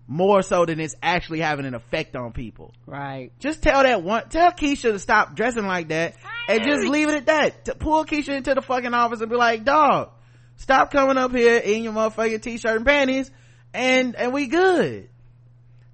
more 0.07 0.41
so 0.41 0.65
than 0.65 0.80
it's 0.80 0.95
actually 1.02 1.40
having 1.40 1.65
an 1.65 1.73
effect 1.73 2.15
on 2.15 2.32
people. 2.32 2.73
Right. 2.86 3.32
Just 3.40 3.64
tell 3.64 3.84
that 3.84 4.03
one, 4.03 4.30
tell 4.30 4.52
Keisha 4.52 4.91
to 4.91 4.99
stop 4.99 5.36
dressing 5.36 5.65
like 5.65 5.90
that 5.90 6.15
and 6.48 6.64
just 6.64 6.86
leave 6.86 7.10
it 7.10 7.15
at 7.15 7.26
that. 7.26 7.65
To 7.65 7.76
pull 7.76 8.06
Keisha 8.06 8.36
into 8.36 8.53
the 8.53 8.61
fucking 8.61 8.94
office 8.94 9.22
and 9.22 9.30
be 9.30 9.36
like, 9.36 9.64
dog, 9.64 10.11
stop 10.57 10.91
coming 10.91 11.18
up 11.18 11.32
here 11.32 11.57
in 11.57 11.84
your 11.84 11.94
motherfucking 11.94 12.41
t-shirt 12.41 12.77
and 12.77 12.86
panties 12.86 13.32
and, 13.73 14.15
and 14.15 14.34
we 14.34 14.48
good. 14.48 15.10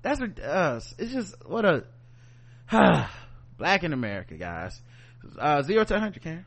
That's 0.02 0.20
what, 0.20 0.40
us. 0.40 0.94
It's 0.98 1.14
just, 1.14 1.36
what 1.48 1.64
a, 1.66 1.86
black 3.58 3.84
in 3.84 3.94
America, 3.94 4.36
guys. 4.36 4.82
Uh, 5.38 5.62
zero 5.62 5.84
to 5.84 5.94
100, 5.94 6.22
Karen. 6.22 6.46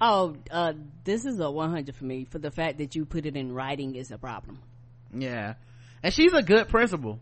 Oh, 0.00 0.36
uh, 0.50 0.72
this 1.04 1.24
is 1.24 1.38
a 1.38 1.48
100 1.48 1.94
for 1.94 2.04
me 2.04 2.24
for 2.24 2.40
the 2.40 2.50
fact 2.50 2.78
that 2.78 2.96
you 2.96 3.06
put 3.06 3.24
it 3.24 3.36
in 3.36 3.52
writing 3.52 3.94
is 3.94 4.10
a 4.10 4.18
problem. 4.18 4.58
Yeah. 5.16 5.54
And 6.02 6.12
she's 6.12 6.32
a 6.32 6.42
good 6.42 6.68
principal. 6.68 7.20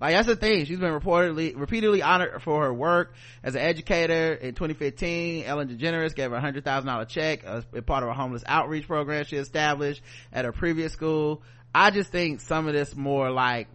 Like 0.00 0.14
that's 0.14 0.26
the 0.26 0.36
thing. 0.36 0.64
She's 0.64 0.78
been 0.78 0.98
reportedly, 0.98 1.52
repeatedly 1.54 2.02
honored 2.02 2.42
for 2.42 2.62
her 2.62 2.72
work 2.72 3.12
as 3.42 3.54
an 3.54 3.60
educator. 3.60 4.32
In 4.32 4.54
2015, 4.54 5.44
Ellen 5.44 5.68
DeGeneres 5.68 6.14
gave 6.14 6.30
her 6.30 6.36
a 6.36 6.40
hundred 6.40 6.64
thousand 6.64 6.86
dollar 6.86 7.04
check 7.04 7.44
as 7.44 7.64
part 7.86 8.02
of 8.02 8.08
a 8.08 8.14
homeless 8.14 8.42
outreach 8.46 8.86
program 8.86 9.24
she 9.24 9.36
established 9.36 10.00
at 10.32 10.46
her 10.46 10.52
previous 10.52 10.92
school. 10.92 11.42
I 11.74 11.90
just 11.90 12.10
think 12.10 12.40
some 12.40 12.66
of 12.66 12.72
this 12.72 12.96
more 12.96 13.30
like, 13.30 13.68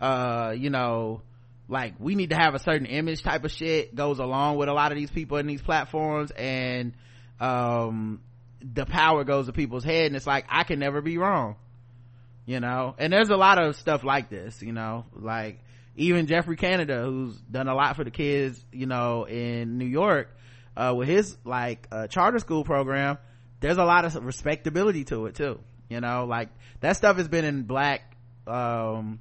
uh, 0.00 0.54
you 0.56 0.70
know, 0.70 1.20
like 1.68 1.94
we 1.98 2.14
need 2.14 2.30
to 2.30 2.36
have 2.36 2.54
a 2.54 2.58
certain 2.58 2.86
image 2.86 3.22
type 3.22 3.44
of 3.44 3.52
shit 3.52 3.94
goes 3.94 4.18
along 4.18 4.56
with 4.56 4.70
a 4.70 4.72
lot 4.72 4.90
of 4.90 4.96
these 4.96 5.10
people 5.10 5.36
in 5.36 5.46
these 5.46 5.62
platforms 5.62 6.30
and, 6.30 6.94
um, 7.38 8.22
the 8.62 8.84
power 8.84 9.24
goes 9.24 9.46
to 9.46 9.52
people's 9.52 9.84
head 9.84 10.06
and 10.06 10.16
it's 10.16 10.26
like, 10.26 10.46
I 10.48 10.64
can 10.64 10.78
never 10.78 11.00
be 11.00 11.16
wrong 11.18 11.56
you 12.50 12.58
know? 12.58 12.96
And 12.98 13.12
there's 13.12 13.30
a 13.30 13.36
lot 13.36 13.62
of 13.62 13.76
stuff 13.76 14.02
like 14.04 14.28
this 14.28 14.60
you 14.62 14.72
know? 14.72 15.04
Like 15.14 15.60
even 15.96 16.26
geoffrey 16.26 16.56
canada 16.56 17.02
who's 17.04 17.36
done 17.40 17.68
a 17.68 17.74
lot 17.74 17.96
for 17.96 18.04
the 18.04 18.10
kids 18.10 18.64
you 18.72 18.86
know 18.86 19.24
in 19.24 19.76
new 19.76 19.84
york 19.84 20.34
uh, 20.76 20.94
with 20.96 21.08
his 21.08 21.36
like 21.44 21.86
uh, 21.90 22.06
charter 22.06 22.38
school 22.38 22.64
program 22.64 23.18
there's 23.58 23.76
a 23.76 23.84
lot 23.84 24.04
of 24.04 24.24
respectability 24.24 25.04
to 25.04 25.26
it 25.26 25.34
too 25.34 25.58
you 25.90 26.00
know? 26.00 26.24
Like 26.24 26.48
that 26.80 26.96
stuff 26.96 27.18
has 27.18 27.28
been 27.28 27.44
in 27.44 27.64
black 27.64 28.16
um, 28.46 29.20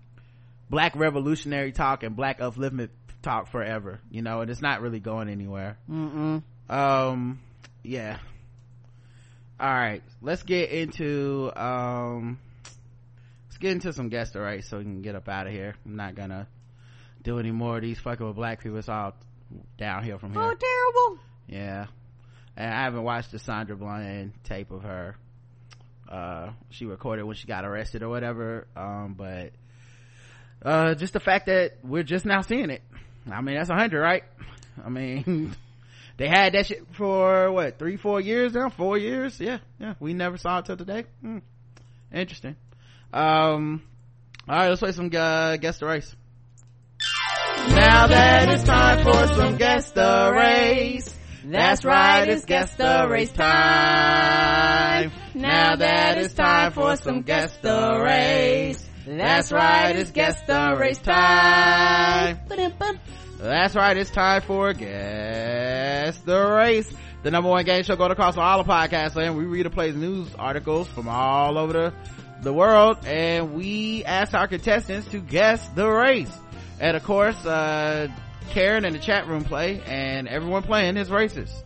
black 0.69 0.95
revolutionary 0.95 1.73
talk 1.73 2.03
and 2.03 2.15
black 2.15 2.39
upliftment 2.39 2.89
talk 3.21 3.51
forever 3.51 3.99
you 4.09 4.21
know? 4.21 4.41
And 4.41 4.49
it's 4.49 4.61
not 4.61 4.81
really 4.81 5.01
going 5.01 5.27
anywhere. 5.27 5.77
Mm-mm. 5.89 6.43
um 6.69 7.39
yeah. 7.83 8.19
All 9.59 9.73
right. 9.73 10.03
Let's 10.21 10.43
get 10.43 10.69
into 10.69 11.51
um 11.55 12.39
get 13.59 13.71
into 13.71 13.93
some 13.93 14.09
guest 14.09 14.35
arrays 14.35 14.67
so 14.67 14.77
we 14.77 14.83
can 14.83 15.01
get 15.01 15.15
up 15.15 15.27
out 15.27 15.47
of 15.47 15.53
here. 15.53 15.75
I'm 15.85 15.95
not 15.95 16.15
gonna 16.15 16.47
do 17.23 17.39
any 17.39 17.51
more 17.51 17.77
of 17.77 17.81
these 17.81 17.99
fucking 17.99 18.25
with 18.25 18.35
black 18.35 18.61
people. 18.61 18.77
It's 18.77 18.89
all 18.89 19.13
downhill 19.77 20.17
from 20.19 20.33
here. 20.33 20.41
Oh, 20.41 20.55
terrible. 20.55 21.21
Yeah. 21.47 21.87
And 22.55 22.73
I 22.73 22.83
haven't 22.83 23.03
watched 23.03 23.31
the 23.31 23.39
Sandra 23.39 23.75
Bland 23.75 24.33
tape 24.43 24.71
of 24.71 24.83
her. 24.83 25.15
Uh, 26.09 26.51
she 26.69 26.85
recorded 26.85 27.23
when 27.23 27.35
she 27.35 27.47
got 27.47 27.65
arrested 27.65 28.03
or 28.03 28.09
whatever. 28.09 28.67
Um, 28.75 29.15
but, 29.17 29.51
uh, 30.63 30.95
just 30.95 31.13
the 31.13 31.19
fact 31.19 31.45
that 31.47 31.77
we're 31.83 32.03
just 32.03 32.25
now 32.25 32.41
seeing 32.41 32.69
it. 32.69 32.81
I 33.31 33.41
mean, 33.41 33.55
that's 33.55 33.69
a 33.69 33.75
hundred, 33.75 34.01
right? 34.01 34.23
I 34.83 34.89
mean, 34.89 35.55
they 36.17 36.27
had 36.27 36.53
that 36.53 36.65
shit 36.65 36.83
for 36.93 37.51
what, 37.51 37.77
three, 37.77 37.97
four 37.97 38.19
years 38.19 38.53
now? 38.53 38.69
Four 38.69 38.97
years? 38.97 39.39
Yeah, 39.39 39.59
yeah. 39.79 39.93
We 39.99 40.13
never 40.13 40.37
saw 40.37 40.59
it 40.59 40.65
till 40.65 40.77
today. 40.77 41.05
Hmm. 41.21 41.39
Interesting. 42.11 42.55
Um, 43.11 43.81
all 44.47 44.55
right, 44.55 44.69
let's 44.69 44.81
play 44.81 44.91
some 44.91 45.09
uh, 45.13 45.57
guess 45.57 45.79
the 45.79 45.87
race. 45.87 46.15
Now 47.69 48.07
that 48.07 48.49
it's 48.49 48.63
time 48.63 49.03
for 49.03 49.27
some 49.35 49.57
guess 49.57 49.91
the 49.91 50.31
race. 50.35 51.15
That's 51.45 51.83
right, 51.83 52.27
it's 52.27 52.45
guess 52.45 52.75
the 52.75 53.07
race 53.09 53.31
time. 53.31 55.11
Now 55.33 55.75
that 55.75 56.17
it's 56.17 56.33
time 56.33 56.71
for 56.71 56.95
some 56.97 57.21
guess 57.23 57.55
the 57.57 57.99
race. 58.03 58.87
That's 59.07 59.51
right, 59.51 59.95
it's 59.95 60.11
guess 60.11 60.39
the 60.45 60.75
race 60.77 60.99
time. 60.99 62.39
That's 63.39 63.75
right, 63.75 63.97
it's 63.97 64.11
time 64.11 64.41
for 64.41 64.73
guess 64.73 66.19
the 66.19 66.39
race. 66.39 66.93
The 67.23 67.31
number 67.31 67.49
one 67.49 67.65
game 67.65 67.83
show 67.83 67.95
going 67.95 68.11
across 68.11 68.37
all 68.37 68.63
the 68.63 68.69
podcasts 68.69 69.15
and 69.15 69.37
we 69.37 69.45
read 69.45 69.65
and 69.65 69.73
play 69.73 69.91
news 69.91 70.33
articles 70.35 70.87
from 70.87 71.09
all 71.09 71.57
over 71.57 71.73
the 71.73 71.93
the 72.41 72.53
world 72.53 72.97
and 73.05 73.53
we 73.53 74.03
asked 74.05 74.33
our 74.33 74.47
contestants 74.47 75.07
to 75.09 75.19
guess 75.19 75.67
the 75.69 75.87
race. 75.87 76.31
And 76.79 76.95
of 76.95 77.03
course 77.03 77.45
uh, 77.45 78.07
karen 78.49 78.85
in 78.85 78.93
the 78.93 78.99
chat 78.99 79.27
room 79.27 79.43
play 79.43 79.81
and 79.85 80.27
everyone 80.27 80.63
playing 80.63 80.97
is 80.97 81.09
racist 81.09 81.63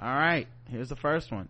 all 0.00 0.08
right 0.08 0.46
here's 0.70 0.88
the 0.88 0.96
first 0.96 1.30
one. 1.32 1.48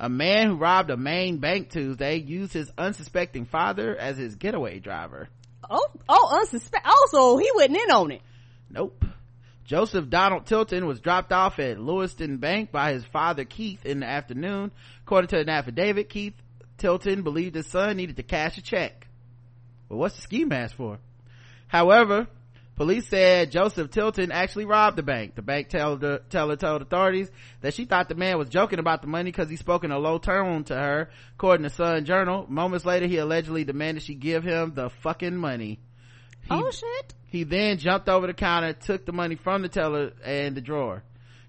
A 0.00 0.08
man 0.08 0.46
who 0.46 0.54
robbed 0.54 0.90
a 0.90 0.96
Maine 0.96 1.38
bank 1.38 1.70
tuesday 1.70 2.16
used 2.16 2.52
his 2.52 2.70
unsuspecting 2.78 3.46
father 3.46 3.96
as 3.96 4.16
his 4.16 4.36
getaway 4.36 4.78
driver. 4.78 5.28
Oh 5.68 5.88
oh 6.08 6.44
unsuspect 6.44 6.86
also 6.86 7.36
he 7.38 7.50
wasn't 7.54 7.76
in 7.76 7.90
on 7.90 8.10
it. 8.12 8.22
Nope. 8.70 9.04
Joseph 9.64 10.08
Donald 10.08 10.46
Tilton 10.46 10.86
was 10.86 11.00
dropped 11.00 11.30
off 11.30 11.58
at 11.58 11.78
Lewiston 11.78 12.38
Bank 12.38 12.72
by 12.72 12.94
his 12.94 13.04
father 13.04 13.44
Keith 13.44 13.84
in 13.84 14.00
the 14.00 14.06
afternoon. 14.06 14.70
According 15.04 15.28
to 15.28 15.40
an 15.40 15.50
affidavit, 15.50 16.08
Keith 16.08 16.32
Tilton 16.78 17.22
believed 17.22 17.54
his 17.54 17.66
son 17.66 17.96
needed 17.96 18.16
to 18.16 18.22
cash 18.22 18.56
a 18.58 18.62
check. 18.62 19.06
Well, 19.88 19.98
what's 19.98 20.16
the 20.16 20.22
ski 20.22 20.44
mask 20.44 20.76
for? 20.76 20.98
However, 21.66 22.26
police 22.76 23.08
said 23.08 23.50
Joseph 23.50 23.90
Tilton 23.90 24.32
actually 24.32 24.64
robbed 24.64 24.96
the 24.96 25.02
bank. 25.02 25.34
The 25.34 25.42
bank 25.42 25.68
teller, 25.68 26.20
teller 26.30 26.56
told 26.56 26.82
authorities 26.82 27.30
that 27.60 27.74
she 27.74 27.84
thought 27.84 28.08
the 28.08 28.14
man 28.14 28.38
was 28.38 28.48
joking 28.48 28.78
about 28.78 29.02
the 29.02 29.08
money 29.08 29.30
because 29.30 29.50
he 29.50 29.56
spoke 29.56 29.84
in 29.84 29.90
a 29.90 29.98
low 29.98 30.18
tone 30.18 30.64
to 30.64 30.74
her, 30.74 31.10
according 31.34 31.64
to 31.64 31.70
Sun 31.70 32.04
Journal. 32.04 32.46
Moments 32.48 32.86
later, 32.86 33.06
he 33.06 33.18
allegedly 33.18 33.64
demanded 33.64 34.02
she 34.02 34.14
give 34.14 34.44
him 34.44 34.72
the 34.74 34.90
fucking 35.02 35.36
money. 35.36 35.80
He, 36.42 36.48
oh 36.50 36.70
shit. 36.70 37.14
He 37.26 37.44
then 37.44 37.76
jumped 37.78 38.08
over 38.08 38.26
the 38.26 38.34
counter, 38.34 38.72
took 38.72 39.04
the 39.04 39.12
money 39.12 39.34
from 39.34 39.62
the 39.62 39.68
teller 39.68 40.12
and 40.24 40.56
the 40.56 40.62
drawer. 40.62 41.02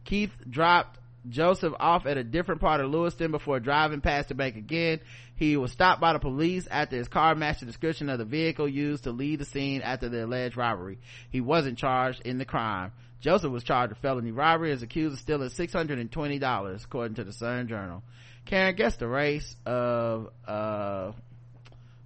Keith 0.04 0.32
dropped 0.50 0.99
Joseph 1.30 1.74
off 1.80 2.06
at 2.06 2.18
a 2.18 2.24
different 2.24 2.62
part 2.62 2.82
of 2.82 2.90
Lewiston 2.90 3.32
before 3.32 3.60
driving 3.60 4.02
past 4.02 4.30
the 4.30 4.36
bank 4.36 4.56
again. 4.56 5.00
He 5.36 5.58
was 5.58 5.72
stopped 5.72 6.02
by 6.02 6.14
the 6.14 6.20
police 6.20 6.68
after 6.68 6.98
his 6.98 7.08
car 7.08 7.36
matched 7.36 7.62
the 7.62 7.66
description 7.66 8.10
of 8.10 8.20
the 8.20 8.26
vehicle 8.26 8.68
used 8.68 9.06
to 9.06 9.12
leave 9.12 9.40
the 9.40 9.46
scene 9.46 9.82
after 9.82 10.10
the 10.10 10.26
alleged 10.26 10.58
robbery. 10.58 11.00
He 11.30 11.42
wasn't 11.42 11.78
charged 11.78 12.22
in 12.26 12.38
the 12.38 12.46
crime. 12.46 12.92
Joseph 13.22 13.52
was 13.52 13.64
charged 13.64 13.92
with 13.92 14.00
felony 14.00 14.32
robbery 14.32 14.72
is 14.72 14.82
accused 14.82 15.14
of 15.14 15.20
stealing 15.20 15.50
$620 15.50 16.86
according 16.86 17.16
to 17.16 17.24
the 17.24 17.34
Sun 17.34 17.68
Journal. 17.68 18.04
Karen, 18.46 18.76
guess 18.76 18.96
the 18.96 19.08
race 19.08 19.56
of, 19.66 20.30
uh, 20.48 21.12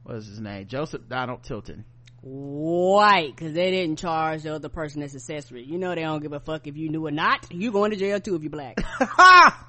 what 0.03 0.17
is 0.17 0.27
his 0.27 0.39
name? 0.39 0.67
Joseph 0.67 1.07
Donald 1.07 1.43
Tilton 1.43 1.85
white 2.23 3.35
because 3.35 3.53
they 3.53 3.69
didn't 3.69 3.97
charge 3.97 4.43
the 4.43 4.55
other 4.55 4.69
person 4.69 5.03
as 5.03 5.13
accessory. 5.13 5.63
You 5.63 5.77
know 5.77 5.93
they 5.93 6.01
don't 6.01 6.21
give 6.21 6.31
a 6.31 6.39
fuck 6.39 6.67
if 6.67 6.77
you 6.77 6.89
knew 6.89 7.05
or 7.05 7.11
not. 7.11 7.51
You 7.51 7.71
going 7.71 7.91
to 7.91 7.97
jail 7.97 8.19
too 8.19 8.35
if 8.35 8.43
you 8.43 8.49
black. 8.49 8.77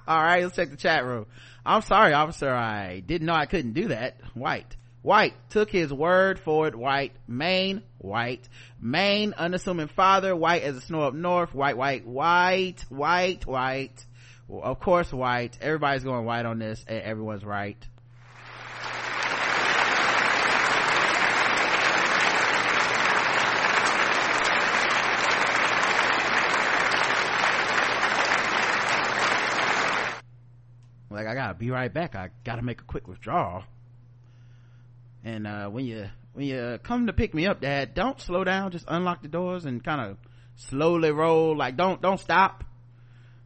All 0.06 0.22
right, 0.22 0.42
let's 0.42 0.54
check 0.54 0.70
the 0.70 0.76
chat 0.76 1.04
room. 1.04 1.26
I'm 1.66 1.82
sorry, 1.82 2.12
officer. 2.12 2.50
I 2.50 3.00
didn't 3.00 3.26
know 3.26 3.34
I 3.34 3.46
couldn't 3.46 3.72
do 3.72 3.88
that. 3.88 4.20
White. 4.34 4.76
White 5.02 5.34
took 5.50 5.68
his 5.70 5.92
word 5.92 6.38
for 6.38 6.68
it. 6.68 6.74
White. 6.76 7.12
Maine. 7.26 7.82
White. 7.98 8.48
Maine. 8.80 9.34
Unassuming 9.36 9.88
father. 9.88 10.34
White 10.36 10.62
as 10.62 10.76
a 10.76 10.80
snow 10.80 11.02
up 11.02 11.14
north. 11.14 11.54
White, 11.54 11.76
white, 11.76 12.06
white, 12.06 12.84
white, 12.88 13.46
white. 13.46 14.06
Of 14.48 14.78
course, 14.80 15.12
white. 15.12 15.58
Everybody's 15.60 16.04
going 16.04 16.24
white 16.24 16.46
on 16.46 16.58
this 16.58 16.84
and 16.86 17.02
everyone's 17.02 17.44
right. 17.44 17.76
Like 31.24 31.32
i 31.32 31.40
gotta 31.40 31.54
be 31.54 31.70
right 31.70 31.92
back. 31.92 32.14
I 32.14 32.30
gotta 32.44 32.62
make 32.62 32.80
a 32.80 32.84
quick 32.84 33.08
withdrawal. 33.08 33.64
And 35.24 35.46
uh, 35.46 35.68
when 35.68 35.84
you 35.86 36.08
when 36.32 36.46
you 36.46 36.78
come 36.82 37.06
to 37.06 37.12
pick 37.12 37.34
me 37.34 37.46
up 37.46 37.60
dad 37.60 37.94
don't 37.94 38.20
slow 38.20 38.44
down. 38.44 38.70
Just 38.70 38.84
unlock 38.88 39.22
the 39.22 39.28
doors 39.28 39.64
and 39.64 39.82
kind 39.82 40.00
of 40.00 40.18
slowly 40.56 41.10
roll. 41.10 41.56
Like 41.56 41.76
don't 41.76 42.00
don't 42.00 42.20
stop. 42.20 42.64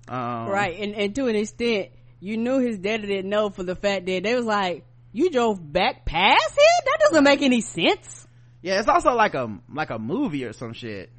Um, 0.09 0.49
right. 0.49 0.79
And, 0.79 0.95
and 0.95 1.15
to 1.15 1.27
an 1.27 1.37
extent 1.37 1.91
you 2.21 2.37
knew 2.37 2.59
his 2.59 2.79
daddy 2.79 3.07
didn't 3.07 3.31
know 3.31 3.51
for 3.51 3.63
the 3.63 3.77
fact 3.77 4.07
that 4.07 4.23
they 4.23 4.35
was 4.35 4.45
like 4.45 4.85
you 5.13 5.31
drove 5.31 5.61
back 5.73 6.05
past 6.05 6.51
him? 6.51 6.85
That 6.85 6.99
doesn't 7.01 7.25
make 7.25 7.43
any 7.43 7.61
sense. 7.61 8.27
Yeah 8.63 8.81
it's 8.81 8.89
also 8.89 9.15
like 9.15 9.35
a 9.35 9.59
like 9.73 9.91
a 9.91 9.99
movie 9.99 10.45
or 10.45 10.53
some 10.53 10.73
shit. 10.73 11.11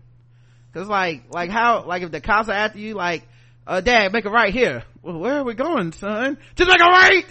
Because 0.72 0.88
like 0.88 1.23
like 1.30 1.49
how 1.49 1.86
like 1.86 2.03
if 2.03 2.11
the 2.11 2.22
cops 2.22 2.49
are 2.49 2.53
after 2.53 2.80
you 2.80 2.95
like 2.95 3.27
uh, 3.69 3.81
dad, 3.81 4.11
make 4.11 4.25
a 4.25 4.31
right 4.31 4.51
here. 4.51 4.83
Well, 5.03 5.19
where 5.19 5.35
are 5.35 5.43
we 5.43 5.53
going, 5.53 5.91
son? 5.91 6.37
Just 6.55 6.69
make 6.69 6.81
a 6.81 6.85
right! 6.85 7.25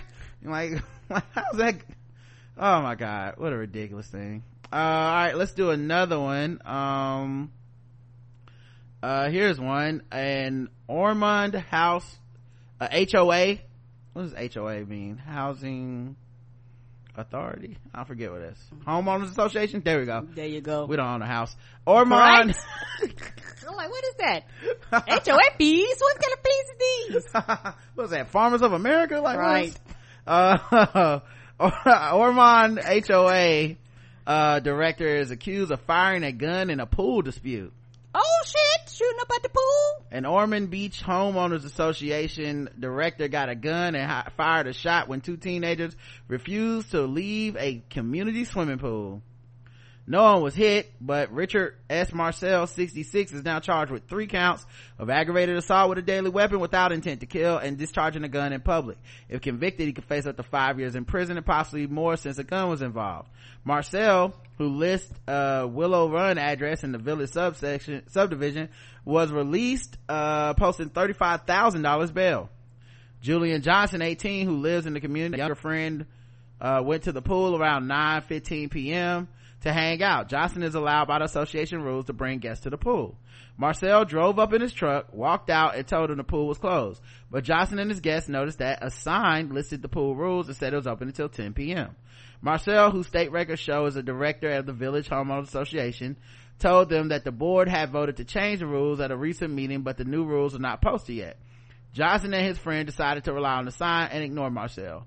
Like, 0.44 0.82
how's 1.08 1.56
that, 1.56 1.76
oh 2.56 2.82
my 2.82 2.94
god 2.94 3.34
what 3.38 3.52
a 3.52 3.56
ridiculous 3.56 4.06
thing. 4.06 4.42
Uh, 4.72 4.76
all 4.76 4.82
right 4.82 5.36
let's 5.36 5.52
do 5.52 5.70
another 5.70 6.18
one. 6.18 6.60
Um 6.64 7.52
uh 9.02 9.28
here's 9.30 9.58
one. 9.58 10.02
An 10.12 10.68
ormond 10.86 11.54
house 11.54 12.18
uh, 12.80 12.88
hoa 12.90 13.58
what 14.12 14.34
does 14.34 14.54
hoa 14.54 14.84
mean? 14.84 15.16
Housing 15.16 16.16
authority? 17.16 17.78
I 17.94 18.04
forget 18.04 18.30
what 18.30 18.42
it 18.42 18.52
is. 18.52 18.58
Homeowners 18.86 19.30
association? 19.30 19.82
There 19.84 19.98
we 19.98 20.06
go. 20.06 20.26
There 20.34 20.46
you 20.46 20.60
go. 20.60 20.86
We 20.86 20.96
don't 20.96 21.06
own 21.06 21.22
a 21.22 21.26
house. 21.26 21.54
Ormond 21.86 22.54
i'm 23.68 23.76
like 23.76 23.90
what 23.90 24.04
is 24.04 24.14
that? 24.18 24.44
Hoa 24.90 25.42
fees 25.58 25.96
what 26.00 26.16
kind 26.20 26.32
of 26.32 26.40
fees 26.44 26.64
are 26.70 27.62
these? 27.66 27.74
What's 27.94 28.10
that 28.10 28.28
farmers 28.28 28.62
of 28.62 28.72
america? 28.72 29.20
Like 29.20 29.38
right. 29.38 29.76
Uh 30.26 31.20
ormond 32.14 32.80
hoa 32.80 33.76
uh, 34.26 34.60
director 34.60 35.06
is 35.06 35.30
accused 35.30 35.72
of 35.72 35.80
firing 35.82 36.22
a 36.22 36.32
gun 36.32 36.68
in 36.68 36.80
a 36.80 36.86
pool 36.86 37.22
dispute. 37.22 37.72
Oh 38.14 38.42
shit. 38.44 38.90
Shooting 38.92 39.20
up 39.20 39.30
at 39.34 39.42
the 39.42 39.48
pool? 39.48 40.06
An 40.10 40.26
ormond 40.26 40.70
beach 40.70 41.02
homeowners 41.02 41.64
association 41.64 42.68
director 42.78 43.28
got 43.28 43.48
a 43.48 43.54
gun 43.54 43.94
and 43.94 44.10
hi- 44.10 44.30
fired 44.36 44.66
a 44.66 44.74
shot 44.74 45.08
when 45.08 45.22
two 45.22 45.38
teenagers 45.38 45.96
refused 46.26 46.90
to 46.90 47.02
leave 47.02 47.56
a 47.56 47.82
community 47.88 48.44
swimming 48.44 48.78
pool 48.78 49.22
no 50.08 50.22
one 50.22 50.42
was 50.42 50.54
hit, 50.54 50.90
but 51.02 51.30
Richard 51.34 51.74
S. 51.90 52.14
Marcel, 52.14 52.66
66, 52.66 53.30
is 53.30 53.44
now 53.44 53.60
charged 53.60 53.92
with 53.92 54.08
three 54.08 54.26
counts 54.26 54.64
of 54.98 55.10
aggravated 55.10 55.58
assault 55.58 55.90
with 55.90 55.98
a 55.98 56.02
deadly 56.02 56.30
weapon 56.30 56.60
without 56.60 56.92
intent 56.92 57.20
to 57.20 57.26
kill 57.26 57.58
and 57.58 57.76
discharging 57.76 58.24
a 58.24 58.28
gun 58.28 58.54
in 58.54 58.62
public. 58.62 58.96
If 59.28 59.42
convicted, 59.42 59.86
he 59.86 59.92
could 59.92 60.06
face 60.06 60.24
up 60.24 60.38
to 60.38 60.42
five 60.42 60.78
years 60.78 60.94
in 60.94 61.04
prison 61.04 61.36
and 61.36 61.44
possibly 61.44 61.86
more 61.86 62.16
since 62.16 62.38
a 62.38 62.44
gun 62.44 62.70
was 62.70 62.80
involved. 62.80 63.28
Marcel, 63.64 64.32
who 64.56 64.68
lists 64.68 65.12
a 65.26 65.68
Willow 65.70 66.10
Run 66.10 66.38
address 66.38 66.84
in 66.84 66.92
the 66.92 66.98
village 66.98 67.28
subsection, 67.28 68.08
subdivision, 68.08 68.70
was 69.04 69.30
released, 69.30 69.98
uh, 70.08 70.54
posting 70.54 70.88
$35,000 70.88 72.14
bail. 72.14 72.48
Julian 73.20 73.60
Johnson, 73.60 74.00
18, 74.00 74.46
who 74.46 74.56
lives 74.56 74.86
in 74.86 74.94
the 74.94 75.00
community, 75.00 75.36
younger 75.36 75.54
friend, 75.54 76.06
uh, 76.62 76.80
went 76.82 77.02
to 77.02 77.12
the 77.12 77.20
pool 77.20 77.60
around 77.60 77.86
9.15 77.88 78.70
p.m 78.70 79.28
to 79.62 79.72
hang 79.72 80.02
out. 80.02 80.28
Johnson 80.28 80.62
is 80.62 80.74
allowed 80.74 81.08
by 81.08 81.18
the 81.18 81.24
association 81.24 81.82
rules 81.82 82.06
to 82.06 82.12
bring 82.12 82.38
guests 82.38 82.64
to 82.64 82.70
the 82.70 82.78
pool. 82.78 83.18
Marcel 83.56 84.04
drove 84.04 84.38
up 84.38 84.52
in 84.52 84.60
his 84.60 84.72
truck, 84.72 85.12
walked 85.12 85.50
out, 85.50 85.74
and 85.74 85.86
told 85.86 86.10
him 86.10 86.16
the 86.18 86.24
pool 86.24 86.46
was 86.46 86.58
closed. 86.58 87.02
But 87.30 87.44
Johnson 87.44 87.78
and 87.80 87.90
his 87.90 88.00
guests 88.00 88.28
noticed 88.28 88.58
that 88.58 88.78
a 88.82 88.90
sign 88.90 89.52
listed 89.52 89.82
the 89.82 89.88
pool 89.88 90.14
rules 90.14 90.46
and 90.46 90.56
said 90.56 90.72
it 90.72 90.76
was 90.76 90.86
open 90.86 91.08
until 91.08 91.28
10 91.28 91.54
p.m. 91.54 91.96
Marcel, 92.40 92.92
whose 92.92 93.08
state 93.08 93.32
records 93.32 93.60
show 93.60 93.86
is 93.86 93.96
a 93.96 94.02
director 94.02 94.50
of 94.50 94.66
the 94.66 94.72
Village 94.72 95.08
Homeowners 95.08 95.48
Association, 95.48 96.16
told 96.60 96.88
them 96.88 97.08
that 97.08 97.24
the 97.24 97.32
board 97.32 97.68
had 97.68 97.90
voted 97.90 98.18
to 98.18 98.24
change 98.24 98.60
the 98.60 98.66
rules 98.66 99.00
at 99.00 99.10
a 99.10 99.16
recent 99.16 99.52
meeting, 99.52 99.82
but 99.82 99.96
the 99.96 100.04
new 100.04 100.24
rules 100.24 100.54
are 100.54 100.60
not 100.60 100.80
posted 100.80 101.16
yet. 101.16 101.36
Johnson 101.92 102.34
and 102.34 102.46
his 102.46 102.58
friend 102.58 102.86
decided 102.86 103.24
to 103.24 103.32
rely 103.32 103.54
on 103.54 103.64
the 103.64 103.72
sign 103.72 104.10
and 104.12 104.22
ignore 104.22 104.50
Marcel. 104.50 105.06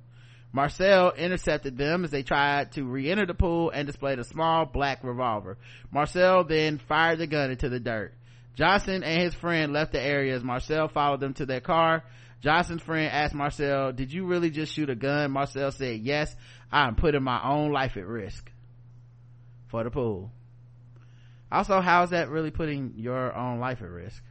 Marcel 0.54 1.12
intercepted 1.14 1.78
them 1.78 2.04
as 2.04 2.12
they 2.12 2.24
tried 2.24 2.74
to 2.74 2.84
re-enter 2.84 3.26
the 3.26 3.34
pool 3.34 3.70
and 3.70 3.88
displayed 3.88 4.20
a 4.20 4.24
small 4.24 4.66
black 4.66 5.04
revolver. 5.04 5.58
Marcel 5.92 6.44
then 6.44 6.78
fired 6.78 7.20
the 7.20 7.28
gun 7.28 7.52
into 7.52 7.70
the 7.70 7.80
dirt. 7.80 8.14
Johnson 8.56 9.04
and 9.04 9.22
his 9.22 9.34
friend 9.34 9.72
left 9.72 9.94
the 9.94 10.02
area 10.02 10.36
as 10.36 10.44
Marcel 10.44 10.90
followed 10.90 11.22
them 11.22 11.34
to 11.36 11.46
their 11.46 11.62
car. 11.62 12.04
Johnson's 12.42 12.82
friend 12.82 13.10
asked 13.12 13.34
Marcel, 13.34 13.94
did 13.94 14.12
you 14.12 14.26
really 14.26 14.50
just 14.50 14.74
shoot 14.74 14.90
a 14.90 14.96
gun? 14.96 15.32
Marcel 15.32 15.72
said, 15.72 16.02
yes, 16.02 16.36
I'm 16.72 16.96
putting 16.96 17.24
my 17.24 17.42
own 17.44 17.72
life 17.72 17.96
at 17.96 18.06
risk 18.06 18.52
for 19.68 19.84
the 19.86 19.92
pool. 19.92 20.32
Also, 21.50 21.80
how 21.80 22.04
is 22.04 22.10
that 22.10 22.30
really 22.30 22.52
putting 22.52 22.94
your 22.98 23.34
own 23.34 23.60
life 23.60 23.82
at 23.82 23.90
risk? 23.90 24.22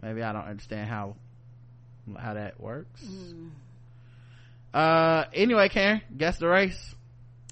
Maybe 0.00 0.22
I 0.22 0.32
don't 0.32 0.46
understand 0.46 0.88
how, 0.88 1.16
how 2.18 2.34
that 2.34 2.58
works. 2.58 3.02
Mm 3.02 3.50
uh 4.74 5.24
anyway 5.32 5.68
karen 5.68 6.02
guess 6.16 6.38
the 6.38 6.48
race. 6.48 6.94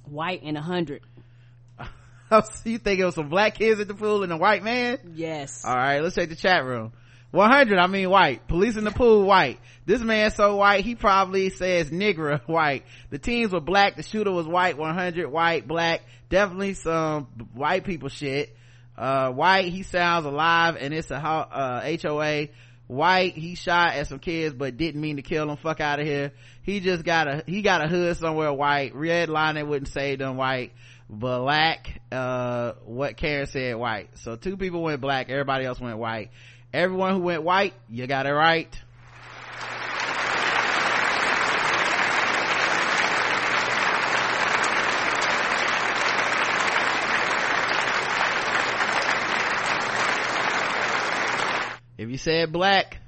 White 0.04 0.42
and 0.42 0.58
a 0.58 0.60
hundred. 0.60 1.02
You 2.64 2.78
think 2.78 2.98
it 2.98 3.04
was 3.04 3.14
some 3.14 3.28
black 3.28 3.56
kids 3.56 3.78
at 3.78 3.88
the 3.88 3.94
pool 3.94 4.22
and 4.22 4.32
a 4.32 4.38
white 4.38 4.64
man? 4.64 4.98
Yes. 5.14 5.64
All 5.64 5.76
right 5.76 6.02
let's 6.02 6.14
check 6.14 6.28
the 6.30 6.34
chat 6.34 6.64
room. 6.64 6.92
100 7.30 7.78
i 7.78 7.86
mean 7.86 8.10
white. 8.10 8.48
Police 8.48 8.76
in 8.76 8.84
the 8.84 8.90
pool 8.90 9.24
white. 9.24 9.60
This 9.86 10.00
man 10.00 10.30
so 10.30 10.56
white 10.56 10.84
he 10.84 10.94
probably 10.94 11.50
says 11.50 11.90
nigger 11.90 12.40
white. 12.46 12.84
The 13.10 13.18
teams 13.18 13.52
were 13.52 13.60
black 13.60 13.96
the 13.96 14.02
shooter 14.02 14.32
was 14.32 14.46
white 14.46 14.76
100 14.76 15.30
white 15.30 15.68
black. 15.68 16.02
Definitely 16.28 16.74
some 16.74 17.28
white 17.52 17.84
people 17.84 18.08
shit. 18.08 18.56
Uh 18.96 19.30
white 19.30 19.66
he 19.66 19.84
sounds 19.84 20.26
alive 20.26 20.76
and 20.80 20.92
it's 20.92 21.10
a 21.10 21.16
uh, 21.16 21.82
hoa 21.82 22.48
white. 22.92 23.34
He 23.34 23.54
shot 23.54 23.94
at 23.94 24.06
some 24.06 24.18
kids 24.18 24.54
but 24.54 24.76
didn't 24.76 25.00
mean 25.00 25.16
to 25.16 25.22
kill 25.22 25.46
them. 25.46 25.56
Fuck 25.56 25.80
out 25.80 26.00
of 26.00 26.06
here. 26.06 26.32
He 26.62 26.80
just 26.80 27.04
got 27.04 27.28
a 27.28 27.44
he 27.46 27.62
got 27.62 27.84
a 27.84 27.88
hood 27.88 28.16
somewhere 28.16 28.52
white. 28.52 28.94
Red 28.94 29.28
line 29.28 29.56
they 29.56 29.62
wouldn't 29.62 29.88
say 29.88 30.16
them 30.16 30.36
white. 30.36 30.72
Black 31.08 32.00
uh 32.10 32.72
what 32.84 33.16
karen 33.16 33.46
said 33.46 33.76
white. 33.76 34.10
So 34.18 34.36
two 34.36 34.56
people 34.56 34.82
went 34.82 35.00
black. 35.00 35.30
Everybody 35.30 35.64
else 35.64 35.80
went 35.80 35.98
white. 35.98 36.30
Everyone 36.72 37.14
who 37.14 37.20
went 37.20 37.42
white 37.42 37.74
you 37.88 38.06
got 38.06 38.26
it 38.26 38.32
right 38.32 38.74
if 52.02 52.10
you 52.10 52.18
said 52.18 52.52
black 52.52 52.98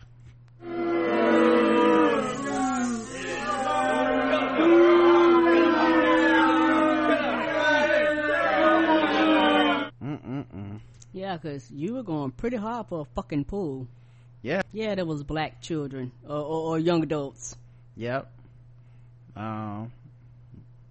Yeah, 11.13 11.39
cause 11.39 11.71
you 11.71 11.95
were 11.95 12.03
going 12.03 12.33
pretty 12.33 12.57
hard 12.57 12.89
for 12.89 13.03
a 13.03 13.05
fucking 13.15 13.45
pool. 13.45 13.87
Yeah. 14.43 14.63
Yeah, 14.73 14.97
there 14.97 15.07
was 15.07 15.23
black 15.23 15.63
children 15.63 16.11
or, 16.29 16.37
or, 16.37 16.61
or 16.71 16.79
young 16.79 17.03
adults. 17.05 17.57
Yep. 17.97 18.31
Um, 19.37 19.93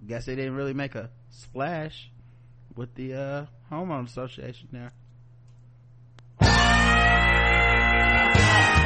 guess 0.07 0.25
they 0.25 0.35
didn't 0.35 0.55
really 0.55 0.73
make 0.73 0.95
a 0.95 1.09
splash 1.29 2.09
with 2.75 2.95
the 2.95 3.13
uh 3.13 3.45
homeowner 3.71 4.05
association 4.05 4.69
there. 4.71 4.91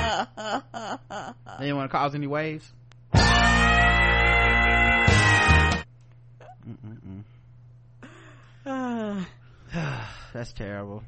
They 0.08 1.66
didn't 1.66 1.78
want 1.78 1.92
to 1.92 1.98
cause 1.98 2.16
any 2.16 2.28
waves. 2.28 2.72
That's 10.34 10.54
terrible. 10.54 11.04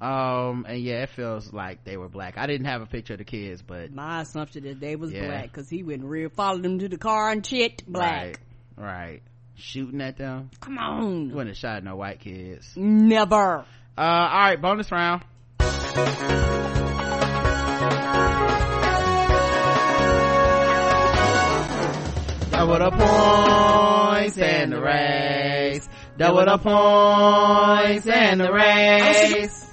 Um 0.00 0.64
and 0.66 0.80
yeah 0.80 1.02
it 1.02 1.10
feels 1.10 1.52
like 1.52 1.84
they 1.84 1.96
were 1.96 2.08
black. 2.08 2.38
I 2.38 2.46
didn't 2.46 2.66
have 2.66 2.80
a 2.80 2.86
picture 2.86 3.14
of 3.14 3.18
the 3.18 3.24
kids 3.24 3.62
but 3.62 3.92
my 3.92 4.22
assumption 4.22 4.64
is 4.64 4.78
they 4.78 4.96
was 4.96 5.12
yeah. 5.12 5.26
black 5.26 5.44
because 5.44 5.68
he 5.68 5.82
went 5.82 6.04
real 6.04 6.30
followed 6.30 6.62
them 6.62 6.78
to 6.78 6.88
the 6.88 6.96
car 6.96 7.30
and 7.30 7.44
shit 7.44 7.84
black. 7.86 8.40
right, 8.78 8.86
right. 8.86 9.22
shooting 9.56 10.00
at 10.00 10.16
them? 10.16 10.50
Come 10.60 10.78
on. 10.78 11.28
You 11.28 11.34
wouldn't 11.34 11.50
have 11.50 11.58
shot 11.58 11.84
no 11.84 11.96
white 11.96 12.20
kids. 12.20 12.72
Never. 12.76 13.66
Uh 13.98 14.00
all 14.00 14.40
right 14.40 14.60
bonus 14.60 14.90
round 14.90 15.22
Double 22.60 22.78
the 22.78 22.90
points 22.90 24.36
and 24.36 24.70
the 24.70 24.82
race. 24.82 25.88
Double 26.18 26.44
the 26.44 26.58
points 26.58 28.06
and 28.06 28.38
the 28.38 28.52
race. 28.52 29.70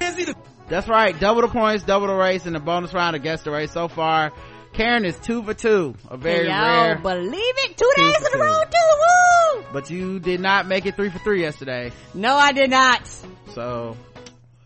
That's 0.69 0.87
right. 0.87 1.19
Double 1.19 1.41
the 1.41 1.49
points, 1.49 1.83
double 1.83 2.07
the 2.07 2.15
race, 2.15 2.45
and 2.45 2.55
the 2.55 2.61
bonus 2.61 2.93
round 2.93 3.17
against 3.17 3.43
the 3.43 3.51
race. 3.51 3.73
So 3.73 3.89
far, 3.89 4.31
Karen 4.71 5.03
is 5.03 5.17
two 5.19 5.43
for 5.43 5.53
two. 5.53 5.95
A 6.09 6.15
very 6.15 6.47
Can 6.47 6.63
rare. 6.63 6.97
believe 6.97 7.33
it? 7.35 7.75
Two, 7.75 7.91
two 7.93 8.01
days 8.03 8.15
in 8.25 8.39
a 8.39 8.41
row, 8.41 8.63
too. 8.63 9.57
Woo! 9.57 9.65
But 9.73 9.89
you 9.89 10.21
did 10.21 10.39
not 10.39 10.65
make 10.65 10.85
it 10.85 10.95
three 10.95 11.09
for 11.09 11.19
three 11.19 11.41
yesterday. 11.41 11.91
No, 12.13 12.35
I 12.35 12.53
did 12.53 12.69
not. 12.69 13.05
So, 13.53 13.97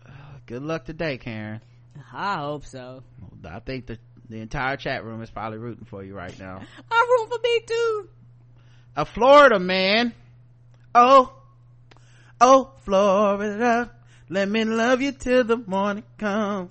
uh, 0.06 0.10
good 0.46 0.62
luck 0.62 0.84
today, 0.84 1.18
Karen. 1.18 1.60
I 2.12 2.36
hope 2.38 2.66
so. 2.66 3.02
I 3.44 3.58
think 3.58 3.86
the 3.86 3.98
the 4.32 4.40
entire 4.40 4.76
chat 4.76 5.04
room 5.04 5.22
is 5.22 5.30
probably 5.30 5.58
rooting 5.58 5.84
for 5.84 6.02
you 6.02 6.14
right 6.14 6.36
now. 6.38 6.60
I 6.90 7.18
root 7.20 7.28
for 7.28 7.38
me 7.42 7.60
too. 7.66 8.08
A 8.96 9.04
Florida 9.04 9.58
man. 9.58 10.12
Oh, 10.94 11.32
oh, 12.40 12.72
Florida 12.84 13.90
let 14.32 14.48
me 14.48 14.64
love 14.64 15.02
you 15.02 15.12
till 15.12 15.44
the 15.44 15.58
morning 15.58 16.04
comes. 16.16 16.70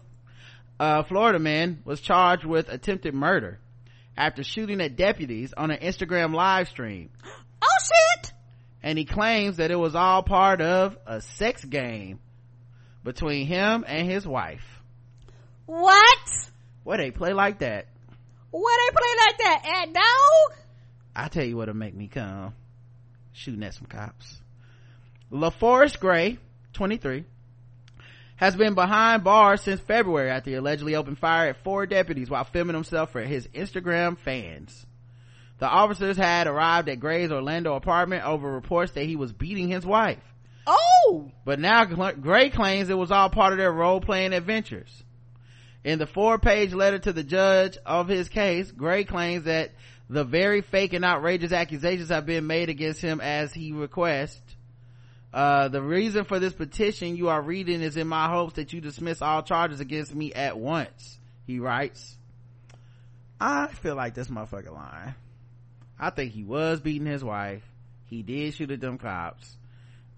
A 0.80 1.04
Florida 1.04 1.38
man 1.38 1.84
was 1.86 2.02
charged 2.02 2.44
with 2.44 2.70
attempted 2.70 3.14
murder 3.14 3.60
after 4.18 4.44
shooting 4.44 4.82
at 4.82 4.96
deputies 4.96 5.54
on 5.56 5.70
an 5.70 5.78
Instagram 5.78 6.34
live 6.34 6.68
stream. 6.68 7.10
Oh 7.64 7.78
shit! 8.24 8.34
And 8.82 8.98
he 8.98 9.06
claims 9.06 9.58
that 9.58 9.70
it 9.70 9.76
was 9.76 9.94
all 9.94 10.24
part 10.24 10.62
of 10.62 10.98
a 11.06 11.22
sex 11.22 11.64
game 11.64 12.20
between 13.04 13.46
him 13.46 13.86
and 13.88 14.10
his 14.10 14.26
wife. 14.26 14.66
What? 15.68 16.50
Where 16.84 16.98
they 16.98 17.12
play 17.12 17.34
like 17.34 17.60
that? 17.60 17.88
Where 18.52 18.78
they 18.78 18.96
play 18.96 19.26
like 19.26 19.38
that? 19.38 19.84
At 19.84 19.94
dog? 19.94 20.58
I 21.16 21.28
tell 21.28 21.46
you 21.46 21.58
what'll 21.58 21.76
make 21.76 21.96
me 21.96 22.08
come. 22.08 22.54
Shooting 23.34 23.64
at 23.64 23.74
some 23.74 23.88
cops. 23.88 24.42
LaForest 25.32 26.00
Gray, 26.00 26.38
23, 26.74 27.24
has 28.36 28.56
been 28.56 28.74
behind 28.74 29.24
bars 29.24 29.62
since 29.62 29.80
February 29.80 30.30
after 30.30 30.50
he 30.50 30.56
allegedly 30.56 30.96
opened 30.96 31.20
fire 31.20 31.50
at 31.50 31.64
four 31.64 31.86
deputies 31.86 32.30
while 32.30 32.44
filming 32.44 32.74
himself 32.74 33.12
for 33.12 33.22
his 33.22 33.48
Instagram 33.50 34.18
fans. 34.18 34.86
The 35.60 35.68
officers 35.68 36.18
had 36.18 36.48
arrived 36.48 36.90
at 36.90 37.00
Gray's 37.00 37.32
Orlando 37.32 37.76
apartment 37.76 38.26
over 38.26 38.52
reports 38.52 38.94
that 38.94 39.06
he 39.06 39.16
was 39.16 39.32
beating 39.32 39.70
his 39.70 39.86
wife. 39.86 40.24
Oh! 40.66 41.32
But 41.46 41.60
now 41.60 41.86
Gray 41.86 42.50
claims 42.50 42.90
it 42.90 42.98
was 42.98 43.12
all 43.12 43.30
part 43.30 43.54
of 43.54 43.60
their 43.60 43.72
role-playing 43.72 44.34
adventures. 44.34 45.04
In 45.84 45.98
the 45.98 46.06
four-page 46.06 46.74
letter 46.74 47.00
to 47.00 47.14
the 47.14 47.24
judge 47.24 47.78
of 47.86 48.08
his 48.08 48.30
case, 48.30 48.72
Gray 48.72 49.04
claims 49.04 49.46
that 49.46 49.72
the 50.10 50.24
very 50.24 50.62
fake 50.62 50.94
and 50.94 51.04
outrageous 51.04 51.52
accusations 51.52 52.10
have 52.10 52.26
been 52.26 52.46
made 52.46 52.70
against 52.70 53.02
him 53.02 53.20
as 53.20 53.54
he 53.54 53.72
requests. 53.72 54.42
Uh, 55.34 55.70
the 55.70 55.82
reason 55.82 56.26
for 56.26 56.40
this 56.40 56.54
petition 56.54 57.16
you 57.16 57.30
are 57.30 57.42
reading 57.42 57.82
is 57.82 57.98
in 57.98 58.08
my 58.08 58.28
hopes 58.28 58.56
that 58.56 58.74
you 58.74 58.82
dismiss 58.82 59.22
all 59.22 59.42
charges 59.42 59.80
against 59.80 60.14
me 60.14 60.34
at 60.34 60.58
once, 60.58 61.18
he 61.48 61.60
writes. 61.60 62.18
I 63.40 63.68
feel 63.68 63.96
like 63.96 64.14
this 64.14 64.28
motherfucker 64.28 64.72
lying. 64.72 65.16
I 65.98 66.10
think 66.10 66.34
he 66.34 66.44
was 66.44 66.82
beating 66.82 67.08
his 67.08 67.24
wife. 67.24 67.64
He 68.06 68.22
did 68.22 68.54
shoot 68.54 68.70
at 68.70 68.82
them 68.82 68.98
cops 68.98 69.56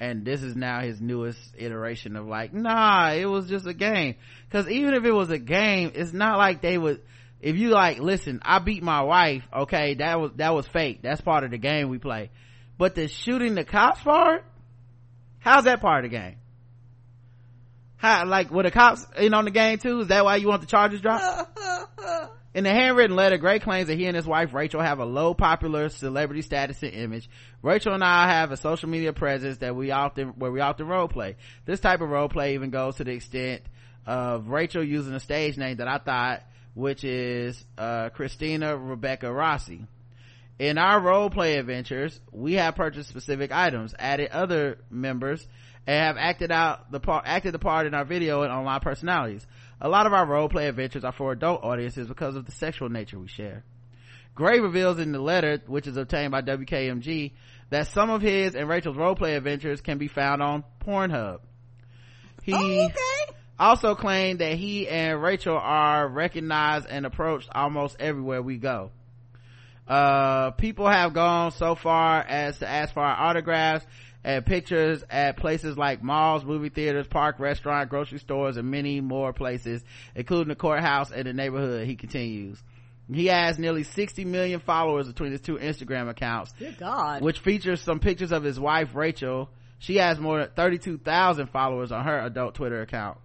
and 0.03 0.25
this 0.25 0.43
is 0.43 0.53
now 0.53 0.81
his 0.81 0.99
newest 0.99 1.39
iteration 1.57 2.17
of 2.17 2.25
like 2.25 2.53
nah 2.53 3.11
it 3.11 3.25
was 3.25 3.47
just 3.47 3.65
a 3.65 3.73
game. 3.73 4.15
Because 4.49 4.67
even 4.67 4.93
if 4.93 5.05
it 5.05 5.13
was 5.13 5.30
a 5.30 5.39
game 5.39 5.93
it's 5.95 6.11
not 6.11 6.38
like 6.38 6.61
they 6.61 6.77
would 6.77 7.01
if 7.39 7.55
you 7.55 7.69
like 7.69 7.99
listen 7.99 8.39
i 8.43 8.59
beat 8.59 8.84
my 8.84 9.01
wife 9.01 9.43
okay 9.53 9.95
that 9.95 10.19
was 10.19 10.31
that 10.35 10.53
was 10.53 10.67
fake. 10.67 10.99
That's 11.01 11.21
part 11.21 11.45
of 11.45 11.51
the 11.51 11.57
game 11.57 11.89
we 11.89 11.99
play. 11.99 12.31
But 12.77 12.95
the 12.95 13.07
shooting 13.07 13.55
the 13.55 13.63
cops 13.63 14.01
part 14.01 14.43
how's 15.39 15.63
that 15.63 15.80
part 15.80 16.03
of 16.03 16.11
the 16.11 16.17
game 16.17 16.35
how 18.03 18.25
like 18.25 18.51
were 18.51 18.63
the 18.63 18.71
cops 18.71 19.07
in 19.17 19.34
on 19.34 19.45
the 19.45 19.51
game 19.51 19.77
too 19.77 20.01
is 20.01 20.07
that 20.07 20.25
why 20.25 20.35
you 20.35 20.49
want 20.49 20.61
the 20.61 20.67
charges 20.67 21.01
dropped 21.01 21.23
In 22.53 22.65
the 22.65 22.69
handwritten 22.69 23.15
letter, 23.15 23.39
Gray 23.39 23.57
claims 23.57 23.88
that 23.88 23.97
he 23.97 24.05
and 24.05 24.15
his 24.15 24.27
wife 24.27 24.53
Rachel 24.53 24.80
have 24.80 24.99
a 24.99 25.05
low 25.05 25.34
popular 25.34 25.89
celebrity 25.89 26.43
status 26.43 26.84
and 26.84 26.93
image. 26.93 27.27
Rachel 27.63 27.95
and 27.95 28.03
I 28.03 28.27
have 28.27 28.51
a 28.51 28.57
social 28.57 28.89
media 28.89 29.11
presence 29.11 29.57
that 29.57 29.75
we 29.75 29.89
often, 29.89 30.35
where 30.38 30.51
we 30.51 30.59
often 30.59 30.88
role 30.88 31.07
play. 31.07 31.35
This 31.65 31.80
type 31.80 32.01
of 32.01 32.09
role 32.09 32.30
play 32.30 32.53
even 32.53 32.69
goes 32.69 32.97
to 32.97 33.05
the 33.05 33.13
extent 33.13 33.63
of 34.05 34.49
Rachel 34.49 34.84
using 34.84 35.15
a 35.15 35.19
stage 35.19 35.57
name 35.57 35.77
that 35.77 35.88
I 35.88 35.97
thought, 35.97 36.43
which 36.75 37.03
is, 37.03 37.65
uh, 37.75 38.09
Christina 38.09 38.77
Rebecca 38.77 39.34
Rossi. 39.34 39.88
In 40.59 40.77
our 40.77 40.99
role 40.99 41.31
play 41.31 41.57
adventures, 41.57 42.19
we 42.31 42.53
have 42.53 42.75
purchased 42.75 43.09
specific 43.09 43.51
items, 43.51 43.95
added 43.97 44.30
other 44.30 44.77
members, 44.91 45.47
and 45.85 45.97
have 45.97 46.18
acted 46.18 46.51
out 46.51 46.91
the 46.91 46.99
part, 46.99 47.26
acted 47.27 47.53
the 47.53 47.60
part 47.60 47.88
in 47.88 47.93
our 47.93 48.05
video 48.05 48.43
and 48.43 48.51
online 48.51 48.80
personalities. 48.80 49.45
A 49.81 49.89
lot 49.89 50.05
of 50.05 50.14
our 50.14 50.26
role 50.26 50.47
play 50.47 50.68
adventures 50.68 51.03
are 51.03 51.11
for 51.11 51.31
adult 51.31 51.64
audiences 51.64 52.07
because 52.07 52.35
of 52.35 52.45
the 52.45 52.51
sexual 52.51 52.89
nature 52.89 53.19
we 53.19 53.27
share. 53.27 53.64
Gray 54.35 54.60
reveals 54.60 54.97
in 54.97 55.11
the 55.11 55.19
letter, 55.19 55.61
which 55.68 55.85
is 55.85 55.97
obtained 55.97 56.31
by 56.31 56.41
WKMG, 56.41 57.34
that 57.69 57.88
some 57.88 58.10
of 58.10 58.22
his 58.22 58.55
and 58.55 58.68
Rachel's 58.68 58.97
role 58.97 59.15
play 59.15 59.35
adventures 59.35 59.81
can 59.81 59.97
be 59.97 60.07
found 60.07 60.41
on 60.41 60.64
Pornhub. 60.85 61.39
He 62.43 62.53
oh, 62.53 62.85
okay. 62.85 63.35
also 63.60 63.95
claimed 63.95 64.39
that 64.39 64.53
he 64.53 64.88
and 64.88 65.22
Rachel 65.22 65.57
are 65.57 66.07
recognized 66.07 66.88
and 66.89 67.05
approached 67.05 67.49
almost 67.53 67.97
everywhere 67.99 68.41
we 68.41 68.57
go. 68.57 68.91
Uh, 69.88 70.51
people 70.51 70.88
have 70.88 71.14
gone 71.14 71.51
so 71.51 71.76
far 71.76 72.22
as 72.22 72.57
to 72.60 72.68
ask 72.68 72.93
for 72.93 73.01
our 73.01 73.30
autographs 73.30 73.85
and 74.24 74.45
pictures 74.45 75.04
at 75.10 75.38
places 75.38 75.78
like 75.78 76.02
malls, 76.02 76.45
movie 76.45 76.70
theaters, 76.70 77.08
park, 77.08 77.40
restaurant, 77.40 77.90
grocery 77.90 78.20
stores, 78.20 78.58
and 78.58 78.70
many 78.70 79.02
more 79.02 79.34
places, 79.34 79.84
including 80.16 80.50
the 80.50 80.56
courthouse 80.56 81.12
and 81.12 81.26
the 81.26 81.34
neighborhood, 81.34 81.86
he 81.88 81.95
continues. 81.95 82.62
He 83.12 83.26
has 83.28 83.60
nearly 83.60 83.84
60 83.84 84.24
million 84.26 84.62
followers 84.62 85.08
between 85.08 85.34
his 85.34 85.41
two 85.41 85.58
Instagram 85.58 86.10
accounts. 86.10 86.54
Good 86.58 86.78
God. 86.78 87.22
Which 87.22 87.40
features 87.40 87.82
some 87.82 88.00
pictures 88.00 88.32
of 88.32 88.44
his 88.44 88.60
wife, 88.60 88.95
Rachel. 88.95 89.50
She 89.80 89.98
has 89.98 90.18
more 90.20 90.40
than 90.40 90.50
32,000 90.56 91.48
followers 91.48 91.91
on 91.91 92.06
her 92.06 92.20
adult 92.20 92.56
Twitter 92.56 92.82
account. 92.82 93.18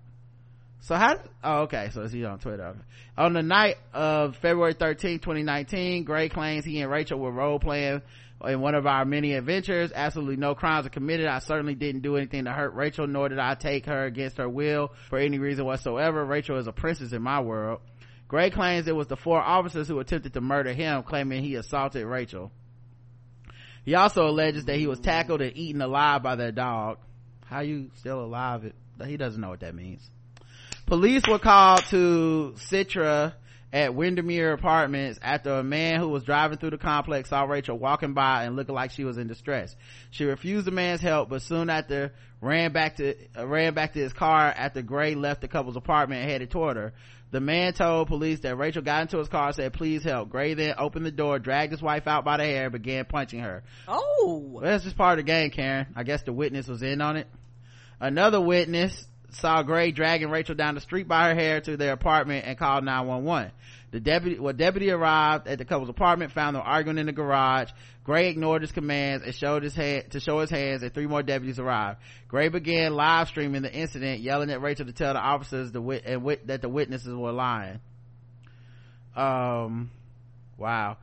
So 0.81 0.95
how, 0.97 1.17
oh, 1.45 1.61
okay, 1.63 1.91
so 1.93 2.07
he's 2.09 2.25
on 2.25 2.39
Twitter. 2.39 2.77
On 3.17 3.33
the 3.33 3.43
night 3.43 3.77
of 3.93 4.37
February 4.37 4.75
13, 4.75 5.19
2019, 5.19 6.05
Gray 6.05 6.29
claims 6.29 6.65
he 6.65 6.81
and 6.81 6.91
Rachel 6.91 7.19
were 7.19 7.31
role 7.31 7.59
playing 7.59 8.03
in 8.47 8.61
one 8.61 8.75
of 8.75 8.87
our 8.87 9.05
many 9.05 9.35
adventures. 9.35 9.91
Absolutely 9.95 10.37
no 10.37 10.55
crimes 10.55 10.87
are 10.87 10.91
committed. 10.91 11.27
I 11.27 11.41
certainly 11.41 11.75
didn't 11.75 12.03
do 12.03 12.17
anything 12.17 12.45
to 12.45 12.53
hurt 12.53 12.75
Rachel, 12.75 13.07
nor 13.07 13.29
did 13.29 13.39
I 13.39 13.55
take 13.55 13.87
her 13.87 14.05
against 14.05 14.39
her 14.39 14.49
will 14.49 14.93
for 15.09 15.19
any 15.19 15.39
reason 15.39 15.65
whatsoever. 15.65 16.25
Rachel 16.25 16.59
is 16.59 16.67
a 16.67 16.73
princess 16.73 17.13
in 17.13 17.23
my 17.23 17.41
world. 17.41 17.81
Gray 18.29 18.51
claims 18.51 18.87
it 18.87 18.95
was 18.95 19.07
the 19.07 19.17
four 19.17 19.41
officers 19.41 19.89
who 19.89 19.99
attempted 20.01 20.35
to 20.35 20.41
murder 20.41 20.73
him, 20.73 21.03
claiming 21.03 21.43
he 21.43 21.55
assaulted 21.55 22.05
Rachel. 22.05 22.53
He 23.85 23.95
also 23.95 24.29
alleges 24.29 24.67
that 24.67 24.77
he 24.77 24.87
was 24.87 25.01
tackled 25.01 25.41
and 25.41 25.57
eaten 25.57 25.81
alive 25.81 26.23
by 26.23 26.37
their 26.37 26.53
dog. 26.53 26.99
How 27.47 27.61
you 27.61 27.91
still 27.95 28.23
alive? 28.23 28.71
He 29.05 29.17
doesn't 29.17 29.41
know 29.41 29.49
what 29.49 29.61
that 29.61 29.75
means. 29.75 30.07
Police 30.85 31.23
were 31.27 31.39
called 31.39 31.85
to 31.87 32.55
Citra 32.57 33.33
at 33.73 33.95
Windermere 33.95 34.53
Apartments 34.53 35.19
after 35.23 35.53
a 35.53 35.63
man 35.63 36.01
who 36.01 36.09
was 36.09 36.25
driving 36.25 36.59
through 36.59 36.71
the 36.71 36.79
complex 36.79 37.29
saw 37.29 37.45
Rachel 37.45 37.79
walking 37.79 38.15
by 38.15 38.45
and 38.45 38.57
looking 38.57 38.75
like 38.75 38.91
she 38.91 39.05
was 39.05 39.19
in 39.19 39.29
distress. 39.29 39.75
She 40.11 40.25
refused 40.25 40.67
the 40.67 40.71
man's 40.71 41.01
help, 41.01 41.29
but 41.29 41.43
soon 41.43 41.69
after 41.69 42.13
ran 42.41 42.73
back 42.73 42.97
to 42.97 43.15
uh, 43.37 43.47
ran 43.47 43.75
back 43.75 43.93
to 43.93 43.99
his 43.99 44.13
car 44.13 44.47
after 44.47 44.81
Gray 44.81 45.15
left 45.15 45.41
the 45.43 45.49
couple's 45.49 45.77
apartment 45.77 46.23
and 46.23 46.31
headed 46.31 46.51
toward 46.51 46.77
her. 46.77 46.93
The 47.31 47.41
man 47.41 47.75
told 47.75 48.09
police 48.09 48.41
that 48.41 48.57
Rachel 48.57 48.81
got 48.81 49.03
into 49.03 49.19
his 49.19 49.29
car 49.29 49.49
and 49.49 49.55
said, 49.55 49.75
please 49.75 50.03
help. 50.03 50.31
Gray 50.31 50.55
then 50.55 50.75
opened 50.79 51.05
the 51.05 51.11
door, 51.11 51.39
dragged 51.39 51.73
his 51.73 51.83
wife 51.83 52.07
out 52.07 52.25
by 52.25 52.39
the 52.39 52.45
hair, 52.45 52.65
and 52.65 52.73
began 52.73 53.05
punching 53.05 53.41
her. 53.41 53.65
Oh! 53.87 54.43
Well, 54.51 54.65
that's 54.65 54.85
just 54.85 54.97
part 54.97 55.19
of 55.19 55.27
the 55.27 55.31
game, 55.31 55.51
Karen. 55.51 55.89
I 55.95 56.05
guess 56.05 56.23
the 56.23 56.33
witness 56.33 56.69
was 56.69 56.83
in 56.83 57.03
on 57.03 57.19
it. 57.19 57.27
Another 58.01 58.41
witness 58.41 59.07
saw 59.31 59.63
Gray 59.63 59.93
dragging 59.93 60.31
Rachel 60.31 60.55
down 60.55 60.75
the 60.75 60.81
street 60.81 61.07
by 61.07 61.29
her 61.29 61.35
hair 61.35 61.61
to 61.61 61.77
their 61.77 61.93
apartment 61.93 62.47
and 62.47 62.59
called 62.59 62.85
911. 62.85 63.53
The 63.91 64.01
deputy, 64.01 64.39
well, 64.39 64.53
deputy 64.53 64.91
arrived 64.91 65.49
at 65.49 65.59
the 65.59 65.65
couple's 65.65 65.89
apartment, 65.89 66.33
found 66.33 66.57
them 66.57 66.63
arguing 66.65 66.99
in 66.99 67.07
the 67.07 67.13
garage. 67.13 67.71
Gray 68.05 68.29
ignored 68.29 68.63
his 68.63 68.73
commands 68.73 69.25
and 69.25 69.35
showed 69.35 69.63
his 69.63 69.75
hand 69.75 70.11
to 70.11 70.21
show 70.21 70.41
his 70.41 70.51
hands, 70.51 70.83
and 70.83 70.93
three 70.93 71.07
more 71.07 71.23
deputies 71.23 71.59
arrived. 71.59 71.99
Gray 72.27 72.49
began 72.49 72.95
live 72.95 73.29
streaming 73.29 73.63
the 73.63 73.73
incident, 73.73 74.21
yelling 74.21 74.51
at 74.51 74.61
Rachel 74.61 74.87
to 74.87 74.93
tell 74.93 75.15
the 75.15 75.21
officers 75.21 75.73
the 75.73 75.81
wit- 75.81 76.05
and 76.07 76.23
wit- 76.23 76.47
that 76.47 76.61
the 76.63 76.69
witnesses 76.69 77.15
were 77.15 77.33
lying. 77.33 77.81
Um, 79.17 79.91
wow. 80.57 80.97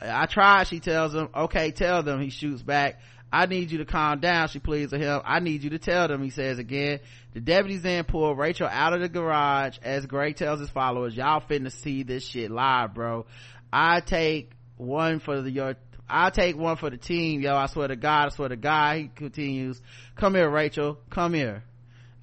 I 0.00 0.26
tried, 0.26 0.66
she 0.68 0.80
tells 0.80 1.14
him. 1.14 1.28
Okay, 1.34 1.70
tell 1.70 2.02
them, 2.02 2.20
he 2.20 2.30
shoots 2.30 2.62
back. 2.62 3.00
I 3.32 3.46
need 3.46 3.70
you 3.70 3.78
to 3.78 3.86
calm 3.86 4.20
down, 4.20 4.48
she 4.48 4.58
pleads 4.58 4.92
with 4.92 5.00
him. 5.00 5.22
I 5.24 5.40
need 5.40 5.62
you 5.62 5.70
to 5.70 5.78
tell 5.78 6.06
them, 6.06 6.22
he 6.22 6.28
says 6.28 6.58
again. 6.58 7.00
The 7.32 7.40
deputies 7.40 7.80
then 7.80 8.04
pull 8.04 8.36
Rachel 8.36 8.68
out 8.70 8.92
of 8.92 9.00
the 9.00 9.08
garage 9.08 9.78
as 9.82 10.04
Gray 10.04 10.34
tells 10.34 10.60
his 10.60 10.68
followers, 10.68 11.16
y'all 11.16 11.40
finna 11.40 11.72
see 11.72 12.02
this 12.02 12.26
shit 12.26 12.50
live, 12.50 12.92
bro. 12.92 13.24
I 13.72 14.00
take 14.00 14.52
one 14.76 15.18
for 15.18 15.40
the, 15.40 15.50
your, 15.50 15.76
I 16.06 16.28
take 16.28 16.58
one 16.58 16.76
for 16.76 16.90
the 16.90 16.98
team, 16.98 17.40
yo. 17.40 17.56
I 17.56 17.66
swear 17.66 17.88
to 17.88 17.96
God, 17.96 18.26
I 18.26 18.28
swear 18.28 18.50
to 18.50 18.56
God. 18.56 18.98
He 18.98 19.08
continues, 19.08 19.80
come 20.14 20.34
here, 20.34 20.50
Rachel, 20.50 20.98
come 21.08 21.32
here. 21.32 21.64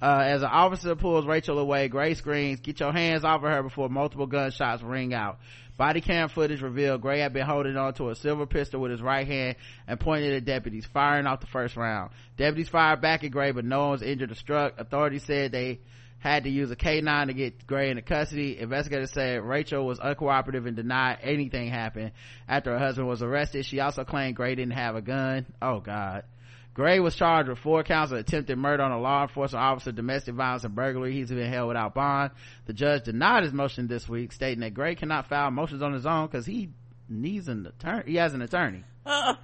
Uh, 0.00 0.22
as 0.22 0.42
an 0.42 0.48
officer 0.48 0.94
pulls 0.94 1.26
Rachel 1.26 1.58
away, 1.58 1.88
Gray 1.88 2.14
screams, 2.14 2.60
get 2.60 2.78
your 2.78 2.92
hands 2.92 3.24
off 3.24 3.42
of 3.42 3.50
her 3.50 3.62
before 3.64 3.88
multiple 3.88 4.26
gunshots 4.26 4.82
ring 4.82 5.12
out. 5.12 5.40
Body 5.80 6.02
cam 6.02 6.28
footage 6.28 6.60
revealed 6.60 7.00
Gray 7.00 7.20
had 7.20 7.32
been 7.32 7.46
holding 7.46 7.74
onto 7.78 8.10
a 8.10 8.14
silver 8.14 8.44
pistol 8.44 8.82
with 8.82 8.90
his 8.90 9.00
right 9.00 9.26
hand 9.26 9.56
and 9.88 9.98
pointed 9.98 10.34
at 10.34 10.44
deputies, 10.44 10.84
firing 10.84 11.26
off 11.26 11.40
the 11.40 11.46
first 11.46 11.74
round. 11.74 12.10
Deputies 12.36 12.68
fired 12.68 13.00
back 13.00 13.24
at 13.24 13.30
Gray, 13.30 13.52
but 13.52 13.64
no 13.64 13.80
one 13.80 13.90
was 13.92 14.02
injured 14.02 14.30
or 14.30 14.34
struck. 14.34 14.78
Authorities 14.78 15.24
said 15.24 15.52
they 15.52 15.80
had 16.18 16.44
to 16.44 16.50
use 16.50 16.70
a 16.70 16.76
K9 16.76 17.28
to 17.28 17.32
get 17.32 17.66
Gray 17.66 17.88
into 17.88 18.02
custody. 18.02 18.58
Investigators 18.58 19.10
said 19.10 19.42
Rachel 19.42 19.86
was 19.86 19.98
uncooperative 19.98 20.66
and 20.66 20.76
denied 20.76 21.20
anything 21.22 21.70
happened 21.70 22.12
after 22.46 22.72
her 22.72 22.78
husband 22.78 23.08
was 23.08 23.22
arrested. 23.22 23.64
She 23.64 23.80
also 23.80 24.04
claimed 24.04 24.36
Gray 24.36 24.56
didn't 24.56 24.74
have 24.74 24.96
a 24.96 25.00
gun. 25.00 25.46
Oh 25.62 25.80
God. 25.80 26.24
Gray 26.72 27.00
was 27.00 27.16
charged 27.16 27.48
with 27.48 27.58
four 27.58 27.82
counts 27.82 28.12
of 28.12 28.18
attempted 28.18 28.56
murder 28.56 28.82
on 28.82 28.92
a 28.92 29.00
law 29.00 29.22
enforcement 29.22 29.62
officer, 29.62 29.90
domestic 29.90 30.34
violence, 30.34 30.64
and 30.64 30.74
burglary. 30.74 31.12
He's 31.12 31.28
been 31.28 31.52
held 31.52 31.68
without 31.68 31.94
bond. 31.94 32.30
The 32.66 32.72
judge 32.72 33.04
denied 33.04 33.42
his 33.42 33.52
motion 33.52 33.88
this 33.88 34.08
week, 34.08 34.32
stating 34.32 34.60
that 34.60 34.74
Gray 34.74 34.94
cannot 34.94 35.28
file 35.28 35.50
motions 35.50 35.82
on 35.82 35.92
his 35.92 36.06
own 36.06 36.26
because 36.26 36.46
he 36.46 36.70
needs 37.08 37.48
an 37.48 37.66
attorney. 37.66 38.04
He 38.06 38.16
has 38.16 38.34
an 38.34 38.42
attorney. 38.42 38.84
All 39.06 39.36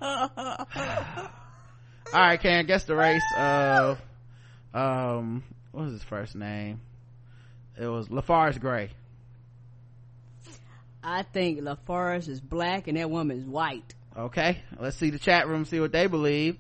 right 2.14 2.40
karen 2.40 2.66
guess 2.66 2.84
the 2.84 2.94
race 2.94 3.24
of 3.36 4.00
um 4.72 5.42
what 5.72 5.84
was 5.84 5.94
his 5.94 6.02
first 6.04 6.36
name? 6.36 6.80
It 7.78 7.86
was 7.86 8.10
lafarge 8.10 8.60
gray. 8.60 8.90
I 11.02 11.22
think 11.22 11.60
lafarge 11.62 12.28
is 12.28 12.40
black 12.40 12.86
and 12.86 12.96
that 12.96 13.10
woman 13.10 13.38
is 13.38 13.44
white. 13.44 13.94
Okay 14.16 14.62
let's 14.78 14.96
see 14.96 15.10
the 15.10 15.18
chat 15.18 15.48
room 15.48 15.64
see 15.64 15.80
what 15.80 15.92
they 15.92 16.06
believe 16.06 16.58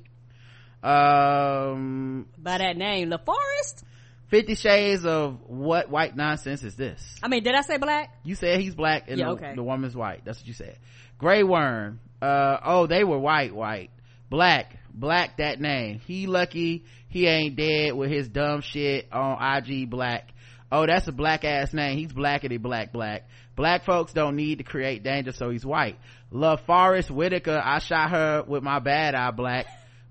um 0.82 2.26
by 2.38 2.58
that 2.58 2.76
name 2.76 3.10
laforest? 3.10 3.82
50 4.28 4.54
shades 4.56 5.04
of 5.04 5.38
what 5.48 5.88
white 5.88 6.16
nonsense 6.16 6.62
is 6.62 6.74
this? 6.76 7.00
I 7.22 7.28
mean 7.28 7.42
did 7.42 7.54
i 7.54 7.62
say 7.62 7.78
black? 7.78 8.10
You 8.24 8.34
said 8.34 8.60
he's 8.60 8.74
black 8.74 9.04
and 9.08 9.18
yeah, 9.18 9.26
the, 9.26 9.30
okay. 9.32 9.52
the 9.54 9.62
woman's 9.62 9.96
white. 9.96 10.24
That's 10.24 10.38
what 10.38 10.46
you 10.46 10.54
said. 10.54 10.78
Gray 11.18 11.42
worm 11.42 12.00
uh 12.20 12.58
oh 12.64 12.86
they 12.86 13.04
were 13.04 13.18
white 13.18 13.54
white. 13.54 13.90
Black 14.28 14.76
black 14.92 15.38
that 15.38 15.60
name. 15.60 16.00
He 16.00 16.26
lucky 16.26 16.84
he 17.08 17.26
ain't 17.26 17.56
dead 17.56 17.94
with 17.94 18.10
his 18.10 18.28
dumb 18.28 18.60
shit 18.60 19.08
on 19.12 19.38
ig 19.58 19.88
black. 19.88 20.30
Oh 20.70 20.86
that's 20.86 21.06
a 21.06 21.12
black 21.12 21.44
ass 21.44 21.72
name. 21.72 21.96
He's 21.96 22.12
blackety 22.12 22.60
black 22.60 22.92
black. 22.92 23.28
Black 23.54 23.84
folks 23.84 24.12
don't 24.12 24.36
need 24.36 24.58
to 24.58 24.64
create 24.64 25.02
danger 25.02 25.32
so 25.32 25.50
he's 25.50 25.64
white. 25.64 25.98
Love 26.30 26.60
forest 26.62 27.10
whitaker 27.10 27.60
i 27.62 27.78
shot 27.78 28.10
her 28.10 28.44
with 28.46 28.62
my 28.62 28.80
bad 28.80 29.14
eye 29.14 29.30
black 29.30 29.66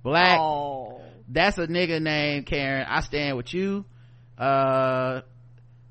black. 0.06 0.40
Oh. 0.40 1.02
that's 1.27 1.57
a 1.57 1.68
nigga 1.68 2.02
name 2.02 2.44
karen. 2.44 2.86
I 2.88 3.02
stand 3.02 3.36
with 3.36 3.53
you. 3.53 3.84
Uh 4.38 5.22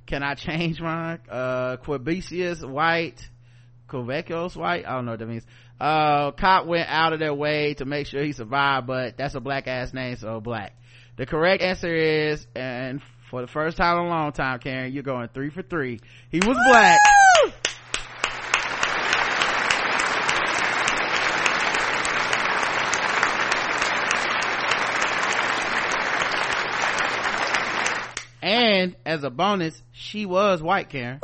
can 0.07 0.23
i 0.23 0.35
change 0.35 0.81
mine? 0.81 1.19
Uh 1.29 1.77
white. 1.77 3.29
Quebecos 3.89 4.57
white? 4.57 4.87
I 4.87 4.93
don't 4.93 5.05
know 5.05 5.13
what 5.13 5.19
that 5.19 5.27
means. 5.27 5.45
Uh 5.81 6.31
cop 6.31 6.67
went 6.67 6.89
out 6.89 7.13
of 7.13 7.19
their 7.19 7.35
way 7.35 7.75
to 7.75 7.85
make 7.85 8.07
sure 8.07 8.23
he 8.23 8.33
survived 8.33 8.87
but 8.87 9.17
that's 9.17 9.35
a 9.35 9.41
black 9.41 9.67
ass 9.67 9.93
name 9.93 10.17
so 10.17 10.41
black. 10.41 10.79
The 11.17 11.27
correct 11.27 11.63
answer 11.63 11.93
is 11.93 12.47
and 12.55 13.03
for 13.31 13.41
the 13.41 13.49
first 13.49 13.77
time 13.77 13.99
in 13.99 14.05
a 14.05 14.09
long 14.09 14.31
time 14.31 14.61
karen 14.61 14.93
you're 14.93 15.03
going 15.03 15.29
three 15.35 15.51
for 15.51 15.63
three. 15.63 15.99
He 16.31 16.39
was 16.39 16.57
black 16.69 17.01
and 28.45 28.95
as 29.07 29.25
a 29.25 29.31
bonus 29.31 29.83
she 29.91 30.27
was 30.27 30.63
white 30.63 30.91
karen. 30.91 31.19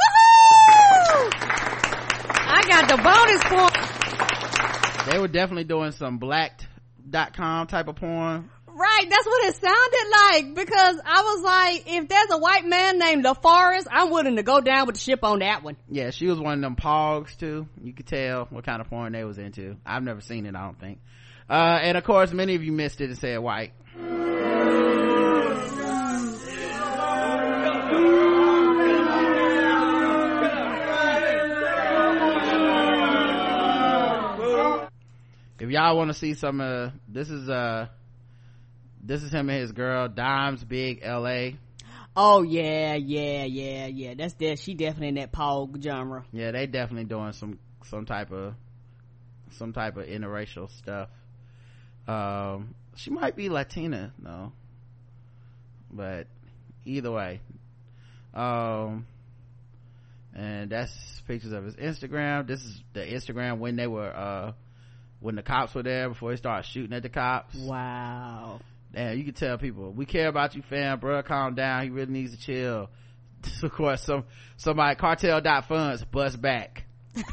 I 2.32 2.62
got 2.66 2.88
the 2.88 2.96
bonus 2.96 3.44
point. 3.44 5.12
They 5.12 5.18
were 5.18 5.28
definitely 5.28 5.64
doing 5.64 5.92
some 5.92 6.16
blacked.com 6.16 7.66
type 7.66 7.88
of 7.88 7.96
porn. 7.96 8.48
Right 8.66 9.06
that's 9.10 9.26
what 9.26 9.44
it 9.44 9.54
sounded 9.56 10.10
like 10.10 10.54
because 10.54 10.98
i 11.04 11.20
was 11.22 11.42
like 11.42 11.82
if 11.86 12.08
there's 12.08 12.30
a 12.30 12.38
white 12.38 12.64
man 12.64 12.98
named 12.98 13.26
laforest 13.26 13.86
i'm 13.90 14.10
willing 14.10 14.36
to 14.36 14.42
go 14.42 14.62
down 14.62 14.86
with 14.86 14.94
the 14.94 15.00
ship 15.02 15.22
on 15.22 15.40
that 15.40 15.62
one. 15.62 15.76
Yeah 15.90 16.08
she 16.10 16.26
was 16.26 16.40
one 16.40 16.54
of 16.54 16.60
them 16.62 16.76
pogs 16.76 17.36
too. 17.36 17.68
You 17.82 17.92
could 17.92 18.06
tell 18.06 18.46
what 18.46 18.64
kind 18.64 18.80
of 18.80 18.88
porn 18.88 19.12
they 19.12 19.24
was 19.24 19.36
into. 19.36 19.76
I've 19.84 20.02
never 20.02 20.22
seen 20.22 20.46
it 20.46 20.56
i 20.56 20.64
don't 20.64 20.80
think. 20.80 21.00
Uh, 21.50 21.80
and 21.82 21.98
of 21.98 22.04
course 22.04 22.32
many 22.32 22.54
of 22.54 22.64
you 22.64 22.72
missed 22.72 23.02
it 23.02 23.10
and 23.10 23.18
said 23.18 23.38
white 23.40 23.72
if 35.70 35.74
y'all 35.74 35.96
want 35.96 36.08
to 36.08 36.14
see 36.14 36.34
some 36.34 36.60
uh 36.60 36.90
this 37.06 37.30
is 37.30 37.48
uh 37.48 37.86
this 39.04 39.22
is 39.22 39.30
him 39.30 39.48
and 39.48 39.60
his 39.60 39.70
girl 39.70 40.08
dimes 40.08 40.64
big 40.64 41.00
la 41.04 41.50
oh 42.16 42.42
yeah 42.42 42.96
yeah 42.96 43.44
yeah 43.44 43.86
yeah. 43.86 44.14
That's 44.14 44.34
that 44.34 44.58
she 44.58 44.74
definitely 44.74 45.10
in 45.10 45.14
that 45.14 45.30
paul 45.30 45.70
genre. 45.80 46.24
Yeah 46.32 46.50
they 46.50 46.66
definitely 46.66 47.04
doing 47.04 47.30
some 47.34 47.60
some 47.84 48.04
type 48.04 48.32
of 48.32 48.54
some 49.52 49.72
type 49.72 49.96
of 49.96 50.06
interracial 50.06 50.68
stuff. 50.76 51.08
Um 52.08 52.74
she 52.96 53.10
might 53.10 53.36
be 53.36 53.48
latina 53.48 54.12
no 54.20 54.52
but 55.92 56.26
either 56.84 57.12
way. 57.12 57.40
Um 58.34 59.06
and 60.34 60.68
that's 60.68 61.22
pictures 61.28 61.52
of 61.52 61.62
his 61.64 61.76
instagram. 61.76 62.48
This 62.48 62.60
is 62.64 62.82
the 62.92 63.02
instagram 63.02 63.58
when 63.58 63.76
they 63.76 63.86
were 63.86 64.10
uh 64.10 64.52
when 65.20 65.36
the 65.36 65.42
cops 65.42 65.74
were 65.74 65.82
there 65.82 66.08
before 66.08 66.30
they 66.30 66.36
started 66.36 66.66
shooting 66.66 66.94
at 66.94 67.02
the 67.02 67.08
cops. 67.08 67.54
Wow. 67.56 68.60
Damn 68.92 69.16
you 69.16 69.24
can 69.24 69.34
tell 69.34 69.56
people 69.58 69.92
we 69.92 70.06
care 70.06 70.28
about 70.28 70.56
you 70.56 70.62
fam 70.62 70.98
bro. 70.98 71.22
Calm 71.22 71.54
down. 71.54 71.84
He 71.84 71.90
really 71.90 72.12
needs 72.12 72.36
to 72.36 72.40
chill. 72.40 72.90
Of 73.62 73.72
course 73.72 74.02
some 74.02 74.24
somebody 74.56 74.96
cartel 74.96 75.40
dot 75.40 75.66
funds 75.66 76.04
bust 76.04 76.40
back. 76.40 76.84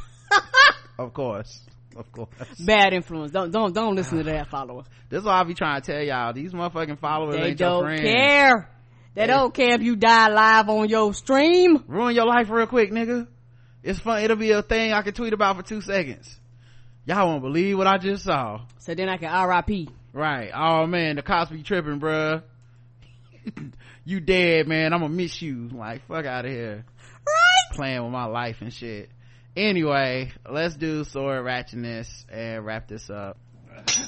Of 1.00 1.14
course. 1.14 1.62
Of 1.96 2.12
course. 2.12 2.30
Bad 2.60 2.94
influence. 2.94 3.32
Don't 3.32 3.52
don't 3.52 3.74
don't 3.74 3.96
listen 3.96 4.18
to 4.18 4.24
that 4.24 4.48
follower. 4.52 4.84
This 5.10 5.20
is 5.20 5.26
what 5.26 5.36
i 5.36 5.44
be 5.44 5.54
trying 5.54 5.82
to 5.82 5.92
tell 5.92 6.02
y'all. 6.02 6.34
These 6.34 6.54
motherfucking 6.54 7.00
followers 7.00 7.36
they 7.36 7.50
ain't 7.50 7.58
don't 7.58 7.98
care. 7.98 8.70
They 9.14 9.22
yeah. 9.22 9.28
don't 9.28 9.54
care 9.54 9.76
if 9.76 9.82
you 9.82 9.96
die 9.96 10.30
live 10.30 10.70
on 10.70 10.90
your 10.90 11.14
stream. 11.14 11.84
Ruin 11.88 12.16
your 12.16 12.26
life 12.26 12.50
real 12.50 12.68
quick 12.68 12.92
nigga. 12.92 13.28
It's 13.84 14.00
fun. 14.00 14.24
It'll 14.24 14.38
be 14.38 14.52
a 14.52 14.62
thing 14.62 14.92
i 14.92 15.02
can 15.02 15.14
tweet 15.14 15.34
about 15.34 15.56
for 15.58 15.64
two 15.64 15.82
seconds 15.82 16.40
y'all 17.08 17.28
won't 17.28 17.42
believe 17.42 17.78
what 17.78 17.88
i 17.88 17.98
just 17.98 18.26
saw. 18.26 18.62
So 18.80 18.94
then 18.94 19.10
i 19.10 19.18
can 19.18 19.48
rip 19.48 19.90
right. 20.14 20.52
Oh 20.54 20.86
man 20.86 21.16
the 21.16 21.24
cops 21.24 21.50
be 21.50 21.64
tripping 21.64 22.00
bruh. 22.00 22.44
You 24.06 24.22
dead 24.22 24.70
man. 24.70 24.94
I'm 24.94 25.02
gonna 25.02 25.14
miss 25.14 25.42
you. 25.42 25.68
Like 25.68 26.08
fuck 26.08 26.26
out 26.26 26.46
of 26.46 26.52
here. 26.52 26.86
Right. 27.26 27.76
Playing 27.76 28.04
with 28.04 28.12
my 28.14 28.24
life 28.24 28.58
and 28.62 28.72
shit. 28.72 29.10
Anyway 29.56 30.32
let's 30.50 30.76
do 30.76 31.04
sword 31.04 31.44
ratchetness 31.44 32.08
and 32.30 32.66
wrap 32.66 32.88
this 32.88 33.10
up 33.10 33.38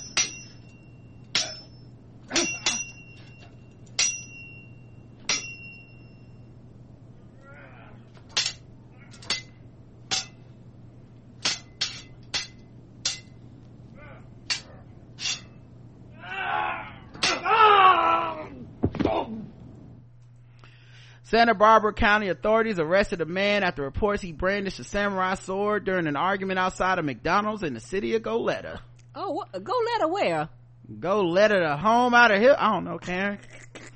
Santa 21.30 21.54
Barbara 21.54 21.94
County 21.94 22.30
authorities 22.30 22.80
arrested 22.80 23.22
a 23.22 23.26
man 23.26 23.62
after 23.62 23.84
reports 23.84 24.20
he 24.20 24.32
brandished 24.32 24.80
a 24.80 24.84
samurai 24.84 25.36
sword 25.36 25.86
during 25.86 26.08
an 26.08 26.16
argument 26.16 26.58
outside 26.58 26.98
of 26.98 27.06
McDonald's 27.06 27.62
in 27.62 27.76
the 27.76 27.80
city 27.80 28.16
of 28.16 28.24
Goleta. 28.24 28.80
Oh, 29.14 29.32
what, 29.32 29.52
Goleta 29.52 30.10
where? 30.10 30.50
Goleta, 30.92 31.70
the 31.70 31.78
home 31.78 32.16
out 32.16 32.32
of 32.32 32.42
here. 32.42 32.56
I 32.58 32.74
don't 32.74 32.84
know, 32.84 32.98
Karen. 32.98 33.38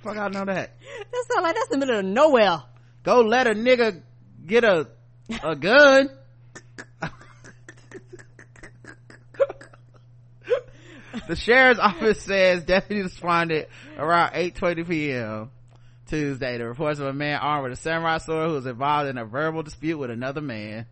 Fuck, 0.03 0.15
I 0.15 0.27
know 0.27 0.45
that. 0.45 0.77
That 1.11 1.25
sounds 1.31 1.41
like 1.41 1.55
that's 1.55 1.69
the 1.69 1.77
middle 1.79 1.97
of 1.97 2.05
nowhere. 2.05 2.61
Go 3.01 3.21
let 3.21 3.47
a 3.47 3.55
nigga 3.55 4.03
get 4.45 4.63
a 4.63 4.89
a 5.41 5.55
gun. 5.55 6.09
the 11.27 11.35
sheriff's 11.35 11.79
office 11.79 12.21
says 12.21 12.63
deputies 12.63 13.05
responded 13.05 13.69
around 13.97 14.33
8:20 14.33 14.87
p.m. 14.87 15.49
Tuesday 16.07 16.57
the 16.57 16.67
reports 16.67 16.99
of 16.99 17.07
a 17.07 17.13
man 17.13 17.39
armed 17.39 17.63
with 17.63 17.79
a 17.79 17.81
samurai 17.81 18.17
sword 18.17 18.49
who 18.49 18.55
was 18.55 18.65
involved 18.65 19.09
in 19.09 19.17
a 19.17 19.25
verbal 19.25 19.63
dispute 19.63 19.97
with 19.97 20.11
another 20.11 20.41
man. 20.41 20.85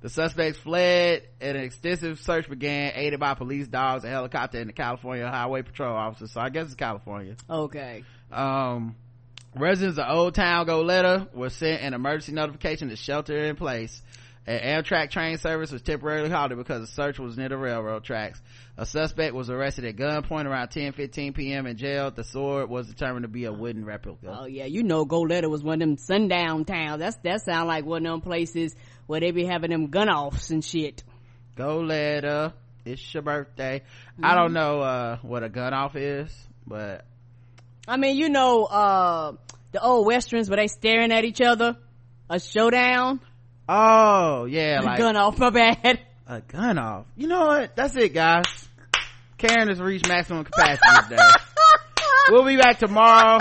The 0.00 0.08
suspects 0.08 0.58
fled 0.58 1.22
and 1.40 1.56
an 1.56 1.62
extensive 1.62 2.18
search 2.18 2.50
began 2.50 2.92
aided 2.96 3.20
by 3.20 3.34
police 3.34 3.68
dogs, 3.68 4.02
a 4.04 4.08
helicopter, 4.08 4.58
and 4.58 4.68
the 4.68 4.72
California 4.72 5.28
Highway 5.28 5.62
Patrol 5.62 5.94
officers. 5.94 6.32
So 6.32 6.40
I 6.40 6.48
guess 6.48 6.66
it's 6.66 6.74
California. 6.74 7.36
Okay. 7.48 8.02
Um, 8.32 8.96
residents 9.54 9.98
of 9.98 10.06
Old 10.08 10.34
Town 10.34 10.66
Goleta 10.66 11.32
were 11.32 11.50
sent 11.50 11.82
an 11.82 11.94
emergency 11.94 12.32
notification 12.32 12.88
to 12.88 12.96
shelter 12.96 13.44
in 13.44 13.54
place. 13.54 14.02
An 14.44 14.82
Amtrak 14.82 15.10
train 15.10 15.38
service 15.38 15.70
was 15.70 15.82
temporarily 15.82 16.28
halted 16.28 16.58
because 16.58 16.80
the 16.80 16.88
search 16.88 17.18
was 17.20 17.36
near 17.36 17.48
the 17.48 17.56
railroad 17.56 18.02
tracks. 18.02 18.42
A 18.76 18.84
suspect 18.84 19.34
was 19.34 19.48
arrested 19.50 19.84
at 19.84 19.94
gunpoint 19.96 20.46
around 20.46 20.68
10:15 20.68 21.34
p.m. 21.34 21.66
and 21.66 21.78
jailed. 21.78 22.16
The 22.16 22.24
sword 22.24 22.68
was 22.68 22.88
determined 22.88 23.22
to 23.22 23.28
be 23.28 23.44
a 23.44 23.52
wooden 23.52 23.84
replica. 23.84 24.36
Oh 24.40 24.46
yeah, 24.46 24.64
you 24.64 24.82
know 24.82 25.06
Goleta 25.06 25.48
was 25.48 25.62
one 25.62 25.74
of 25.74 25.88
them 25.88 25.96
sundown 25.96 26.64
towns. 26.64 26.98
That's 26.98 27.16
that 27.18 27.42
sound 27.44 27.68
like 27.68 27.84
one 27.84 28.04
of 28.04 28.12
them 28.12 28.20
places 28.20 28.74
where 29.06 29.20
they 29.20 29.30
be 29.30 29.44
having 29.44 29.70
them 29.70 29.88
gun 29.88 30.08
offs 30.08 30.50
and 30.50 30.64
shit. 30.64 31.04
Goleta, 31.56 32.52
it's 32.84 33.14
your 33.14 33.22
birthday. 33.22 33.82
Mm-hmm. 34.14 34.24
I 34.24 34.34
don't 34.34 34.52
know 34.52 34.80
uh, 34.80 35.16
what 35.22 35.44
a 35.44 35.48
gun 35.48 35.72
off 35.72 35.94
is, 35.94 36.34
but 36.66 37.04
I 37.86 37.96
mean, 37.96 38.16
you 38.16 38.28
know, 38.28 38.64
uh, 38.64 39.32
the 39.70 39.80
old 39.80 40.06
westerns 40.06 40.48
where 40.50 40.56
they 40.56 40.66
staring 40.66 41.12
at 41.12 41.24
each 41.24 41.40
other, 41.40 41.76
a 42.28 42.40
showdown. 42.40 43.20
Oh 43.68 44.44
yeah, 44.44 44.80
like 44.82 44.98
gun 44.98 45.16
off. 45.16 45.38
My 45.38 45.50
bad. 45.50 46.00
a 46.26 46.40
gun 46.40 46.78
off. 46.78 47.06
You 47.16 47.28
know 47.28 47.46
what? 47.46 47.76
That's 47.76 47.96
it 47.96 48.12
guys. 48.12 48.44
Karen 49.38 49.68
has 49.68 49.80
reached 49.80 50.08
maximum 50.08 50.44
capacity 50.44 51.08
today. 51.08 51.22
We'll 52.30 52.44
be 52.44 52.56
back 52.56 52.78
tomorrow 52.78 53.38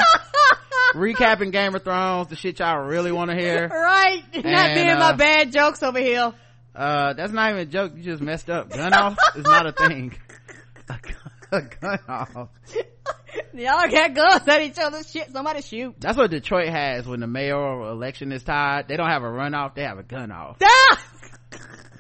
recapping 0.95 1.51
game 1.51 1.75
of 1.75 1.83
thrones 1.83 2.29
the 2.29 2.35
shit 2.35 2.57
y'all 2.57 2.79
really 2.79 3.11
want 3.11 3.29
to 3.29 3.37
hear. 3.37 3.67
Right. 3.67 4.23
Not 4.43 4.73
being 4.73 4.89
uh, 4.89 4.97
my 4.99 5.13
bad 5.13 5.51
jokes 5.51 5.83
over 5.83 5.99
here. 5.99 6.33
Uh 6.75 7.13
that's 7.13 7.31
not 7.31 7.51
even 7.51 7.61
a 7.61 7.65
joke. 7.65 7.93
You 7.95 8.01
just 8.03 8.21
messed 8.23 8.49
up. 8.49 8.71
Gun 8.71 8.91
off 8.93 9.17
is 9.35 9.45
not 9.45 9.67
a 9.67 9.71
thing. 9.71 10.15
A 10.89 10.97
gun, 10.99 11.15
a 11.51 11.61
gun 11.61 11.99
off 12.09 12.49
y'all 13.53 13.89
got 13.89 14.13
guns 14.13 14.47
at 14.47 14.61
each 14.61 14.77
other's 14.79 15.09
shit 15.11 15.31
somebody 15.31 15.61
shoot. 15.61 15.95
That's 15.99 16.17
what 16.17 16.31
detroit 16.31 16.69
has 16.69 17.05
when 17.05 17.19
the 17.19 17.27
mayoral 17.27 17.91
election 17.91 18.31
is 18.31 18.43
tied. 18.43 18.87
They 18.87 18.97
don't 18.97 19.09
have 19.09 19.23
a 19.23 19.27
runoff. 19.27 19.75
They 19.75 19.83
have 19.83 19.97
a 19.97 20.03
gun 20.03 20.31
off. 20.31 20.57
Ah! 20.83 21.03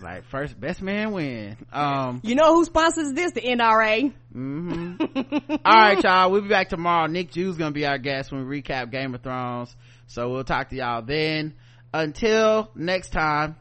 like 0.01 0.23
first 0.31 0.59
best 0.59 0.81
man 0.81 1.11
win. 1.11 1.57
Um 1.71 2.21
you 2.23 2.33
know 2.35 2.55
who 2.55 2.65
sponsors 2.65 3.11
this? 3.13 3.33
The 3.33 3.41
nra 3.41 4.11
hmm 4.33 4.93
all 5.49 5.57
right 5.65 6.03
y'all. 6.03 6.31
We'll 6.31 6.41
be 6.41 6.47
back 6.47 6.69
tomorrow. 6.69 7.07
Nick 7.07 7.31
jew's 7.31 7.57
gonna 7.57 7.71
be 7.71 7.85
our 7.85 7.97
guest 7.97 8.31
when 8.31 8.47
we 8.47 8.61
recap 8.61 8.91
game 8.91 9.13
of 9.13 9.21
thrones. 9.21 9.75
So 10.07 10.29
we'll 10.29 10.43
talk 10.43 10.69
to 10.69 10.75
y'all 10.75 11.01
then. 11.01 11.53
Until 11.93 12.71
next 12.73 13.09
time 13.09 13.57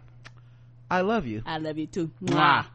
i 0.91 1.03
love 1.03 1.27
you. 1.27 1.43
I 1.47 1.59
love 1.59 1.79
you 1.79 1.87
too. 1.87 2.11
Mwah. 2.23 2.67